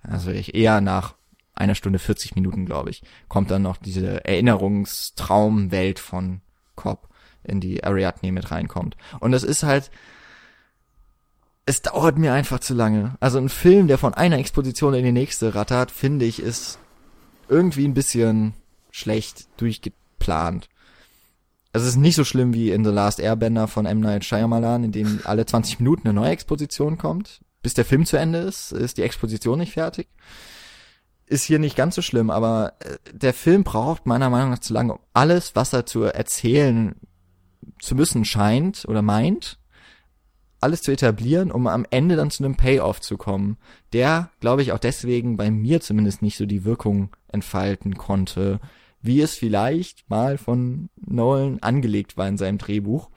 Also 0.03 0.31
ich 0.31 0.55
eher 0.55 0.81
nach 0.81 1.15
einer 1.55 1.75
Stunde 1.75 1.99
40 1.99 2.37
Minuten, 2.37 2.67
glaube 2.67 2.91
ich, 2.91 3.03
kommt 3.29 3.51
dann 3.51 3.63
noch 3.63 3.77
diese 3.77 4.25
Erinnerungstraumwelt 4.25 5.99
von 5.99 6.41
Cop, 6.77 7.09
in 7.43 7.61
die 7.61 7.83
Ariadne 7.83 8.31
mit 8.31 8.51
reinkommt. 8.51 8.97
Und 9.19 9.33
es 9.33 9.43
ist 9.43 9.65
halt, 9.65 9.91
es 11.69 11.83
dauert 11.83 12.17
mir 12.17 12.33
einfach 12.33 12.61
zu 12.61 12.73
lange. 12.73 13.19
Also 13.21 13.37
ein 13.37 13.51
Film, 13.51 13.89
der 13.89 13.99
von 13.99 14.15
einer 14.15 14.39
Exposition 14.39 14.95
in 14.95 15.05
die 15.05 15.13
nächste 15.13 15.55
rattert, 15.55 15.91
finde 15.91 16.25
ich, 16.25 16.41
ist 16.41 16.79
irgendwie 17.47 17.85
ein 17.85 17.93
bisschen 17.93 18.55
schlecht 18.91 19.49
durchgeplant. 19.59 20.71
Also 21.75 21.85
es 21.85 21.91
ist 21.91 22.01
nicht 22.01 22.17
so 22.17 22.25
schlimm 22.25 22.55
wie 22.55 22.71
in 22.71 22.87
The 22.87 22.91
Last 22.91 23.21
Airbender 23.21 23.69
von 23.69 23.85
M. 23.85 24.01
Night 24.01 24.25
Shyamalan, 24.25 24.83
in 24.83 24.93
dem 24.93 25.21
alle 25.25 25.45
20 25.45 25.79
Minuten 25.79 26.09
eine 26.09 26.19
neue 26.19 26.31
Exposition 26.31 26.97
kommt. 26.97 27.43
Bis 27.61 27.75
der 27.75 27.85
Film 27.85 28.07
zu 28.07 28.17
Ende 28.17 28.39
ist, 28.39 28.73
ist 28.73 28.97
die 28.97 29.03
Exposition 29.03 29.59
nicht 29.59 29.75
fertig. 29.75 30.09
Ist 31.27 31.45
hier 31.45 31.59
nicht 31.59 31.77
ganz 31.77 31.97
so 31.97 32.01
schlimm, 32.01 32.31
aber 32.31 32.73
äh, 32.79 32.97
der 33.13 33.35
Film 33.35 33.63
braucht 33.63 34.07
meiner 34.07 34.31
Meinung 34.31 34.53
nach 34.53 34.61
zu 34.61 34.73
lange, 34.73 34.95
um 34.95 35.01
alles, 35.13 35.55
was 35.55 35.75
er 35.75 35.85
zu 35.85 36.05
erzählen 36.05 36.95
zu 37.79 37.95
müssen 37.95 38.25
scheint 38.25 38.87
oder 38.89 39.03
meint, 39.03 39.58
alles 40.61 40.83
zu 40.83 40.93
etablieren, 40.93 41.51
um 41.51 41.67
am 41.67 41.87
Ende 41.91 42.17
dann 42.17 42.31
zu 42.31 42.45
einem 42.45 42.57
Payoff 42.57 43.01
zu 43.01 43.17
kommen, 43.17 43.59
der, 43.93 44.31
glaube 44.41 44.63
ich, 44.63 44.73
auch 44.73 44.79
deswegen 44.79 45.37
bei 45.37 45.51
mir 45.51 45.81
zumindest 45.81 46.23
nicht 46.23 46.37
so 46.37 46.47
die 46.47 46.65
Wirkung 46.65 47.11
entfalten 47.29 47.95
konnte, 47.97 48.61
wie 49.01 49.21
es 49.21 49.35
vielleicht 49.35 50.09
mal 50.11 50.39
von 50.39 50.91
Nolan 50.97 51.61
angelegt 51.61 52.17
war 52.17 52.27
in 52.27 52.37
seinem 52.37 52.59
Drehbuch. 52.59 53.11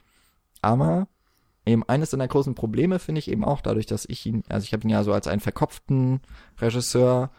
Aber 0.61 1.07
eben 1.65 1.83
eines 1.87 2.11
seiner 2.11 2.27
großen 2.27 2.53
Probleme 2.53 2.99
finde 2.99 3.19
ich 3.19 3.31
eben 3.31 3.43
auch 3.43 3.61
dadurch, 3.61 3.87
dass 3.87 4.05
ich 4.05 4.25
ihn, 4.25 4.43
also 4.47 4.65
ich 4.65 4.73
habe 4.73 4.83
ihn 4.83 4.91
ja 4.91 5.03
so 5.03 5.11
als 5.11 5.27
einen 5.27 5.41
verkopften 5.41 6.21
Regisseur 6.59 7.31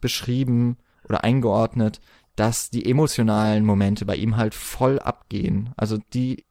beschrieben 0.00 0.78
oder 1.04 1.24
eingeordnet, 1.24 2.00
dass 2.36 2.70
die 2.70 2.88
emotionalen 2.88 3.66
Momente 3.66 4.06
bei 4.06 4.16
ihm 4.16 4.38
halt 4.38 4.54
voll 4.54 4.98
abgehen. 4.98 5.70
Also 5.76 5.98
die, 6.14 6.46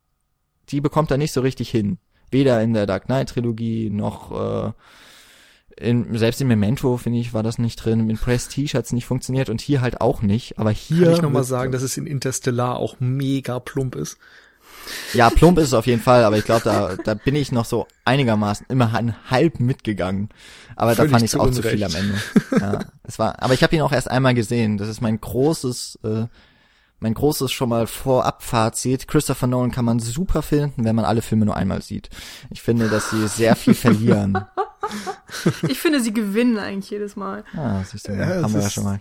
die 0.69 0.81
bekommt 0.81 1.09
er 1.09 1.17
nicht 1.17 1.33
so 1.33 1.41
richtig 1.41 1.71
hin 1.71 1.97
weder 2.31 2.61
in 2.61 2.73
der 2.73 2.85
Dark 2.85 3.05
Knight 3.05 3.29
Trilogie 3.29 3.89
noch 3.89 4.31
äh, 4.67 4.71
in, 5.79 6.17
selbst 6.17 6.41
in 6.41 6.47
Memento, 6.47 6.97
finde 6.97 7.19
ich, 7.19 7.33
war 7.33 7.43
das 7.43 7.57
nicht 7.57 7.77
drin. 7.77 8.09
In 8.09 8.17
Prestige 8.17 8.77
hat 8.77 8.85
es 8.85 8.93
nicht 8.93 9.05
funktioniert 9.05 9.49
und 9.49 9.61
hier 9.61 9.81
halt 9.81 10.01
auch 10.01 10.21
nicht. 10.21 10.59
Aber 10.59 10.71
hier. 10.71 11.05
Kann 11.05 11.13
ich 11.13 11.21
nochmal 11.21 11.43
sagen, 11.43 11.71
dass 11.71 11.81
es 11.81 11.97
in 11.97 12.05
Interstellar 12.05 12.77
auch 12.77 12.97
mega 12.99 13.59
plump 13.59 13.95
ist? 13.95 14.17
Ja, 15.13 15.29
plump 15.29 15.57
ist 15.57 15.67
es 15.67 15.73
auf 15.73 15.87
jeden 15.87 16.01
Fall, 16.01 16.23
aber 16.23 16.37
ich 16.37 16.45
glaube, 16.45 16.61
da, 16.63 16.95
da 17.03 17.13
bin 17.13 17.35
ich 17.35 17.51
noch 17.51 17.65
so 17.65 17.87
einigermaßen 18.05 18.65
immer 18.69 18.91
halb 19.29 19.59
mitgegangen. 19.59 20.29
Aber 20.75 20.95
Völlig 20.95 21.11
da 21.11 21.15
fand 21.17 21.25
ich 21.25 21.33
es 21.33 21.39
auch 21.39 21.51
zu 21.51 21.61
viel 21.61 21.83
am 21.83 21.95
Ende. 21.95 22.15
Ja, 22.59 22.79
es 23.03 23.19
war, 23.19 23.41
aber 23.41 23.53
ich 23.53 23.63
habe 23.63 23.75
ihn 23.75 23.81
auch 23.81 23.91
erst 23.91 24.09
einmal 24.09 24.33
gesehen. 24.33 24.77
Das 24.77 24.87
ist 24.87 25.01
mein 25.01 25.19
großes 25.19 25.99
äh, 26.03 26.25
mein 26.99 27.13
großes 27.13 27.51
schon 27.51 27.69
mal 27.69 27.87
Vorab-Fazit. 27.87 29.07
Christopher 29.07 29.47
Nolan 29.47 29.71
kann 29.71 29.85
man 29.85 29.99
super 29.99 30.41
finden, 30.41 30.83
wenn 30.83 30.95
man 30.95 31.05
alle 31.05 31.21
Filme 31.21 31.45
nur 31.45 31.55
einmal 31.55 31.81
sieht. 31.81 32.09
Ich 32.49 32.61
finde, 32.61 32.89
dass 32.89 33.09
sie 33.09 33.27
sehr 33.27 33.55
viel 33.55 33.73
verlieren. 33.75 34.37
Ich 35.67 35.79
finde, 35.79 36.01
sie 36.01 36.13
gewinnen 36.13 36.57
eigentlich 36.57 36.89
jedes 36.89 37.15
Mal. 37.15 37.43
Ah, 37.55 37.83
siehst 37.83 38.07
du, 38.07 38.13
ja, 38.13 38.41
haben 38.41 38.53
wir 38.53 38.61
ja 38.61 38.69
schon 38.69 38.83
mal. 38.83 38.99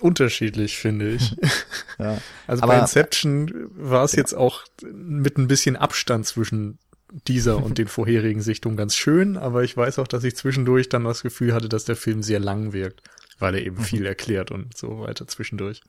Unterschiedlich, 0.00 0.76
finde 0.76 1.10
ich. 1.10 1.36
ja. 1.98 2.18
Also 2.46 2.62
Aber, 2.62 2.74
bei 2.74 2.80
Inception 2.80 3.68
war 3.70 4.04
es 4.04 4.12
ja. 4.12 4.18
jetzt 4.18 4.34
auch 4.34 4.64
mit 4.82 5.38
ein 5.38 5.48
bisschen 5.48 5.76
Abstand 5.76 6.26
zwischen 6.26 6.78
dieser 7.26 7.62
und 7.62 7.78
den 7.78 7.88
vorherigen 7.88 8.42
Sichtungen 8.42 8.76
ganz 8.76 8.94
schön, 8.96 9.36
aber 9.36 9.64
ich 9.64 9.76
weiß 9.76 9.98
auch, 9.98 10.08
dass 10.08 10.24
ich 10.24 10.36
zwischendurch 10.36 10.88
dann 10.88 11.04
das 11.04 11.22
Gefühl 11.22 11.54
hatte, 11.54 11.68
dass 11.68 11.84
der 11.84 11.96
Film 11.96 12.22
sehr 12.22 12.40
lang 12.40 12.72
wirkt, 12.72 13.02
weil 13.38 13.54
er 13.54 13.64
eben 13.64 13.82
viel 13.82 14.04
erklärt 14.04 14.50
und 14.50 14.76
so 14.76 15.00
weiter 15.00 15.26
zwischendurch. 15.26 15.80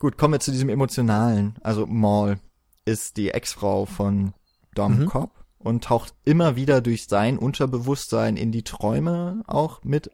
Gut, 0.00 0.16
kommen 0.16 0.32
wir 0.32 0.40
zu 0.40 0.50
diesem 0.50 0.70
emotionalen. 0.70 1.56
Also 1.60 1.86
Maul 1.86 2.38
ist 2.86 3.18
die 3.18 3.32
Ex-Frau 3.32 3.84
von 3.84 4.32
Dom 4.74 5.00
mhm. 5.00 5.06
Cobb 5.06 5.44
und 5.58 5.84
taucht 5.84 6.14
immer 6.24 6.56
wieder 6.56 6.80
durch 6.80 7.06
sein 7.06 7.36
Unterbewusstsein 7.36 8.38
in 8.38 8.50
die 8.50 8.64
Träume 8.64 9.42
auch 9.46 9.84
mit 9.84 10.10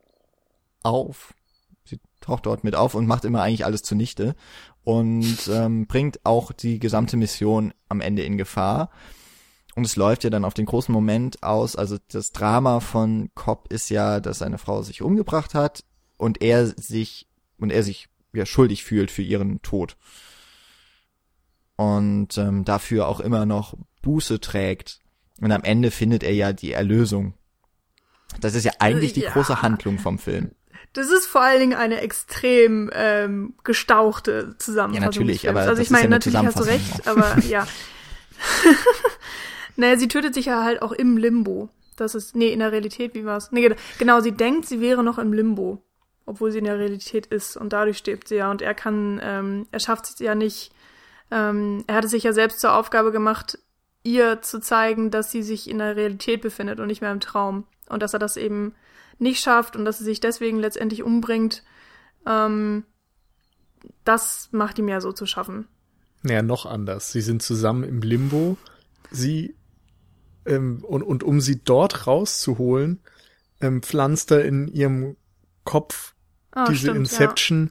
auf. 0.83 1.35
Sie 1.85 2.01
taucht 2.21 2.47
dort 2.47 2.65
mit 2.65 2.75
auf 2.75 2.97
und 2.97 3.07
macht 3.07 3.25
immer 3.25 3.43
eigentlich 3.43 3.65
alles 3.65 3.83
zunichte 3.83 4.35
und 4.83 5.49
ähm, 5.49 5.87
bringt 5.87 6.19
auch 6.25 6.51
die 6.51 6.81
gesamte 6.81 7.17
Mission 7.17 7.73
am 7.89 8.01
Ende 8.01 8.25
in 8.25 8.39
Gefahr. 8.39 8.91
Und 9.77 9.87
es 9.87 9.95
läuft 9.95 10.25
ja 10.25 10.31
dann 10.31 10.45
auf 10.45 10.55
den 10.55 10.67
großen 10.67 10.93
Moment 10.93 11.45
aus. 11.45 11.77
Also 11.77 11.97
das 12.09 12.33
Drama 12.33 12.81
von 12.81 13.31
Cobb 13.37 13.73
ist 13.73 13.91
ja, 13.91 14.19
dass 14.19 14.39
seine 14.39 14.59
Frau 14.59 14.83
sich 14.83 15.01
umgebracht 15.01 15.55
hat 15.55 15.85
und 16.17 16.43
er 16.43 16.67
sich 16.67 17.29
und 17.59 17.71
er 17.71 17.85
sich 17.85 18.09
ja, 18.37 18.47
schuldig 18.47 18.85
fühlt 18.85 19.11
für 19.11 19.23
ihren 19.23 19.63
Tod. 19.63 19.97
Und 21.77 22.39
ähm, 22.39 22.65
dafür 22.65 23.09
auch 23.09 23.21
immer 23.21 23.45
noch 23.47 23.75
Buße 24.03 24.41
trägt. 24.41 25.01
Und 25.41 25.53
am 25.53 25.63
Ende 25.65 25.91
findet 25.91 26.23
er 26.23 26.33
ja 26.33 26.53
die 26.53 26.73
Erlösung. 26.73 27.35
Das 28.41 28.55
ist 28.55 28.65
ja 28.65 28.73
eigentlich 28.79 29.13
die 29.13 29.21
Ja. 29.21 29.33
große 29.33 29.63
Handlung 29.63 29.99
vom 29.99 30.19
Film. 30.19 30.53
Das 30.93 31.11
ist 31.11 31.27
vor 31.27 31.43
allen 31.43 31.61
Dingen 31.61 31.79
eine 31.79 32.01
extrem 32.01 32.91
ähm, 32.95 33.55
gestauchte 33.65 34.57
Zusammenfassung. 34.59 35.03
Ja, 35.03 35.07
natürlich, 35.07 35.49
aber 35.49 35.61
also 35.61 35.83
ich 35.83 35.89
ja 35.89 35.93
meine, 35.93 36.05
eine 36.07 36.15
natürlich 36.17 36.39
hast 36.39 36.59
du 36.59 36.63
recht, 36.63 37.07
aber 37.07 37.39
ja. 37.45 37.67
naja, 39.77 39.99
sie 39.99 40.09
tötet 40.09 40.33
sich 40.35 40.47
ja 40.47 40.65
halt 40.65 40.81
auch 40.81 40.93
im 40.93 41.19
Limbo. 41.19 41.69
Das 41.97 42.15
ist, 42.15 42.37
nee, 42.37 42.49
in 42.53 42.59
der 42.61 42.73
Realität, 42.73 43.15
wie 43.15 43.25
war's? 43.25 43.53
Nee, 43.53 43.75
genau, 43.99 44.21
sie 44.21 44.33
denkt, 44.33 44.67
sie 44.67 44.81
wäre 44.81 45.03
noch 45.03 45.19
im 45.19 45.33
Limbo, 45.33 45.83
obwohl 46.27 46.51
sie 46.51 46.59
in 46.59 46.65
der 46.65 46.79
Realität 46.79 47.27
ist 47.27 47.57
und 47.57 47.73
dadurch 47.73 47.99
stirbt 47.99 48.29
sie 48.29 48.37
ja 48.37 48.51
und 48.51 48.63
er 48.63 48.75
kann, 48.75 49.21
ähm, 49.23 49.67
er 49.71 49.81
schafft 49.81 50.07
es 50.07 50.19
ja 50.19 50.35
nicht, 50.35 50.73
ähm, 51.31 51.85
er 51.87 51.95
hatte 51.95 52.09
sich 52.09 52.25
ja 52.25 52.33
selbst 52.33 52.61
zur 52.61 52.75
Aufgabe 52.75 53.13
gemacht, 53.13 53.59
ihr 54.03 54.43
zu 54.43 54.61
zeigen, 54.61 55.11
dass 55.11 55.31
sie 55.31 55.43
sich 55.43 55.71
in 55.71 55.79
der 55.79 55.97
Realität 55.97 56.43
befindet 56.43 56.79
und 56.81 56.89
nicht 56.89 57.01
mehr 57.01 57.13
im 57.13 57.21
Traum 57.21 57.65
und 57.89 58.03
dass 58.03 58.13
er 58.13 58.19
das 58.19 58.37
eben 58.37 58.75
nicht 59.19 59.41
schafft 59.41 59.77
und 59.77 59.85
dass 59.85 59.99
sie 59.99 60.05
sich 60.05 60.21
deswegen 60.21 60.59
letztendlich 60.59 61.03
umbringt, 61.03 61.63
ähm, 62.27 62.85
das 64.05 64.49
macht 64.53 64.79
ihm 64.79 64.89
ja 64.89 65.01
so 65.01 65.13
zu 65.13 65.27
schaffen. 65.27 65.67
Naja, 66.23 66.43
noch 66.43 66.67
anders. 66.67 67.13
Sie 67.13 67.21
sind 67.21 67.43
zusammen 67.43 67.85
im 67.85 68.03
Limbo. 68.03 68.57
Sie 69.11 69.55
ähm, 70.45 70.85
und, 70.85 71.03
und 71.03 71.23
um 71.23 71.41
sie 71.41 71.63
dort 71.63 72.07
rauszuholen, 72.07 73.01
ähm, 73.61 73.83
pflanzt 73.83 74.31
er 74.31 74.45
in 74.45 74.69
ihrem 74.69 75.17
Kopf 75.65 76.15
Ah, 76.57 76.67
diese 76.69 76.89
stimmt, 76.89 76.97
Inception, 76.99 77.71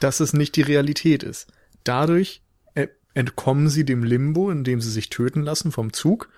dass 0.00 0.20
es 0.20 0.32
nicht 0.32 0.56
die 0.56 0.62
Realität 0.62 1.22
ist. 1.22 1.46
Dadurch 1.84 2.42
äh, 2.74 2.88
entkommen 3.12 3.68
sie 3.68 3.84
dem 3.84 4.02
Limbo, 4.02 4.50
indem 4.50 4.80
sie 4.80 4.90
sich 4.90 5.10
töten 5.10 5.42
lassen 5.42 5.70
vom 5.72 5.92
Zug. 5.92 6.30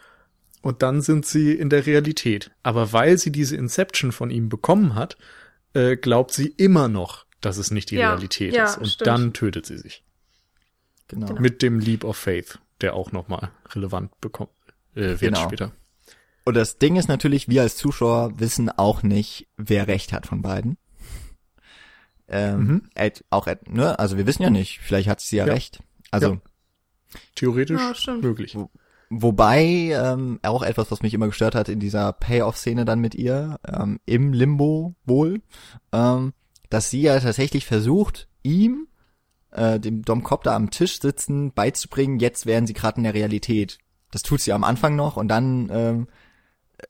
Und 0.62 0.82
dann 0.82 1.00
sind 1.00 1.24
sie 1.26 1.52
in 1.52 1.70
der 1.70 1.86
Realität. 1.86 2.50
Aber 2.64 2.92
weil 2.92 3.18
sie 3.18 3.30
diese 3.30 3.56
Inception 3.56 4.10
von 4.10 4.30
ihm 4.30 4.48
bekommen 4.48 4.94
hat, 4.96 5.16
äh, 5.74 5.96
glaubt 5.96 6.32
sie 6.32 6.48
immer 6.48 6.88
noch, 6.88 7.24
dass 7.40 7.56
es 7.56 7.70
nicht 7.70 7.90
die 7.92 7.96
Ja, 7.96 8.10
Realität 8.10 8.52
ja, 8.52 8.64
ist. 8.64 8.78
Und 8.78 8.88
stimmt. 8.88 9.06
dann 9.06 9.32
tötet 9.32 9.66
sie 9.66 9.78
sich. 9.78 10.02
Genau. 11.08 11.26
Genau. 11.28 11.40
Mit 11.40 11.62
dem 11.62 11.78
Leap 11.78 12.02
of 12.02 12.16
Faith, 12.16 12.58
der 12.80 12.94
auch 12.94 13.12
nochmal 13.12 13.52
relevant 13.74 14.20
bekommt, 14.20 14.50
äh, 14.96 15.02
wird 15.02 15.20
Genau. 15.20 15.44
später. 15.44 15.72
Und 16.44 16.54
das 16.54 16.78
Ding 16.78 16.96
ist 16.96 17.08
natürlich, 17.08 17.48
wir 17.48 17.62
als 17.62 17.76
Zuschauer 17.76 18.38
wissen 18.40 18.68
auch 18.70 19.02
nicht, 19.02 19.48
wer 19.56 19.86
recht 19.88 20.12
hat 20.12 20.26
von 20.26 20.42
beiden. 20.42 20.78
Ähm, 22.28 22.60
Mhm. 22.60 22.82
Ed, 22.94 23.24
auch, 23.30 23.46
Ed, 23.46 23.68
ne? 23.70 23.98
Also 23.98 24.16
wir 24.16 24.26
wissen 24.26 24.42
ja 24.42 24.50
nicht, 24.50 24.80
vielleicht 24.80 25.08
hat 25.08 25.20
sie 25.20 25.36
ja, 25.36 25.46
Ja. 25.46 25.52
recht. 25.52 25.80
Also, 26.10 26.32
Ja. 26.34 26.40
Theoretisch 27.36 27.80
Ja, 28.06 28.14
möglich. 28.16 28.56
wobei 29.10 29.62
ähm, 29.92 30.40
auch 30.42 30.62
etwas, 30.62 30.90
was 30.90 31.02
mich 31.02 31.14
immer 31.14 31.26
gestört 31.26 31.54
hat 31.54 31.68
in 31.68 31.78
dieser 31.80 32.12
Payoff-Szene 32.12 32.84
dann 32.84 33.00
mit 33.00 33.14
ihr, 33.14 33.58
ähm, 33.66 34.00
im 34.06 34.32
Limbo 34.32 34.94
wohl, 35.04 35.40
ähm, 35.92 36.32
dass 36.68 36.90
sie 36.90 37.02
ja 37.02 37.18
tatsächlich 37.20 37.64
versucht, 37.64 38.28
ihm, 38.42 38.88
äh, 39.52 39.78
dem 39.78 40.02
Dom 40.02 40.26
da 40.42 40.56
am 40.56 40.70
Tisch 40.70 41.00
sitzen, 41.00 41.52
beizubringen, 41.52 42.18
jetzt 42.18 42.44
wären 42.46 42.66
sie 42.66 42.74
gerade 42.74 42.98
in 42.98 43.04
der 43.04 43.14
Realität. 43.14 43.78
Das 44.10 44.22
tut 44.22 44.40
sie 44.40 44.52
am 44.52 44.64
Anfang 44.64 44.96
noch 44.96 45.16
und 45.16 45.28
dann 45.28 45.68
ähm, 45.72 46.08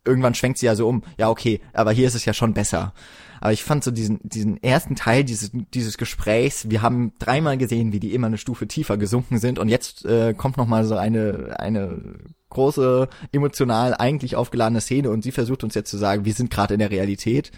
irgendwann 0.05 0.35
schwenkt 0.35 0.59
sie 0.59 0.67
ja 0.67 0.75
so 0.75 0.89
um, 0.89 1.03
ja 1.19 1.29
okay, 1.29 1.61
aber 1.75 1.93
hier 1.93 2.07
ist 2.09 2.15
es 2.15 2.25
ja 2.25 2.33
schon 2.33 2.55
besser. 2.55 2.95
Aber 3.41 3.53
ich 3.53 3.65
fand 3.65 3.85
so 3.85 3.91
diesen, 3.91 4.21
diesen 4.23 4.63
ersten 4.63 4.97
Teil 4.97 5.25
dieses, 5.25 5.51
dieses 5.53 5.99
Gesprächs, 5.99 6.71
wir 6.71 6.83
haben 6.83 7.13
dreimal 7.19 7.59
gesehen, 7.59 7.93
wie 7.93 8.01
die 8.01 8.15
immer 8.15 8.27
eine 8.27 8.39
Stufe 8.39 8.67
tiefer 8.67 8.97
gesunken 8.97 9.39
sind 9.39 9.59
und 9.59 9.69
jetzt 9.69 10.05
äh, 10.05 10.35
kommt 10.35 10.57
noch 10.57 10.67
mal 10.67 10.85
so 10.85 10.97
eine, 10.97 11.57
eine 11.59 12.19
große, 12.51 13.09
emotional 13.33 13.95
eigentlich 13.95 14.37
aufgeladene 14.37 14.81
Szene 14.81 15.11
und 15.11 15.23
sie 15.23 15.33
versucht 15.33 15.65
uns 15.65 15.75
jetzt 15.75 15.91
zu 15.91 15.99
sagen, 15.99 16.25
wir 16.25 16.35
sind 16.35 16.51
gerade 16.51 16.75
in 16.75 16.81
der 16.81 16.91
Realität. 16.91 17.51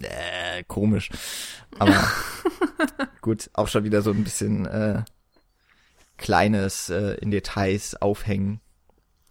Äh, 0.00 0.64
komisch. 0.66 1.10
Aber 1.78 2.02
gut, 3.20 3.50
auch 3.52 3.68
schon 3.68 3.84
wieder 3.84 4.02
so 4.02 4.10
ein 4.10 4.24
bisschen 4.24 4.66
äh, 4.66 5.02
kleines 6.16 6.90
äh, 6.90 7.14
in 7.20 7.30
Details 7.30 8.00
aufhängen. 8.00 8.60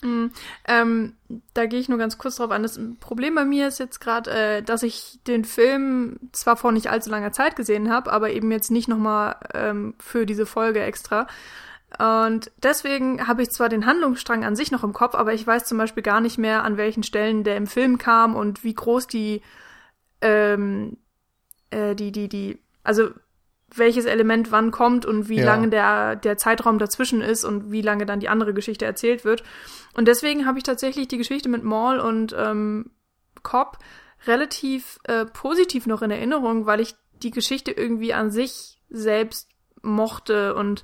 Ähm, 0.02 1.14
da 1.54 1.66
gehe 1.66 1.80
ich 1.80 1.90
nur 1.90 1.98
ganz 1.98 2.18
kurz 2.18 2.38
drauf 2.38 2.52
an. 2.52 2.64
Das 2.64 2.80
Problem 3.00 3.36
bei 3.36 3.44
mir 3.44 3.68
ist 3.68 3.80
jetzt 3.80 4.00
gerade, 4.00 4.32
äh, 4.32 4.64
dass 4.64 4.84
ich 4.84 5.20
den 5.28 5.44
Film 5.44 6.20
zwar 6.32 6.56
vor 6.56 6.72
nicht 6.72 6.90
allzu 6.90 7.10
langer 7.10 7.34
Zeit 7.34 7.56
gesehen 7.56 7.92
habe, 7.92 8.12
aber 8.12 8.32
eben 8.32 8.52
jetzt 8.52 8.72
nicht 8.72 8.88
nochmal 8.88 9.36
ähm, 9.54 9.96
für 10.00 10.26
diese 10.26 10.46
Folge 10.46 10.82
extra. 10.82 11.28
Und 11.98 12.52
deswegen 12.62 13.28
habe 13.28 13.42
ich 13.42 13.50
zwar 13.50 13.68
den 13.68 13.86
Handlungsstrang 13.86 14.46
an 14.46 14.56
sich 14.56 14.72
noch 14.72 14.84
im 14.84 14.94
Kopf, 14.94 15.16
aber 15.16 15.34
ich 15.34 15.46
weiß 15.46 15.66
zum 15.66 15.78
Beispiel 15.78 16.04
gar 16.04 16.22
nicht 16.22 16.38
mehr, 16.38 16.64
an 16.64 16.78
welchen 16.78 17.04
Stellen 17.04 17.44
der 17.44 17.58
im 17.58 17.68
Film 17.68 17.98
kam 17.98 18.36
und 18.36 18.64
wie 18.64 18.76
groß 18.76 19.08
die, 19.08 19.42
ähm, 20.22 20.98
äh, 21.72 21.96
die, 21.96 22.12
die, 22.12 22.30
die, 22.30 22.60
also 22.84 23.10
welches 23.76 24.06
Element 24.06 24.52
wann 24.52 24.72
kommt 24.72 25.06
und 25.06 25.30
wie 25.30 25.40
Ja. 25.40 25.46
lange 25.46 25.70
der, 25.70 26.16
der 26.16 26.38
Zeitraum 26.38 26.80
dazwischen 26.80 27.22
ist 27.22 27.44
und 27.44 27.72
wie 27.72 27.82
lange 27.82 28.06
dann 28.06 28.20
die 28.20 28.30
andere 28.30 28.54
Geschichte 28.54 28.86
erzählt 28.86 29.26
wird. 29.26 29.44
Und 29.96 30.08
deswegen 30.08 30.46
habe 30.46 30.58
ich 30.58 30.64
tatsächlich 30.64 31.08
die 31.08 31.18
Geschichte 31.18 31.50
mit 31.50 31.64
Maul 31.64 32.00
und 32.00 32.36
ähm, 32.38 32.92
Cobb 33.44 33.78
relativ 34.28 35.00
äh, 35.04 35.26
positiv 35.26 35.88
noch 35.88 36.02
in 36.02 36.12
Erinnerung, 36.12 36.66
weil 36.66 36.80
ich 36.80 36.96
die 37.24 37.32
Geschichte 37.32 37.72
irgendwie 37.72 38.14
an 38.14 38.32
sich 38.32 38.80
selbst 38.90 39.50
mochte 39.82 40.56
und 40.56 40.84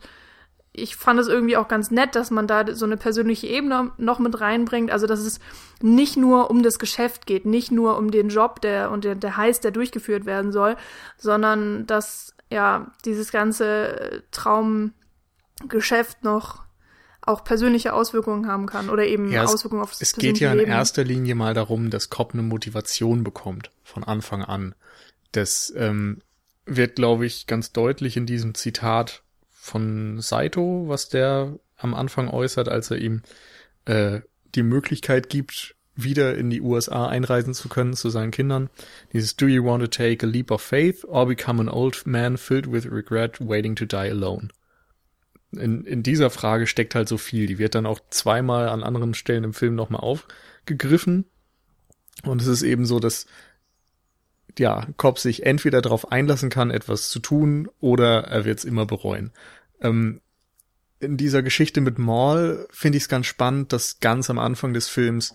ich 0.77 0.97
fand 0.97 1.19
es 1.19 1.27
irgendwie 1.27 1.55
auch 1.55 1.69
ganz 1.69 1.89
nett, 1.89 2.15
dass 2.15 2.31
man 2.31 2.47
da 2.47 2.75
so 2.75 2.85
eine 2.85 2.97
persönliche 2.97 3.47
Ebene 3.47 3.91
noch 3.97 4.19
mit 4.19 4.41
reinbringt. 4.41 4.91
Also, 4.91 5.07
dass 5.07 5.21
es 5.21 5.39
nicht 5.81 6.17
nur 6.17 6.49
um 6.51 6.63
das 6.63 6.79
Geschäft 6.79 7.25
geht, 7.25 7.45
nicht 7.45 7.71
nur 7.71 7.97
um 7.97 8.11
den 8.11 8.27
Job, 8.27 8.59
der 8.61 8.91
und 8.91 9.05
der, 9.05 9.15
der 9.15 9.37
Heiß, 9.37 9.61
der 9.61 9.71
durchgeführt 9.71 10.25
werden 10.25 10.51
soll, 10.51 10.75
sondern 11.17 11.87
dass 11.87 12.34
ja 12.55 12.91
dieses 13.05 13.31
ganze 13.31 13.99
äh, 13.99 14.21
Traumgeschäft 14.31 16.23
noch 16.23 16.63
auch 17.21 17.43
persönliche 17.43 17.93
Auswirkungen 17.93 18.47
haben 18.47 18.67
kann 18.67 18.89
oder 18.89 19.05
eben 19.05 19.31
Ja, 19.31 19.43
es- 19.43 19.53
Auswirkungen 19.53 19.81
auf 19.81 19.89
das 19.91 20.01
Es 20.01 20.13
geht 20.13 20.39
ja 20.39 20.51
in 20.51 20.59
Leben. 20.59 20.71
erster 20.71 21.03
Linie 21.03 21.33
mal 21.35 21.53
darum, 21.55 21.89
dass 21.89 22.09
Cobb 22.09 22.33
eine 22.33 22.43
Motivation 22.43 23.23
bekommt 23.23 23.71
von 23.83 24.03
Anfang 24.03 24.43
an. 24.43 24.75
Das 25.31 25.73
ähm, 25.75 26.21
wird, 26.65 26.95
glaube 26.97 27.25
ich, 27.25 27.47
ganz 27.47 27.71
deutlich 27.71 28.15
in 28.15 28.25
diesem 28.27 28.53
Zitat 28.53 29.23
von 29.51 30.19
Saito, 30.21 30.85
was 30.87 31.09
der 31.09 31.57
am 31.77 31.93
Anfang 31.95 32.29
äußert, 32.29 32.69
als 32.69 32.91
er 32.91 32.97
ihm 32.97 33.23
äh, 33.85 34.21
die 34.53 34.63
Möglichkeit 34.63 35.27
gibt, 35.29 35.74
wieder 35.95 36.35
in 36.35 36.49
die 36.49 36.61
USA 36.61 37.07
einreisen 37.07 37.53
zu 37.53 37.69
können 37.69 37.93
zu 37.93 38.09
seinen 38.09 38.31
Kindern. 38.31 38.69
Dieses 39.13 39.35
Do 39.35 39.47
you 39.47 39.63
want 39.63 39.81
to 39.81 39.87
take 39.87 40.25
a 40.25 40.29
leap 40.29 40.51
of 40.51 40.61
faith 40.61 41.05
or 41.05 41.25
become 41.25 41.61
an 41.61 41.69
old 41.69 42.05
man 42.05 42.37
filled 42.37 42.71
with 42.71 42.91
regret 42.91 43.39
waiting 43.39 43.75
to 43.75 43.85
die 43.85 44.09
alone? 44.09 44.49
In, 45.51 45.85
in 45.85 46.03
dieser 46.03 46.29
Frage 46.29 46.67
steckt 46.67 46.95
halt 46.95 47.07
so 47.07 47.17
viel. 47.17 47.47
Die 47.47 47.57
wird 47.57 47.75
dann 47.75 47.85
auch 47.85 47.99
zweimal 48.09 48.67
an 48.67 48.83
anderen 48.83 49.13
Stellen 49.13 49.45
im 49.45 49.53
Film 49.53 49.75
nochmal 49.75 50.01
aufgegriffen. 50.01 51.25
Und 52.23 52.41
es 52.41 52.47
ist 52.47 52.63
eben 52.63 52.85
so, 52.85 52.99
dass 52.99 53.25
ja, 54.57 54.87
Cobb 54.97 55.19
sich 55.19 55.45
entweder 55.45 55.81
darauf 55.81 56.11
einlassen 56.11 56.49
kann, 56.49 56.71
etwas 56.71 57.09
zu 57.09 57.19
tun, 57.19 57.69
oder 57.79 58.23
er 58.25 58.45
wird 58.45 58.59
es 58.59 58.65
immer 58.65 58.85
bereuen. 58.85 59.31
Ähm, 59.81 60.21
in 60.99 61.17
dieser 61.17 61.43
Geschichte 61.43 61.81
mit 61.81 61.99
Maul 61.99 62.67
finde 62.71 62.97
ich 62.97 63.03
es 63.03 63.09
ganz 63.09 63.25
spannend, 63.25 63.73
dass 63.73 63.99
ganz 63.99 64.29
am 64.29 64.39
Anfang 64.39 64.73
des 64.73 64.87
Films 64.87 65.33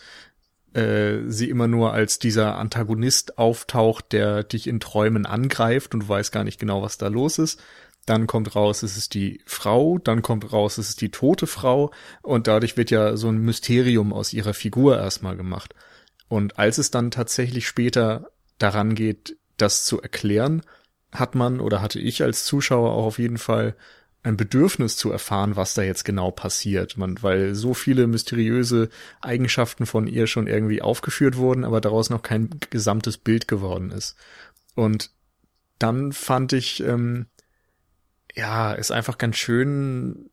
äh, 0.74 1.28
sie 1.28 1.50
immer 1.50 1.68
nur 1.68 1.92
als 1.92 2.18
dieser 2.18 2.56
Antagonist 2.56 3.38
auftaucht, 3.38 4.12
der 4.12 4.44
dich 4.44 4.66
in 4.66 4.80
Träumen 4.80 5.26
angreift 5.26 5.94
und 5.94 6.00
du 6.00 6.08
weißt 6.08 6.32
gar 6.32 6.44
nicht 6.44 6.60
genau, 6.60 6.82
was 6.82 6.98
da 6.98 7.08
los 7.08 7.38
ist. 7.38 7.62
Dann 8.06 8.26
kommt 8.26 8.54
raus, 8.54 8.82
es 8.82 8.96
ist 8.96 9.14
die 9.14 9.40
Frau, 9.46 9.98
dann 9.98 10.22
kommt 10.22 10.52
raus, 10.52 10.78
es 10.78 10.88
ist 10.90 11.00
die 11.00 11.10
tote 11.10 11.46
Frau 11.46 11.90
und 12.22 12.46
dadurch 12.46 12.76
wird 12.76 12.90
ja 12.90 13.16
so 13.16 13.28
ein 13.28 13.38
Mysterium 13.38 14.12
aus 14.12 14.32
ihrer 14.32 14.54
Figur 14.54 14.98
erstmal 14.98 15.36
gemacht. 15.36 15.74
Und 16.28 16.58
als 16.58 16.78
es 16.78 16.90
dann 16.90 17.10
tatsächlich 17.10 17.66
später 17.66 18.30
daran 18.58 18.94
geht, 18.94 19.36
das 19.56 19.84
zu 19.84 20.00
erklären, 20.00 20.62
hat 21.12 21.34
man 21.34 21.60
oder 21.60 21.82
hatte 21.82 21.98
ich 21.98 22.22
als 22.22 22.44
Zuschauer 22.44 22.92
auch 22.92 23.04
auf 23.04 23.18
jeden 23.18 23.38
Fall 23.38 23.74
ein 24.22 24.36
Bedürfnis 24.36 24.96
zu 24.96 25.10
erfahren, 25.10 25.56
was 25.56 25.74
da 25.74 25.82
jetzt 25.82 26.04
genau 26.04 26.30
passiert. 26.30 26.96
Man, 26.96 27.22
weil 27.22 27.54
so 27.54 27.72
viele 27.72 28.06
mysteriöse 28.06 28.90
Eigenschaften 29.22 29.86
von 29.86 30.06
ihr 30.06 30.26
schon 30.26 30.46
irgendwie 30.46 30.82
aufgeführt 30.82 31.36
wurden, 31.36 31.64
aber 31.64 31.80
daraus 31.80 32.10
noch 32.10 32.22
kein 32.22 32.50
gesamtes 32.70 33.16
Bild 33.16 33.48
geworden 33.48 33.90
ist. 33.90 34.16
Und 34.74 35.10
dann 35.78 36.12
fand 36.12 36.52
ich, 36.52 36.82
ähm, 36.82 37.26
ja, 38.34 38.72
ist 38.72 38.90
einfach 38.90 39.16
ganz 39.16 39.36
schön, 39.36 40.30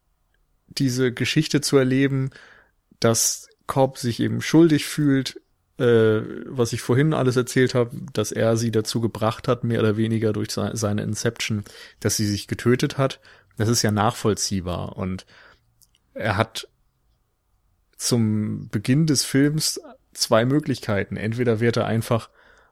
diese 0.68 1.14
Geschichte 1.14 1.62
zu 1.62 1.78
erleben, 1.78 2.32
dass 3.00 3.48
Cobb 3.68 3.98
sich 3.98 4.20
eben 4.20 4.42
schuldig 4.42 4.86
fühlt, 4.86 5.42
äh, 5.78 6.22
was 6.46 6.74
ich 6.74 6.82
vorhin 6.82 7.14
alles 7.14 7.36
erzählt 7.36 7.74
habe, 7.74 7.96
dass 8.14 8.32
er 8.32 8.58
sie 8.58 8.72
dazu 8.72 9.00
gebracht 9.00 9.48
hat, 9.48 9.64
mehr 9.64 9.80
oder 9.80 9.96
weniger 9.96 10.34
durch 10.34 10.50
seine 10.52 11.04
Inception, 11.04 11.64
dass 12.00 12.18
sie 12.18 12.26
sich 12.26 12.48
getötet 12.48 12.98
hat, 12.98 13.20
das 13.58 13.70
ist 13.70 13.82
ja 13.82 13.92
nachvollziehbar. 13.92 14.98
Und 14.98 15.26
er 16.14 16.38
hat 16.38 16.68
zum 17.98 18.70
Beginn 18.70 19.08
des 19.08 19.24
Films 19.24 19.82
zwei 20.14 20.46
Möglichkeiten. 20.46 21.18
Entweder 21.18 21.60
wird 21.60 21.78
er 21.78 21.86
einfach 21.86 22.30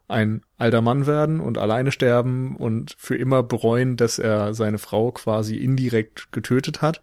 ein 0.07 0.43
alter 0.57 0.81
Mann 0.81 1.07
werden 1.07 1.39
und 1.39 1.57
alleine 1.57 1.91
sterben 1.91 2.55
und 2.55 2.95
für 2.97 3.15
immer 3.15 3.41
bereuen, 3.41 3.97
dass 3.97 4.19
er 4.19 4.53
seine 4.53 4.77
Frau 4.77 5.11
quasi 5.11 5.55
indirekt 5.55 6.31
getötet 6.31 6.81
hat. 6.81 7.01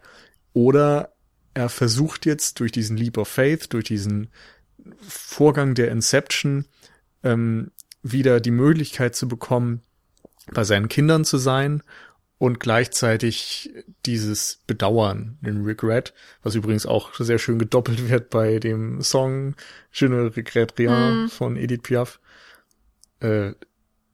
Oder 0.52 1.12
er 1.54 1.68
versucht 1.68 2.26
jetzt 2.26 2.60
durch 2.60 2.70
diesen 2.70 2.96
Leap 2.96 3.18
of 3.18 3.28
Faith, 3.28 3.72
durch 3.72 3.84
diesen 3.84 4.30
Vorgang 5.00 5.74
der 5.74 5.90
Inception 5.90 6.66
ähm, 7.24 7.72
wieder 8.02 8.40
die 8.40 8.50
Möglichkeit 8.50 9.14
zu 9.14 9.28
bekommen, 9.28 9.82
bei 10.52 10.64
seinen 10.64 10.88
Kindern 10.88 11.24
zu 11.24 11.38
sein 11.38 11.82
und 12.42 12.58
gleichzeitig 12.58 13.70
dieses 14.04 14.64
Bedauern, 14.66 15.38
den 15.42 15.62
Regret, 15.62 16.12
was 16.42 16.56
übrigens 16.56 16.86
auch 16.86 17.14
sehr 17.14 17.38
schön 17.38 17.60
gedoppelt 17.60 18.08
wird 18.10 18.30
bei 18.30 18.58
dem 18.58 19.00
Song 19.00 19.54
Je 19.92 20.08
ne 20.08 20.34
regrette 20.36 20.76
rien 20.76 21.26
mm. 21.26 21.28
von 21.28 21.56
Edith 21.56 21.82
Piaf, 21.84 22.18
äh, 23.20 23.52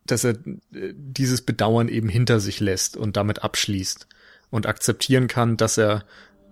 dass 0.04 0.24
er 0.24 0.32
äh, 0.74 0.92
dieses 0.92 1.40
Bedauern 1.40 1.88
eben 1.88 2.10
hinter 2.10 2.38
sich 2.38 2.60
lässt 2.60 2.98
und 2.98 3.16
damit 3.16 3.42
abschließt 3.42 4.06
und 4.50 4.66
akzeptieren 4.66 5.26
kann, 5.26 5.56
dass 5.56 5.78
er 5.78 6.04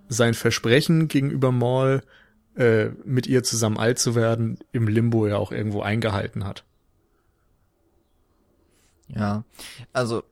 sein 0.08 0.32
Versprechen 0.32 1.08
gegenüber 1.08 1.52
Maul, 1.52 2.02
äh, 2.56 2.86
mit 3.04 3.26
ihr 3.26 3.42
zusammen 3.42 3.76
alt 3.76 3.98
zu 3.98 4.14
werden, 4.14 4.60
im 4.72 4.88
Limbo 4.88 5.26
ja 5.26 5.36
auch 5.36 5.52
irgendwo 5.52 5.82
eingehalten 5.82 6.46
hat. 6.46 6.64
Ja, 9.08 9.44
also 9.92 10.24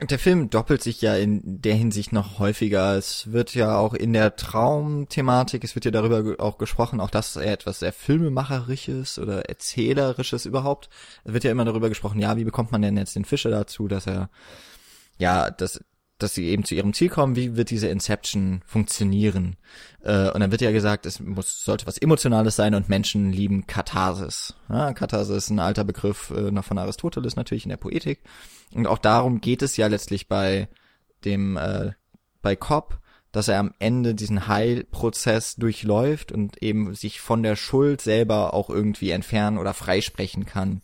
der 0.00 0.18
Film 0.18 0.50
doppelt 0.50 0.82
sich 0.82 1.00
ja 1.00 1.14
in 1.16 1.40
der 1.44 1.74
Hinsicht 1.74 2.12
noch 2.12 2.38
häufiger. 2.38 2.96
Es 2.96 3.32
wird 3.32 3.54
ja 3.54 3.76
auch 3.78 3.94
in 3.94 4.12
der 4.12 4.34
Traumthematik, 4.36 5.62
es 5.62 5.74
wird 5.76 5.84
ja 5.84 5.90
darüber 5.90 6.42
auch 6.42 6.58
gesprochen, 6.58 7.00
auch 7.00 7.10
das 7.10 7.36
eher 7.36 7.52
etwas 7.52 7.78
sehr 7.78 7.92
Filmemacherisches 7.92 9.18
oder 9.18 9.48
Erzählerisches 9.48 10.46
überhaupt. 10.46 10.88
Es 11.24 11.32
wird 11.32 11.44
ja 11.44 11.52
immer 11.52 11.64
darüber 11.64 11.88
gesprochen, 11.88 12.18
ja, 12.18 12.36
wie 12.36 12.44
bekommt 12.44 12.72
man 12.72 12.82
denn 12.82 12.96
jetzt 12.96 13.14
den 13.14 13.24
Fischer 13.24 13.50
dazu, 13.50 13.86
dass 13.86 14.06
er, 14.06 14.30
ja, 15.18 15.50
dass 15.50 15.80
dass 16.24 16.34
sie 16.34 16.46
eben 16.46 16.64
zu 16.64 16.74
ihrem 16.74 16.92
Ziel 16.92 17.08
kommen, 17.08 17.36
wie 17.36 17.56
wird 17.56 17.70
diese 17.70 17.88
Inception 17.88 18.62
funktionieren? 18.66 19.56
Äh, 20.02 20.30
und 20.30 20.40
dann 20.40 20.50
wird 20.50 20.62
ja 20.62 20.72
gesagt, 20.72 21.06
es 21.06 21.20
muss, 21.20 21.62
sollte 21.64 21.86
was 21.86 21.98
Emotionales 21.98 22.56
sein 22.56 22.74
und 22.74 22.88
Menschen 22.88 23.30
lieben 23.30 23.66
Katharsis. 23.66 24.54
Ja, 24.68 24.92
Katharsis 24.92 25.36
ist 25.36 25.50
ein 25.50 25.60
alter 25.60 25.84
Begriff 25.84 26.30
äh, 26.30 26.50
noch 26.50 26.64
von 26.64 26.78
Aristoteles 26.78 27.36
natürlich 27.36 27.64
in 27.64 27.68
der 27.70 27.76
Poetik. 27.76 28.22
Und 28.72 28.86
auch 28.86 28.98
darum 28.98 29.40
geht 29.40 29.62
es 29.62 29.76
ja 29.76 29.86
letztlich 29.86 30.26
bei 30.26 30.68
dem, 31.24 31.56
äh, 31.56 31.92
bei 32.42 32.56
Cobb, 32.56 32.98
dass 33.30 33.48
er 33.48 33.58
am 33.58 33.74
Ende 33.78 34.14
diesen 34.14 34.48
Heilprozess 34.48 35.56
durchläuft 35.56 36.32
und 36.32 36.62
eben 36.62 36.94
sich 36.94 37.20
von 37.20 37.42
der 37.42 37.56
Schuld 37.56 38.00
selber 38.00 38.54
auch 38.54 38.70
irgendwie 38.70 39.10
entfernen 39.10 39.58
oder 39.58 39.74
freisprechen 39.74 40.46
kann. 40.46 40.82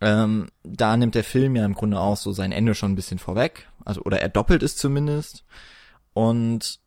Ähm, 0.00 0.48
da 0.62 0.96
nimmt 0.96 1.14
der 1.14 1.24
Film 1.24 1.56
ja 1.56 1.64
im 1.64 1.74
Grunde 1.74 1.98
auch 1.98 2.16
so 2.16 2.32
sein 2.32 2.52
Ende 2.52 2.74
schon 2.74 2.92
ein 2.92 2.96
bisschen 2.96 3.18
vorweg, 3.18 3.68
also 3.88 4.02
oder 4.02 4.20
er 4.20 4.28
doppelt 4.28 4.62
es 4.62 4.76
zumindest. 4.76 5.44
Und 6.14 6.80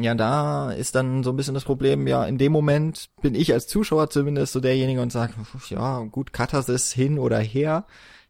ja, 0.00 0.14
da 0.14 0.72
ist 0.72 0.94
dann 0.94 1.22
so 1.22 1.30
ein 1.30 1.36
bisschen 1.36 1.54
das 1.54 1.64
Problem, 1.64 2.06
ja, 2.06 2.24
in 2.24 2.38
dem 2.38 2.52
Moment 2.52 3.08
bin 3.22 3.34
ich 3.34 3.52
als 3.52 3.66
Zuschauer 3.66 4.10
zumindest 4.10 4.52
so 4.52 4.60
derjenige 4.60 5.00
und 5.00 5.12
sage, 5.12 5.34
ja, 5.68 6.00
gut, 6.00 6.32
Katharsis 6.32 6.92
hin 6.92 7.18
oder 7.18 7.38
her. 7.38 7.86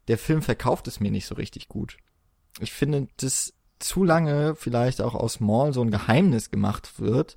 Der 0.07 0.17
Film 0.17 0.41
verkauft 0.41 0.87
es 0.87 0.99
mir 0.99 1.11
nicht 1.11 1.25
so 1.25 1.35
richtig 1.35 1.67
gut. 1.67 1.97
Ich 2.59 2.71
finde, 2.71 3.07
dass 3.17 3.53
zu 3.79 4.03
lange 4.03 4.55
vielleicht 4.55 5.01
auch 5.01 5.13
aus 5.13 5.39
Maul 5.39 5.73
so 5.73 5.81
ein 5.81 5.91
Geheimnis 5.91 6.49
gemacht 6.49 6.99
wird, 6.99 7.35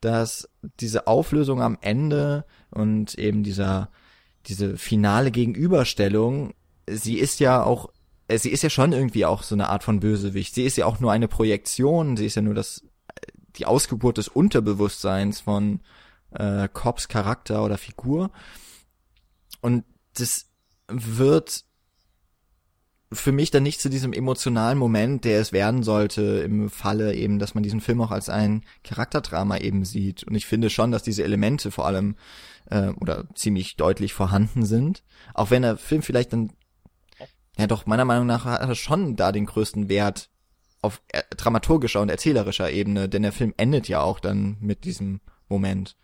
dass 0.00 0.48
diese 0.80 1.06
Auflösung 1.06 1.60
am 1.60 1.76
Ende 1.80 2.44
und 2.70 3.14
eben 3.18 3.42
dieser 3.42 3.90
diese 4.46 4.76
finale 4.76 5.30
Gegenüberstellung, 5.30 6.54
sie 6.88 7.18
ist 7.18 7.40
ja 7.40 7.62
auch, 7.62 7.90
sie 8.28 8.50
ist 8.50 8.62
ja 8.62 8.70
schon 8.70 8.92
irgendwie 8.92 9.24
auch 9.24 9.42
so 9.42 9.54
eine 9.54 9.68
Art 9.68 9.84
von 9.84 10.00
Bösewicht. 10.00 10.54
Sie 10.54 10.64
ist 10.64 10.76
ja 10.76 10.86
auch 10.86 11.00
nur 11.00 11.12
eine 11.12 11.28
Projektion, 11.28 12.16
sie 12.16 12.26
ist 12.26 12.34
ja 12.34 12.42
nur 12.42 12.54
das, 12.54 12.82
die 13.56 13.66
Ausgeburt 13.66 14.18
des 14.18 14.28
Unterbewusstseins 14.28 15.40
von 15.40 15.80
äh, 16.30 16.68
Cobbs 16.72 17.08
Charakter 17.08 17.64
oder 17.64 17.78
Figur. 17.78 18.30
Und 19.60 19.84
das 20.14 20.46
wird 20.88 21.64
für 23.12 23.32
mich 23.32 23.50
dann 23.50 23.62
nicht 23.62 23.80
zu 23.80 23.88
diesem 23.88 24.12
emotionalen 24.12 24.78
Moment, 24.78 25.24
der 25.24 25.40
es 25.40 25.52
werden 25.52 25.82
sollte, 25.82 26.22
im 26.44 26.68
Falle 26.68 27.14
eben, 27.14 27.38
dass 27.38 27.54
man 27.54 27.62
diesen 27.62 27.80
Film 27.80 28.00
auch 28.00 28.10
als 28.10 28.28
ein 28.28 28.64
Charakterdrama 28.82 29.58
eben 29.58 29.84
sieht. 29.84 30.24
Und 30.24 30.34
ich 30.34 30.46
finde 30.46 30.70
schon, 30.70 30.90
dass 30.90 31.04
diese 31.04 31.22
Elemente 31.22 31.70
vor 31.70 31.86
allem 31.86 32.16
äh, 32.68 32.88
oder 33.00 33.26
ziemlich 33.34 33.76
deutlich 33.76 34.12
vorhanden 34.12 34.64
sind. 34.64 35.04
Auch 35.34 35.50
wenn 35.50 35.62
der 35.62 35.76
Film 35.76 36.02
vielleicht 36.02 36.32
dann, 36.32 36.50
ja 37.58 37.66
doch, 37.66 37.86
meiner 37.86 38.04
Meinung 38.04 38.26
nach 38.26 38.44
hat 38.44 38.60
er 38.60 38.74
schon 38.74 39.16
da 39.16 39.32
den 39.32 39.46
größten 39.46 39.88
Wert 39.88 40.30
auf 40.82 41.02
äh, 41.08 41.22
dramaturgischer 41.36 42.00
und 42.00 42.08
erzählerischer 42.08 42.70
Ebene, 42.70 43.08
denn 43.08 43.22
der 43.22 43.32
Film 43.32 43.54
endet 43.56 43.88
ja 43.88 44.00
auch 44.00 44.20
dann 44.20 44.56
mit 44.60 44.84
diesem 44.84 45.20
Moment. 45.48 45.96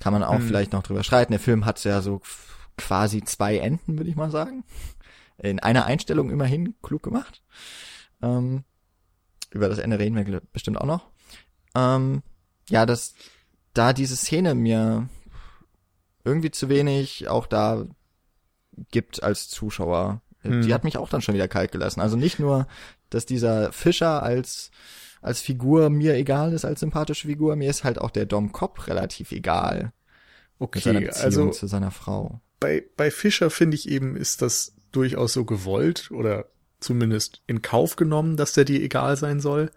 Kann 0.00 0.12
man 0.12 0.24
auch 0.24 0.38
hm. 0.38 0.46
vielleicht 0.46 0.72
noch 0.72 0.82
drüber 0.82 1.04
streiten. 1.04 1.32
Der 1.32 1.40
Film 1.40 1.64
hat 1.64 1.82
ja 1.84 2.02
so 2.02 2.20
quasi 2.76 3.22
zwei 3.22 3.58
Enden, 3.58 3.98
würde 3.98 4.10
ich 4.10 4.16
mal 4.16 4.30
sagen. 4.30 4.64
In 5.38 5.60
einer 5.60 5.86
Einstellung 5.86 6.30
immerhin 6.30 6.74
klug 6.82 7.02
gemacht. 7.02 7.42
Ähm, 8.22 8.64
über 9.50 9.68
das 9.68 9.78
Ende 9.78 9.98
reden 9.98 10.16
wir 10.16 10.40
bestimmt 10.52 10.78
auch 10.78 10.86
noch. 10.86 11.08
Ähm, 11.74 12.22
ja, 12.68 12.86
das 12.86 13.14
da 13.74 13.92
diese 13.92 14.16
Szene 14.16 14.54
mir 14.54 15.08
irgendwie 16.24 16.50
zu 16.50 16.68
wenig 16.68 17.28
auch 17.28 17.46
da 17.46 17.86
gibt 18.90 19.22
als 19.22 19.48
Zuschauer. 19.48 20.20
Hm. 20.40 20.62
Die 20.62 20.74
hat 20.74 20.84
mich 20.84 20.96
auch 20.96 21.08
dann 21.08 21.22
schon 21.22 21.34
wieder 21.34 21.48
kalt 21.48 21.72
gelassen. 21.72 22.00
Also 22.00 22.16
nicht 22.16 22.38
nur, 22.38 22.66
dass 23.10 23.26
dieser 23.26 23.72
Fischer 23.72 24.22
als 24.22 24.70
als 25.20 25.40
Figur 25.40 25.88
mir 25.88 26.14
egal 26.14 26.52
ist, 26.52 26.64
als 26.64 26.80
sympathische 26.80 27.28
Figur, 27.28 27.54
mir 27.54 27.70
ist 27.70 27.84
halt 27.84 28.00
auch 28.00 28.10
der 28.10 28.26
Dom 28.26 28.50
Cobb 28.50 28.88
relativ 28.88 29.30
egal. 29.30 29.92
Okay, 30.58 31.10
also 31.10 31.50
zu 31.50 31.68
seiner 31.68 31.92
Frau. 31.92 32.40
Bei 32.58 32.84
bei 32.96 33.10
Fischer 33.10 33.50
finde 33.50 33.76
ich 33.76 33.88
eben 33.88 34.16
ist 34.16 34.42
das 34.42 34.74
durchaus 34.90 35.32
so 35.32 35.44
gewollt 35.44 36.10
oder 36.10 36.46
zumindest 36.80 37.42
in 37.46 37.62
Kauf 37.62 37.96
genommen, 37.96 38.36
dass 38.36 38.52
der 38.52 38.64
dir 38.64 38.82
egal 38.82 39.16
sein 39.16 39.40
soll. 39.40 39.70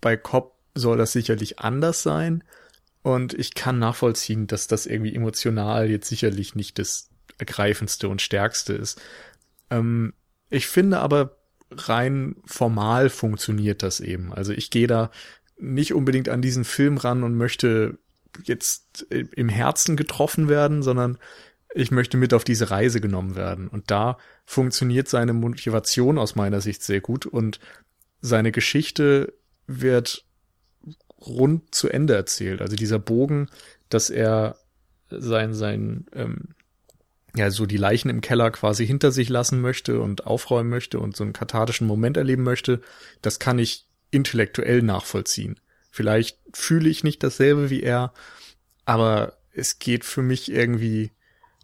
Bei 0.00 0.16
Cobb 0.16 0.54
soll 0.74 0.96
das 0.96 1.12
sicherlich 1.12 1.58
anders 1.58 2.02
sein. 2.02 2.44
Und 3.02 3.32
ich 3.34 3.54
kann 3.54 3.78
nachvollziehen, 3.78 4.46
dass 4.46 4.66
das 4.66 4.86
irgendwie 4.86 5.14
emotional 5.14 5.88
jetzt 5.88 6.08
sicherlich 6.08 6.54
nicht 6.54 6.78
das 6.78 7.07
ergreifendste 7.38 8.08
und 8.08 8.22
stärkste 8.22 8.74
ist. 8.74 9.00
Ähm, 9.70 10.14
ich 10.50 10.66
finde 10.66 11.00
aber 11.00 11.36
rein 11.70 12.36
formal 12.44 13.10
funktioniert 13.10 13.82
das 13.82 14.00
eben. 14.00 14.32
Also 14.32 14.52
ich 14.52 14.70
gehe 14.70 14.86
da 14.86 15.10
nicht 15.58 15.92
unbedingt 15.92 16.28
an 16.28 16.42
diesen 16.42 16.64
Film 16.64 16.96
ran 16.96 17.22
und 17.22 17.36
möchte 17.36 17.98
jetzt 18.44 19.06
im 19.10 19.48
Herzen 19.48 19.96
getroffen 19.96 20.48
werden, 20.48 20.82
sondern 20.82 21.18
ich 21.74 21.90
möchte 21.90 22.16
mit 22.16 22.32
auf 22.32 22.44
diese 22.44 22.70
Reise 22.70 23.00
genommen 23.00 23.36
werden. 23.36 23.68
Und 23.68 23.90
da 23.90 24.18
funktioniert 24.44 25.08
seine 25.08 25.32
Motivation 25.32 26.18
aus 26.18 26.34
meiner 26.34 26.60
Sicht 26.60 26.82
sehr 26.82 27.00
gut 27.00 27.26
und 27.26 27.60
seine 28.20 28.52
Geschichte 28.52 29.34
wird 29.66 30.24
rund 31.20 31.74
zu 31.74 31.88
Ende 31.88 32.14
erzählt. 32.14 32.62
Also 32.62 32.76
dieser 32.76 32.98
Bogen, 32.98 33.48
dass 33.88 34.08
er 34.08 34.56
sein, 35.10 35.54
sein, 35.54 36.06
ähm, 36.12 36.54
ja, 37.36 37.50
so 37.50 37.66
die 37.66 37.76
Leichen 37.76 38.08
im 38.08 38.20
Keller 38.20 38.50
quasi 38.50 38.86
hinter 38.86 39.12
sich 39.12 39.28
lassen 39.28 39.60
möchte 39.60 40.00
und 40.00 40.26
aufräumen 40.26 40.70
möchte 40.70 40.98
und 40.98 41.16
so 41.16 41.24
einen 41.24 41.32
kathartischen 41.32 41.86
Moment 41.86 42.16
erleben 42.16 42.42
möchte, 42.42 42.80
das 43.22 43.38
kann 43.38 43.58
ich 43.58 43.86
intellektuell 44.10 44.82
nachvollziehen. 44.82 45.60
Vielleicht 45.90 46.38
fühle 46.54 46.88
ich 46.88 47.04
nicht 47.04 47.22
dasselbe 47.22 47.70
wie 47.70 47.82
er, 47.82 48.12
aber 48.84 49.38
es 49.52 49.78
geht 49.78 50.04
für 50.04 50.22
mich 50.22 50.50
irgendwie 50.50 51.12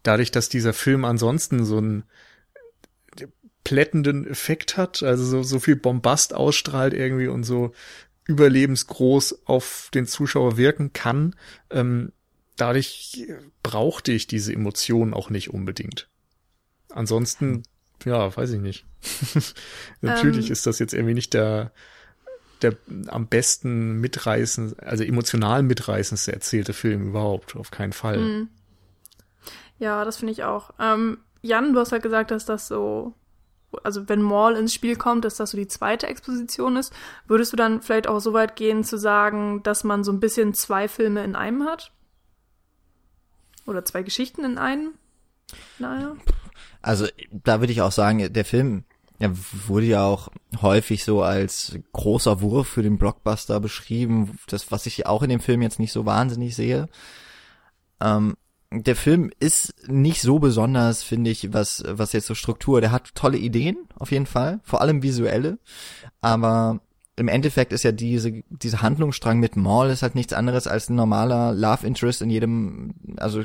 dadurch, 0.02 0.30
dass 0.30 0.48
dieser 0.48 0.72
Film 0.72 1.04
ansonsten 1.04 1.64
so 1.64 1.78
einen 1.78 2.04
plättenden 3.64 4.26
Effekt 4.26 4.76
hat, 4.76 5.02
also 5.02 5.24
so, 5.24 5.42
so 5.42 5.58
viel 5.58 5.76
Bombast 5.76 6.34
ausstrahlt 6.34 6.92
irgendwie 6.92 7.28
und 7.28 7.44
so 7.44 7.72
überlebensgroß 8.26 9.46
auf 9.46 9.90
den 9.94 10.06
Zuschauer 10.06 10.56
wirken 10.56 10.92
kann. 10.92 11.34
Ähm, 11.70 12.12
dadurch 12.56 13.26
brauchte 13.62 14.12
ich 14.12 14.26
diese 14.26 14.52
Emotionen 14.52 15.14
auch 15.14 15.30
nicht 15.30 15.50
unbedingt. 15.50 16.08
Ansonsten, 16.90 17.64
ja, 18.04 18.34
weiß 18.36 18.50
ich 18.52 18.60
nicht. 18.60 18.86
Natürlich 20.00 20.46
ähm, 20.46 20.52
ist 20.52 20.66
das 20.66 20.78
jetzt 20.78 20.94
irgendwie 20.94 21.14
nicht 21.14 21.34
der, 21.34 21.72
der 22.62 22.76
am 23.08 23.26
besten 23.26 24.00
mitreißend, 24.00 24.82
also 24.82 25.04
emotional 25.04 25.62
mitreißendste 25.62 26.32
erzählte 26.32 26.72
Film 26.72 27.08
überhaupt, 27.08 27.56
auf 27.56 27.70
keinen 27.70 27.92
Fall. 27.92 28.18
Mhm. 28.18 28.48
Ja, 29.78 30.04
das 30.04 30.18
finde 30.18 30.32
ich 30.32 30.44
auch. 30.44 30.70
Ähm, 30.78 31.18
Jan, 31.42 31.72
du 31.72 31.80
hast 31.80 31.92
halt 31.92 32.02
gesagt, 32.02 32.30
dass 32.30 32.46
das 32.46 32.68
so, 32.68 33.12
also 33.82 34.08
wenn 34.08 34.22
Maul 34.22 34.54
ins 34.54 34.72
Spiel 34.72 34.96
kommt, 34.96 35.24
dass 35.24 35.36
das 35.36 35.50
so 35.50 35.58
die 35.58 35.66
zweite 35.68 36.06
Exposition 36.06 36.76
ist. 36.76 36.92
Würdest 37.26 37.52
du 37.52 37.56
dann 37.56 37.82
vielleicht 37.82 38.06
auch 38.06 38.20
so 38.20 38.32
weit 38.32 38.56
gehen 38.56 38.84
zu 38.84 38.96
sagen, 38.96 39.62
dass 39.62 39.84
man 39.84 40.04
so 40.04 40.12
ein 40.12 40.20
bisschen 40.20 40.54
zwei 40.54 40.88
Filme 40.88 41.24
in 41.24 41.34
einem 41.34 41.64
hat? 41.64 41.92
Oder 43.66 43.84
zwei 43.84 44.02
Geschichten 44.02 44.44
in 44.44 44.58
einem? 44.58 44.94
Naja. 45.78 46.16
Also 46.82 47.06
da 47.30 47.60
würde 47.60 47.72
ich 47.72 47.82
auch 47.82 47.92
sagen, 47.92 48.32
der 48.32 48.44
Film 48.44 48.84
ja, 49.18 49.30
wurde 49.66 49.86
ja 49.86 50.04
auch 50.04 50.28
häufig 50.60 51.04
so 51.04 51.22
als 51.22 51.78
großer 51.92 52.40
Wurf 52.40 52.68
für 52.68 52.82
den 52.82 52.98
Blockbuster 52.98 53.60
beschrieben, 53.60 54.38
das 54.48 54.70
was 54.70 54.86
ich 54.86 55.06
auch 55.06 55.22
in 55.22 55.30
dem 55.30 55.40
Film 55.40 55.62
jetzt 55.62 55.78
nicht 55.78 55.92
so 55.92 56.04
wahnsinnig 56.04 56.56
sehe. 56.56 56.88
Ähm, 58.00 58.36
der 58.70 58.96
Film 58.96 59.30
ist 59.38 59.88
nicht 59.88 60.20
so 60.20 60.40
besonders, 60.40 61.02
finde 61.02 61.30
ich, 61.30 61.52
was, 61.52 61.84
was 61.86 62.12
jetzt 62.12 62.26
so 62.26 62.34
Struktur, 62.34 62.80
der 62.80 62.90
hat 62.90 63.14
tolle 63.14 63.38
Ideen, 63.38 63.76
auf 63.94 64.10
jeden 64.10 64.26
Fall, 64.26 64.60
vor 64.64 64.80
allem 64.80 65.02
visuelle, 65.02 65.58
aber 66.20 66.80
im 67.16 67.28
Endeffekt 67.28 67.72
ist 67.72 67.84
ja 67.84 67.92
diese, 67.92 68.42
diese 68.48 68.82
Handlungsstrang 68.82 69.38
mit 69.38 69.56
Maul 69.56 69.88
ist 69.88 70.02
halt 70.02 70.16
nichts 70.16 70.32
anderes 70.32 70.66
als 70.66 70.88
ein 70.88 70.96
normaler 70.96 71.52
Love 71.52 71.86
Interest 71.86 72.22
in 72.22 72.30
jedem, 72.30 72.94
also 73.18 73.44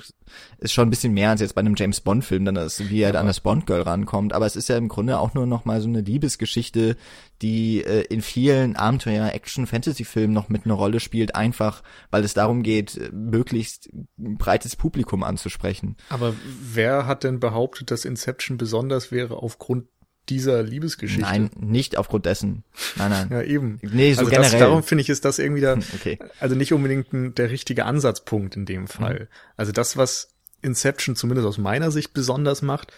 ist 0.58 0.74
schon 0.74 0.88
ein 0.88 0.90
bisschen 0.90 1.14
mehr 1.14 1.30
als 1.30 1.41
jetzt 1.41 1.54
bei 1.54 1.60
einem 1.60 1.76
James 1.78 2.02
Bond 2.02 2.26
Film, 2.26 2.46
dann 2.46 2.56
ist, 2.56 2.90
wie 2.90 3.02
er 3.02 3.14
ja. 3.14 3.20
an 3.20 3.28
das 3.28 3.41
Bond 3.41 3.68
Girl 3.68 3.82
rankommt, 3.82 4.34
aber 4.34 4.48
es 4.48 4.56
ist 4.56 4.70
ja 4.70 4.78
im 4.78 4.88
Grunde 4.88 5.20
auch 5.20 5.36
nur 5.36 5.46
noch 5.46 5.66
mal 5.66 5.82
so 5.82 5.88
eine 5.88 6.02
Liebesgeschichte, 6.02 6.98
die 7.44 7.84
äh, 7.84 8.02
in 8.10 8.22
vielen 8.22 8.76
Abenteuer 8.76 9.32
Action 9.34 9.68
Fantasy 9.68 10.04
Filmen 10.04 10.34
noch 10.34 10.50
mit 10.50 10.66
einer 10.66 10.74
Rolle 10.74 11.00
spielt, 11.00 11.36
einfach 11.36 11.84
weil 12.10 12.24
es 12.24 12.34
darum 12.34 12.64
geht, 12.64 13.00
möglichst 13.14 13.90
breites 14.18 14.76
Publikum 14.76 15.24
anzusprechen. 15.24 15.96
Aber 16.10 16.34
wer 16.74 17.06
hat 17.06 17.24
denn 17.24 17.40
behauptet, 17.40 17.91
dass 17.91 18.04
Inception 18.04 18.58
besonders 18.58 19.12
wäre 19.12 19.38
aufgrund 19.38 19.86
dieser 20.30 20.64
Liebesgeschichte. 20.64 21.22
Nein, 21.22 21.49
nicht 21.60 21.97
aufgrund 21.97 22.26
dessen. 22.26 22.64
Nein, 22.95 23.10
nein. 23.10 23.27
ja, 23.31 23.41
eben. 23.41 23.80
Nee, 23.81 24.14
so 24.14 24.22
also 24.22 24.31
generell. 24.31 24.51
Das, 24.51 24.60
darum 24.60 24.84
finde 24.84 25.01
ich, 25.01 25.10
ist 25.10 25.26
das 25.26 25.39
irgendwie 25.39 25.61
da, 25.61 25.73
hm, 25.73 25.84
okay. 25.95 26.19
also 26.39 26.56
nicht 26.56 26.73
unbedingt 26.73 27.11
ein, 27.14 27.35
der 27.35 27.49
richtige 27.49 27.85
Ansatzpunkt 27.85 28.56
in 28.56 28.65
dem 28.65 28.88
Fall. 28.88 29.22
Mhm. 29.22 29.27
Also 29.57 29.72
das, 29.72 29.97
was 29.97 30.34
Inception 30.61 31.15
zumindest 31.15 31.47
aus 31.47 31.57
meiner 31.57 31.91
Sicht 31.91 32.14
besonders 32.14 32.61
macht, 32.61 32.93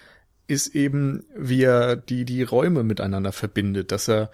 ist 0.47 0.75
eben, 0.75 1.23
wie 1.35 1.63
er 1.63 1.95
die, 1.95 2.25
die 2.25 2.43
Räume 2.43 2.83
miteinander 2.83 3.31
verbindet, 3.31 3.91
dass 3.91 4.09
er 4.09 4.31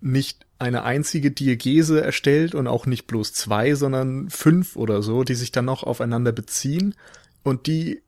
nicht 0.00 0.46
eine 0.58 0.84
einzige 0.84 1.30
Diegese 1.30 2.02
erstellt 2.02 2.54
und 2.54 2.66
auch 2.66 2.86
nicht 2.86 3.06
bloß 3.06 3.32
zwei, 3.32 3.74
sondern 3.74 4.30
fünf 4.30 4.76
oder 4.76 5.02
so, 5.02 5.24
die 5.24 5.34
sich 5.34 5.52
dann 5.52 5.64
noch 5.64 5.82
aufeinander 5.82 6.32
beziehen 6.32 6.94
und 7.42 7.66
die 7.66 8.02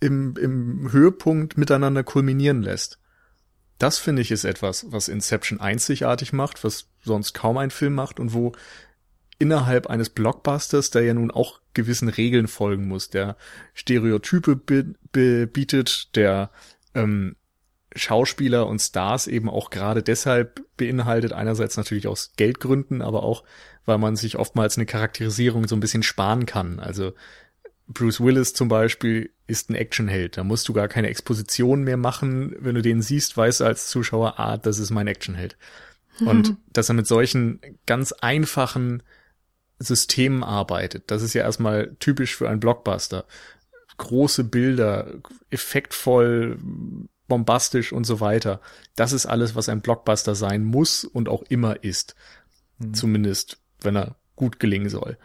im, 0.00 0.36
im 0.36 0.92
Höhepunkt 0.92 1.56
miteinander 1.56 2.04
kulminieren 2.04 2.62
lässt. 2.62 2.98
Das 3.78 3.98
finde 3.98 4.22
ich 4.22 4.30
ist 4.30 4.44
etwas, 4.44 4.86
was 4.90 5.08
Inception 5.08 5.60
einzigartig 5.60 6.32
macht, 6.32 6.64
was 6.64 6.88
sonst 7.02 7.34
kaum 7.34 7.58
ein 7.58 7.70
Film 7.70 7.94
macht 7.94 8.20
und 8.20 8.32
wo 8.32 8.52
innerhalb 9.38 9.88
eines 9.88 10.10
Blockbusters, 10.10 10.90
der 10.90 11.02
ja 11.02 11.14
nun 11.14 11.30
auch 11.30 11.60
gewissen 11.74 12.08
Regeln 12.08 12.46
folgen 12.46 12.86
muss, 12.86 13.10
der 13.10 13.36
Stereotype 13.74 14.56
bietet, 15.46 16.16
der 16.16 16.50
ähm, 16.94 17.36
Schauspieler 17.96 18.66
und 18.66 18.80
Stars 18.80 19.26
eben 19.26 19.48
auch 19.48 19.70
gerade 19.70 20.02
deshalb 20.02 20.64
beinhaltet, 20.76 21.32
einerseits 21.32 21.76
natürlich 21.76 22.08
aus 22.08 22.32
Geldgründen, 22.36 23.02
aber 23.02 23.22
auch, 23.22 23.44
weil 23.84 23.98
man 23.98 24.16
sich 24.16 24.36
oftmals 24.36 24.76
eine 24.76 24.86
Charakterisierung 24.86 25.68
so 25.68 25.76
ein 25.76 25.80
bisschen 25.80 26.02
sparen 26.02 26.46
kann. 26.46 26.80
Also 26.80 27.12
Bruce 27.86 28.20
Willis 28.20 28.54
zum 28.54 28.68
Beispiel 28.68 29.30
ist 29.46 29.68
ein 29.68 29.74
Actionheld. 29.74 30.36
Da 30.36 30.44
musst 30.44 30.68
du 30.68 30.72
gar 30.72 30.88
keine 30.88 31.08
Exposition 31.08 31.82
mehr 31.82 31.96
machen. 31.96 32.54
Wenn 32.58 32.74
du 32.74 32.82
den 32.82 33.02
siehst, 33.02 33.36
weißt 33.36 33.60
du 33.60 33.64
als 33.64 33.88
Zuschauer, 33.88 34.38
ah, 34.38 34.56
das 34.56 34.78
ist 34.78 34.90
mein 34.90 35.06
Actionheld. 35.06 35.56
Und 36.20 36.56
dass 36.72 36.88
er 36.88 36.94
mit 36.94 37.06
solchen 37.06 37.60
ganz 37.86 38.12
einfachen 38.12 39.02
Systemen 39.78 40.44
arbeitet, 40.44 41.10
das 41.10 41.22
ist 41.22 41.34
ja 41.34 41.42
erstmal 41.42 41.96
typisch 41.98 42.36
für 42.36 42.48
einen 42.48 42.60
Blockbuster. 42.60 43.26
Große 43.96 44.44
Bilder, 44.44 45.14
effektvoll, 45.50 46.58
bombastisch 47.28 47.92
und 47.92 48.04
so 48.04 48.20
weiter. 48.20 48.60
Das 48.96 49.12
ist 49.12 49.26
alles, 49.26 49.54
was 49.54 49.68
ein 49.68 49.80
Blockbuster 49.80 50.34
sein 50.34 50.64
muss 50.64 51.04
und 51.04 51.28
auch 51.28 51.42
immer 51.48 51.82
ist. 51.82 52.14
Mhm. 52.78 52.94
Zumindest, 52.94 53.58
wenn 53.80 53.96
er 53.96 54.16
gut 54.36 54.60
gelingen 54.60 54.88
soll. 54.88 55.18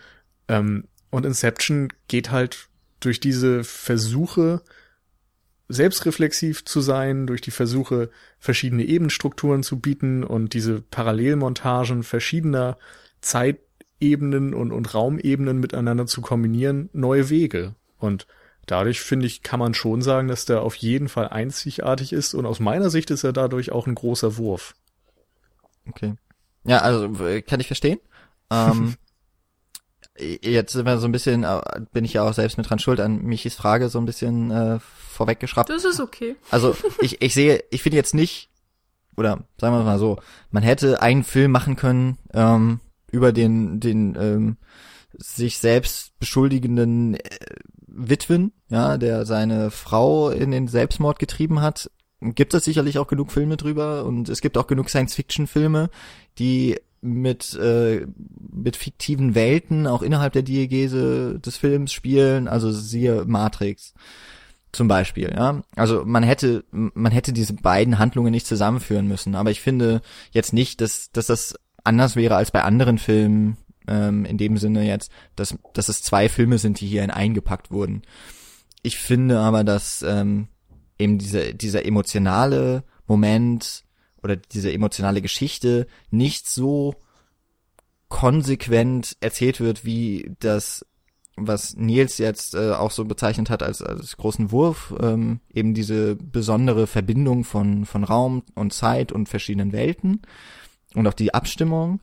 Ähm, 0.48 0.88
und 1.12 1.26
Inception 1.26 1.92
geht 2.08 2.32
halt 2.32 2.70
durch 3.00 3.20
diese 3.20 3.64
Versuche, 3.64 4.62
selbstreflexiv 5.68 6.66
zu 6.66 6.82
sein, 6.82 7.28
durch 7.28 7.42
die 7.42 7.52
Versuche, 7.52 8.10
verschiedene 8.40 8.84
Ebenstrukturen 8.84 9.64
zu 9.64 9.80
bieten 9.80 10.24
und 10.24 10.54
diese 10.54 10.82
Parallelmontagen 10.82 12.04
verschiedener 12.04 12.78
Zeitebenen 13.22 14.54
und, 14.54 14.72
und 14.72 14.94
Raumebenen 14.94 15.60
miteinander 15.60 16.08
zu 16.08 16.22
kombinieren, 16.22 16.90
neue 16.94 17.30
Wege. 17.30 17.76
Und 17.98 18.26
dadurch, 18.66 19.02
finde 19.02 19.28
ich, 19.28 19.44
kann 19.44 19.60
man 19.60 19.74
schon 19.74 20.02
sagen, 20.02 20.28
dass 20.28 20.46
der 20.46 20.62
auf 20.62 20.76
jeden 20.76 21.08
Fall 21.08 21.30
einzigartig 21.30 22.14
ist 22.14 22.34
und 22.34 22.46
aus 22.46 22.60
meiner 22.60 22.90
Sicht 22.90 23.12
ist 23.12 23.24
er 23.24 23.34
dadurch 23.34 23.72
auch 23.72 23.88
ein 23.88 23.96
großer 23.96 24.38
Wurf. 24.38 24.76
Okay. 25.88 26.16
Ja, 26.64 26.80
also 26.80 27.26
äh, 27.26 27.42
kann 27.42 27.60
ich 27.60 27.68
verstehen. 27.68 28.00
Ähm, 28.52 28.96
jetzt 30.20 30.74
sind 30.74 30.86
wir 30.86 30.98
so 30.98 31.08
ein 31.08 31.12
bisschen, 31.12 31.44
äh, 31.44 31.62
bin 31.92 32.06
ich 32.06 32.14
ja 32.14 32.24
auch 32.24 32.34
selbst 32.34 32.58
mit 32.58 32.70
dran 32.70 32.80
schuld, 32.80 33.00
an 33.00 33.24
Michis 33.24 33.56
Frage 33.56 33.90
so 33.90 34.00
ein 34.00 34.06
bisschen 34.06 34.52
äh, 34.52 34.80
vorweggeschraubt. 34.80 35.70
Das 35.70 35.86
ist 35.86 36.00
okay. 36.00 36.36
Also 36.52 36.76
ich, 37.02 37.22
ich 37.22 37.34
sehe, 37.34 37.64
ich 37.72 37.82
finde 37.82 37.98
jetzt 37.98 38.14
nicht, 38.14 38.50
oder 39.18 39.44
sagen 39.60 39.76
wir 39.76 39.84
mal 39.84 40.00
so, 40.00 40.18
man 40.52 40.64
hätte 40.64 41.02
einen 41.02 41.24
Film 41.24 41.52
machen 41.52 41.76
können 41.76 42.18
ähm, 42.34 42.80
über 43.12 43.32
den, 43.32 43.80
den 43.80 44.16
ähm, 44.20 44.58
sich 45.18 45.58
selbst 45.58 46.18
beschuldigenden 46.20 47.16
äh, 47.16 47.22
Witwen, 47.88 48.54
ja, 48.70 48.98
der 48.98 49.26
seine 49.26 49.72
Frau 49.72 50.30
in 50.30 50.52
den 50.52 50.68
Selbstmord 50.68 51.20
getrieben 51.20 51.62
hat. 51.62 51.92
Gibt 52.22 52.54
es 52.54 52.66
sicherlich 52.66 53.00
auch 53.00 53.08
genug 53.08 53.32
Filme 53.32 53.58
drüber 53.58 54.06
und 54.06 54.30
es 54.30 54.42
gibt 54.42 54.58
auch 54.58 54.68
genug 54.68 54.90
Science-Fiction-Filme, 54.90 55.90
die 56.38 56.78
mit 57.02 57.54
äh, 57.56 58.06
mit 58.52 58.76
fiktiven 58.76 59.36
Welten 59.36 59.88
auch 59.88 60.02
innerhalb 60.02 60.34
der 60.34 60.44
Diegese 60.44 61.40
des 61.40 61.58
Films 61.58 61.94
spielen, 61.94 62.48
also 62.48 62.72
siehe 62.72 63.26
Matrix 63.26 63.94
zum 64.72 64.88
Beispiel, 64.88 65.34
ja. 65.36 65.64
Also 65.76 66.04
man 66.06 66.24
hätte 66.24 66.64
man 66.72 67.12
hätte 67.12 67.34
diese 67.34 67.54
beiden 67.54 67.98
Handlungen 68.00 68.32
nicht 68.32 68.48
zusammenführen 68.48 69.08
müssen, 69.08 69.36
aber 69.36 69.52
ich 69.52 69.62
finde 69.62 70.02
jetzt 70.32 70.54
nicht, 70.54 70.82
dass 70.82 71.12
dass 71.12 71.28
das 71.28 71.56
anders 71.84 72.16
wäre 72.16 72.36
als 72.36 72.52
bei 72.52 72.64
anderen 72.64 72.98
Filmen 72.98 73.58
ähm, 73.88 74.26
in 74.26 74.38
dem 74.38 74.58
Sinne 74.58 74.86
jetzt, 74.86 75.12
dass 75.36 75.58
dass 75.74 75.90
es 75.90 76.04
zwei 76.04 76.30
Filme 76.30 76.58
sind, 76.58 76.80
die 76.82 76.88
hierhin 76.88 77.12
eingepackt 77.12 77.72
wurden. 77.72 78.04
Ich 78.84 78.98
finde 79.00 79.40
aber, 79.40 79.64
dass 79.64 80.04
ähm, 80.04 80.48
eben 80.98 81.18
dieser 81.18 81.54
dieser 81.54 81.86
emotionale 81.86 82.84
Moment 83.08 83.84
oder 84.24 84.36
diese 84.36 84.72
emotionale 84.72 85.22
Geschichte 85.22 85.88
nicht 86.10 86.48
so 86.48 86.96
konsequent 88.10 89.16
erzählt 89.22 89.60
wird, 89.60 89.86
wie 89.86 90.36
das, 90.40 90.86
was 91.36 91.76
Nils 91.76 92.18
jetzt 92.18 92.56
äh, 92.56 92.72
auch 92.72 92.92
so 92.92 93.06
bezeichnet 93.06 93.50
hat 93.50 93.64
als, 93.64 93.82
als 93.82 94.18
großen 94.18 94.52
Wurf, 94.52 94.94
ähm, 95.00 95.40
eben 95.54 95.74
diese 95.74 96.16
besondere 96.16 96.88
Verbindung 96.88 97.44
von, 97.44 97.86
von 97.86 98.04
Raum 98.04 98.44
und 98.56 98.74
Zeit 98.74 99.12
und 99.12 99.30
verschiedenen 99.30 99.72
Welten 99.72 100.24
und 100.96 101.08
auch 101.08 101.14
die 101.14 101.34
Abstimmung. 101.34 102.02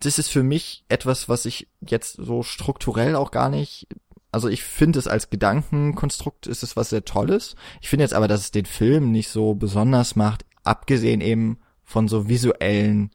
Das 0.00 0.18
ist 0.18 0.28
für 0.28 0.42
mich 0.42 0.84
etwas, 0.88 1.28
was 1.28 1.44
ich 1.44 1.68
jetzt 1.80 2.14
so 2.14 2.42
strukturell 2.42 3.16
auch 3.16 3.30
gar 3.30 3.48
nicht 3.50 3.88
also 4.32 4.48
ich 4.48 4.64
finde 4.64 4.98
es 4.98 5.08
als 5.08 5.30
Gedankenkonstrukt 5.30 6.46
ist 6.46 6.62
es 6.62 6.76
was 6.76 6.90
sehr 6.90 7.06
Tolles. 7.06 7.54
Ich 7.80 7.88
finde 7.88 8.04
jetzt 8.04 8.12
aber, 8.12 8.28
dass 8.28 8.40
es 8.40 8.50
den 8.50 8.66
Film 8.66 9.10
nicht 9.10 9.30
so 9.30 9.54
besonders 9.54 10.14
macht, 10.14 10.44
abgesehen 10.66 11.20
eben 11.20 11.58
von 11.84 12.08
so 12.08 12.28
visuellen 12.28 13.10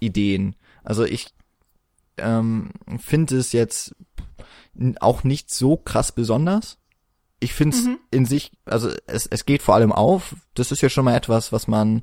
Ideen. 0.00 0.56
Also 0.84 1.04
ich 1.04 1.34
ähm, 2.18 2.70
finde 2.98 3.36
es 3.36 3.52
jetzt 3.52 3.94
auch 5.00 5.24
nicht 5.24 5.50
so 5.50 5.76
krass 5.76 6.12
besonders. 6.12 6.78
Ich 7.40 7.52
finde 7.52 7.76
es 7.76 7.84
mhm. 7.84 7.98
in 8.10 8.26
sich, 8.26 8.52
also 8.64 8.90
es, 9.06 9.26
es 9.26 9.46
geht 9.46 9.62
vor 9.62 9.74
allem 9.74 9.92
auf. 9.92 10.34
Das 10.54 10.72
ist 10.72 10.80
ja 10.80 10.88
schon 10.88 11.04
mal 11.04 11.16
etwas, 11.16 11.52
was 11.52 11.68
man 11.68 12.02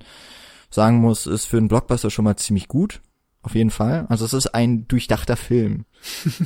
sagen 0.69 0.97
muss, 0.97 1.27
ist 1.27 1.45
für 1.45 1.57
einen 1.57 1.67
Blockbuster 1.67 2.09
schon 2.09 2.25
mal 2.25 2.37
ziemlich 2.37 2.67
gut. 2.67 3.01
Auf 3.45 3.53
jeden 3.53 3.69
Fall. 3.69 4.07
Also 4.09 4.25
es 4.25 4.33
ist 4.33 4.55
ein 4.55 4.87
durchdachter 4.87 5.37
Film. 5.37 5.85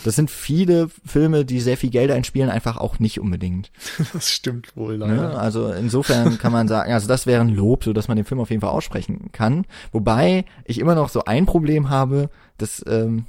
Das 0.03 0.17
sind 0.17 0.29
viele 0.29 0.89
Filme, 1.05 1.45
die 1.45 1.61
sehr 1.61 1.77
viel 1.77 1.91
Geld 1.91 2.11
einspielen, 2.11 2.49
einfach 2.49 2.75
auch 2.75 2.99
nicht 2.99 3.21
unbedingt. 3.21 3.71
Das 4.11 4.29
stimmt 4.29 4.75
wohl, 4.75 4.97
ne? 4.97 5.05
leider. 5.05 5.31
Ja, 5.31 5.37
also 5.37 5.71
insofern 5.71 6.37
kann 6.37 6.51
man 6.51 6.67
sagen, 6.67 6.91
also 6.91 7.07
das 7.07 7.25
wäre 7.25 7.39
ein 7.39 7.55
Lob, 7.55 7.85
so 7.85 7.93
dass 7.93 8.09
man 8.09 8.17
den 8.17 8.25
Film 8.25 8.41
auf 8.41 8.49
jeden 8.49 8.59
Fall 8.59 8.71
aussprechen 8.71 9.31
kann. 9.31 9.65
Wobei 9.93 10.43
ich 10.65 10.77
immer 10.79 10.93
noch 10.93 11.07
so 11.07 11.23
ein 11.23 11.45
Problem 11.45 11.89
habe, 11.89 12.29
dass, 12.57 12.83
ähm, 12.85 13.25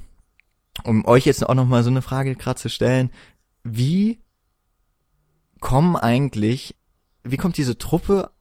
um 0.83 1.05
euch 1.05 1.25
jetzt 1.25 1.47
auch 1.47 1.55
noch 1.55 1.65
mal 1.65 1.83
so 1.83 1.89
eine 1.89 2.01
Frage 2.01 2.35
gerade 2.35 2.59
zu 2.59 2.67
stellen, 2.67 3.09
wie 3.63 4.19
kommen 5.61 5.95
eigentlich, 5.95 6.75
wie 7.23 7.37
kommt 7.37 7.55
diese 7.55 7.77
Truppe 7.77 8.31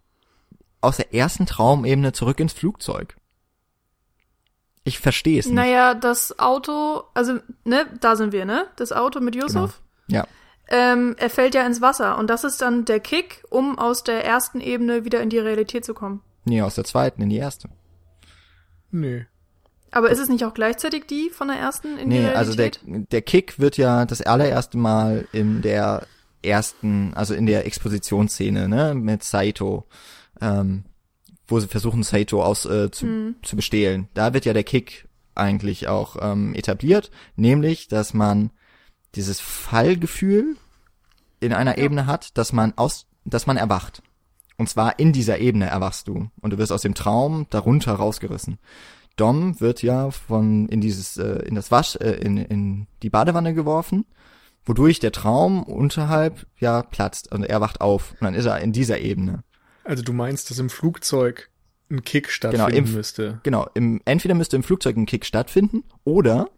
aus 0.81 0.97
der 0.97 1.15
ersten 1.15 1.47
Traumebene 1.47 2.13
zurück 2.13 2.41
ins 2.41 2.53
Flugzeug? 2.53 3.20
Ich 4.91 4.99
verstehe 4.99 5.39
es 5.39 5.47
nicht. 5.47 5.55
Naja, 5.55 5.95
das 5.95 6.41
Auto, 6.41 7.05
also, 7.15 7.39
ne, 7.65 7.87
da 8.01 8.17
sind 8.17 8.33
wir, 8.33 8.45
ne? 8.45 8.67
Das 8.75 8.91
Auto 8.91 9.21
mit 9.21 9.37
Yusuf. 9.37 9.81
Ja. 10.09 10.27
Ähm, 10.67 11.15
er 11.17 11.31
fällt 11.31 11.55
ja 11.55 11.65
ins 11.65 11.81
Wasser 11.81 12.19
und 12.19 12.29
das 12.29 12.43
ist 12.43 12.61
dann 12.61 12.85
der 12.87 12.99
Kick, 12.99 13.45
um 13.51 13.79
aus 13.79 14.03
der 14.03 14.25
ersten 14.25 14.61
Ebene 14.61 15.05
wieder 15.05 15.21
in 15.23 15.31
die 15.31 15.39
Realität 15.39 15.85
zu 15.85 15.95
kommen. 15.95 16.23
Nee, 16.45 16.61
aus 16.63 16.75
der 16.75 16.83
zweiten 16.83 17.23
in 17.23 17.29
die 17.29 17.37
erste. 17.37 17.69
Nee. 18.91 19.27
Aber 19.93 20.11
ist 20.11 20.19
es 20.19 20.29
nicht 20.29 20.45
auch 20.45 20.55
gleichzeitig 20.55 21.07
die 21.07 21.31
von 21.31 21.47
der 21.47 21.57
ersten 21.59 21.97
in 21.99 22.11
die 22.11 22.19
Nee, 22.19 22.27
Realität? 22.29 22.81
also 22.83 22.91
der, 22.91 23.07
der 23.13 23.23
Kick 23.23 23.61
wird 23.61 23.77
ja 23.77 24.05
das 24.07 24.23
allererste 24.23 24.77
Mal 24.77 25.29
in 25.31 25.63
der 25.63 26.05
ersten, 26.43 27.15
also 27.15 27.35
in 27.35 27.47
der 27.47 27.65
Expositionsszene, 27.65 28.69
ne, 28.69 28.95
mit 28.97 29.23
Saito, 29.23 29.85
ähm, 30.41 30.83
wo 31.51 31.61
sie 31.61 31.69
versuchen, 31.69 32.03
Saito 32.03 32.43
aus, 32.43 32.65
äh, 32.65 32.91
zu, 32.91 33.07
Mhm. 33.07 33.35
zu 33.43 33.57
bestehlen. 33.57 34.09
Da 34.15 34.33
wird 34.33 34.45
ja 34.45 34.53
der 34.53 34.65
Kick 34.65 35.09
eigentlich 35.35 35.89
auch 35.89 36.17
ähm, 36.21 36.55
etabliert, 36.55 37.11
nämlich, 37.37 37.89
dass 37.89 38.15
man 38.15 38.51
dieses 39.15 39.41
Fallgefühl 39.41 40.57
in 41.41 41.53
einer 41.53 41.79
Ebene 41.79 42.07
hat, 42.07 42.37
dass 42.39 42.53
man 42.53 42.75
aus, 42.77 43.07
dass 43.25 43.47
man 43.47 43.57
erwacht. 43.57 44.03
Und 44.57 44.69
zwar 44.69 44.99
in 44.99 45.13
dieser 45.13 45.39
Ebene 45.39 45.67
erwachst 45.67 46.07
du 46.09 46.31
und 46.41 46.53
du 46.53 46.59
wirst 46.59 46.73
aus 46.73 46.83
dem 46.83 46.95
Traum 46.95 47.47
darunter 47.51 47.95
rausgerissen. 47.95 48.59
Dom 49.17 49.59
wird 49.61 49.83
ja 49.83 50.11
von 50.11 50.69
in 50.69 50.81
dieses 50.81 51.17
äh, 51.17 51.43
in 51.47 51.55
das 51.55 51.71
Wasch 51.71 51.97
äh, 51.97 52.13
in 52.13 52.37
in 52.37 52.87
die 53.03 53.11
Badewanne 53.11 53.55
geworfen, 53.55 54.05
wodurch 54.65 55.01
der 55.01 55.13
Traum 55.13 55.63
unterhalb 55.63 56.47
ja 56.59 56.83
platzt 56.83 57.33
und 57.33 57.43
er 57.45 57.61
wacht 57.61 57.81
auf 57.81 58.13
und 58.13 58.23
dann 58.23 58.35
ist 58.35 58.45
er 58.47 58.61
in 58.61 58.73
dieser 58.73 58.99
Ebene. 59.01 59.43
Also 59.91 60.05
du 60.05 60.13
meinst, 60.13 60.49
dass 60.51 60.59
im 60.61 60.71
Flugzeug 60.71 61.51
ein 61.91 62.05
Kick 62.05 62.31
stattfinden 62.31 62.73
im- 62.87 62.95
müsste. 62.95 63.41
Genau, 63.43 63.67
im 63.75 64.01
entweder 64.05 64.37
müsste 64.37 64.55
im 64.55 64.63
Flugzeug 64.63 64.97
ein 64.97 65.05
Kick 65.05 65.27
stattfinden 65.27 65.83
oder 66.05 66.49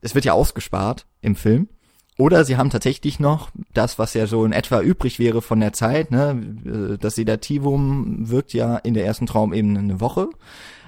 es 0.00 0.14
wird 0.14 0.24
ja 0.24 0.32
ausgespart 0.32 1.06
im 1.20 1.36
Film. 1.36 1.68
Oder 2.16 2.46
sie 2.46 2.56
haben 2.56 2.70
tatsächlich 2.70 3.20
noch 3.20 3.50
das, 3.74 3.98
was 3.98 4.14
ja 4.14 4.26
so 4.26 4.46
in 4.46 4.52
etwa 4.52 4.80
übrig 4.80 5.18
wäre 5.18 5.42
von 5.42 5.60
der 5.60 5.74
Zeit, 5.74 6.10
ne, 6.10 6.54
äh, 6.64 6.96
das 6.98 7.16
Sedativum 7.16 8.30
wirkt 8.30 8.54
ja 8.54 8.76
in 8.78 8.94
der 8.94 9.04
ersten 9.04 9.26
Traumebene 9.26 9.78
eine 9.78 10.00
Woche, 10.00 10.28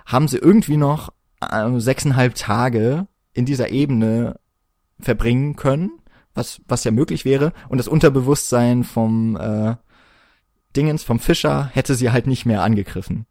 haben 0.07 0.27
sie 0.27 0.39
irgendwie 0.39 0.79
noch 0.79 1.13
äh, 1.43 1.79
sechseinhalb 1.81 2.35
Tage 2.35 3.07
in 3.35 3.45
dieser 3.45 3.69
Ebene 3.69 4.41
verbringen 5.01 5.57
können, 5.57 5.91
was 6.33 6.63
was 6.67 6.85
ja 6.85 6.93
möglich 6.93 7.27
wäre. 7.27 7.53
Und 7.69 7.77
das 7.77 7.89
Unterbewusstsein 7.89 8.85
vom 8.85 9.37
äh, 9.37 9.77
Dingens 10.77 11.05
vom 11.05 11.19
Fischer 11.19 11.71
hätte 11.73 11.95
sie 11.95 12.11
halt 12.11 12.27
nicht 12.27 12.47
mehr 12.47 12.63
angegriffen. 12.63 13.27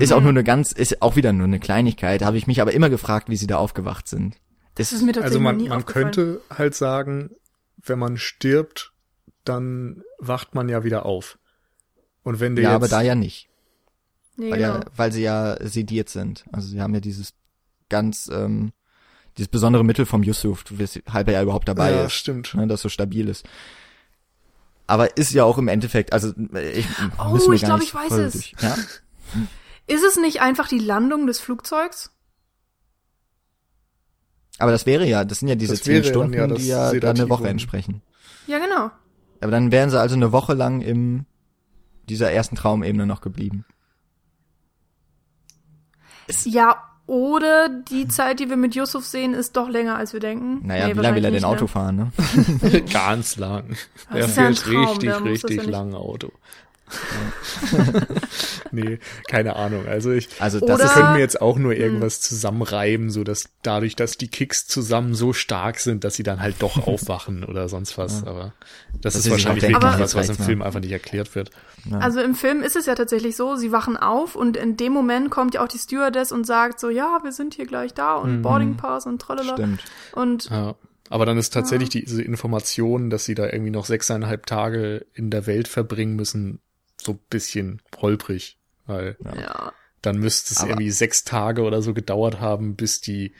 Ist 0.00 0.12
auch 0.12 0.20
nur 0.20 0.30
eine 0.30 0.42
ganz, 0.42 0.72
ist 0.72 1.02
auch 1.02 1.14
wieder 1.14 1.32
nur 1.32 1.46
eine 1.46 1.60
Kleinigkeit. 1.60 2.22
Habe 2.22 2.36
ich 2.36 2.46
mich 2.46 2.60
aber 2.60 2.72
immer 2.72 2.90
gefragt, 2.90 3.28
wie 3.28 3.36
sie 3.36 3.46
da 3.46 3.58
aufgewacht 3.58 4.08
sind. 4.08 4.36
das 4.74 4.92
ist 4.92 5.02
mir 5.02 5.12
tatsächlich 5.12 5.24
Also 5.24 5.40
man, 5.40 5.68
man 5.68 5.86
könnte 5.86 6.40
halt 6.50 6.74
sagen, 6.74 7.30
wenn 7.82 7.98
man 7.98 8.16
stirbt, 8.16 8.92
dann 9.44 10.02
wacht 10.18 10.54
man 10.54 10.68
ja 10.68 10.84
wieder 10.84 11.06
auf. 11.06 11.38
Und 12.22 12.40
wenn 12.40 12.56
der 12.56 12.64
Ja, 12.64 12.70
jetzt, 12.70 12.76
aber 12.76 12.88
da 12.88 13.02
ja 13.02 13.14
nicht. 13.14 13.48
Nee, 14.36 14.50
Weil, 14.50 14.58
genau. 14.58 14.74
ja, 14.74 14.84
weil 14.96 15.12
sie 15.12 15.22
ja 15.22 15.56
sediert 15.60 16.08
sind. 16.08 16.44
Also 16.50 16.68
sie 16.68 16.80
haben 16.80 16.94
ja 16.94 17.00
dieses 17.00 17.34
ganz, 17.88 18.28
ähm, 18.32 18.72
dieses 19.36 19.48
besondere 19.48 19.84
Mittel 19.84 20.06
vom 20.06 20.22
Yusuf, 20.22 20.64
weshalb 20.70 21.28
er 21.28 21.34
ja 21.34 21.42
überhaupt 21.42 21.68
dabei 21.68 21.92
ja, 21.92 22.04
ist, 22.06 22.14
stimmt. 22.14 22.54
ne, 22.54 22.66
das 22.66 22.82
so 22.82 22.88
stabil 22.88 23.28
ist. 23.28 23.46
Aber 24.86 25.16
ist 25.16 25.32
ja 25.32 25.44
auch 25.44 25.58
im 25.58 25.68
Endeffekt, 25.68 26.12
also 26.12 26.32
ich, 26.74 26.86
Oh, 27.18 27.52
ich 27.52 27.62
gar 27.62 27.68
glaub, 27.68 27.80
nicht 27.80 27.88
ich 27.88 27.94
weiß 27.94 28.12
es. 28.12 28.32
Durch, 28.32 28.54
ja? 28.60 28.76
Ist 29.86 30.04
es 30.04 30.16
nicht 30.16 30.40
einfach 30.40 30.68
die 30.68 30.78
Landung 30.78 31.26
des 31.26 31.40
Flugzeugs? 31.40 32.10
Aber 34.58 34.70
das 34.70 34.86
wäre 34.86 35.06
ja, 35.06 35.24
das 35.24 35.40
sind 35.40 35.48
ja 35.48 35.56
diese 35.56 35.80
zehn 35.80 36.04
Stunden, 36.04 36.34
ja 36.34 36.46
die 36.46 36.66
ja 36.66 36.92
dann 36.92 37.16
eine 37.16 37.28
Woche 37.28 37.48
entsprechen. 37.48 38.02
Ja, 38.46 38.58
genau. 38.58 38.90
Aber 39.40 39.50
dann 39.50 39.72
wären 39.72 39.90
sie 39.90 39.98
also 39.98 40.14
eine 40.14 40.32
Woche 40.32 40.54
lang 40.54 40.80
im 40.80 41.26
dieser 42.08 42.30
ersten 42.30 42.56
Traumebene 42.56 43.06
noch 43.06 43.20
geblieben. 43.20 43.64
Ja, 46.44 46.82
oder 47.06 47.68
die 47.68 48.08
Zeit, 48.08 48.40
die 48.40 48.48
wir 48.48 48.56
mit 48.56 48.74
Yusuf 48.74 49.04
sehen, 49.04 49.34
ist 49.34 49.56
doch 49.56 49.68
länger, 49.68 49.96
als 49.96 50.12
wir 50.12 50.20
denken. 50.20 50.66
Naja, 50.66 50.88
Nee, 50.88 50.96
wie 50.96 51.00
lange 51.00 51.16
will 51.16 51.24
er 51.24 51.30
denn 51.30 51.44
Auto 51.44 51.66
fahren, 51.66 51.96
ne? 51.96 52.12
Ganz 52.92 53.36
lang. 53.36 53.76
Das 54.10 54.18
Er 54.20 54.26
ist 54.26 54.36
ja 54.36 54.46
ein 54.46 54.54
fährt 54.54 54.74
Traum, 54.74 54.86
richtig, 54.98 55.24
richtig 55.24 55.56
ja 55.56 55.62
nicht- 55.64 55.70
lang 55.70 55.94
Auto. 55.94 56.30
nee, 58.72 58.98
keine 59.28 59.56
Ahnung. 59.56 59.86
Also 59.86 60.10
ich 60.12 60.28
Also 60.40 60.60
das 60.60 60.68
Oder- 60.76 60.84
ist 60.84 60.94
könnte 60.94 61.12
mir 61.12 61.18
jetzt 61.18 61.40
auch 61.40 61.56
Hm. 61.56 61.62
nur 61.62 61.74
irgendwas 61.74 62.20
zusammenreiben, 62.20 63.10
so 63.10 63.24
dass 63.24 63.50
dadurch, 63.62 63.96
dass 63.96 64.16
die 64.16 64.28
Kicks 64.28 64.66
zusammen 64.66 65.14
so 65.14 65.32
stark 65.32 65.78
sind, 65.78 66.04
dass 66.04 66.14
sie 66.14 66.22
dann 66.22 66.40
halt 66.40 66.56
doch 66.60 66.76
aufwachen 66.86 67.44
oder 67.44 67.68
sonst 67.68 67.96
was. 67.98 68.24
Aber 68.24 68.52
das, 68.92 69.14
Das 69.14 69.16
ist 69.16 69.26
ist 69.26 69.30
wahrscheinlich 69.32 69.62
wirklich 69.64 69.78
denken, 69.80 70.00
was, 70.00 70.14
was 70.14 70.28
im 70.28 70.36
Film 70.36 70.62
einfach 70.62 70.80
nicht 70.80 70.92
erklärt 70.92 71.34
wird. 71.34 71.50
ja. 71.90 71.98
Also 71.98 72.20
im 72.20 72.34
Film 72.34 72.62
ist 72.62 72.76
es 72.76 72.86
ja 72.86 72.94
tatsächlich 72.94 73.36
so, 73.36 73.56
sie 73.56 73.72
wachen 73.72 73.96
auf 73.96 74.36
und 74.36 74.56
in 74.56 74.76
dem 74.76 74.92
Moment 74.92 75.30
kommt 75.30 75.54
ja 75.54 75.62
auch 75.64 75.68
die 75.68 75.78
Stewardess 75.78 76.32
und 76.32 76.46
sagt 76.46 76.80
so, 76.80 76.90
ja, 76.90 77.18
wir 77.22 77.32
sind 77.32 77.54
hier 77.54 77.66
gleich 77.66 77.94
da 77.94 78.14
und 78.16 78.42
Boarding 78.42 78.76
Pass 78.76 79.06
und 79.06 79.20
tralala. 79.20 79.52
stimmt. 79.54 79.80
Und 80.12 80.50
Ja. 80.50 80.74
Aber 81.10 81.26
dann 81.26 81.36
ist 81.36 81.52
tatsächlich 81.52 81.90
diese 81.90 82.22
Information, 82.22 83.10
dass 83.10 83.26
sie 83.26 83.34
da 83.34 83.44
irgendwie 83.44 83.70
noch 83.70 83.84
sechseinhalb 83.84 84.46
Tage 84.46 85.04
in 85.12 85.28
der 85.30 85.46
Welt 85.46 85.68
verbringen 85.68 86.16
müssen, 86.16 86.60
so 87.04 87.12
ein 87.12 87.20
bisschen 87.30 87.82
holprig. 88.00 88.58
Weil 88.86 89.16
ja, 89.24 89.72
dann 90.02 90.18
müsste 90.18 90.52
es 90.52 90.58
Aber- 90.60 90.70
irgendwie 90.70 90.90
sechs 90.90 91.24
Tage 91.24 91.62
oder 91.62 91.82
so 91.82 91.94
gedauert 91.94 92.40
haben, 92.40 92.76
bis 92.76 93.00
die 93.00 93.34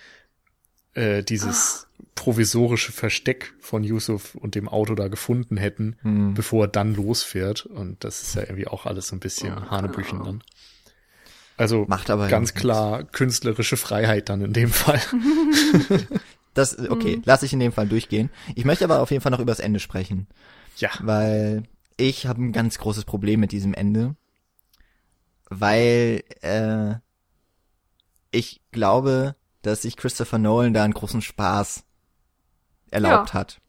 äh, 0.95 1.23
dieses 1.25 1.89
provisorische 2.15 2.93
Versteck 2.93 3.53
von 3.59 3.83
Yusuf 3.83 4.37
und 4.37 4.55
dem 4.55 4.69
Auto 4.69 4.95
da 4.95 5.09
gefunden 5.09 5.57
hätten, 5.57 5.97
Hm. 6.03 6.35
bevor 6.35 6.65
er 6.67 6.69
dann 6.69 6.95
losfährt. 6.95 7.67
Und 7.67 8.05
das 8.05 8.23
ist 8.23 8.37
ja 8.37 8.43
irgendwie 8.43 8.69
auch 8.69 8.87
alles 8.87 9.09
so 9.09 9.17
ein 9.17 9.21
bisschen 9.21 9.71
Hanebüchen 9.71 10.23
dann. 10.23 10.45
Also 11.57 11.85
Macht 11.89 12.11
aber 12.11 12.29
ganz 12.29 12.49
nichts. 12.51 12.61
klar 12.61 13.03
künstlerische 13.05 13.77
Freiheit 13.77 14.29
dann 14.29 14.41
in 14.43 14.53
dem 14.53 14.71
Fall. 14.71 15.01
Das, 16.55 16.79
okay, 16.89 17.21
lasse 17.25 17.47
ich 17.47 17.53
in 17.53 17.59
dem 17.59 17.73
Fall 17.73 17.89
durchgehen. 17.89 18.31
Ich 18.55 18.65
möchte 18.65 18.85
aber 18.85 19.01
auf 19.01 19.11
jeden 19.11 19.21
Fall 19.23 19.33
noch 19.33 19.41
übers 19.41 19.59
Ende 19.59 19.81
sprechen, 19.81 20.29
ja. 20.77 20.89
weil 21.01 21.65
ich 21.97 22.27
habe 22.27 22.43
ein 22.43 22.53
ganz 22.53 22.79
großes 22.79 23.05
Problem 23.05 23.41
mit 23.41 23.53
diesem 23.53 23.75
Ende, 23.75 24.17
weil 25.51 26.23
äh, 26.43 26.95
ich 28.31 28.61
glaube, 28.73 29.37
dass 29.63 29.83
sich 29.83 29.97
Christopher 29.97 30.39
Nolan 30.39 30.75
da 30.75 30.85
einen 30.85 30.95
großen 30.95 31.23
Spaß 31.23 31.85
erlaubt 32.91 33.31
Ja. 33.31 33.35
hat. 33.35 33.61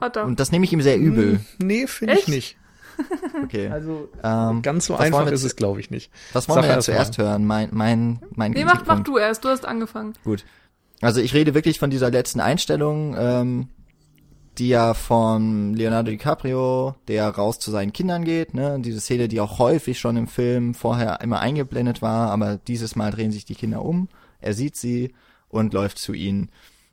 hat 0.00 0.16
er. 0.16 0.24
Und 0.24 0.40
das 0.40 0.52
nehme 0.52 0.64
ich 0.64 0.72
ihm 0.72 0.80
sehr 0.82 0.98
übel. 0.98 1.38
Hm, 1.58 1.66
Nee, 1.66 1.86
finde 1.86 2.14
ich 2.18 2.28
nicht. 2.28 2.56
Okay. 3.42 3.68
Also 3.70 4.10
Ähm, 4.22 4.60
ganz 4.60 4.84
so 4.84 4.94
einfach 4.94 5.24
wir 5.24 5.32
ist 5.32 5.42
es, 5.44 5.56
glaube 5.56 5.80
ich, 5.80 5.90
nicht. 5.90 6.12
was 6.34 6.50
wollen 6.50 6.56
sag 6.60 6.64
wir 6.68 6.74
erst 6.74 6.84
zuerst 6.84 7.16
hören? 7.16 7.46
Mein, 7.46 7.70
mein, 7.72 8.20
mein 8.34 8.50
nee, 8.52 8.62
mach, 8.62 8.84
mach 8.84 9.00
du 9.00 9.16
erst, 9.16 9.42
du 9.42 9.48
hast 9.48 9.64
angefangen. 9.64 10.12
Gut. 10.22 10.44
Also 11.00 11.22
ich 11.22 11.32
rede 11.32 11.54
wirklich 11.54 11.78
von 11.78 11.88
dieser 11.88 12.10
letzten 12.10 12.40
Einstellung, 12.40 13.14
ähm, 13.18 13.68
die 14.60 14.68
ja 14.68 14.94
von 14.94 15.74
Leonardo 15.74 16.10
DiCaprio, 16.12 16.94
der 17.08 17.28
raus 17.28 17.58
zu 17.58 17.70
seinen 17.72 17.92
Kindern 17.92 18.24
geht, 18.24 18.54
ne? 18.54 18.78
Diese 18.80 19.00
Szene, 19.00 19.26
die 19.26 19.40
auch 19.40 19.58
häufig 19.58 19.98
schon 19.98 20.16
im 20.16 20.28
Film 20.28 20.74
vorher 20.74 21.20
immer 21.22 21.40
eingeblendet 21.40 22.00
war, 22.02 22.30
aber 22.30 22.56
dieses 22.58 22.94
Mal 22.94 23.10
drehen 23.10 23.32
sich 23.32 23.44
die 23.44 23.54
Kinder 23.56 23.82
um, 23.84 24.08
er 24.40 24.54
sieht 24.54 24.76
sie 24.76 25.14
und 25.48 25.72
läuft 25.74 25.98
zu 25.98 26.12
ihnen. 26.12 26.50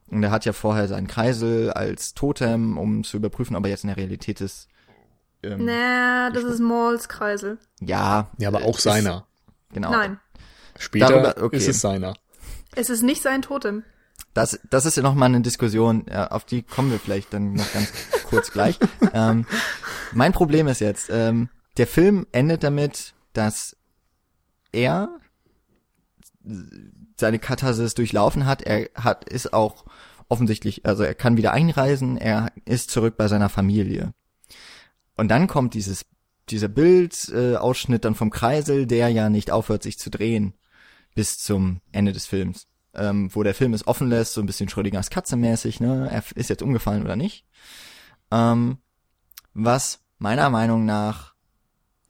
Und 0.09 0.23
er 0.23 0.31
hat 0.31 0.45
ja 0.45 0.53
vorher 0.53 0.87
seinen 0.87 1.07
Kreisel 1.07 1.71
als 1.71 2.13
Totem, 2.13 2.77
um 2.77 3.03
zu 3.03 3.17
überprüfen, 3.17 3.55
ob 3.55 3.65
er 3.65 3.69
jetzt 3.71 3.83
in 3.83 3.89
der 3.89 3.97
Realität 3.97 4.39
ist. 4.41 4.69
Ähm, 5.43 5.65
Na, 5.65 6.29
das 6.31 6.45
ist 6.45 6.59
Mauls 6.59 7.09
Kreisel. 7.09 7.57
Ja. 7.81 8.31
Ja, 8.39 8.47
aber 8.47 8.63
auch 8.63 8.77
ist- 8.77 8.83
seiner. 8.83 9.27
Genau. 9.73 9.91
Nein, 9.91 10.19
Später 10.79 11.09
Darüber- 11.09 11.43
okay. 11.43 11.57
ist 11.57 11.67
es 11.67 11.81
seiner. 11.81 12.13
es 12.75 12.89
ist 12.89 13.03
nicht 13.03 13.21
sein 13.21 13.41
Totem. 13.41 13.83
Das, 14.37 14.59
das 14.69 14.85
ist 14.85 14.95
ja 14.97 15.01
noch 15.01 15.15
mal 15.15 15.25
eine 15.25 15.41
Diskussion, 15.41 16.07
auf 16.09 16.45
die 16.45 16.61
kommen 16.61 16.91
wir 16.91 16.99
vielleicht 16.99 17.33
dann 17.33 17.53
noch 17.53 17.73
ganz 17.73 17.91
kurz 18.25 18.51
gleich. 18.51 18.77
Ähm, 19.13 19.47
mein 20.13 20.31
Problem 20.31 20.67
ist 20.67 20.79
jetzt, 20.79 21.09
ähm, 21.11 21.49
der 21.77 21.87
Film 21.87 22.27
endet 22.33 22.61
damit, 22.61 23.15
dass 23.33 23.75
er 24.71 25.09
seine 27.17 27.39
Katharsis 27.39 27.95
durchlaufen 27.95 28.45
hat. 28.45 28.61
Er 28.61 28.89
hat 28.93 29.27
ist 29.27 29.53
auch 29.53 29.85
offensichtlich, 30.29 30.85
also 30.85 31.01
er 31.01 31.15
kann 31.15 31.37
wieder 31.37 31.53
einreisen. 31.53 32.17
Er 32.17 32.51
ist 32.65 32.91
zurück 32.91 33.17
bei 33.17 33.27
seiner 33.27 33.49
Familie. 33.49 34.13
Und 35.15 35.29
dann 35.29 35.47
kommt 35.47 35.73
dieses 35.73 36.05
dieser 36.49 36.67
Bildausschnitt 36.67 38.01
äh, 38.01 38.03
dann 38.03 38.13
vom 38.13 38.29
Kreisel, 38.29 38.85
der 38.85 39.09
ja 39.09 39.29
nicht 39.31 39.49
aufhört, 39.49 39.81
sich 39.81 39.97
zu 39.97 40.11
drehen 40.11 40.53
bis 41.15 41.39
zum 41.39 41.81
Ende 41.91 42.11
des 42.11 42.27
Films 42.27 42.67
ähm, 42.93 43.33
wo 43.33 43.43
der 43.43 43.55
Film 43.55 43.73
es 43.73 43.87
offen 43.87 44.09
lässt, 44.09 44.33
so 44.33 44.41
ein 44.41 44.47
bisschen 44.47 44.69
Schrödingers 44.69 45.09
Katze 45.09 45.35
mäßig, 45.35 45.79
ne? 45.79 46.09
Er 46.11 46.23
ist 46.35 46.49
jetzt 46.49 46.63
umgefallen 46.63 47.03
oder 47.03 47.15
nicht. 47.15 47.45
ähm, 48.31 48.77
was 49.53 49.99
meiner 50.19 50.49
Meinung 50.49 50.85
nach 50.85 51.33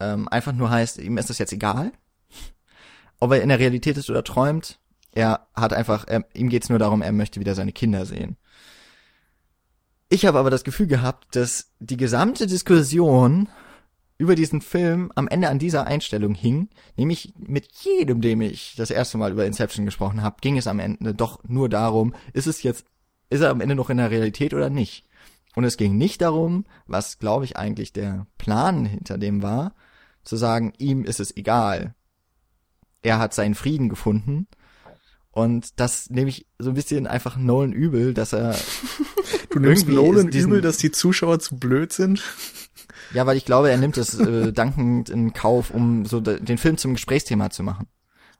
ähm, 0.00 0.28
einfach 0.28 0.52
nur 0.52 0.70
heißt, 0.70 0.98
ihm 0.98 1.18
ist 1.18 1.30
das 1.30 1.38
jetzt 1.38 1.52
egal, 1.52 1.92
ob 3.20 3.32
er 3.32 3.42
in 3.42 3.48
der 3.48 3.58
Realität 3.58 3.96
ist 3.96 4.10
oder 4.10 4.22
träumt. 4.22 4.78
Er 5.12 5.48
hat 5.54 5.72
einfach, 5.72 6.06
er, 6.06 6.24
ihm 6.34 6.48
geht's 6.48 6.68
nur 6.68 6.78
darum, 6.78 7.02
er 7.02 7.12
möchte 7.12 7.40
wieder 7.40 7.54
seine 7.54 7.72
Kinder 7.72 8.06
sehen. 8.06 8.36
Ich 10.10 10.24
habe 10.24 10.38
aber 10.38 10.50
das 10.50 10.64
Gefühl 10.64 10.86
gehabt, 10.86 11.34
dass 11.36 11.72
die 11.80 11.96
gesamte 11.96 12.46
Diskussion 12.46 13.48
über 14.18 14.34
diesen 14.34 14.60
Film 14.60 15.12
am 15.14 15.28
Ende 15.28 15.48
an 15.48 15.60
dieser 15.60 15.86
Einstellung 15.86 16.34
hing, 16.34 16.68
nämlich 16.96 17.32
mit 17.38 17.68
jedem, 17.82 18.20
dem 18.20 18.40
ich 18.40 18.74
das 18.76 18.90
erste 18.90 19.16
Mal 19.16 19.30
über 19.30 19.46
Inception 19.46 19.86
gesprochen 19.86 20.22
habe, 20.22 20.36
ging 20.40 20.58
es 20.58 20.66
am 20.66 20.80
Ende 20.80 21.14
doch 21.14 21.42
nur 21.44 21.68
darum, 21.68 22.14
ist 22.32 22.48
es 22.48 22.64
jetzt, 22.64 22.84
ist 23.30 23.40
er 23.40 23.50
am 23.50 23.60
Ende 23.60 23.76
noch 23.76 23.90
in 23.90 23.98
der 23.98 24.10
Realität 24.10 24.54
oder 24.54 24.70
nicht? 24.70 25.04
Und 25.54 25.64
es 25.64 25.76
ging 25.76 25.96
nicht 25.96 26.20
darum, 26.20 26.66
was 26.86 27.18
glaube 27.18 27.44
ich 27.44 27.56
eigentlich 27.56 27.92
der 27.92 28.26
Plan 28.38 28.84
hinter 28.84 29.18
dem 29.18 29.42
war, 29.42 29.74
zu 30.24 30.36
sagen, 30.36 30.72
ihm 30.78 31.04
ist 31.04 31.20
es 31.20 31.36
egal. 31.36 31.94
Er 33.02 33.18
hat 33.18 33.34
seinen 33.34 33.54
Frieden 33.54 33.88
gefunden. 33.88 34.48
Und 35.30 35.78
das 35.78 36.10
nehme 36.10 36.30
ich 36.30 36.46
so 36.58 36.70
ein 36.70 36.74
bisschen 36.74 37.06
einfach 37.06 37.36
Nolan 37.36 37.72
übel, 37.72 38.12
dass 38.12 38.32
er. 38.32 38.56
du 39.50 39.60
nimmst 39.60 39.86
Nolan 39.88 40.28
übel, 40.28 40.60
dass 40.60 40.78
die 40.78 40.90
Zuschauer 40.90 41.38
zu 41.38 41.56
blöd 41.56 41.92
sind? 41.92 42.22
Ja, 43.14 43.26
weil 43.26 43.36
ich 43.36 43.44
glaube, 43.44 43.70
er 43.70 43.76
nimmt 43.76 43.96
es 43.96 44.18
äh, 44.18 44.52
dankend 44.52 45.08
in 45.10 45.32
Kauf, 45.32 45.70
um 45.70 46.04
so 46.04 46.20
den 46.20 46.58
Film 46.58 46.76
zum 46.76 46.94
Gesprächsthema 46.94 47.50
zu 47.50 47.62
machen. 47.62 47.86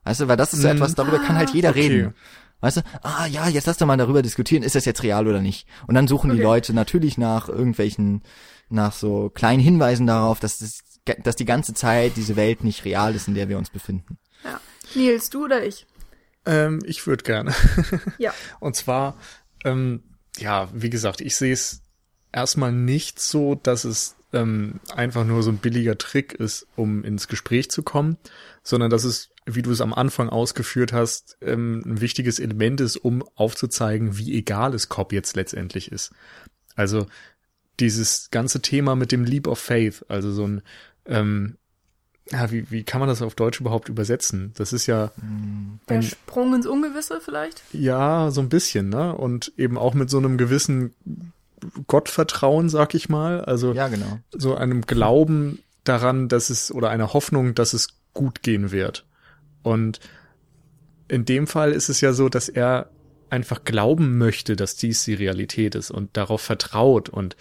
Weißt 0.03 0.21
du, 0.21 0.27
weil 0.27 0.37
das 0.37 0.53
ist 0.53 0.61
so 0.61 0.67
mm. 0.67 0.71
etwas, 0.71 0.95
darüber 0.95 1.19
kann 1.19 1.37
halt 1.37 1.51
jeder 1.51 1.69
okay. 1.69 1.81
reden. 1.81 2.13
Weißt 2.61 2.77
du, 2.77 2.81
ah 3.01 3.25
ja, 3.25 3.47
jetzt 3.47 3.67
lass 3.67 3.77
doch 3.77 3.87
mal 3.87 3.97
darüber 3.97 4.21
diskutieren, 4.21 4.63
ist 4.63 4.75
das 4.75 4.85
jetzt 4.85 5.03
real 5.03 5.27
oder 5.27 5.41
nicht? 5.41 5.67
Und 5.87 5.95
dann 5.95 6.07
suchen 6.07 6.29
okay. 6.29 6.37
die 6.37 6.43
Leute 6.43 6.73
natürlich 6.73 7.17
nach 7.17 7.47
irgendwelchen, 7.47 8.21
nach 8.69 8.91
so 8.91 9.29
kleinen 9.29 9.61
Hinweisen 9.61 10.07
darauf, 10.07 10.39
dass, 10.39 10.59
das, 10.59 10.79
dass 11.23 11.35
die 11.35 11.45
ganze 11.45 11.73
Zeit 11.73 12.13
diese 12.17 12.35
Welt 12.35 12.63
nicht 12.63 12.83
real 12.85 13.15
ist, 13.15 13.27
in 13.27 13.35
der 13.35 13.47
wir 13.47 13.57
uns 13.57 13.69
befinden. 13.69 14.17
Ja. 14.43 14.59
Nils, 14.95 15.29
du 15.29 15.45
oder 15.45 15.63
ich? 15.63 15.87
Ähm, 16.45 16.81
ich 16.85 17.05
würde 17.07 17.23
gerne. 17.23 17.53
ja. 18.17 18.33
Und 18.59 18.75
zwar, 18.75 19.17
ähm, 19.63 20.03
ja, 20.37 20.69
wie 20.73 20.89
gesagt, 20.89 21.21
ich 21.21 21.35
sehe 21.35 21.53
es 21.53 21.81
erstmal 22.31 22.71
nicht 22.71 23.19
so, 23.19 23.55
dass 23.55 23.83
es 23.83 24.15
ähm, 24.33 24.79
einfach 24.95 25.25
nur 25.25 25.43
so 25.43 25.51
ein 25.51 25.57
billiger 25.57 25.97
Trick 25.97 26.33
ist, 26.33 26.67
um 26.75 27.03
ins 27.03 27.27
Gespräch 27.27 27.69
zu 27.71 27.83
kommen, 27.83 28.17
sondern 28.63 28.89
dass 28.89 29.03
es, 29.03 29.29
wie 29.45 29.61
du 29.61 29.71
es 29.71 29.81
am 29.81 29.93
Anfang 29.93 30.29
ausgeführt 30.29 30.93
hast, 30.93 31.37
ähm, 31.41 31.81
ein 31.85 32.01
wichtiges 32.01 32.39
Element 32.39 32.81
ist, 32.81 32.97
um 32.97 33.23
aufzuzeigen, 33.35 34.17
wie 34.17 34.37
egal 34.37 34.73
es 34.73 34.89
Cobb 34.89 35.13
jetzt 35.13 35.35
letztendlich 35.35 35.91
ist. 35.91 36.11
Also 36.75 37.07
dieses 37.79 38.29
ganze 38.29 38.61
Thema 38.61 38.95
mit 38.95 39.11
dem 39.11 39.23
Leap 39.23 39.47
of 39.47 39.59
Faith, 39.59 40.05
also 40.09 40.31
so 40.31 40.47
ein 40.47 40.61
ähm, 41.05 41.57
ja, 42.31 42.51
wie, 42.51 42.69
wie 42.69 42.83
kann 42.83 42.99
man 42.99 43.09
das 43.09 43.21
auf 43.21 43.35
Deutsch 43.35 43.59
überhaupt 43.59 43.89
übersetzen? 43.89 44.51
Das 44.55 44.71
ist 44.71 44.85
ja. 44.85 45.11
Der 45.89 45.97
ein, 45.97 46.03
Sprung 46.03 46.53
ins 46.53 46.67
Ungewisse 46.67 47.21
vielleicht? 47.21 47.63
Ja, 47.73 48.29
so 48.29 48.41
ein 48.41 48.49
bisschen, 48.49 48.89
ne? 48.89 49.15
Und 49.15 49.51
eben 49.57 49.77
auch 49.77 49.93
mit 49.93 50.09
so 50.09 50.19
einem 50.19 50.37
gewissen 50.37 50.93
Gottvertrauen, 51.87 52.69
sag 52.69 52.93
ich 52.95 53.09
mal. 53.09 53.41
Also 53.41 53.73
ja, 53.73 53.87
genau. 53.87 54.19
so 54.31 54.55
einem 54.55 54.81
Glauben 54.81 55.59
daran, 55.83 56.27
dass 56.27 56.49
es 56.49 56.71
oder 56.71 56.89
einer 56.89 57.13
Hoffnung, 57.13 57.55
dass 57.55 57.73
es 57.73 57.89
gut 58.13 58.43
gehen 58.43 58.71
wird. 58.71 59.05
Und 59.63 59.99
in 61.07 61.25
dem 61.25 61.47
Fall 61.47 61.71
ist 61.71 61.89
es 61.89 62.01
ja 62.01 62.13
so, 62.13 62.29
dass 62.29 62.49
er 62.49 62.89
einfach 63.29 63.63
glauben 63.63 64.17
möchte, 64.17 64.55
dass 64.55 64.75
dies 64.75 65.03
die 65.05 65.13
Realität 65.13 65.75
ist 65.75 65.91
und 65.91 66.15
darauf 66.17 66.41
vertraut 66.41 67.09
und 67.09 67.35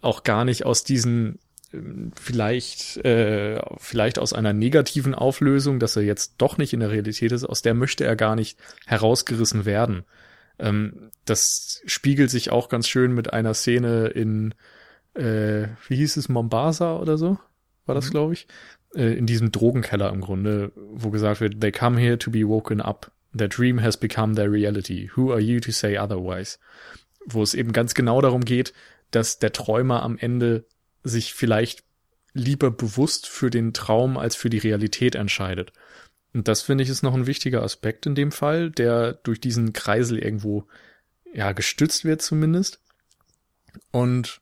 auch 0.00 0.22
gar 0.22 0.44
nicht 0.44 0.64
aus 0.64 0.84
diesen 0.84 1.38
ähm, 1.72 2.12
vielleicht 2.18 2.98
äh, 3.04 3.60
vielleicht 3.76 4.18
aus 4.18 4.32
einer 4.32 4.52
negativen 4.52 5.14
Auflösung, 5.14 5.78
dass 5.78 5.96
er 5.96 6.02
jetzt 6.02 6.34
doch 6.38 6.58
nicht 6.58 6.72
in 6.72 6.80
der 6.80 6.90
Realität 6.90 7.32
ist, 7.32 7.44
aus 7.44 7.62
der 7.62 7.74
möchte 7.74 8.04
er 8.04 8.16
gar 8.16 8.34
nicht 8.34 8.58
herausgerissen 8.86 9.64
werden. 9.64 10.04
Ähm, 10.60 11.10
das 11.24 11.82
spiegelt 11.86 12.30
sich 12.30 12.50
auch 12.50 12.68
ganz 12.68 12.86
schön 12.88 13.12
mit 13.12 13.32
einer 13.32 13.54
Szene 13.54 14.08
in, 14.08 14.54
äh, 15.14 15.68
wie 15.88 15.96
hieß 15.96 16.16
es, 16.16 16.28
Mombasa 16.28 16.96
oder 16.96 17.18
so, 17.18 17.38
war 17.86 17.94
das, 17.94 18.06
mhm. 18.06 18.10
glaube 18.10 18.32
ich, 18.34 18.46
äh, 18.94 19.16
in 19.16 19.26
diesem 19.26 19.52
Drogenkeller 19.52 20.10
im 20.10 20.20
Grunde, 20.20 20.72
wo 20.76 21.10
gesagt 21.10 21.40
wird, 21.40 21.60
they 21.60 21.72
come 21.72 21.98
here 21.98 22.18
to 22.18 22.30
be 22.30 22.46
woken 22.46 22.80
up. 22.80 23.10
Their 23.36 23.48
dream 23.48 23.80
has 23.80 23.96
become 23.96 24.34
their 24.34 24.50
reality. 24.50 25.10
Who 25.14 25.32
are 25.32 25.40
you 25.40 25.60
to 25.60 25.70
say 25.70 25.96
otherwise? 25.96 26.58
Wo 27.24 27.42
es 27.42 27.54
eben 27.54 27.72
ganz 27.72 27.94
genau 27.94 28.20
darum 28.20 28.44
geht, 28.44 28.72
dass 29.12 29.38
der 29.38 29.52
Träumer 29.52 30.02
am 30.02 30.18
Ende 30.18 30.64
sich 31.04 31.32
vielleicht 31.32 31.84
lieber 32.32 32.70
bewusst 32.70 33.28
für 33.28 33.50
den 33.50 33.72
Traum 33.72 34.16
als 34.16 34.36
für 34.36 34.50
die 34.50 34.58
Realität 34.58 35.14
entscheidet. 35.14 35.72
Und 36.32 36.48
das 36.48 36.62
finde 36.62 36.84
ich 36.84 36.90
ist 36.90 37.02
noch 37.02 37.14
ein 37.14 37.26
wichtiger 37.26 37.62
Aspekt 37.62 38.06
in 38.06 38.14
dem 38.14 38.32
Fall, 38.32 38.70
der 38.70 39.14
durch 39.14 39.40
diesen 39.40 39.72
Kreisel 39.72 40.18
irgendwo 40.18 40.66
ja 41.32 41.52
gestützt 41.52 42.04
wird 42.04 42.22
zumindest. 42.22 42.80
Und 43.90 44.40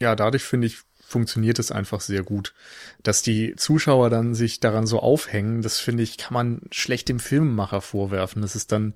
ja, 0.00 0.16
dadurch 0.16 0.44
finde 0.44 0.66
ich 0.66 0.78
funktioniert 1.08 1.58
es 1.58 1.72
einfach 1.72 2.00
sehr 2.00 2.22
gut. 2.22 2.54
Dass 3.02 3.22
die 3.22 3.56
Zuschauer 3.56 4.10
dann 4.10 4.34
sich 4.34 4.60
daran 4.60 4.86
so 4.86 5.00
aufhängen, 5.00 5.62
das 5.62 5.78
finde 5.78 6.02
ich, 6.02 6.18
kann 6.18 6.34
man 6.34 6.60
schlecht 6.70 7.08
dem 7.08 7.18
Filmemacher 7.18 7.80
vorwerfen. 7.80 8.42
Das 8.42 8.54
ist 8.54 8.72
dann 8.72 8.94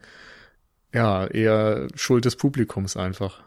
ja 0.93 1.27
eher 1.27 1.89
Schuld 1.95 2.27
des 2.27 2.37
Publikums 2.37 2.99
einfach. 2.99 3.43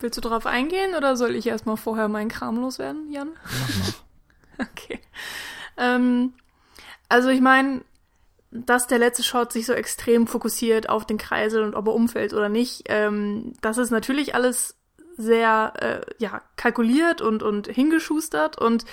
Willst 0.00 0.18
du 0.18 0.20
drauf 0.20 0.46
eingehen 0.46 0.94
oder 0.94 1.16
soll 1.16 1.34
ich 1.34 1.46
erstmal 1.46 1.76
vorher 1.76 2.08
meinen 2.08 2.28
Kram 2.28 2.60
loswerden, 2.60 3.10
Jan? 3.10 3.30
Mach 3.44 3.68
mal. 3.76 3.94
Okay. 4.72 5.00
Ähm, 5.76 6.34
also 7.08 7.28
ich 7.28 7.40
meine, 7.40 7.82
dass 8.50 8.86
der 8.86 8.98
letzte 8.98 9.22
Shot 9.22 9.52
sich 9.52 9.66
so 9.66 9.72
extrem 9.72 10.26
fokussiert 10.26 10.88
auf 10.88 11.06
den 11.06 11.18
Kreisel 11.18 11.62
und 11.62 11.74
ob 11.74 11.86
er 11.86 11.94
umfällt 11.94 12.32
oder 12.32 12.48
nicht, 12.48 12.84
ähm, 12.86 13.52
das 13.60 13.78
ist 13.78 13.90
natürlich 13.90 14.34
alles 14.34 14.76
sehr 15.16 15.72
äh, 15.80 16.14
ja 16.18 16.42
kalkuliert 16.56 17.20
und 17.20 17.42
und 17.42 17.66
hingeschustert 17.66 18.58
und 18.58 18.84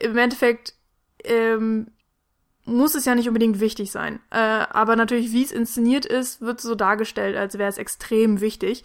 im 0.00 0.16
Endeffekt 0.16 0.74
ähm, 1.24 1.88
muss 2.64 2.94
es 2.94 3.04
ja 3.04 3.14
nicht 3.14 3.28
unbedingt 3.28 3.60
wichtig 3.60 3.90
sein. 3.90 4.20
Äh, 4.30 4.36
aber 4.36 4.96
natürlich, 4.96 5.32
wie 5.32 5.42
es 5.42 5.52
inszeniert 5.52 6.06
ist, 6.06 6.40
wird 6.40 6.60
so 6.60 6.74
dargestellt, 6.74 7.36
als 7.36 7.58
wäre 7.58 7.68
es 7.68 7.78
extrem 7.78 8.40
wichtig. 8.40 8.84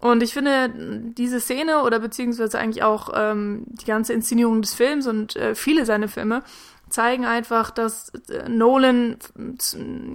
Und 0.00 0.22
ich 0.22 0.32
finde, 0.32 0.72
diese 1.16 1.40
Szene 1.40 1.82
oder 1.82 2.00
beziehungsweise 2.00 2.58
eigentlich 2.58 2.82
auch 2.82 3.10
ähm, 3.14 3.64
die 3.66 3.84
ganze 3.84 4.14
Inszenierung 4.14 4.62
des 4.62 4.74
Films 4.74 5.06
und 5.06 5.36
äh, 5.36 5.54
viele 5.54 5.84
seiner 5.84 6.08
Filme 6.08 6.42
zeigen 6.88 7.26
einfach, 7.26 7.70
dass 7.70 8.10
äh, 8.30 8.48
Nolan 8.48 9.16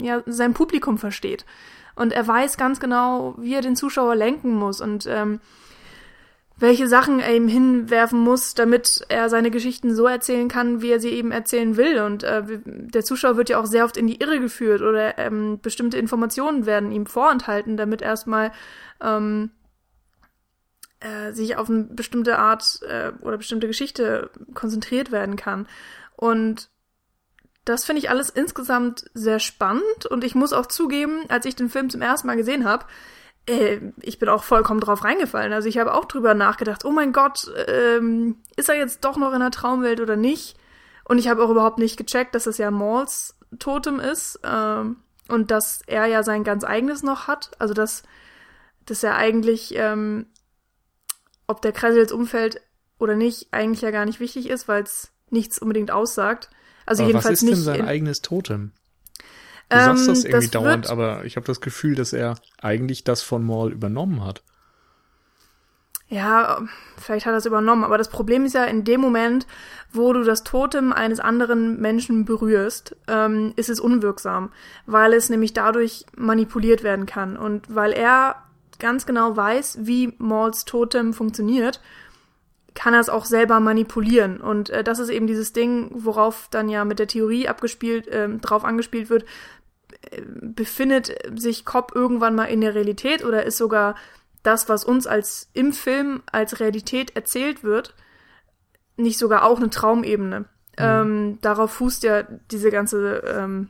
ja 0.01 0.23
sein 0.25 0.53
Publikum 0.53 0.97
versteht. 0.97 1.45
Und 1.95 2.13
er 2.13 2.27
weiß 2.27 2.57
ganz 2.57 2.79
genau, 2.79 3.35
wie 3.37 3.53
er 3.53 3.61
den 3.61 3.75
Zuschauer 3.75 4.15
lenken 4.15 4.55
muss 4.55 4.81
und 4.81 5.05
ähm, 5.07 5.39
welche 6.57 6.87
Sachen 6.87 7.19
er 7.19 7.35
ihm 7.35 7.47
hinwerfen 7.47 8.19
muss, 8.19 8.53
damit 8.53 9.05
er 9.09 9.29
seine 9.29 9.51
Geschichten 9.51 9.93
so 9.93 10.07
erzählen 10.07 10.47
kann, 10.47 10.81
wie 10.81 10.89
er 10.89 10.99
sie 10.99 11.09
eben 11.09 11.31
erzählen 11.31 11.75
will. 11.75 11.99
Und 12.01 12.23
äh, 12.23 12.43
der 12.65 13.03
Zuschauer 13.03 13.37
wird 13.37 13.49
ja 13.49 13.59
auch 13.59 13.65
sehr 13.65 13.85
oft 13.85 13.97
in 13.97 14.07
die 14.07 14.19
Irre 14.21 14.39
geführt 14.39 14.81
oder 14.81 15.17
ähm, 15.17 15.59
bestimmte 15.61 15.97
Informationen 15.97 16.65
werden 16.65 16.91
ihm 16.91 17.05
vorenthalten, 17.05 17.77
damit 17.77 18.01
erstmal 18.01 18.51
ähm, 19.01 19.51
äh, 21.05 21.33
sich 21.33 21.57
auf 21.57 21.69
eine 21.69 21.83
bestimmte 21.83 22.39
Art 22.39 22.79
äh, 22.87 23.11
oder 23.21 23.37
bestimmte 23.37 23.67
Geschichte 23.67 24.31
konzentriert 24.53 25.11
werden 25.11 25.35
kann. 25.35 25.67
Und 26.15 26.69
das 27.63 27.85
finde 27.85 27.99
ich 27.99 28.09
alles 28.09 28.29
insgesamt 28.29 29.05
sehr 29.13 29.39
spannend 29.39 30.05
und 30.09 30.23
ich 30.23 30.35
muss 30.35 30.53
auch 30.53 30.67
zugeben, 30.67 31.21
als 31.29 31.45
ich 31.45 31.55
den 31.55 31.69
Film 31.69 31.89
zum 31.89 32.01
ersten 32.01 32.27
Mal 32.27 32.37
gesehen 32.37 32.65
habe, 32.65 32.85
äh, 33.47 33.79
ich 34.01 34.19
bin 34.19 34.29
auch 34.29 34.43
vollkommen 34.43 34.79
drauf 34.79 35.03
reingefallen. 35.03 35.53
Also 35.53 35.67
ich 35.67 35.77
habe 35.77 35.93
auch 35.93 36.05
drüber 36.05 36.33
nachgedacht, 36.33 36.85
oh 36.85 36.91
mein 36.91 37.13
Gott, 37.13 37.51
ähm, 37.67 38.37
ist 38.55 38.69
er 38.69 38.75
jetzt 38.75 39.03
doch 39.03 39.17
noch 39.17 39.33
in 39.33 39.39
der 39.39 39.51
Traumwelt 39.51 39.99
oder 39.99 40.15
nicht? 40.15 40.57
Und 41.03 41.19
ich 41.19 41.27
habe 41.27 41.43
auch 41.43 41.49
überhaupt 41.49 41.77
nicht 41.77 41.97
gecheckt, 41.97 42.33
dass 42.33 42.47
es 42.47 42.57
ja 42.57 42.71
Mauls 42.71 43.35
Totem 43.59 43.99
ist 43.99 44.39
ähm, 44.43 44.97
und 45.27 45.51
dass 45.51 45.81
er 45.85 46.07
ja 46.07 46.23
sein 46.23 46.43
ganz 46.43 46.63
eigenes 46.63 47.03
noch 47.03 47.27
hat. 47.27 47.51
Also 47.59 47.73
dass, 47.73 48.03
dass 48.85 49.03
er 49.03 49.15
eigentlich 49.15 49.75
ähm, 49.75 50.27
ob 51.47 51.61
der 51.61 51.71
Kreisel 51.71 51.99
jetzt 51.99 52.13
umfällt 52.13 52.61
oder 52.97 53.15
nicht, 53.15 53.47
eigentlich 53.51 53.81
ja 53.81 53.91
gar 53.91 54.05
nicht 54.05 54.19
wichtig 54.19 54.49
ist, 54.49 54.67
weil 54.67 54.83
es 54.83 55.11
nichts 55.29 55.59
unbedingt 55.59 55.91
aussagt. 55.91 56.49
Also 56.85 57.03
aber 57.03 57.11
jedenfalls 57.11 57.33
was 57.33 57.43
ist 57.43 57.49
nicht. 57.49 57.57
denn 57.57 57.63
sein 57.63 57.79
in, 57.81 57.85
eigenes 57.87 58.21
Totem? 58.21 58.71
Du 59.69 59.77
ähm, 59.77 59.85
sagst 59.85 60.07
das 60.07 60.23
irgendwie 60.23 60.45
das 60.45 60.51
dauernd, 60.51 60.89
aber 60.89 61.25
ich 61.25 61.35
habe 61.35 61.47
das 61.47 61.61
Gefühl, 61.61 61.95
dass 61.95 62.13
er 62.13 62.35
eigentlich 62.61 63.03
das 63.03 63.21
von 63.21 63.43
Maul 63.43 63.71
übernommen 63.71 64.23
hat. 64.23 64.43
Ja, 66.07 66.61
vielleicht 66.97 67.25
hat 67.25 67.33
er 67.33 67.37
es 67.37 67.47
übernommen, 67.47 67.83
aber 67.83 67.97
das 67.97 68.09
Problem 68.09 68.45
ist 68.45 68.53
ja, 68.53 68.63
in 68.65 68.83
dem 68.83 69.01
Moment, 69.01 69.47
wo 69.91 70.13
du 70.13 70.23
das 70.23 70.43
Totem 70.43 70.93
eines 70.93 71.19
anderen 71.19 71.81
Menschen 71.81 72.25
berührst, 72.25 72.95
ähm, 73.07 73.53
ist 73.55 73.69
es 73.69 73.79
unwirksam, 73.79 74.51
weil 74.85 75.13
es 75.13 75.29
nämlich 75.29 75.53
dadurch 75.53 76.05
manipuliert 76.15 76.83
werden 76.83 77.07
kann 77.07 77.37
und 77.37 77.73
weil 77.73 77.91
er 77.91 78.35
ganz 78.79 79.05
genau 79.05 79.35
weiß, 79.35 79.79
wie 79.81 80.13
Mauls 80.17 80.65
Totem 80.65 81.13
funktioniert, 81.13 81.81
kann 82.73 82.93
er 82.93 82.99
es 82.99 83.09
auch 83.09 83.25
selber 83.25 83.59
manipulieren. 83.59 84.41
Und 84.41 84.69
äh, 84.69 84.83
das 84.83 84.99
ist 84.99 85.09
eben 85.09 85.27
dieses 85.27 85.53
Ding, 85.53 85.89
worauf 85.93 86.47
dann 86.51 86.69
ja 86.69 86.85
mit 86.85 86.99
der 86.99 87.07
Theorie 87.07 87.47
abgespielt, 87.47 88.07
äh, 88.07 88.29
drauf 88.37 88.65
angespielt 88.65 89.09
wird, 89.09 89.23
äh, 90.11 90.21
befindet 90.41 91.15
sich 91.39 91.65
Cobb 91.65 91.93
irgendwann 91.95 92.35
mal 92.35 92.45
in 92.45 92.61
der 92.61 92.75
Realität 92.75 93.23
oder 93.23 93.45
ist 93.45 93.57
sogar 93.57 93.95
das, 94.43 94.69
was 94.69 94.83
uns 94.83 95.07
als 95.07 95.49
im 95.53 95.73
Film 95.73 96.21
als 96.31 96.59
Realität 96.59 97.15
erzählt 97.15 97.63
wird, 97.63 97.95
nicht 98.97 99.17
sogar 99.17 99.43
auch 99.43 99.57
eine 99.57 99.69
Traumebene. 99.69 100.41
Mhm. 100.41 100.45
Ähm, 100.77 101.37
darauf 101.41 101.71
fußt 101.71 102.03
ja 102.03 102.23
diese 102.51 102.69
ganze 102.69 103.23
ähm, 103.25 103.69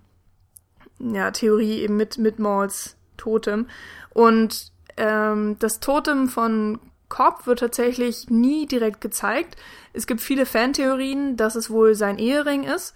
ja, 0.99 1.32
Theorie 1.32 1.82
eben 1.82 1.95
mit, 1.95 2.18
mit 2.18 2.40
Mauls 2.40 2.98
Totem. 3.18 3.68
Und 4.14 4.72
ähm, 4.98 5.58
das 5.60 5.80
Totem 5.80 6.28
von 6.28 6.80
Cobb 7.10 7.46
wird 7.46 7.60
tatsächlich 7.60 8.30
nie 8.30 8.66
direkt 8.66 9.02
gezeigt. 9.02 9.56
Es 9.94 10.08
gibt 10.08 10.22
viele 10.22 10.46
Fantheorien, 10.46 11.38
dass 11.38 11.56
es 11.56 11.70
wohl 11.70 11.96
sein 11.96 12.18
Ehering 12.18 12.64
ist, 12.64 12.96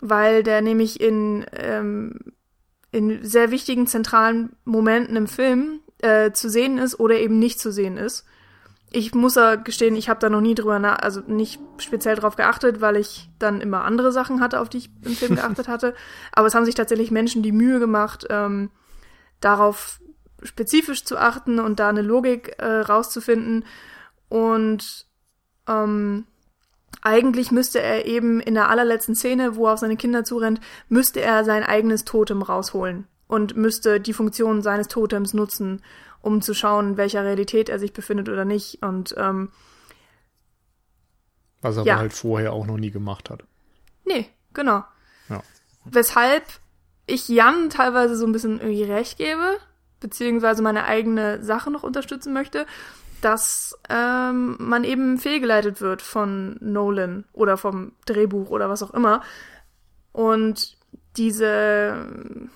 weil 0.00 0.42
der 0.42 0.62
nämlich 0.62 1.00
in, 1.00 1.46
ähm, 1.52 2.18
in 2.90 3.24
sehr 3.24 3.50
wichtigen 3.50 3.86
zentralen 3.86 4.56
Momenten 4.64 5.16
im 5.16 5.26
Film 5.26 5.80
äh, 5.98 6.32
zu 6.32 6.50
sehen 6.50 6.78
ist 6.78 6.98
oder 6.98 7.18
eben 7.18 7.38
nicht 7.38 7.60
zu 7.60 7.72
sehen 7.72 7.96
ist. 7.96 8.24
Ich 8.92 9.14
muss 9.14 9.34
ja 9.34 9.56
gestehen, 9.56 9.96
ich 9.96 10.08
habe 10.08 10.20
da 10.20 10.30
noch 10.30 10.40
nie 10.40 10.54
drüber 10.54 10.78
nach, 10.78 10.98
also 11.00 11.20
nicht 11.20 11.60
speziell 11.78 12.16
drauf 12.16 12.36
geachtet, 12.36 12.80
weil 12.80 12.96
ich 12.96 13.28
dann 13.38 13.60
immer 13.60 13.84
andere 13.84 14.12
Sachen 14.12 14.40
hatte, 14.40 14.60
auf 14.60 14.68
die 14.68 14.78
ich 14.78 14.90
im 15.02 15.12
Film 15.12 15.34
geachtet 15.36 15.68
hatte. 15.68 15.94
Aber 16.32 16.46
es 16.46 16.54
haben 16.54 16.64
sich 16.64 16.76
tatsächlich 16.76 17.10
Menschen 17.10 17.42
die 17.42 17.52
Mühe 17.52 17.78
gemacht, 17.78 18.26
ähm, 18.30 18.70
darauf 19.40 20.00
spezifisch 20.42 21.04
zu 21.04 21.16
achten 21.16 21.58
und 21.58 21.80
da 21.80 21.88
eine 21.88 22.02
Logik 22.02 22.54
äh, 22.58 22.80
rauszufinden. 22.80 23.64
Und 24.28 25.06
ähm, 25.68 26.26
eigentlich 27.02 27.50
müsste 27.50 27.80
er 27.80 28.06
eben 28.06 28.40
in 28.40 28.54
der 28.54 28.68
allerletzten 28.68 29.14
Szene, 29.14 29.56
wo 29.56 29.66
er 29.66 29.74
auf 29.74 29.78
seine 29.78 29.96
Kinder 29.96 30.24
zurennt, 30.24 30.60
müsste 30.88 31.20
er 31.20 31.44
sein 31.44 31.62
eigenes 31.62 32.04
Totem 32.04 32.42
rausholen 32.42 33.06
und 33.28 33.56
müsste 33.56 34.00
die 34.00 34.12
Funktion 34.12 34.62
seines 34.62 34.88
Totems 34.88 35.34
nutzen, 35.34 35.82
um 36.20 36.42
zu 36.42 36.54
schauen, 36.54 36.90
in 36.90 36.96
welcher 36.96 37.24
Realität 37.24 37.68
er 37.68 37.78
sich 37.78 37.92
befindet 37.92 38.28
oder 38.28 38.44
nicht. 38.44 38.82
Und 38.82 39.14
ähm, 39.16 39.50
was 41.62 41.76
er 41.76 41.84
ja. 41.84 41.96
halt 41.96 42.12
vorher 42.12 42.52
auch 42.52 42.66
noch 42.66 42.76
nie 42.76 42.90
gemacht 42.90 43.30
hat. 43.30 43.44
Nee, 44.04 44.28
genau. 44.52 44.84
Ja. 45.28 45.42
Weshalb 45.84 46.44
ich 47.06 47.28
Jan 47.28 47.70
teilweise 47.70 48.16
so 48.16 48.26
ein 48.26 48.32
bisschen 48.32 48.60
irgendwie 48.60 48.84
recht 48.84 49.18
gebe, 49.18 49.58
beziehungsweise 50.00 50.62
meine 50.62 50.84
eigene 50.84 51.42
Sache 51.42 51.70
noch 51.70 51.82
unterstützen 51.82 52.32
möchte, 52.32 52.66
dass 53.20 53.78
ähm, 53.88 54.56
man 54.58 54.84
eben 54.84 55.18
fehlgeleitet 55.18 55.80
wird 55.80 56.02
von 56.02 56.56
Nolan 56.60 57.24
oder 57.32 57.56
vom 57.56 57.92
Drehbuch 58.04 58.50
oder 58.50 58.68
was 58.68 58.82
auch 58.82 58.92
immer. 58.92 59.22
Und 60.12 60.76
diese 61.16 62.48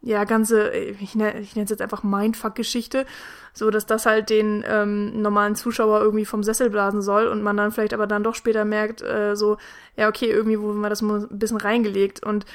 ja, 0.00 0.24
ganze, 0.24 0.70
ich 0.70 1.14
nenne 1.16 1.40
ich 1.40 1.56
es 1.56 1.70
jetzt 1.70 1.82
einfach 1.82 2.04
Mindfuck-Geschichte, 2.04 3.04
so 3.52 3.70
dass 3.70 3.84
das 3.84 4.06
halt 4.06 4.30
den 4.30 4.64
ähm, 4.66 5.20
normalen 5.20 5.56
Zuschauer 5.56 6.00
irgendwie 6.00 6.24
vom 6.24 6.44
Sessel 6.44 6.70
blasen 6.70 7.02
soll 7.02 7.26
und 7.26 7.42
man 7.42 7.56
dann 7.56 7.72
vielleicht 7.72 7.94
aber 7.94 8.06
dann 8.06 8.22
doch 8.22 8.36
später 8.36 8.64
merkt, 8.64 9.02
äh, 9.02 9.34
so, 9.34 9.56
ja, 9.96 10.08
okay, 10.08 10.30
irgendwie 10.30 10.60
wurden 10.60 10.80
wir 10.80 10.88
das 10.88 11.02
ein 11.02 11.38
bisschen 11.38 11.56
reingelegt 11.56 12.24
und 12.24 12.46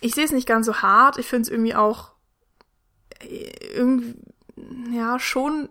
ich 0.00 0.14
sehe 0.14 0.24
es 0.24 0.32
nicht 0.32 0.48
ganz 0.48 0.64
so 0.64 0.76
hart, 0.76 1.18
ich 1.18 1.26
finde 1.26 1.42
es 1.42 1.48
irgendwie 1.50 1.74
auch 1.74 2.12
irgendwie, 3.22 4.14
ja, 4.92 5.18
schon 5.18 5.68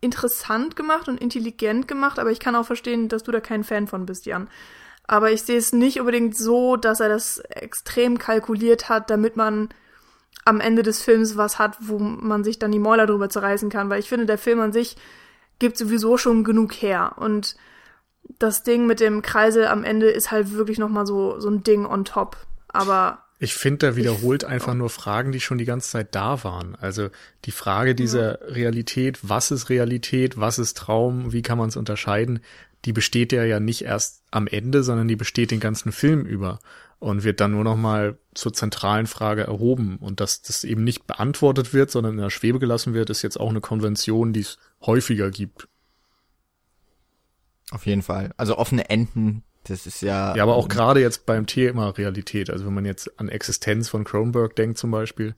interessant 0.00 0.76
gemacht 0.76 1.08
und 1.08 1.20
intelligent 1.20 1.88
gemacht, 1.88 2.18
aber 2.18 2.30
ich 2.30 2.40
kann 2.40 2.54
auch 2.54 2.66
verstehen, 2.66 3.08
dass 3.08 3.24
du 3.24 3.32
da 3.32 3.40
kein 3.40 3.64
Fan 3.64 3.86
von 3.86 4.06
bist, 4.06 4.26
Jan. 4.26 4.48
Aber 5.06 5.32
ich 5.32 5.42
sehe 5.42 5.58
es 5.58 5.72
nicht 5.72 5.98
unbedingt 6.00 6.36
so, 6.36 6.76
dass 6.76 7.00
er 7.00 7.08
das 7.08 7.38
extrem 7.38 8.18
kalkuliert 8.18 8.88
hat, 8.88 9.10
damit 9.10 9.36
man 9.36 9.70
am 10.44 10.60
Ende 10.60 10.82
des 10.82 11.02
Films 11.02 11.36
was 11.36 11.58
hat, 11.58 11.76
wo 11.80 11.98
man 11.98 12.44
sich 12.44 12.58
dann 12.58 12.72
die 12.72 12.78
Mäuler 12.78 13.06
drüber 13.06 13.28
zerreißen 13.28 13.70
kann, 13.70 13.90
weil 13.90 14.00
ich 14.00 14.08
finde, 14.08 14.26
der 14.26 14.38
Film 14.38 14.60
an 14.60 14.72
sich 14.72 14.96
gibt 15.58 15.76
sowieso 15.76 16.16
schon 16.16 16.44
genug 16.44 16.72
her. 16.74 17.14
Und 17.16 17.56
das 18.38 18.62
Ding 18.62 18.86
mit 18.86 19.00
dem 19.00 19.22
Kreisel 19.22 19.66
am 19.66 19.84
Ende 19.84 20.08
ist 20.08 20.30
halt 20.30 20.52
wirklich 20.52 20.78
noch 20.78 20.88
mal 20.88 21.06
so 21.06 21.40
so 21.40 21.48
ein 21.48 21.62
Ding 21.64 21.86
on 21.86 22.04
top, 22.04 22.36
aber 22.68 23.24
ich 23.38 23.54
finde, 23.54 23.78
da 23.78 23.96
wiederholt 23.96 24.42
ich, 24.42 24.48
einfach 24.48 24.74
nur 24.74 24.90
Fragen, 24.90 25.32
die 25.32 25.40
schon 25.40 25.58
die 25.58 25.64
ganze 25.64 25.90
Zeit 25.90 26.14
da 26.14 26.42
waren. 26.42 26.74
Also 26.74 27.08
die 27.44 27.52
Frage 27.52 27.94
dieser 27.94 28.40
ja. 28.40 28.54
Realität, 28.54 29.20
was 29.22 29.50
ist 29.50 29.70
Realität, 29.70 30.38
was 30.38 30.58
ist 30.58 30.76
Traum, 30.76 31.32
wie 31.32 31.42
kann 31.42 31.58
man 31.58 31.68
es 31.68 31.76
unterscheiden, 31.76 32.40
die 32.84 32.92
besteht 32.92 33.32
ja 33.32 33.44
ja 33.44 33.60
nicht 33.60 33.82
erst 33.82 34.22
am 34.30 34.46
Ende, 34.46 34.82
sondern 34.82 35.08
die 35.08 35.16
besteht 35.16 35.50
den 35.50 35.60
ganzen 35.60 35.92
Film 35.92 36.26
über 36.26 36.58
und 37.00 37.22
wird 37.22 37.40
dann 37.40 37.52
nur 37.52 37.64
noch 37.64 37.76
mal 37.76 38.18
zur 38.34 38.52
zentralen 38.52 39.06
Frage 39.06 39.44
erhoben. 39.44 39.98
Und 39.98 40.20
dass 40.20 40.42
das 40.42 40.64
eben 40.64 40.82
nicht 40.82 41.06
beantwortet 41.06 41.72
wird, 41.72 41.90
sondern 41.90 42.14
in 42.14 42.22
der 42.22 42.30
Schwebe 42.30 42.58
gelassen 42.58 42.94
wird, 42.94 43.10
ist 43.10 43.22
jetzt 43.22 43.38
auch 43.38 43.50
eine 43.50 43.60
Konvention, 43.60 44.32
die 44.32 44.40
es 44.40 44.58
häufiger 44.84 45.30
gibt. 45.30 45.68
Auf 47.70 47.86
jeden 47.86 48.02
Fall. 48.02 48.32
Also 48.36 48.56
offene 48.56 48.88
Enden 48.90 49.44
das 49.68 49.86
ist 49.86 50.02
ja. 50.02 50.34
Ja, 50.34 50.42
aber 50.42 50.56
auch 50.56 50.68
gerade 50.68 51.00
jetzt 51.00 51.26
beim 51.26 51.46
Thema 51.46 51.90
Realität. 51.90 52.50
Also 52.50 52.66
wenn 52.66 52.74
man 52.74 52.84
jetzt 52.84 53.18
an 53.20 53.28
Existenz 53.28 53.88
von 53.88 54.04
Kronberg 54.04 54.56
denkt 54.56 54.78
zum 54.78 54.90
Beispiel, 54.90 55.34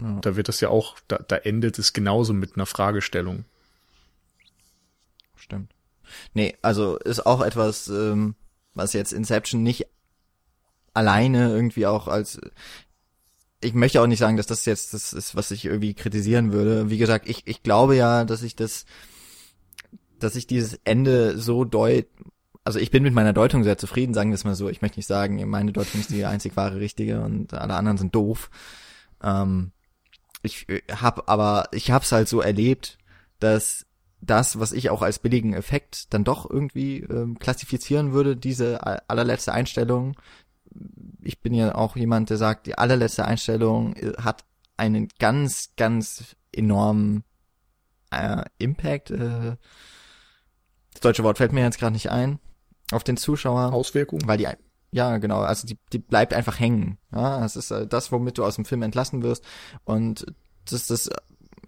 ja. 0.00 0.18
da 0.20 0.36
wird 0.36 0.48
das 0.48 0.60
ja 0.60 0.68
auch, 0.68 0.98
da, 1.08 1.18
da 1.18 1.36
endet 1.36 1.78
es 1.78 1.92
genauso 1.92 2.32
mit 2.32 2.56
einer 2.56 2.66
Fragestellung. 2.66 3.44
Stimmt. 5.36 5.72
Nee, 6.34 6.56
also 6.62 6.96
ist 6.98 7.26
auch 7.26 7.42
etwas, 7.42 7.88
ähm, 7.88 8.34
was 8.74 8.92
jetzt 8.92 9.12
Inception 9.12 9.62
nicht 9.62 9.86
alleine 10.94 11.50
irgendwie 11.50 11.86
auch 11.86 12.08
als 12.08 12.40
ich 13.60 13.74
möchte 13.74 14.00
auch 14.00 14.06
nicht 14.06 14.20
sagen, 14.20 14.36
dass 14.36 14.46
das 14.46 14.64
jetzt 14.66 14.94
das 14.94 15.12
ist, 15.12 15.34
was 15.34 15.50
ich 15.50 15.64
irgendwie 15.64 15.94
kritisieren 15.94 16.52
würde. 16.52 16.90
Wie 16.90 16.98
gesagt, 16.98 17.28
ich, 17.28 17.46
ich 17.46 17.62
glaube 17.62 17.96
ja, 17.96 18.24
dass 18.24 18.42
ich 18.42 18.54
das, 18.54 18.84
dass 20.18 20.36
ich 20.36 20.46
dieses 20.46 20.78
Ende 20.84 21.38
so 21.38 21.64
deut, 21.64 22.06
also 22.68 22.80
ich 22.80 22.90
bin 22.90 23.02
mit 23.02 23.14
meiner 23.14 23.32
Deutung 23.32 23.64
sehr 23.64 23.78
zufrieden, 23.78 24.12
sagen 24.12 24.28
wir 24.28 24.34
es 24.34 24.44
mal 24.44 24.54
so. 24.54 24.68
Ich 24.68 24.82
möchte 24.82 24.98
nicht 24.98 25.06
sagen, 25.06 25.42
meine 25.48 25.72
Deutung 25.72 26.02
ist 26.02 26.10
die 26.10 26.26
einzig 26.26 26.54
wahre 26.54 26.80
richtige 26.80 27.22
und 27.22 27.54
alle 27.54 27.72
anderen 27.72 27.96
sind 27.96 28.14
doof. 28.14 28.50
Ähm, 29.22 29.72
ich 30.42 30.68
äh, 30.68 30.82
habe 30.92 31.28
aber, 31.28 31.68
ich 31.72 31.90
habe 31.90 32.04
es 32.04 32.12
halt 32.12 32.28
so 32.28 32.42
erlebt, 32.42 32.98
dass 33.40 33.86
das, 34.20 34.60
was 34.60 34.72
ich 34.72 34.90
auch 34.90 35.00
als 35.00 35.18
billigen 35.18 35.54
Effekt 35.54 36.12
dann 36.12 36.24
doch 36.24 36.48
irgendwie 36.48 36.98
ähm, 36.98 37.38
klassifizieren 37.38 38.12
würde, 38.12 38.36
diese 38.36 38.86
allerletzte 39.08 39.54
Einstellung. 39.54 40.14
Ich 41.22 41.40
bin 41.40 41.54
ja 41.54 41.74
auch 41.74 41.96
jemand, 41.96 42.28
der 42.28 42.36
sagt, 42.36 42.66
die 42.66 42.76
allerletzte 42.76 43.24
Einstellung 43.24 43.96
äh, 43.96 44.12
hat 44.18 44.44
einen 44.76 45.08
ganz, 45.18 45.70
ganz 45.78 46.36
enormen 46.52 47.24
äh, 48.10 48.44
Impact. 48.58 49.10
Äh, 49.10 49.56
das 50.92 51.00
deutsche 51.00 51.24
Wort 51.24 51.38
fällt 51.38 51.54
mir 51.54 51.62
jetzt 51.62 51.78
gerade 51.78 51.94
nicht 51.94 52.10
ein 52.10 52.38
auf 52.92 53.04
den 53.04 53.16
Zuschauer. 53.16 53.72
Auswirkungen? 53.72 54.26
Weil 54.26 54.38
die, 54.38 54.48
ja, 54.90 55.18
genau, 55.18 55.40
also 55.40 55.66
die, 55.66 55.78
die 55.92 55.98
bleibt 55.98 56.32
einfach 56.32 56.58
hängen. 56.58 56.98
Ja, 57.12 57.40
das 57.40 57.56
ist 57.56 57.70
äh, 57.70 57.86
das, 57.86 58.10
womit 58.12 58.38
du 58.38 58.44
aus 58.44 58.56
dem 58.56 58.64
Film 58.64 58.82
entlassen 58.82 59.22
wirst. 59.22 59.44
Und 59.84 60.26
das, 60.64 60.86
das, 60.86 61.10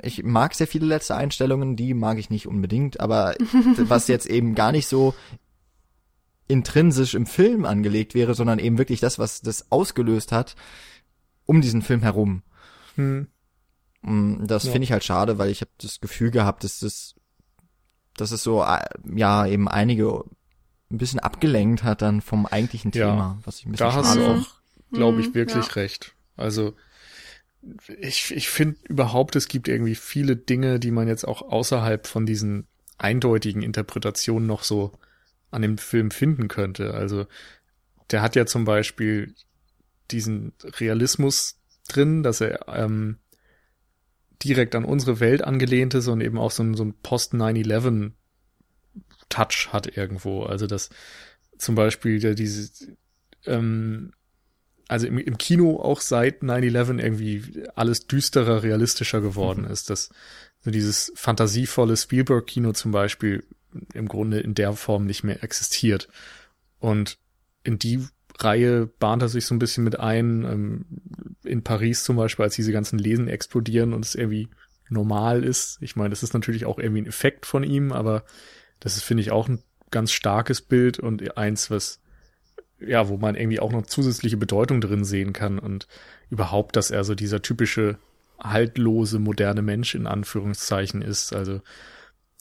ich 0.02 0.22
mag 0.22 0.54
sehr 0.54 0.66
viele 0.66 0.86
letzte 0.86 1.16
Einstellungen, 1.16 1.76
die 1.76 1.94
mag 1.94 2.18
ich 2.18 2.30
nicht 2.30 2.46
unbedingt, 2.46 3.00
aber 3.00 3.34
was 3.76 4.08
jetzt 4.08 4.26
eben 4.26 4.54
gar 4.54 4.72
nicht 4.72 4.88
so 4.88 5.14
intrinsisch 6.48 7.14
im 7.14 7.26
Film 7.26 7.64
angelegt 7.64 8.14
wäre, 8.14 8.34
sondern 8.34 8.58
eben 8.58 8.78
wirklich 8.78 9.00
das, 9.00 9.18
was 9.18 9.40
das 9.40 9.70
ausgelöst 9.70 10.32
hat, 10.32 10.56
um 11.46 11.60
diesen 11.60 11.82
Film 11.82 12.02
herum. 12.02 12.42
Hm. 12.96 13.28
Mm, 14.02 14.46
das 14.46 14.64
ja. 14.64 14.72
finde 14.72 14.84
ich 14.84 14.92
halt 14.92 15.04
schade, 15.04 15.38
weil 15.38 15.50
ich 15.50 15.60
habe 15.60 15.70
das 15.78 16.00
Gefühl 16.00 16.30
gehabt, 16.30 16.64
dass 16.64 16.80
das, 16.80 17.14
dass 18.16 18.32
es 18.32 18.42
so, 18.42 18.64
äh, 18.64 18.80
ja, 19.14 19.46
eben 19.46 19.68
einige 19.68 20.24
ein 20.90 20.98
bisschen 20.98 21.20
abgelenkt 21.20 21.82
hat 21.84 22.02
dann 22.02 22.20
vom 22.20 22.46
eigentlichen 22.46 22.92
Thema, 22.92 23.04
ja, 23.06 23.38
was 23.44 23.58
ich 23.58 23.66
ein 23.66 23.72
bisschen 23.72 23.86
Da 23.86 23.94
hast 23.94 24.16
du 24.16 24.26
auch, 24.26 24.46
glaube 24.92 25.20
ich, 25.20 25.28
mhm, 25.28 25.34
wirklich 25.34 25.66
ja. 25.66 25.72
recht. 25.72 26.14
Also 26.36 26.74
ich, 28.00 28.34
ich 28.34 28.48
finde 28.48 28.78
überhaupt, 28.88 29.36
es 29.36 29.48
gibt 29.48 29.68
irgendwie 29.68 29.94
viele 29.94 30.36
Dinge, 30.36 30.80
die 30.80 30.90
man 30.90 31.08
jetzt 31.08 31.26
auch 31.26 31.42
außerhalb 31.42 32.06
von 32.06 32.26
diesen 32.26 32.66
eindeutigen 32.98 33.62
Interpretationen 33.62 34.46
noch 34.46 34.62
so 34.62 34.92
an 35.50 35.62
dem 35.62 35.78
Film 35.78 36.10
finden 36.10 36.48
könnte. 36.48 36.94
Also 36.94 37.26
der 38.10 38.22
hat 38.22 38.36
ja 38.36 38.46
zum 38.46 38.64
Beispiel 38.64 39.34
diesen 40.10 40.52
Realismus 40.62 41.60
drin, 41.88 42.22
dass 42.22 42.40
er 42.40 42.68
ähm, 42.68 43.18
direkt 44.42 44.74
an 44.74 44.84
unsere 44.84 45.20
Welt 45.20 45.42
angelehnt 45.42 45.94
ist 45.94 46.08
und 46.08 46.20
eben 46.20 46.38
auch 46.38 46.50
so 46.50 46.62
ein, 46.62 46.74
so 46.74 46.84
ein 46.84 46.94
Post-9-11 46.94 48.12
Touch 49.30 49.68
hat 49.72 49.96
irgendwo. 49.96 50.42
Also 50.42 50.66
dass 50.66 50.90
zum 51.56 51.74
Beispiel 51.74 52.22
ja, 52.22 52.34
diese 52.34 52.70
ähm, 53.46 54.12
also 54.88 55.06
im, 55.06 55.18
im 55.18 55.38
Kino 55.38 55.80
auch 55.80 56.00
seit 56.00 56.42
9-11 56.42 56.98
irgendwie 56.98 57.64
alles 57.76 58.06
düsterer, 58.06 58.62
realistischer 58.62 59.20
geworden 59.20 59.62
mhm. 59.62 59.70
ist, 59.70 59.88
dass 59.88 60.10
so 60.62 60.70
dieses 60.70 61.12
fantasievolle 61.14 61.96
Spielberg-Kino 61.96 62.72
zum 62.72 62.90
Beispiel 62.90 63.44
im 63.94 64.08
Grunde 64.08 64.40
in 64.40 64.54
der 64.54 64.72
Form 64.72 65.06
nicht 65.06 65.22
mehr 65.22 65.42
existiert. 65.44 66.08
Und 66.80 67.18
in 67.62 67.78
die 67.78 68.04
Reihe 68.38 68.86
bahnt 68.86 69.22
er 69.22 69.28
sich 69.28 69.46
so 69.46 69.54
ein 69.54 69.58
bisschen 69.58 69.84
mit 69.84 70.00
ein. 70.00 70.44
Ähm, 70.44 70.84
in 71.44 71.62
Paris 71.62 72.04
zum 72.04 72.16
Beispiel, 72.16 72.44
als 72.44 72.56
diese 72.56 72.72
ganzen 72.72 72.98
Lesen 72.98 73.28
explodieren 73.28 73.92
und 73.92 74.04
es 74.04 74.14
irgendwie 74.14 74.48
normal 74.88 75.44
ist. 75.44 75.78
Ich 75.80 75.96
meine, 75.96 76.10
das 76.10 76.22
ist 76.22 76.34
natürlich 76.34 76.66
auch 76.66 76.78
irgendwie 76.78 77.02
ein 77.02 77.06
Effekt 77.06 77.46
von 77.46 77.62
ihm, 77.62 77.92
aber 77.92 78.24
das 78.80 78.96
ist, 78.96 79.04
finde 79.04 79.22
ich, 79.22 79.30
auch 79.30 79.48
ein 79.48 79.62
ganz 79.90 80.12
starkes 80.12 80.60
Bild 80.60 80.98
und 80.98 81.36
eins, 81.36 81.70
was, 81.70 82.00
ja, 82.78 83.08
wo 83.08 83.16
man 83.16 83.34
irgendwie 83.34 83.60
auch 83.60 83.72
noch 83.72 83.86
zusätzliche 83.86 84.36
Bedeutung 84.36 84.80
drin 84.80 85.04
sehen 85.04 85.32
kann 85.32 85.58
und 85.58 85.86
überhaupt, 86.30 86.76
dass 86.76 86.90
er 86.90 87.04
so 87.04 87.14
dieser 87.14 87.42
typische 87.42 87.98
haltlose, 88.42 89.18
moderne 89.18 89.62
Mensch 89.62 89.94
in 89.94 90.06
Anführungszeichen 90.06 91.02
ist. 91.02 91.34
Also 91.34 91.60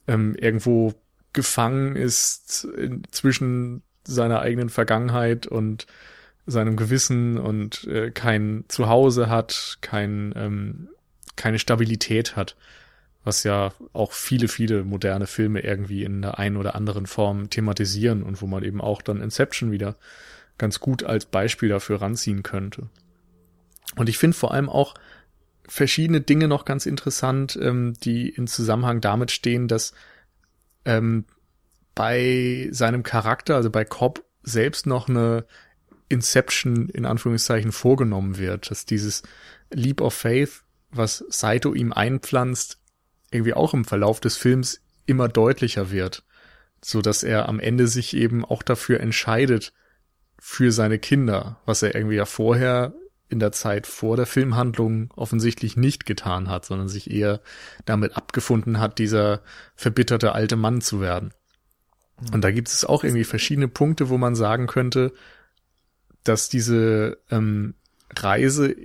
ähm, 0.07 0.35
irgendwo 0.35 0.93
gefangen 1.33 1.95
ist 1.95 2.67
zwischen 3.11 3.83
seiner 4.03 4.39
eigenen 4.39 4.69
Vergangenheit 4.69 5.45
und 5.45 5.85
seinem 6.47 6.75
Gewissen 6.75 7.37
und 7.37 7.85
äh, 7.85 8.11
kein 8.11 8.65
Zuhause 8.67 9.29
hat, 9.29 9.77
kein, 9.81 10.33
ähm, 10.35 10.89
keine 11.35 11.59
Stabilität 11.59 12.35
hat, 12.35 12.55
was 13.29 13.43
ja 13.43 13.73
auch 13.93 14.11
viele, 14.11 14.47
viele 14.47 14.83
moderne 14.83 15.27
Filme 15.27 15.59
irgendwie 15.59 16.03
in 16.03 16.23
der 16.23 16.39
einen 16.39 16.57
oder 16.57 16.73
anderen 16.73 17.05
Form 17.05 17.51
thematisieren 17.51 18.23
und 18.23 18.41
wo 18.41 18.47
man 18.47 18.63
eben 18.63 18.81
auch 18.81 19.03
dann 19.03 19.21
Inception 19.21 19.71
wieder 19.71 19.97
ganz 20.57 20.79
gut 20.79 21.03
als 21.03 21.27
Beispiel 21.27 21.69
dafür 21.69 22.01
ranziehen 22.01 22.41
könnte. 22.41 22.89
Und 23.95 24.09
ich 24.09 24.17
finde 24.17 24.35
vor 24.35 24.51
allem 24.51 24.67
auch 24.67 24.95
verschiedene 25.67 26.21
Dinge 26.21 26.47
noch 26.47 26.65
ganz 26.65 26.87
interessant, 26.87 27.55
ähm, 27.61 27.93
die 28.03 28.29
in 28.29 28.47
Zusammenhang 28.47 28.99
damit 28.99 29.29
stehen, 29.29 29.67
dass 29.67 29.93
ähm, 30.85 31.25
bei 31.93 32.67
seinem 32.71 33.03
Charakter, 33.03 33.55
also 33.57 33.69
bei 33.69 33.85
Cobb, 33.85 34.23
selbst 34.41 34.87
noch 34.87 35.07
eine 35.07 35.45
Inception 36.07 36.89
in 36.89 37.05
Anführungszeichen 37.05 37.71
vorgenommen 37.71 38.39
wird, 38.39 38.71
dass 38.71 38.87
dieses 38.87 39.21
Leap 39.71 40.01
of 40.01 40.15
Faith, 40.15 40.63
was 40.89 41.23
Saito 41.29 41.75
ihm 41.75 41.93
einpflanzt, 41.93 42.79
irgendwie 43.31 43.53
auch 43.53 43.73
im 43.73 43.85
Verlauf 43.85 44.19
des 44.19 44.37
Films 44.37 44.81
immer 45.05 45.27
deutlicher 45.27 45.91
wird, 45.91 46.23
so 46.81 47.01
dass 47.01 47.23
er 47.23 47.49
am 47.49 47.59
Ende 47.59 47.87
sich 47.87 48.15
eben 48.15 48.45
auch 48.45 48.63
dafür 48.63 48.99
entscheidet 48.99 49.73
für 50.39 50.71
seine 50.71 50.99
Kinder, 50.99 51.59
was 51.65 51.81
er 51.83 51.95
irgendwie 51.95 52.15
ja 52.15 52.25
vorher 52.25 52.93
in 53.29 53.39
der 53.39 53.51
Zeit 53.51 53.85
vor 53.85 54.17
der 54.17 54.25
Filmhandlung 54.25 55.11
offensichtlich 55.15 55.77
nicht 55.77 56.05
getan 56.05 56.49
hat, 56.49 56.65
sondern 56.65 56.89
sich 56.89 57.11
eher 57.11 57.41
damit 57.85 58.17
abgefunden 58.17 58.79
hat, 58.79 58.97
dieser 58.97 59.41
verbitterte 59.75 60.33
alte 60.33 60.55
Mann 60.55 60.81
zu 60.81 60.99
werden. 60.99 61.33
Und 62.33 62.43
da 62.43 62.51
gibt 62.51 62.67
es 62.67 62.85
auch 62.85 63.03
irgendwie 63.03 63.23
verschiedene 63.23 63.67
Punkte, 63.67 64.09
wo 64.09 64.17
man 64.17 64.35
sagen 64.35 64.67
könnte, 64.67 65.13
dass 66.23 66.49
diese 66.49 67.19
ähm, 67.29 67.75
Reise 68.15 68.75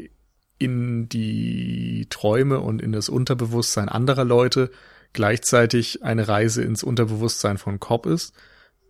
in 0.58 1.08
die 1.08 2.06
Träume 2.10 2.60
und 2.60 2.80
in 2.80 2.92
das 2.92 3.08
Unterbewusstsein 3.08 3.88
anderer 3.88 4.24
Leute 4.24 4.70
gleichzeitig 5.12 6.02
eine 6.02 6.28
Reise 6.28 6.62
ins 6.62 6.82
Unterbewusstsein 6.82 7.58
von 7.58 7.80
Cobb 7.80 8.06
ist 8.06 8.34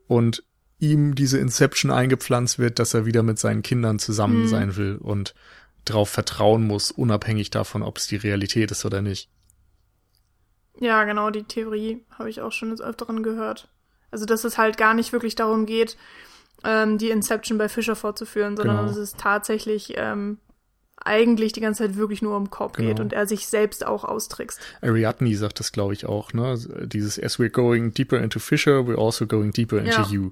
und 0.07 0.43
ihm 0.79 1.15
diese 1.15 1.39
Inception 1.39 1.91
eingepflanzt 1.91 2.59
wird, 2.59 2.79
dass 2.79 2.95
er 2.95 3.07
wieder 3.07 3.23
mit 3.23 3.39
seinen 3.39 3.63
Kindern 3.63 3.99
zusammen 3.99 4.43
mhm. 4.43 4.49
sein 4.49 4.77
will 4.77 4.97
und 4.97 5.35
darauf 5.85 6.09
vertrauen 6.09 6.67
muss, 6.67 6.91
unabhängig 6.91 7.51
davon, 7.51 7.83
ob 7.83 7.99
es 7.99 8.07
die 8.07 8.17
Realität 8.17 8.71
ist 8.71 8.85
oder 8.85 9.03
nicht. 9.03 9.31
Ja, 10.81 11.05
genau, 11.05 11.31
die 11.31 11.45
Theorie 11.45 12.05
habe 12.11 12.31
ich 12.31 12.41
auch 12.41 12.53
schon 12.53 12.71
des 12.71 12.81
Öfteren 12.81 13.23
gehört. 13.23 13.69
Also, 14.11 14.25
dass 14.25 14.45
es 14.45 14.59
halt 14.59 14.77
gar 14.77 14.95
nicht 14.95 15.13
wirklich 15.13 15.35
darum 15.35 15.67
geht, 15.67 15.97
ähm, 16.65 16.99
die 16.99 17.11
Inception 17.11 17.59
bei 17.59 17.69
Fischer 17.69 17.97
fortzuführen, 17.97 18.57
sondern 18.57 18.79
genau. 18.79 18.89
dass 18.89 18.97
es 18.97 19.13
tatsächlich 19.15 19.95
ähm, 19.97 20.39
eigentlich 21.05 21.53
die 21.53 21.61
ganze 21.61 21.85
Zeit 21.85 21.97
wirklich 21.97 22.23
nur 22.23 22.37
um 22.37 22.51
Cobb 22.51 22.77
genau. 22.77 22.89
geht 22.89 23.01
und 23.01 23.13
er 23.13 23.27
sich 23.27 23.47
selbst 23.47 23.87
auch 23.87 24.05
austrickst. 24.05 24.61
Ariadne 24.81 25.37
sagt 25.37 25.61
das, 25.61 25.73
glaube 25.73 25.93
ich, 25.93 26.07
auch, 26.07 26.33
ne? 26.33 26.59
Dieses 26.87 27.23
As 27.23 27.39
we're 27.39 27.51
going 27.51 27.93
deeper 27.93 28.21
into 28.21 28.39
Fisher, 28.39 28.81
we're 28.81 28.99
also 28.99 29.27
going 29.27 29.53
deeper 29.53 29.79
into 29.79 29.91
ja. 29.91 30.09
you. 30.09 30.31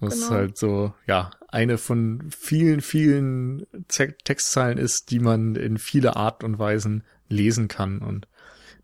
Was 0.00 0.14
genau. 0.14 0.30
halt 0.30 0.58
so, 0.58 0.92
ja, 1.06 1.30
eine 1.48 1.78
von 1.78 2.30
vielen, 2.30 2.80
vielen 2.80 3.66
Textzeilen 3.88 4.78
ist, 4.78 5.10
die 5.10 5.20
man 5.20 5.54
in 5.56 5.78
viele 5.78 6.16
Art 6.16 6.42
und 6.44 6.58
Weisen 6.58 7.04
lesen 7.28 7.68
kann. 7.68 7.98
Und 7.98 8.26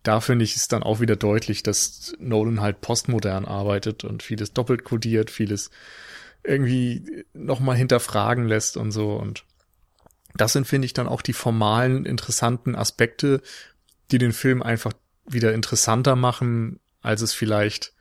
da 0.03 0.19
finde 0.19 0.45
ich 0.45 0.55
es 0.55 0.67
dann 0.67 0.83
auch 0.83 0.99
wieder 0.99 1.15
deutlich, 1.15 1.63
dass 1.63 2.13
Nolan 2.19 2.61
halt 2.61 2.81
postmodern 2.81 3.45
arbeitet 3.45 4.03
und 4.03 4.23
vieles 4.23 4.53
doppelt 4.53 4.83
kodiert, 4.83 5.29
vieles 5.29 5.69
irgendwie 6.43 7.25
nochmal 7.33 7.75
hinterfragen 7.75 8.47
lässt 8.47 8.77
und 8.77 8.91
so. 8.91 9.13
Und 9.15 9.43
das 10.35 10.53
sind, 10.53 10.67
finde 10.67 10.85
ich, 10.85 10.93
dann 10.93 11.07
auch 11.07 11.21
die 11.21 11.33
formalen, 11.33 12.05
interessanten 12.05 12.75
Aspekte, 12.75 13.41
die 14.11 14.17
den 14.17 14.33
Film 14.33 14.61
einfach 14.61 14.93
wieder 15.25 15.53
interessanter 15.53 16.15
machen, 16.15 16.79
als 17.01 17.21
es 17.21 17.33
vielleicht 17.33 17.93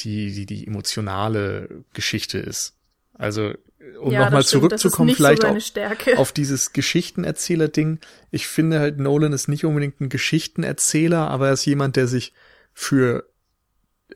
die, 0.00 0.32
die, 0.32 0.46
die 0.46 0.66
emotionale 0.66 1.84
Geschichte 1.92 2.38
ist. 2.38 2.76
Also 3.14 3.54
um 4.00 4.12
ja, 4.12 4.24
nochmal 4.24 4.44
zurückzukommen, 4.44 5.14
vielleicht 5.14 5.42
so 5.42 5.48
auch 5.48 6.18
auf 6.18 6.32
dieses 6.32 6.72
Geschichtenerzähler-Ding. 6.72 8.00
Ich 8.30 8.46
finde 8.46 8.80
halt, 8.80 8.98
Nolan 8.98 9.32
ist 9.32 9.48
nicht 9.48 9.64
unbedingt 9.64 10.00
ein 10.00 10.08
Geschichtenerzähler, 10.08 11.28
aber 11.30 11.48
er 11.48 11.52
ist 11.52 11.66
jemand, 11.66 11.96
der 11.96 12.08
sich 12.08 12.32
für 12.72 13.28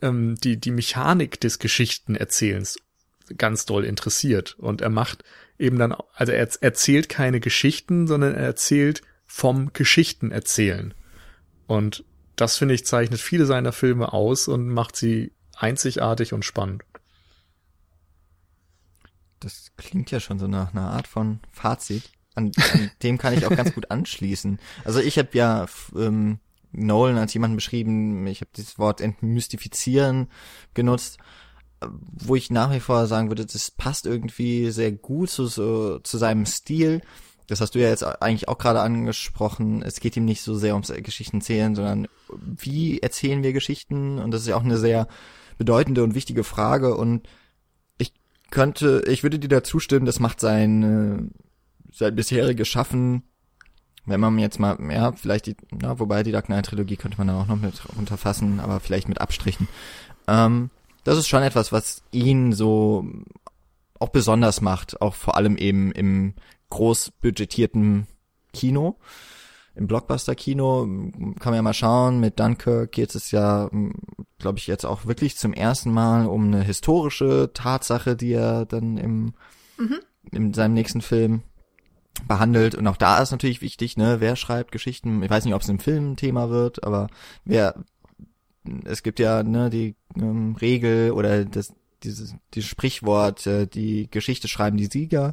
ähm, 0.02 0.36
die, 0.36 0.58
die 0.58 0.70
Mechanik 0.70 1.40
des 1.40 1.58
Geschichtenerzählens 1.58 2.78
ganz 3.36 3.66
doll 3.66 3.84
interessiert. 3.84 4.56
Und 4.58 4.80
er 4.80 4.90
macht 4.90 5.22
eben 5.58 5.78
dann, 5.78 5.94
also 6.14 6.32
er 6.32 6.48
erzählt 6.60 7.08
keine 7.08 7.40
Geschichten, 7.40 8.06
sondern 8.06 8.34
er 8.34 8.44
erzählt 8.44 9.02
vom 9.26 9.72
Geschichtenerzählen. 9.72 10.94
Und 11.66 12.04
das, 12.36 12.56
finde 12.56 12.74
ich, 12.74 12.86
zeichnet 12.86 13.20
viele 13.20 13.46
seiner 13.46 13.72
Filme 13.72 14.12
aus 14.12 14.48
und 14.48 14.68
macht 14.68 14.96
sie 14.96 15.32
einzigartig 15.56 16.32
und 16.32 16.44
spannend. 16.44 16.84
Das 19.40 19.72
klingt 19.76 20.10
ja 20.10 20.20
schon 20.20 20.38
so 20.38 20.46
nach 20.46 20.72
einer 20.72 20.90
Art 20.90 21.06
von 21.06 21.40
Fazit. 21.52 22.10
An, 22.34 22.52
an 22.72 22.90
dem 23.02 23.18
kann 23.18 23.34
ich 23.34 23.46
auch 23.46 23.54
ganz 23.54 23.74
gut 23.74 23.90
anschließen. 23.90 24.58
Also 24.84 25.00
ich 25.00 25.18
habe 25.18 25.30
ja 25.32 25.66
ähm, 25.96 26.38
Nolan 26.72 27.18
als 27.18 27.34
jemanden 27.34 27.56
beschrieben, 27.56 28.26
ich 28.26 28.40
habe 28.40 28.50
das 28.56 28.78
Wort 28.78 29.00
entmystifizieren 29.00 30.28
genutzt, 30.74 31.18
wo 31.80 32.34
ich 32.34 32.50
nach 32.50 32.72
wie 32.72 32.80
vor 32.80 33.06
sagen 33.06 33.28
würde, 33.28 33.46
das 33.46 33.70
passt 33.70 34.06
irgendwie 34.06 34.70
sehr 34.70 34.92
gut 34.92 35.30
zu, 35.30 35.46
so, 35.46 35.98
zu 36.00 36.18
seinem 36.18 36.46
Stil. 36.46 37.02
Das 37.46 37.60
hast 37.60 37.74
du 37.74 37.78
ja 37.78 37.88
jetzt 37.88 38.02
eigentlich 38.02 38.48
auch 38.48 38.58
gerade 38.58 38.80
angesprochen. 38.80 39.82
Es 39.82 40.00
geht 40.00 40.16
ihm 40.16 40.24
nicht 40.24 40.42
so 40.42 40.54
sehr 40.54 40.74
ums 40.74 40.92
Geschichten 40.92 41.40
zählen, 41.40 41.74
sondern 41.74 42.08
wie 42.30 42.98
erzählen 42.98 43.42
wir 43.42 43.52
Geschichten? 43.52 44.18
Und 44.18 44.32
das 44.32 44.42
ist 44.42 44.48
ja 44.48 44.56
auch 44.56 44.64
eine 44.64 44.76
sehr 44.76 45.08
bedeutende 45.56 46.04
und 46.04 46.14
wichtige 46.14 46.44
Frage. 46.44 46.94
Und 46.94 47.26
könnte, 48.50 49.02
ich 49.06 49.22
würde 49.22 49.38
dir 49.38 49.48
da 49.48 49.62
zustimmen, 49.62 50.06
das 50.06 50.20
macht 50.20 50.40
sein, 50.40 51.32
sein 51.92 52.14
bisheriges 52.14 52.68
Schaffen, 52.68 53.22
wenn 54.06 54.20
man 54.20 54.38
jetzt 54.38 54.58
mal, 54.58 54.78
ja, 54.90 55.12
vielleicht 55.12 55.46
die, 55.46 55.56
na, 55.70 55.98
wobei 55.98 56.22
die 56.22 56.32
Dark 56.32 56.46
Knight 56.46 56.66
Trilogie 56.66 56.96
könnte 56.96 57.18
man 57.18 57.26
da 57.26 57.40
auch 57.40 57.46
noch 57.46 57.60
mit 57.60 57.82
unterfassen, 57.96 58.60
aber 58.60 58.80
vielleicht 58.80 59.08
mit 59.08 59.20
Abstrichen. 59.20 59.68
Ähm, 60.26 60.70
das 61.08 61.18
ist 61.18 61.28
schon 61.28 61.42
etwas, 61.42 61.72
was 61.72 62.02
ihn 62.12 62.52
so 62.52 63.06
auch 63.98 64.10
besonders 64.10 64.60
macht, 64.60 65.00
auch 65.00 65.14
vor 65.14 65.36
allem 65.36 65.56
eben 65.56 65.92
im 65.92 66.34
großbudgetierten 66.70 68.06
Kino 68.52 68.96
im 69.78 69.86
Blockbuster-Kino 69.86 70.82
kann 71.38 71.52
man 71.52 71.54
ja 71.54 71.62
mal 71.62 71.72
schauen. 71.72 72.18
Mit 72.18 72.40
Dunkirk 72.40 72.90
geht 72.90 73.14
es 73.14 73.30
ja, 73.30 73.70
glaube 74.38 74.58
ich, 74.58 74.66
jetzt 74.66 74.84
auch 74.84 75.06
wirklich 75.06 75.36
zum 75.36 75.52
ersten 75.52 75.92
Mal 75.92 76.26
um 76.26 76.46
eine 76.46 76.62
historische 76.62 77.52
Tatsache, 77.54 78.16
die 78.16 78.32
er 78.32 78.66
dann 78.66 78.98
im, 78.98 79.34
mhm. 79.78 80.00
in 80.32 80.52
seinem 80.52 80.74
nächsten 80.74 81.00
Film 81.00 81.42
behandelt. 82.26 82.74
Und 82.74 82.88
auch 82.88 82.96
da 82.96 83.22
ist 83.22 83.30
natürlich 83.30 83.62
wichtig, 83.62 83.96
ne, 83.96 84.16
wer 84.18 84.34
schreibt 84.34 84.72
Geschichten. 84.72 85.22
Ich 85.22 85.30
weiß 85.30 85.44
nicht, 85.44 85.54
ob 85.54 85.62
es 85.62 85.68
im 85.68 85.78
Film 85.78 86.16
Thema 86.16 86.50
wird, 86.50 86.82
aber 86.82 87.06
wer, 87.44 87.76
es 88.84 89.02
gibt 89.02 89.18
ja, 89.18 89.42
ne, 89.42 89.70
die 89.70 89.94
ähm, 90.16 90.56
Regel 90.60 91.12
oder 91.12 91.44
das, 91.44 91.74
dieses, 92.02 92.34
dieses 92.54 92.68
Sprichwort, 92.68 93.46
äh, 93.46 93.66
die 93.66 94.10
Geschichte 94.10 94.48
schreiben 94.48 94.76
die 94.76 94.86
Sieger. 94.86 95.32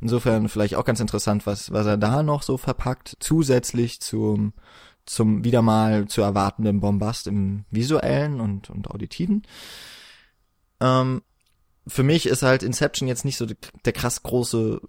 Insofern 0.00 0.48
vielleicht 0.48 0.74
auch 0.74 0.84
ganz 0.84 1.00
interessant, 1.00 1.46
was, 1.46 1.72
was 1.72 1.86
er 1.86 1.96
da 1.96 2.22
noch 2.22 2.42
so 2.42 2.56
verpackt, 2.56 3.16
zusätzlich 3.20 4.00
zum, 4.00 4.52
zum 5.06 5.44
wieder 5.44 5.62
mal 5.62 6.06
zu 6.06 6.22
erwartenden 6.22 6.80
Bombast 6.80 7.26
im 7.26 7.64
visuellen 7.70 8.40
und, 8.40 8.70
und 8.70 8.90
auditiven. 8.90 9.42
Ähm, 10.80 11.22
für 11.86 12.02
mich 12.02 12.26
ist 12.26 12.42
halt 12.42 12.62
Inception 12.62 13.08
jetzt 13.08 13.24
nicht 13.24 13.36
so 13.36 13.46
der 13.84 13.92
krass 13.92 14.22
große 14.22 14.80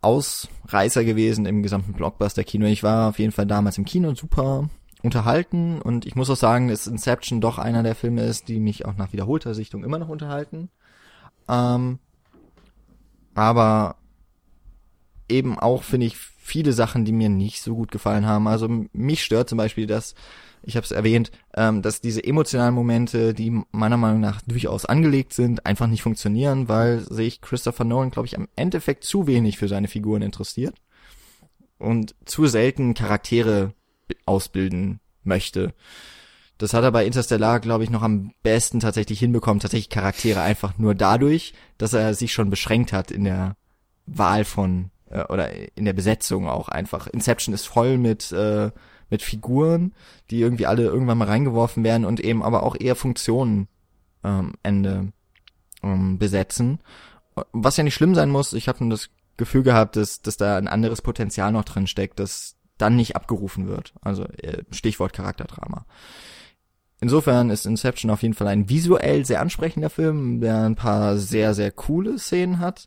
Ausreißer 0.00 1.04
gewesen 1.04 1.46
im 1.46 1.62
gesamten 1.62 1.92
Blockbuster-Kino. 1.92 2.66
Ich 2.66 2.82
war 2.82 3.10
auf 3.10 3.18
jeden 3.18 3.32
Fall 3.32 3.46
damals 3.46 3.78
im 3.78 3.84
Kino 3.84 4.14
super 4.14 4.68
unterhalten 5.02 5.80
und 5.82 6.06
ich 6.06 6.14
muss 6.14 6.30
auch 6.30 6.36
sagen, 6.36 6.68
dass 6.68 6.86
Inception 6.86 7.40
doch 7.40 7.58
einer 7.58 7.82
der 7.82 7.94
Filme 7.94 8.22
ist, 8.22 8.48
die 8.48 8.60
mich 8.60 8.86
auch 8.86 8.96
nach 8.96 9.12
wiederholter 9.12 9.54
Sichtung 9.54 9.84
immer 9.84 9.98
noch 9.98 10.08
unterhalten. 10.08 10.70
Ähm, 11.48 11.98
aber 13.34 13.96
eben 15.28 15.58
auch, 15.58 15.82
finde 15.82 16.06
ich, 16.06 16.16
viele 16.16 16.72
Sachen, 16.72 17.04
die 17.04 17.12
mir 17.12 17.28
nicht 17.28 17.62
so 17.62 17.74
gut 17.74 17.90
gefallen 17.90 18.26
haben. 18.26 18.46
Also 18.46 18.68
mich 18.92 19.22
stört 19.22 19.48
zum 19.48 19.58
Beispiel, 19.58 19.86
dass, 19.86 20.14
ich 20.62 20.76
habe 20.76 20.84
es 20.84 20.90
erwähnt, 20.90 21.30
ähm, 21.54 21.82
dass 21.82 22.00
diese 22.00 22.22
emotionalen 22.22 22.74
Momente, 22.74 23.32
die 23.32 23.62
meiner 23.70 23.96
Meinung 23.96 24.20
nach 24.20 24.42
durchaus 24.42 24.84
angelegt 24.84 25.32
sind, 25.32 25.66
einfach 25.66 25.86
nicht 25.86 26.02
funktionieren, 26.02 26.68
weil 26.68 27.00
sich 27.00 27.40
Christopher 27.40 27.84
Nolan, 27.84 28.10
glaube 28.10 28.26
ich, 28.26 28.36
am 28.36 28.48
Endeffekt 28.56 29.04
zu 29.04 29.26
wenig 29.26 29.56
für 29.58 29.68
seine 29.68 29.88
Figuren 29.88 30.22
interessiert 30.22 30.74
und 31.78 32.14
zu 32.24 32.46
selten 32.46 32.94
Charaktere 32.94 33.74
ausbilden 34.26 35.00
möchte. 35.22 35.74
Das 36.58 36.74
hat 36.74 36.84
er 36.84 36.92
bei 36.92 37.04
Interstellar, 37.04 37.60
glaube 37.60 37.84
ich, 37.84 37.90
noch 37.90 38.02
am 38.02 38.32
besten 38.42 38.80
tatsächlich 38.80 39.18
hinbekommen, 39.18 39.60
tatsächlich 39.60 39.88
Charaktere 39.88 40.42
einfach 40.42 40.78
nur 40.78 40.94
dadurch, 40.94 41.54
dass 41.78 41.92
er 41.92 42.14
sich 42.14 42.32
schon 42.32 42.50
beschränkt 42.50 42.92
hat 42.92 43.10
in 43.10 43.24
der 43.24 43.56
Wahl 44.06 44.44
von 44.44 44.90
äh, 45.10 45.24
oder 45.24 45.50
in 45.76 45.84
der 45.84 45.92
Besetzung 45.92 46.48
auch 46.48 46.68
einfach. 46.68 47.06
Inception 47.08 47.54
ist 47.54 47.66
voll 47.66 47.98
mit 47.98 48.30
äh, 48.32 48.70
mit 49.12 49.22
Figuren, 49.22 49.92
die 50.30 50.40
irgendwie 50.40 50.66
alle 50.66 50.84
irgendwann 50.84 51.18
mal 51.18 51.28
reingeworfen 51.28 51.84
werden 51.84 52.06
und 52.06 52.18
eben 52.18 52.42
aber 52.42 52.62
auch 52.62 52.74
eher 52.78 52.96
Funktionen 52.96 53.68
ähm, 54.24 54.54
Ende 54.62 55.12
ähm, 55.82 56.18
besetzen. 56.18 56.80
Was 57.52 57.76
ja 57.76 57.84
nicht 57.84 57.94
schlimm 57.94 58.14
sein 58.14 58.30
muss. 58.30 58.54
Ich 58.54 58.68
habe 58.68 58.82
nur 58.82 58.90
das 58.90 59.10
Gefühl 59.36 59.62
gehabt, 59.62 59.96
dass, 59.96 60.22
dass 60.22 60.38
da 60.38 60.56
ein 60.56 60.66
anderes 60.66 61.02
Potenzial 61.02 61.52
noch 61.52 61.64
drin 61.64 61.86
steckt, 61.86 62.20
das 62.20 62.56
dann 62.78 62.96
nicht 62.96 63.16
abgerufen 63.16 63.68
wird. 63.68 63.94
Also 64.00 64.24
äh, 64.24 64.64
Stichwort 64.70 65.12
Charakterdrama. 65.12 65.86
Insofern 67.00 67.50
ist 67.50 67.66
Inception 67.66 68.10
auf 68.10 68.22
jeden 68.22 68.34
Fall 68.34 68.46
ein 68.46 68.68
visuell 68.68 69.24
sehr 69.24 69.40
ansprechender 69.40 69.90
Film, 69.90 70.40
der 70.40 70.62
ein 70.62 70.76
paar 70.76 71.16
sehr, 71.18 71.52
sehr 71.52 71.72
coole 71.72 72.18
Szenen 72.18 72.60
hat. 72.60 72.86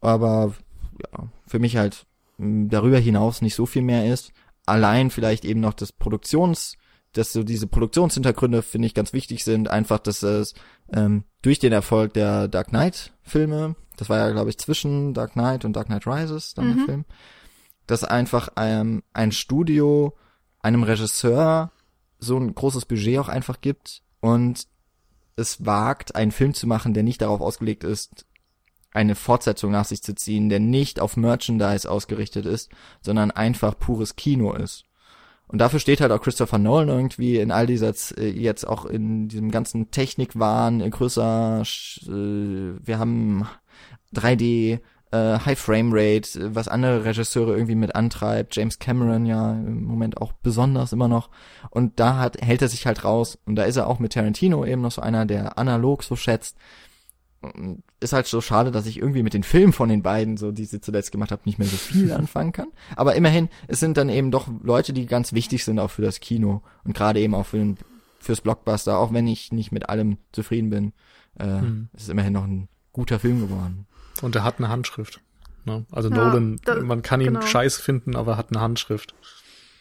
Aber 0.00 0.54
ja, 1.00 1.28
für 1.46 1.58
mich 1.58 1.76
halt 1.76 2.06
darüber 2.38 2.98
hinaus 2.98 3.42
nicht 3.42 3.54
so 3.54 3.66
viel 3.66 3.82
mehr 3.82 4.12
ist. 4.12 4.32
Allein 4.66 5.10
vielleicht 5.10 5.44
eben 5.44 5.60
noch 5.60 5.74
das 5.74 5.92
Produktions, 5.92 6.76
dass 7.12 7.32
so 7.32 7.42
diese 7.42 7.66
Produktionshintergründe 7.66 8.62
finde 8.62 8.86
ich 8.86 8.94
ganz 8.94 9.12
wichtig 9.12 9.44
sind. 9.44 9.68
Einfach, 9.68 9.98
dass 9.98 10.22
es 10.22 10.54
ähm, 10.92 11.24
durch 11.42 11.58
den 11.58 11.72
Erfolg 11.72 12.14
der 12.14 12.48
Dark 12.48 12.68
Knight 12.68 13.12
Filme, 13.22 13.74
das 13.96 14.08
war 14.08 14.18
ja 14.18 14.30
glaube 14.30 14.50
ich 14.50 14.58
zwischen 14.58 15.12
Dark 15.12 15.32
Knight 15.32 15.64
und 15.64 15.74
Dark 15.74 15.86
Knight 15.86 16.06
Rises 16.06 16.54
dann 16.54 16.70
mhm. 16.70 16.76
der 16.76 16.84
Film, 16.84 17.04
dass 17.86 18.04
einfach 18.04 18.50
ähm, 18.56 19.02
ein 19.12 19.32
Studio 19.32 20.16
einem 20.60 20.82
Regisseur 20.82 21.72
so 22.18 22.36
ein 22.36 22.54
großes 22.54 22.86
Budget 22.86 23.18
auch 23.18 23.28
einfach 23.28 23.60
gibt 23.60 24.02
und 24.20 24.66
es 25.36 25.64
wagt, 25.66 26.14
einen 26.14 26.30
Film 26.30 26.54
zu 26.54 26.66
machen, 26.66 26.94
der 26.94 27.02
nicht 27.02 27.22
darauf 27.22 27.40
ausgelegt 27.40 27.84
ist, 27.84 28.26
eine 28.92 29.14
Fortsetzung 29.14 29.72
nach 29.72 29.86
sich 29.86 30.02
zu 30.02 30.14
ziehen, 30.14 30.48
der 30.48 30.60
nicht 30.60 31.00
auf 31.00 31.16
Merchandise 31.16 31.90
ausgerichtet 31.90 32.46
ist, 32.46 32.70
sondern 33.00 33.30
einfach 33.30 33.78
pures 33.78 34.16
Kino 34.16 34.52
ist. 34.52 34.84
Und 35.48 35.58
dafür 35.58 35.80
steht 35.80 36.00
halt 36.00 36.12
auch 36.12 36.22
Christopher 36.22 36.58
Nolan 36.58 36.88
irgendwie 36.88 37.38
in 37.38 37.50
all 37.50 37.66
dieser, 37.66 37.92
äh, 38.16 38.30
jetzt 38.30 38.66
auch 38.66 38.86
in 38.86 39.28
diesem 39.28 39.50
ganzen 39.50 39.90
Technikwahn, 39.90 40.80
äh, 40.80 40.88
größer, 40.88 41.62
äh, 41.62 42.86
wir 42.86 42.98
haben 42.98 43.46
3D, 44.14 44.80
äh, 45.12 45.38
High 45.38 45.58
Frame 45.58 45.90
Rate, 45.92 46.54
was 46.54 46.68
andere 46.68 47.04
Regisseure 47.04 47.52
irgendwie 47.52 47.74
mit 47.74 47.94
antreibt, 47.94 48.56
James 48.56 48.78
Cameron 48.78 49.26
ja 49.26 49.52
im 49.52 49.84
Moment 49.84 50.20
auch 50.20 50.32
besonders 50.32 50.92
immer 50.92 51.08
noch 51.08 51.28
und 51.70 52.00
da 52.00 52.18
hat, 52.18 52.40
hält 52.40 52.62
er 52.62 52.68
sich 52.68 52.86
halt 52.86 53.04
raus 53.04 53.38
und 53.44 53.56
da 53.56 53.64
ist 53.64 53.76
er 53.76 53.86
auch 53.86 53.98
mit 53.98 54.14
Tarantino 54.14 54.64
eben 54.64 54.80
noch 54.80 54.92
so 54.92 55.02
einer, 55.02 55.26
der 55.26 55.58
analog 55.58 56.02
so 56.02 56.16
schätzt. 56.16 56.56
Ist 57.98 58.12
halt 58.12 58.26
so 58.26 58.40
schade, 58.40 58.70
dass 58.70 58.86
ich 58.86 58.98
irgendwie 58.98 59.24
mit 59.24 59.34
den 59.34 59.42
Filmen 59.42 59.72
von 59.72 59.88
den 59.88 60.02
beiden, 60.02 60.36
so 60.36 60.52
die 60.52 60.64
sie 60.64 60.80
zuletzt 60.80 61.10
gemacht 61.10 61.32
habe, 61.32 61.42
nicht 61.44 61.58
mehr 61.58 61.66
so 61.66 61.76
viel 61.76 62.12
anfangen 62.12 62.52
kann. 62.52 62.68
Aber 62.94 63.16
immerhin, 63.16 63.48
es 63.66 63.80
sind 63.80 63.96
dann 63.96 64.08
eben 64.08 64.30
doch 64.30 64.48
Leute, 64.62 64.92
die 64.92 65.06
ganz 65.06 65.32
wichtig 65.32 65.64
sind 65.64 65.80
auch 65.80 65.90
für 65.90 66.02
das 66.02 66.20
Kino 66.20 66.62
und 66.84 66.94
gerade 66.94 67.20
eben 67.20 67.34
auch 67.34 67.46
für 67.46 67.58
den, 67.58 67.76
fürs 68.20 68.40
Blockbuster, 68.40 68.96
auch 68.96 69.12
wenn 69.12 69.26
ich 69.26 69.50
nicht 69.52 69.72
mit 69.72 69.88
allem 69.88 70.18
zufrieden 70.30 70.70
bin, 70.70 70.92
äh, 71.38 71.46
hm. 71.46 71.88
ist 71.92 72.08
immerhin 72.08 72.32
noch 72.32 72.44
ein 72.44 72.68
guter 72.92 73.18
Film 73.18 73.40
geworden. 73.40 73.86
Und 74.20 74.36
er 74.36 74.44
hat 74.44 74.58
eine 74.58 74.68
Handschrift. 74.68 75.20
Ne? 75.64 75.86
Also 75.90 76.10
ja, 76.10 76.16
Nolan, 76.16 76.60
da, 76.64 76.76
man 76.80 77.02
kann 77.02 77.20
ihn 77.20 77.34
genau. 77.34 77.42
scheiße 77.42 77.80
finden, 77.80 78.16
aber 78.16 78.32
er 78.32 78.36
hat 78.36 78.50
eine 78.50 78.60
Handschrift. 78.60 79.14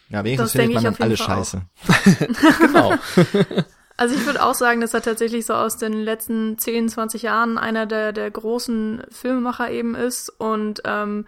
Ja, 0.10 0.24
wenigstens 0.24 0.52
findet 0.52 0.76
man 0.76 0.84
dann 0.84 0.96
alle 1.00 1.18
scheiße. 1.18 1.62
genau. 2.60 2.94
Also 3.98 4.16
ich 4.16 4.26
würde 4.26 4.44
auch 4.44 4.56
sagen, 4.56 4.82
dass 4.82 4.96
er 4.96 5.04
tatsächlich 5.04 5.46
so 5.46 5.54
aus 5.54 5.78
den 5.78 5.94
letzten 5.94 6.58
10, 6.58 6.90
20 6.90 7.22
Jahren 7.22 7.60
einer 7.60 7.86
der, 7.86 8.14
der 8.14 8.32
großen 8.32 9.04
Filmemacher 9.12 9.70
eben 9.70 9.94
ist. 9.94 10.30
Und 10.30 10.82
ähm, 10.86 11.28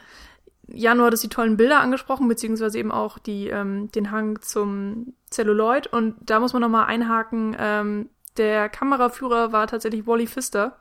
Januar 0.66 1.08
hat 1.08 1.14
es 1.14 1.22
die 1.22 1.30
tollen 1.30 1.56
Bilder 1.56 1.82
angesprochen, 1.82 2.28
beziehungsweise 2.28 2.80
eben 2.80 2.92
auch 2.92 3.20
die, 3.20 3.50
ähm, 3.50 3.92
den 3.92 4.10
Hang 4.10 4.42
zum 4.42 5.14
Celluloid. 5.30 5.86
Und 5.86 6.16
da 6.22 6.40
muss 6.40 6.54
man 6.54 6.64
nochmal 6.64 6.88
einhaken, 6.88 7.56
ähm, 7.60 8.10
der 8.38 8.70
Kameraführer 8.70 9.52
war 9.52 9.68
tatsächlich 9.68 10.08
Wally 10.08 10.26
Pfister. 10.26 10.78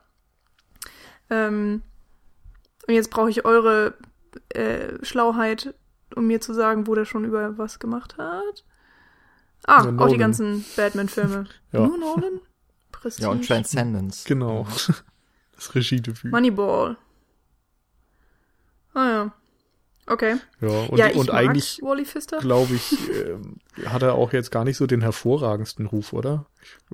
Ähm, 1.28 1.82
und 2.86 2.94
jetzt 2.94 3.10
brauche 3.10 3.30
ich 3.30 3.44
eure 3.44 3.94
äh, 4.50 5.04
Schlauheit, 5.04 5.74
um 6.14 6.26
mir 6.26 6.40
zu 6.40 6.52
sagen, 6.54 6.86
wo 6.86 6.94
der 6.94 7.04
schon 7.04 7.24
über 7.24 7.56
was 7.58 7.78
gemacht 7.78 8.16
hat. 8.18 8.64
Ah, 9.66 9.84
ja, 9.84 9.98
auch 9.98 10.08
die 10.08 10.18
ganzen 10.18 10.64
Batman-Filme. 10.76 11.46
ja. 11.72 11.86
Nur 11.86 11.98
Nolan? 11.98 12.40
Prestige. 12.90 13.26
Ja, 13.26 13.32
und 13.32 13.46
Transcendence. 13.46 14.24
Genau. 14.24 14.66
Das 15.54 15.76
Regiedebüt. 15.76 16.32
Moneyball. 16.32 16.96
Ah 18.94 19.08
ja. 19.08 19.32
Okay. 20.06 20.36
Ja, 20.60 20.68
und, 20.86 20.98
ja, 20.98 21.12
und 21.14 21.30
eigentlich, 21.30 21.80
glaube 22.40 22.74
ich, 22.74 23.10
äh, 23.10 23.36
hat 23.86 24.02
er 24.02 24.14
auch 24.14 24.32
jetzt 24.32 24.50
gar 24.50 24.64
nicht 24.64 24.76
so 24.76 24.86
den 24.86 25.02
hervorragendsten 25.02 25.86
Ruf, 25.86 26.12
oder? 26.12 26.46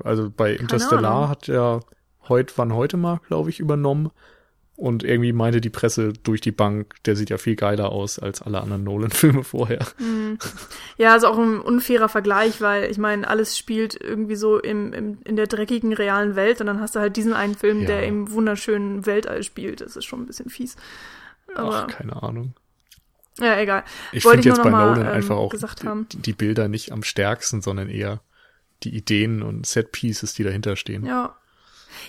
Also 0.04 0.30
bei 0.30 0.52
Interstellar 0.52 1.30
hat 1.30 1.48
er 1.48 1.80
heute, 2.28 2.52
wann 2.56 2.74
heute 2.74 2.98
mal, 2.98 3.20
glaube 3.26 3.48
ich, 3.48 3.60
übernommen. 3.60 4.10
Und 4.78 5.02
irgendwie 5.02 5.32
meinte 5.32 5.60
die 5.60 5.70
Presse 5.70 6.12
durch 6.12 6.40
die 6.40 6.52
Bank, 6.52 6.94
der 7.04 7.16
sieht 7.16 7.30
ja 7.30 7.36
viel 7.36 7.56
geiler 7.56 7.90
aus 7.90 8.20
als 8.20 8.42
alle 8.42 8.60
anderen 8.60 8.84
Nolan-Filme 8.84 9.42
vorher. 9.42 9.84
Mhm. 9.98 10.38
Ja, 10.98 11.14
also 11.14 11.26
auch 11.26 11.36
ein 11.36 11.58
unfairer 11.58 12.08
Vergleich, 12.08 12.60
weil 12.60 12.88
ich 12.88 12.96
meine, 12.96 13.26
alles 13.26 13.58
spielt 13.58 14.00
irgendwie 14.00 14.36
so 14.36 14.56
im, 14.56 14.92
im, 14.92 15.18
in 15.24 15.34
der 15.34 15.48
dreckigen 15.48 15.92
realen 15.92 16.36
Welt 16.36 16.60
und 16.60 16.68
dann 16.68 16.80
hast 16.80 16.94
du 16.94 17.00
halt 17.00 17.16
diesen 17.16 17.32
einen 17.32 17.56
Film, 17.56 17.80
ja. 17.80 17.86
der 17.88 18.06
im 18.06 18.30
wunderschönen 18.30 19.04
Weltall 19.04 19.42
spielt. 19.42 19.80
Das 19.80 19.96
ist 19.96 20.04
schon 20.04 20.22
ein 20.22 20.26
bisschen 20.26 20.48
fies. 20.48 20.76
Aber, 21.56 21.74
Ach, 21.74 21.86
keine 21.88 22.22
Ahnung. 22.22 22.54
Ja, 23.40 23.58
egal. 23.58 23.82
Ich 24.12 24.22
finde 24.22 24.48
jetzt 24.48 24.62
bei 24.62 24.70
mal, 24.70 24.90
Nolan 24.90 25.06
ähm, 25.08 25.12
einfach 25.12 25.38
auch 25.38 25.52
die, 26.12 26.18
die 26.18 26.32
Bilder 26.32 26.68
nicht 26.68 26.92
am 26.92 27.02
stärksten, 27.02 27.62
sondern 27.62 27.88
eher 27.88 28.20
die 28.84 28.96
Ideen 28.96 29.42
und 29.42 29.66
Set-Pieces, 29.66 30.34
die 30.34 30.44
dahinter 30.44 30.76
stehen. 30.76 31.04
Ja, 31.04 31.36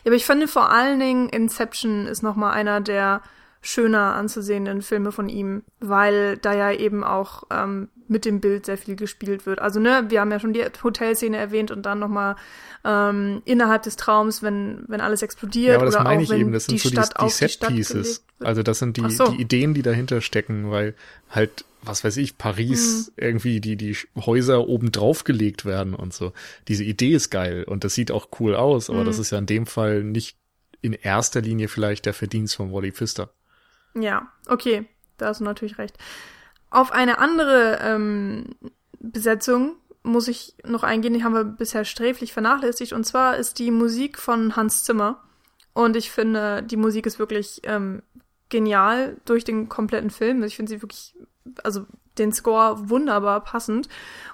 ja, 0.03 0.09
aber 0.09 0.15
ich 0.15 0.25
finde 0.25 0.47
vor 0.47 0.71
allen 0.71 0.99
Dingen 0.99 1.29
Inception 1.29 2.07
ist 2.07 2.21
nochmal 2.23 2.53
einer 2.53 2.81
der 2.81 3.21
schöner 3.61 4.15
anzusehenden 4.15 4.81
Filme 4.81 5.11
von 5.11 5.29
ihm, 5.29 5.63
weil 5.79 6.37
da 6.37 6.53
ja 6.53 6.71
eben 6.71 7.03
auch 7.03 7.43
ähm, 7.51 7.89
mit 8.07 8.25
dem 8.25 8.39
Bild 8.39 8.65
sehr 8.65 8.77
viel 8.77 8.95
gespielt 8.95 9.45
wird. 9.45 9.59
Also 9.59 9.79
ne, 9.79 10.05
wir 10.09 10.21
haben 10.21 10.31
ja 10.31 10.39
schon 10.39 10.53
die 10.53 10.63
Hotelszene 10.83 11.37
erwähnt 11.37 11.69
und 11.69 11.85
dann 11.85 11.99
nochmal 11.99 12.35
ähm, 12.85 13.41
innerhalb 13.45 13.83
des 13.83 13.97
Traums, 13.97 14.41
wenn 14.41 14.83
wenn 14.87 15.01
alles 15.01 15.21
explodiert. 15.21 15.69
Ja, 15.69 15.75
aber 15.75 15.85
das 15.85 15.95
oder 15.95 16.05
meine 16.05 16.23
auch, 16.23 16.31
ich 16.31 16.31
eben, 16.31 16.51
das 16.51 16.65
sind 16.65 16.79
so 16.79 16.89
die, 16.89 16.95
die 16.95 17.29
Set 17.29 17.59
Pieces. 17.59 18.25
Also 18.39 18.63
das 18.63 18.79
sind 18.79 18.95
die, 18.95 19.09
so. 19.11 19.27
die 19.27 19.41
Ideen, 19.41 19.73
die 19.73 19.81
dahinter 19.81 20.21
stecken, 20.21 20.71
weil 20.71 20.95
halt 21.29 21.65
was 21.81 22.03
weiß 22.03 22.17
ich, 22.17 22.37
Paris 22.37 23.07
mhm. 23.07 23.23
irgendwie 23.23 23.61
die, 23.61 23.75
die 23.75 23.95
Häuser 24.17 24.67
oben 24.67 24.91
drauf 24.91 25.23
gelegt 25.23 25.65
werden 25.65 25.93
und 25.93 26.13
so. 26.13 26.33
Diese 26.67 26.83
Idee 26.83 27.13
ist 27.13 27.29
geil 27.29 27.63
und 27.63 27.83
das 27.83 27.93
sieht 27.95 28.11
auch 28.11 28.27
cool 28.39 28.55
aus, 28.55 28.89
aber 28.89 29.01
mhm. 29.01 29.05
das 29.05 29.19
ist 29.19 29.31
ja 29.31 29.37
in 29.37 29.45
dem 29.45 29.65
Fall 29.65 30.03
nicht 30.03 30.37
in 30.81 30.93
erster 30.93 31.41
Linie 31.41 31.67
vielleicht 31.67 32.05
der 32.05 32.13
Verdienst 32.13 32.55
von 32.55 32.71
Wally 32.71 32.91
Pfister. 32.91 33.29
Ja, 33.95 34.31
okay, 34.47 34.87
da 35.17 35.27
hast 35.27 35.39
du 35.39 35.43
natürlich 35.43 35.77
recht. 35.77 35.97
Auf 36.69 36.91
eine 36.91 37.17
andere 37.19 37.79
ähm, 37.81 38.55
Besetzung 38.99 39.75
muss 40.03 40.27
ich 40.27 40.55
noch 40.65 40.83
eingehen, 40.83 41.13
die 41.13 41.23
haben 41.23 41.33
wir 41.33 41.43
bisher 41.43 41.83
sträflich 41.85 42.33
vernachlässigt, 42.33 42.93
und 42.93 43.05
zwar 43.05 43.37
ist 43.37 43.59
die 43.59 43.71
Musik 43.71 44.17
von 44.17 44.55
Hans 44.55 44.83
Zimmer. 44.83 45.23
Und 45.73 45.95
ich 45.95 46.11
finde, 46.11 46.63
die 46.63 46.77
Musik 46.77 47.05
ist 47.05 47.19
wirklich 47.19 47.61
ähm, 47.63 48.01
genial 48.49 49.17
durch 49.25 49.43
den 49.43 49.69
kompletten 49.69 50.09
Film. 50.09 50.43
Ich 50.43 50.55
finde 50.55 50.69
sie 50.69 50.81
wirklich 50.81 51.15
also 51.63 51.85
den 52.17 52.33
Score 52.33 52.89
wunderbar 52.89 53.43
passend. 53.43 53.87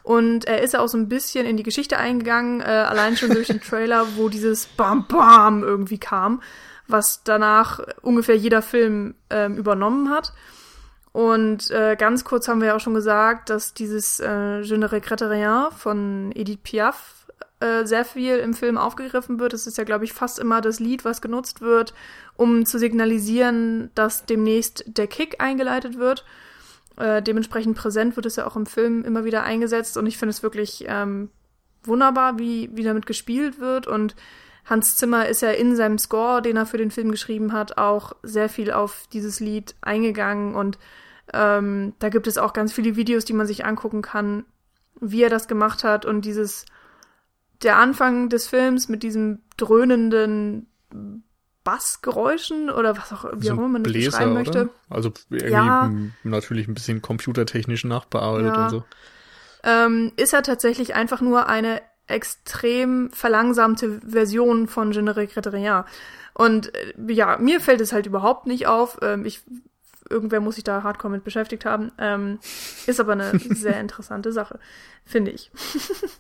Und 0.03 0.45
er 0.45 0.61
ist 0.61 0.73
ja 0.73 0.80
auch 0.80 0.88
so 0.88 0.98
ein 0.98 1.07
bisschen 1.07 1.45
in 1.45 1.57
die 1.57 1.64
Geschichte 1.64 1.98
eingegangen, 1.98 2.61
äh, 2.61 2.64
allein 2.64 3.15
schon 3.15 3.30
durch 3.30 3.48
den 3.48 3.61
Trailer, 3.61 4.06
wo 4.15 4.30
dieses 4.30 4.65
Bam 4.65 5.07
Bam 5.07 5.64
irgendwie 5.64 5.99
kam, 5.99 6.41
was 6.88 7.24
danach 7.24 7.80
ungefähr 8.02 8.36
jeder 8.36 8.62
Film 8.62 9.16
ähm, 9.30 9.57
übernommen 9.57 10.10
hat. 10.10 10.34
Und 11.12 11.72
äh, 11.72 11.95
ganz 11.95 12.26
kurz 12.26 12.48
haben 12.48 12.60
wir 12.60 12.68
ja 12.68 12.76
auch 12.76 12.82
schon 12.82 12.94
gesagt, 12.94 13.49
dass 13.49 13.74
dieses 13.74 14.20
äh, 14.20 14.60
Je 14.60 14.78
ne 14.78 14.91
regrette 14.91 15.30
rien 15.30 15.68
von 15.72 16.32
Edith 16.36 16.60
Piaf 16.62 17.28
äh, 17.62 17.86
sehr 17.86 18.03
viel 18.03 18.36
im 18.38 18.53
Film 18.53 18.78
aufgegriffen 18.78 19.40
wird. 19.40 19.53
Es 19.53 19.66
ist 19.66 19.78
ja, 19.78 19.86
glaube 19.86 20.03
ich, 20.03 20.12
fast 20.12 20.40
immer 20.40 20.60
das 20.60 20.82
Lied, 20.82 21.06
was 21.06 21.22
genutzt 21.22 21.62
wird, 21.62 21.94
um 22.36 22.66
zu 22.66 22.78
signalisieren, 22.78 23.91
dass 23.95 24.26
demnächst 24.26 24.84
der 24.88 25.07
Kick 25.07 25.41
eingeleitet 25.41 25.98
wird. 25.98 26.26
Äh, 26.98 27.22
dementsprechend 27.22 27.78
präsent 27.78 28.18
wird 28.18 28.26
es 28.26 28.36
ja 28.36 28.45
auch 28.45 28.57
im 28.57 28.66
Film 28.66 29.06
immer 29.06 29.24
wieder 29.24 29.44
eingesetzt 29.44 29.95
und 29.95 30.06
ich 30.07 30.18
finde 30.18 30.32
es 30.32 30.44
wirklich 30.44 30.86
ähm, 30.88 31.30
wunderbar, 31.84 32.40
wie, 32.40 32.70
wie 32.74 32.84
damit 32.84 33.06
gespielt 33.06 33.60
wird 33.60 33.88
und 33.88 34.16
Hans 34.65 34.95
Zimmer 34.95 35.27
ist 35.27 35.41
ja 35.41 35.51
in 35.51 35.75
seinem 35.75 35.97
Score, 35.97 36.41
den 36.41 36.57
er 36.57 36.65
für 36.65 36.77
den 36.77 36.91
Film 36.91 37.11
geschrieben 37.11 37.53
hat, 37.53 37.77
auch 37.77 38.13
sehr 38.23 38.49
viel 38.49 38.71
auf 38.71 39.07
dieses 39.13 39.39
Lied 39.39 39.75
eingegangen 39.81 40.55
und 40.55 40.77
ähm, 41.33 41.93
da 41.99 42.09
gibt 42.09 42.27
es 42.27 42.37
auch 42.37 42.53
ganz 42.53 42.73
viele 42.73 42.95
Videos, 42.95 43.25
die 43.25 43.33
man 43.33 43.47
sich 43.47 43.65
angucken 43.65 44.01
kann, 44.01 44.45
wie 45.01 45.23
er 45.23 45.29
das 45.29 45.47
gemacht 45.47 45.83
hat 45.83 46.05
und 46.05 46.25
dieses 46.25 46.65
der 47.63 47.77
Anfang 47.77 48.29
des 48.29 48.47
Films 48.47 48.89
mit 48.89 49.01
diesem 49.03 49.39
dröhnenden 49.57 50.67
Bassgeräuschen 51.63 52.69
oder 52.69 52.95
was 52.97 53.11
auch, 53.11 53.25
wie 53.35 53.47
So 53.47 53.53
auch 53.53 53.57
immer 53.57 53.67
man 53.69 53.83
das 53.83 53.91
Bläser, 53.91 54.11
beschreiben 54.11 54.33
möchte. 54.33 54.61
oder? 54.61 54.69
Also 54.89 55.11
irgendwie 55.29 55.51
Ja. 55.53 55.91
natürlich 56.23 56.67
ein 56.67 56.73
bisschen 56.75 57.01
computertechnisch 57.01 57.83
nachbearbeitet 57.85 58.55
Ja. 58.55 58.63
und 58.63 58.69
so. 58.69 58.83
ähm, 59.63 60.11
ist 60.15 60.33
er 60.33 60.43
tatsächlich 60.43 60.93
einfach 60.95 61.21
nur 61.21 61.47
eine 61.47 61.81
extrem 62.07 63.11
verlangsamte 63.11 63.99
Version 64.02 64.68
von 64.68 64.91
Je 64.91 65.02
ne 65.02 65.15
regrette 65.15 65.53
rien. 65.53 65.84
Und 66.34 66.73
äh, 66.76 66.94
ja, 67.11 67.38
mir 67.38 67.61
fällt 67.61 67.82
es 67.82 67.94
halt 67.94 68.06
überhaupt 68.06 68.45
nicht 68.45 68.68
auf. 68.68 68.99
Ähm, 69.02 69.26
ich, 69.26 69.44
irgendwer 70.10 70.40
muss 70.40 70.56
sich 70.56 70.64
da 70.64 70.84
hardcore 70.84 71.11
mit 71.11 71.23
beschäftigt 71.23 71.65
haben. 71.65 71.91
Ähm, 71.98 72.40
ist 72.86 72.99
aber 72.99 73.14
eine 73.14 73.40
sehr 73.40 73.80
interessante 73.80 74.32
Sache, 74.32 74.60
finde 75.06 75.32
ich. 75.32 75.52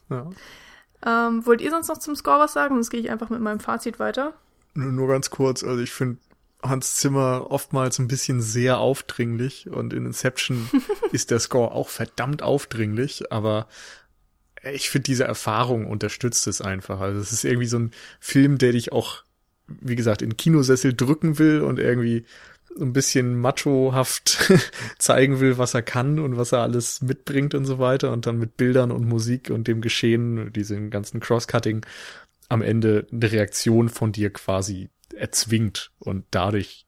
Ja. 0.07 0.29
Ähm, 1.03 1.45
wollt 1.47 1.61
ihr 1.61 1.71
sonst 1.71 1.87
noch 1.87 1.97
zum 1.97 2.15
Score 2.15 2.39
was 2.39 2.53
sagen? 2.53 2.75
Sonst 2.75 2.91
gehe 2.91 2.99
ich 2.99 3.09
einfach 3.09 3.29
mit 3.29 3.41
meinem 3.41 3.59
Fazit 3.59 3.97
weiter. 3.97 4.33
Nur, 4.75 4.91
nur 4.91 5.07
ganz 5.07 5.31
kurz, 5.31 5.63
also 5.63 5.81
ich 5.81 5.91
finde 5.91 6.19
Hans 6.61 6.95
Zimmer 6.95 7.47
oftmals 7.49 7.99
ein 7.99 8.07
bisschen 8.07 8.41
sehr 8.41 8.79
aufdringlich 8.79 9.69
und 9.69 9.93
in 9.93 10.05
Inception 10.05 10.69
ist 11.11 11.31
der 11.31 11.39
Score 11.39 11.71
auch 11.71 11.89
verdammt 11.89 12.43
aufdringlich, 12.43 13.31
aber 13.31 13.67
ich 14.73 14.89
finde 14.89 15.03
diese 15.03 15.25
Erfahrung 15.25 15.85
unterstützt 15.85 16.47
es 16.47 16.61
einfach. 16.61 16.99
Also 16.99 17.19
es 17.19 17.31
ist 17.31 17.45
irgendwie 17.45 17.67
so 17.67 17.79
ein 17.79 17.91
Film, 18.19 18.57
der 18.57 18.71
dich 18.71 18.91
auch, 18.91 19.23
wie 19.67 19.95
gesagt, 19.95 20.21
in 20.21 20.37
Kinosessel 20.37 20.93
drücken 20.93 21.39
will 21.39 21.61
und 21.61 21.79
irgendwie 21.79 22.25
ein 22.79 22.93
bisschen 22.93 23.39
machohaft 23.39 24.51
zeigen 24.97 25.39
will, 25.39 25.57
was 25.57 25.73
er 25.73 25.81
kann 25.81 26.19
und 26.19 26.37
was 26.37 26.51
er 26.51 26.59
alles 26.59 27.01
mitbringt 27.01 27.53
und 27.53 27.65
so 27.65 27.79
weiter 27.79 28.11
und 28.11 28.25
dann 28.25 28.37
mit 28.37 28.57
Bildern 28.57 28.91
und 28.91 29.07
Musik 29.07 29.49
und 29.49 29.67
dem 29.67 29.81
Geschehen, 29.81 30.51
diesem 30.51 30.89
ganzen 30.89 31.19
Crosscutting 31.19 31.85
am 32.49 32.61
Ende 32.61 33.07
eine 33.11 33.31
Reaktion 33.31 33.89
von 33.89 34.11
dir 34.11 34.31
quasi 34.31 34.89
erzwingt 35.15 35.91
und 35.99 36.25
dadurch 36.31 36.85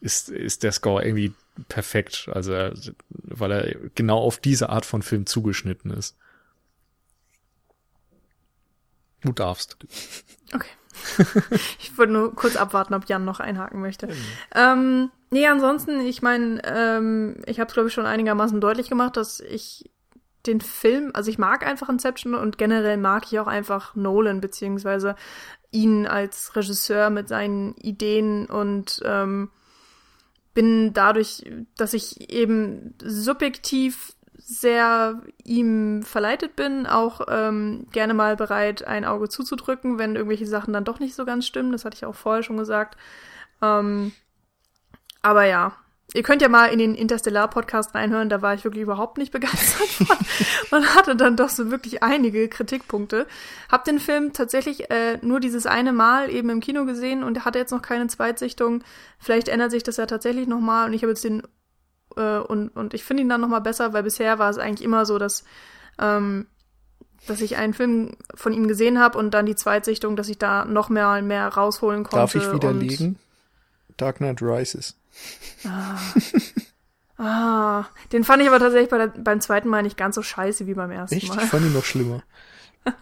ist, 0.00 0.28
ist 0.28 0.64
der 0.64 0.72
Score 0.72 1.04
irgendwie 1.04 1.32
perfekt, 1.68 2.28
also 2.32 2.52
weil 3.10 3.52
er 3.52 3.76
genau 3.94 4.18
auf 4.18 4.38
diese 4.38 4.68
Art 4.68 4.84
von 4.84 5.02
Film 5.02 5.26
zugeschnitten 5.26 5.90
ist. 5.90 6.16
Du 9.22 9.32
darfst. 9.32 9.76
Okay. 10.54 10.68
ich 11.78 11.96
wollte 11.96 12.12
nur 12.12 12.34
kurz 12.34 12.56
abwarten, 12.56 12.94
ob 12.94 13.08
Jan 13.08 13.24
noch 13.24 13.40
einhaken 13.40 13.80
möchte. 13.80 14.08
Ähm, 14.54 15.10
nee, 15.30 15.46
ansonsten, 15.46 16.00
ich 16.00 16.22
meine, 16.22 16.60
ähm, 16.64 17.42
ich 17.46 17.60
habe 17.60 17.68
es, 17.68 17.74
glaube 17.74 17.88
ich, 17.88 17.94
schon 17.94 18.06
einigermaßen 18.06 18.60
deutlich 18.60 18.88
gemacht, 18.88 19.16
dass 19.16 19.40
ich 19.40 19.90
den 20.46 20.60
Film, 20.60 21.10
also 21.14 21.30
ich 21.30 21.38
mag 21.38 21.64
einfach 21.66 21.88
Inception 21.88 22.34
und 22.34 22.58
generell 22.58 22.96
mag 22.96 23.24
ich 23.26 23.38
auch 23.38 23.46
einfach 23.46 23.94
Nolan, 23.94 24.40
beziehungsweise 24.40 25.14
ihn 25.70 26.06
als 26.06 26.54
Regisseur 26.56 27.10
mit 27.10 27.28
seinen 27.28 27.74
Ideen 27.76 28.46
und 28.46 29.00
ähm, 29.04 29.50
bin 30.54 30.92
dadurch, 30.92 31.50
dass 31.76 31.94
ich 31.94 32.30
eben 32.30 32.94
subjektiv 33.02 34.14
sehr 34.44 35.20
ihm 35.44 36.02
verleitet 36.02 36.56
bin, 36.56 36.86
auch 36.86 37.22
ähm, 37.28 37.86
gerne 37.92 38.14
mal 38.14 38.36
bereit, 38.36 38.86
ein 38.86 39.04
Auge 39.04 39.28
zuzudrücken, 39.28 39.98
wenn 39.98 40.16
irgendwelche 40.16 40.46
Sachen 40.46 40.72
dann 40.72 40.84
doch 40.84 41.00
nicht 41.00 41.14
so 41.14 41.24
ganz 41.24 41.46
stimmen. 41.46 41.72
Das 41.72 41.84
hatte 41.84 41.96
ich 41.96 42.04
auch 42.04 42.14
vorher 42.14 42.42
schon 42.42 42.56
gesagt. 42.56 42.96
Ähm, 43.62 44.12
aber 45.22 45.44
ja, 45.44 45.72
ihr 46.14 46.22
könnt 46.22 46.42
ja 46.42 46.48
mal 46.48 46.66
in 46.66 46.78
den 46.78 46.94
Interstellar-Podcast 46.94 47.94
reinhören, 47.94 48.28
da 48.28 48.42
war 48.42 48.54
ich 48.54 48.64
wirklich 48.64 48.82
überhaupt 48.82 49.18
nicht 49.18 49.32
begeistert 49.32 49.88
von. 49.88 50.16
Man 50.70 50.94
hatte 50.94 51.16
dann 51.16 51.36
doch 51.36 51.48
so 51.48 51.70
wirklich 51.70 52.02
einige 52.02 52.48
Kritikpunkte. 52.48 53.26
Hab 53.70 53.84
den 53.84 53.98
Film 53.98 54.32
tatsächlich 54.32 54.90
äh, 54.90 55.18
nur 55.22 55.40
dieses 55.40 55.66
eine 55.66 55.92
Mal 55.92 56.30
eben 56.30 56.50
im 56.50 56.60
Kino 56.60 56.84
gesehen 56.84 57.22
und 57.22 57.44
hatte 57.44 57.58
jetzt 57.58 57.72
noch 57.72 57.82
keine 57.82 58.08
Zweitsichtung. 58.08 58.82
Vielleicht 59.18 59.48
ändert 59.48 59.70
sich 59.70 59.82
das 59.82 59.96
ja 59.96 60.06
tatsächlich 60.06 60.48
nochmal 60.48 60.86
und 60.86 60.94
ich 60.94 61.02
habe 61.02 61.12
jetzt 61.12 61.24
den 61.24 61.42
äh, 62.16 62.38
und, 62.38 62.68
und 62.70 62.94
ich 62.94 63.04
finde 63.04 63.22
ihn 63.22 63.28
dann 63.28 63.40
nochmal 63.40 63.60
besser, 63.60 63.92
weil 63.92 64.02
bisher 64.02 64.38
war 64.38 64.50
es 64.50 64.58
eigentlich 64.58 64.84
immer 64.84 65.06
so, 65.06 65.18
dass, 65.18 65.44
ähm, 65.98 66.46
dass 67.26 67.40
ich 67.40 67.56
einen 67.56 67.74
Film 67.74 68.16
von 68.34 68.52
ihm 68.52 68.68
gesehen 68.68 68.98
habe 68.98 69.18
und 69.18 69.32
dann 69.32 69.46
die 69.46 69.56
Zweitsichtung, 69.56 70.16
dass 70.16 70.28
ich 70.28 70.38
da 70.38 70.64
noch 70.64 70.88
mehr, 70.88 71.22
mehr 71.22 71.48
rausholen 71.48 72.04
konnte. 72.04 72.16
Darf 72.16 72.34
ich 72.34 72.52
widerlegen? 72.52 73.18
Dark 73.96 74.16
Knight 74.16 74.42
Rises. 74.42 74.96
Ah, 77.18 77.84
den 78.10 78.24
fand 78.24 78.42
ich 78.42 78.48
aber 78.48 78.58
tatsächlich 78.58 78.88
bei 78.88 78.98
der, 78.98 79.06
beim 79.06 79.40
zweiten 79.40 79.68
Mal 79.68 79.82
nicht 79.82 79.96
ganz 79.96 80.16
so 80.16 80.22
scheiße 80.22 80.66
wie 80.66 80.74
beim 80.74 80.90
ersten 80.90 81.14
Echt? 81.14 81.28
Mal. 81.28 81.44
Ich 81.44 81.50
fand 81.50 81.64
ihn 81.64 81.72
noch 81.72 81.84
schlimmer. 81.84 82.22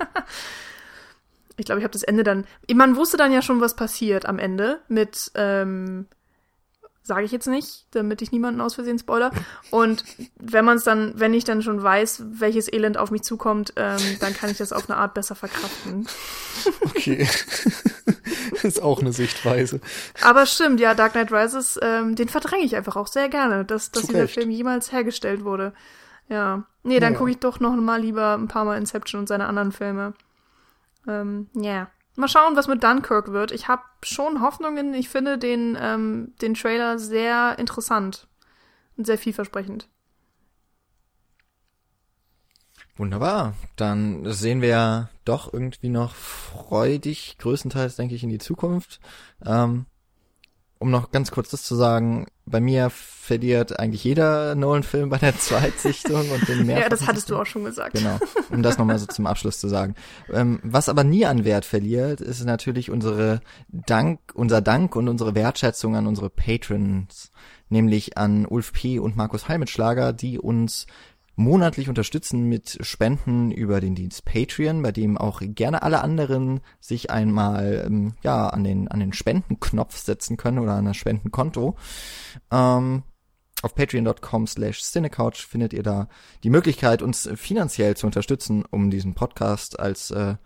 Ich 1.60 1.66
glaube, 1.66 1.80
ich 1.80 1.84
habe 1.84 1.92
das 1.92 2.02
Ende 2.02 2.24
dann. 2.24 2.46
Man 2.72 2.96
wusste 2.96 3.18
dann 3.18 3.32
ja 3.32 3.42
schon, 3.42 3.60
was 3.60 3.76
passiert 3.76 4.24
am 4.24 4.38
Ende 4.38 4.80
mit, 4.88 5.30
ähm, 5.34 6.06
sage 7.10 7.24
ich 7.24 7.32
jetzt 7.32 7.48
nicht, 7.48 7.86
damit 7.90 8.22
ich 8.22 8.30
niemanden 8.30 8.60
aus 8.60 8.76
Versehen 8.76 8.96
spoiler. 9.00 9.32
Und 9.72 10.04
wenn 10.36 10.64
man 10.64 10.76
es 10.76 10.84
dann, 10.84 11.12
wenn 11.16 11.34
ich 11.34 11.42
dann 11.42 11.60
schon 11.60 11.82
weiß, 11.82 12.22
welches 12.30 12.72
Elend 12.72 12.96
auf 12.98 13.10
mich 13.10 13.22
zukommt, 13.22 13.72
ähm, 13.74 13.98
dann 14.20 14.32
kann 14.32 14.48
ich 14.48 14.58
das 14.58 14.72
auf 14.72 14.88
eine 14.88 14.96
Art 14.96 15.12
besser 15.14 15.34
verkraften. 15.34 16.06
Okay. 16.84 17.26
ist 18.62 18.80
auch 18.80 19.00
eine 19.00 19.12
Sichtweise. 19.12 19.80
Aber 20.22 20.46
stimmt, 20.46 20.78
ja, 20.78 20.94
Dark 20.94 21.12
Knight 21.12 21.32
Rises, 21.32 21.80
ähm, 21.82 22.14
den 22.14 22.28
verdränge 22.28 22.62
ich 22.64 22.76
einfach 22.76 22.94
auch 22.94 23.08
sehr 23.08 23.28
gerne, 23.28 23.64
dass, 23.64 23.90
dass 23.90 24.02
Zu 24.02 24.08
dieser 24.12 24.22
Recht. 24.24 24.34
Film 24.34 24.50
jemals 24.50 24.92
hergestellt 24.92 25.42
wurde. 25.42 25.72
Ja. 26.28 26.62
Nee, 26.84 27.00
dann 27.00 27.14
Ja. 27.14 27.18
gucke 27.18 27.32
ich 27.32 27.38
doch 27.38 27.58
noch 27.58 27.74
mal 27.74 28.00
lieber 28.00 28.34
ein 28.38 28.46
paar 28.46 28.64
Mal 28.64 28.78
Inception 28.78 29.18
und 29.22 29.26
seine 29.26 29.46
anderen 29.48 29.72
Filme. 29.72 30.14
Ähm, 31.08 31.48
ja. 31.54 31.90
Mal 32.16 32.28
schauen, 32.28 32.56
was 32.56 32.68
mit 32.68 32.82
Dunkirk 32.82 33.32
wird. 33.32 33.52
Ich 33.52 33.68
habe 33.68 33.82
schon 34.02 34.42
Hoffnungen. 34.42 34.94
Ich 34.94 35.08
finde 35.08 35.38
den, 35.38 35.78
ähm, 35.80 36.34
den 36.42 36.54
Trailer 36.54 36.98
sehr 36.98 37.58
interessant 37.58 38.26
und 38.96 39.06
sehr 39.06 39.18
vielversprechend. 39.18 39.88
Wunderbar. 42.96 43.54
Dann 43.76 44.30
sehen 44.30 44.60
wir 44.60 45.08
doch 45.24 45.52
irgendwie 45.52 45.88
noch 45.88 46.14
freudig, 46.14 47.38
größtenteils 47.38 47.96
denke 47.96 48.14
ich, 48.14 48.22
in 48.22 48.28
die 48.28 48.38
Zukunft. 48.38 49.00
Ähm, 49.46 49.86
um 50.80 50.90
noch 50.90 51.12
ganz 51.12 51.30
kurz 51.30 51.50
das 51.50 51.62
zu 51.62 51.76
sagen, 51.76 52.26
bei 52.46 52.58
mir 52.58 52.90
verliert 52.90 53.78
eigentlich 53.78 54.02
jeder 54.02 54.54
Nolan-Film 54.54 55.10
bei 55.10 55.18
der 55.18 55.36
Zweitsichtung 55.38 56.30
und 56.30 56.48
den 56.48 56.68
Ja, 56.68 56.88
das 56.88 57.00
mehrfachen 57.00 57.06
hattest 57.06 57.30
du 57.30 57.36
auch 57.36 57.44
schon 57.44 57.64
gesagt. 57.64 57.94
Genau, 57.94 58.18
um 58.50 58.62
das 58.62 58.78
nochmal 58.78 58.98
so 58.98 59.06
zum 59.06 59.26
Abschluss 59.26 59.60
zu 59.60 59.68
sagen. 59.68 59.94
Ähm, 60.32 60.58
was 60.62 60.88
aber 60.88 61.04
nie 61.04 61.26
an 61.26 61.44
Wert 61.44 61.66
verliert, 61.66 62.22
ist 62.22 62.42
natürlich 62.44 62.90
unsere 62.90 63.40
Dank, 63.68 64.20
unser 64.34 64.62
Dank 64.62 64.96
und 64.96 65.08
unsere 65.08 65.34
Wertschätzung 65.34 65.96
an 65.96 66.06
unsere 66.06 66.30
Patrons, 66.30 67.30
nämlich 67.68 68.16
an 68.16 68.46
Ulf 68.46 68.72
P. 68.72 68.98
und 68.98 69.16
Markus 69.16 69.48
Heimitschlager, 69.48 70.14
die 70.14 70.38
uns 70.38 70.86
monatlich 71.40 71.88
unterstützen 71.88 72.44
mit 72.44 72.78
Spenden 72.82 73.50
über 73.50 73.80
den 73.80 73.94
Dienst 73.94 74.24
Patreon, 74.24 74.82
bei 74.82 74.92
dem 74.92 75.18
auch 75.18 75.40
gerne 75.42 75.82
alle 75.82 76.02
anderen 76.02 76.60
sich 76.80 77.10
einmal 77.10 77.84
ähm, 77.86 78.14
ja 78.22 78.48
an 78.48 78.62
den 78.62 78.88
an 78.88 79.00
den 79.00 79.12
Spendenknopf 79.12 79.96
setzen 79.96 80.36
können 80.36 80.58
oder 80.58 80.74
an 80.74 80.84
das 80.84 80.96
Spendenkonto. 80.96 81.76
Ähm, 82.52 83.02
auf 83.62 83.74
patreon.com 83.74 84.46
slash 84.46 84.82
cinecouch 84.82 85.46
findet 85.46 85.72
ihr 85.72 85.82
da 85.82 86.08
die 86.44 86.50
Möglichkeit, 86.50 87.02
uns 87.02 87.28
finanziell 87.34 87.96
zu 87.96 88.06
unterstützen, 88.06 88.64
um 88.70 88.90
diesen 88.90 89.14
Podcast 89.14 89.78
als 89.78 90.10
äh, 90.10 90.36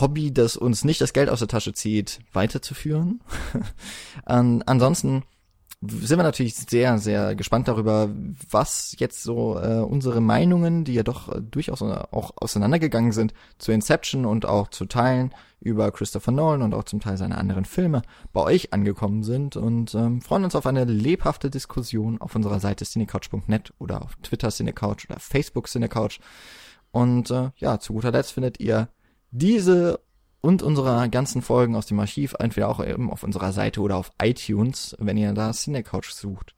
Hobby, 0.00 0.32
das 0.32 0.56
uns 0.56 0.84
nicht 0.84 1.00
das 1.00 1.12
Geld 1.12 1.28
aus 1.28 1.38
der 1.40 1.48
Tasche 1.48 1.72
zieht, 1.72 2.20
weiterzuführen. 2.32 3.22
An, 4.24 4.62
ansonsten 4.62 5.24
sind 5.82 6.18
wir 6.18 6.22
natürlich 6.24 6.54
sehr, 6.54 6.98
sehr 6.98 7.34
gespannt 7.34 7.68
darüber, 7.68 8.08
was 8.50 8.94
jetzt 8.98 9.22
so 9.22 9.58
äh, 9.58 9.80
unsere 9.80 10.20
Meinungen, 10.20 10.84
die 10.84 10.94
ja 10.94 11.02
doch 11.02 11.28
äh, 11.28 11.40
durchaus 11.42 11.82
auch 11.82 12.32
auseinandergegangen 12.36 13.12
sind, 13.12 13.34
zu 13.58 13.72
Inception 13.72 14.24
und 14.24 14.46
auch 14.46 14.68
zu 14.68 14.86
Teilen 14.86 15.34
über 15.60 15.90
Christopher 15.90 16.32
Nolan 16.32 16.62
und 16.62 16.74
auch 16.74 16.84
zum 16.84 17.00
Teil 17.00 17.16
seine 17.16 17.36
anderen 17.36 17.64
Filme 17.64 18.02
bei 18.32 18.42
euch 18.42 18.72
angekommen 18.72 19.22
sind 19.22 19.56
und 19.56 19.94
ähm, 19.94 20.22
freuen 20.22 20.44
uns 20.44 20.54
auf 20.54 20.66
eine 20.66 20.84
lebhafte 20.84 21.50
Diskussion 21.50 22.20
auf 22.20 22.34
unserer 22.34 22.60
Seite 22.60 22.84
cinecouch.net 22.84 23.72
oder 23.78 24.02
auf 24.02 24.16
Twitter 24.22 24.48
cinecouch 24.48 25.08
oder 25.10 25.20
Facebook 25.20 25.68
cinecouch. 25.68 26.20
Und 26.90 27.30
äh, 27.30 27.50
ja, 27.56 27.78
zu 27.78 27.92
guter 27.92 28.12
Letzt 28.12 28.32
findet 28.32 28.60
ihr 28.60 28.88
diese 29.30 30.00
und 30.46 30.62
unsere 30.62 31.10
ganzen 31.10 31.42
Folgen 31.42 31.74
aus 31.74 31.86
dem 31.86 31.98
Archiv 31.98 32.36
entweder 32.38 32.68
auch 32.68 32.78
eben 32.84 33.10
auf 33.10 33.24
unserer 33.24 33.50
Seite 33.50 33.80
oder 33.80 33.96
auf 33.96 34.12
iTunes, 34.22 34.96
wenn 35.00 35.16
ihr 35.16 35.32
da 35.32 35.50
Cinecouch 35.50 36.12
sucht. 36.12 36.54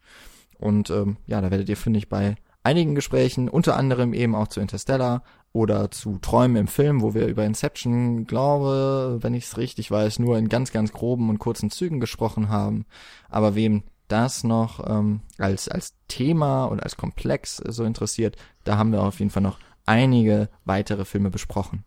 Und 0.58 0.90
ähm, 0.90 1.16
ja, 1.26 1.40
da 1.40 1.50
werdet 1.50 1.70
ihr 1.70 1.76
fündig 1.78 2.10
bei 2.10 2.36
einigen 2.62 2.94
Gesprächen, 2.94 3.48
unter 3.48 3.78
anderem 3.78 4.12
eben 4.12 4.34
auch 4.34 4.48
zu 4.48 4.60
Interstellar 4.60 5.22
oder 5.54 5.90
zu 5.90 6.18
Träumen 6.18 6.58
im 6.58 6.66
Film, 6.66 7.00
wo 7.00 7.14
wir 7.14 7.28
über 7.28 7.46
Inception, 7.46 8.26
glaube, 8.26 9.20
wenn 9.22 9.32
ich 9.32 9.44
es 9.44 9.56
richtig 9.56 9.90
weiß, 9.90 10.18
nur 10.18 10.36
in 10.36 10.50
ganz, 10.50 10.70
ganz 10.70 10.92
groben 10.92 11.30
und 11.30 11.38
kurzen 11.38 11.70
Zügen 11.70 11.98
gesprochen 11.98 12.50
haben. 12.50 12.84
Aber 13.30 13.54
wem 13.54 13.84
das 14.08 14.44
noch 14.44 14.86
ähm, 14.86 15.22
als, 15.38 15.66
als 15.66 15.94
Thema 16.08 16.66
und 16.66 16.82
als 16.82 16.98
Komplex 16.98 17.56
so 17.56 17.84
interessiert, 17.84 18.36
da 18.64 18.76
haben 18.76 18.92
wir 18.92 19.02
auf 19.02 19.18
jeden 19.18 19.30
Fall 19.30 19.42
noch 19.42 19.58
einige 19.86 20.50
weitere 20.66 21.06
Filme 21.06 21.30
besprochen. 21.30 21.84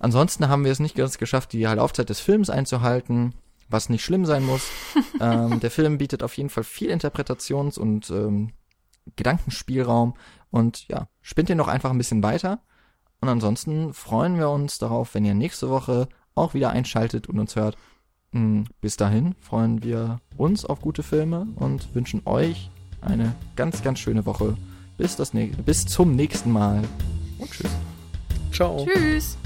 Ansonsten 0.00 0.48
haben 0.48 0.64
wir 0.64 0.72
es 0.72 0.80
nicht 0.80 0.96
ganz 0.96 1.18
geschafft, 1.18 1.52
die 1.52 1.62
Laufzeit 1.62 2.08
des 2.08 2.20
Films 2.20 2.50
einzuhalten, 2.50 3.34
was 3.68 3.88
nicht 3.88 4.02
schlimm 4.02 4.26
sein 4.26 4.44
muss. 4.44 4.66
ähm, 5.20 5.60
der 5.60 5.70
Film 5.70 5.98
bietet 5.98 6.22
auf 6.24 6.36
jeden 6.36 6.50
Fall 6.50 6.64
viel 6.64 6.90
Interpretations- 6.90 7.78
und 7.78 8.10
ähm, 8.10 8.50
Gedankenspielraum 9.16 10.14
und 10.50 10.88
ja, 10.88 11.08
spinnt 11.22 11.48
ihr 11.48 11.54
noch 11.54 11.68
einfach 11.68 11.90
ein 11.90 11.98
bisschen 11.98 12.22
weiter. 12.22 12.60
Und 13.20 13.28
ansonsten 13.28 13.92
freuen 13.92 14.38
wir 14.38 14.50
uns 14.50 14.78
darauf, 14.78 15.14
wenn 15.14 15.24
ihr 15.24 15.34
nächste 15.34 15.68
Woche 15.68 16.08
auch 16.34 16.54
wieder 16.54 16.70
einschaltet 16.70 17.28
und 17.28 17.38
uns 17.38 17.54
hört. 17.54 17.76
Hm, 18.32 18.64
bis 18.80 18.96
dahin 18.96 19.34
freuen 19.40 19.82
wir 19.82 20.20
uns 20.36 20.64
auf 20.64 20.80
gute 20.80 21.02
Filme 21.02 21.46
und 21.56 21.94
wünschen 21.94 22.22
euch 22.24 22.70
eine 23.02 23.34
ganz, 23.56 23.82
ganz 23.82 23.98
schöne 23.98 24.24
Woche. 24.24 24.56
Bis, 24.96 25.16
das 25.16 25.32
bis 25.64 25.86
zum 25.86 26.14
nächsten 26.14 26.52
Mal 26.52 26.82
und 27.38 27.50
tschüss. 27.50 27.70
Ciao. 28.52 28.86
Tschüss. 28.86 29.36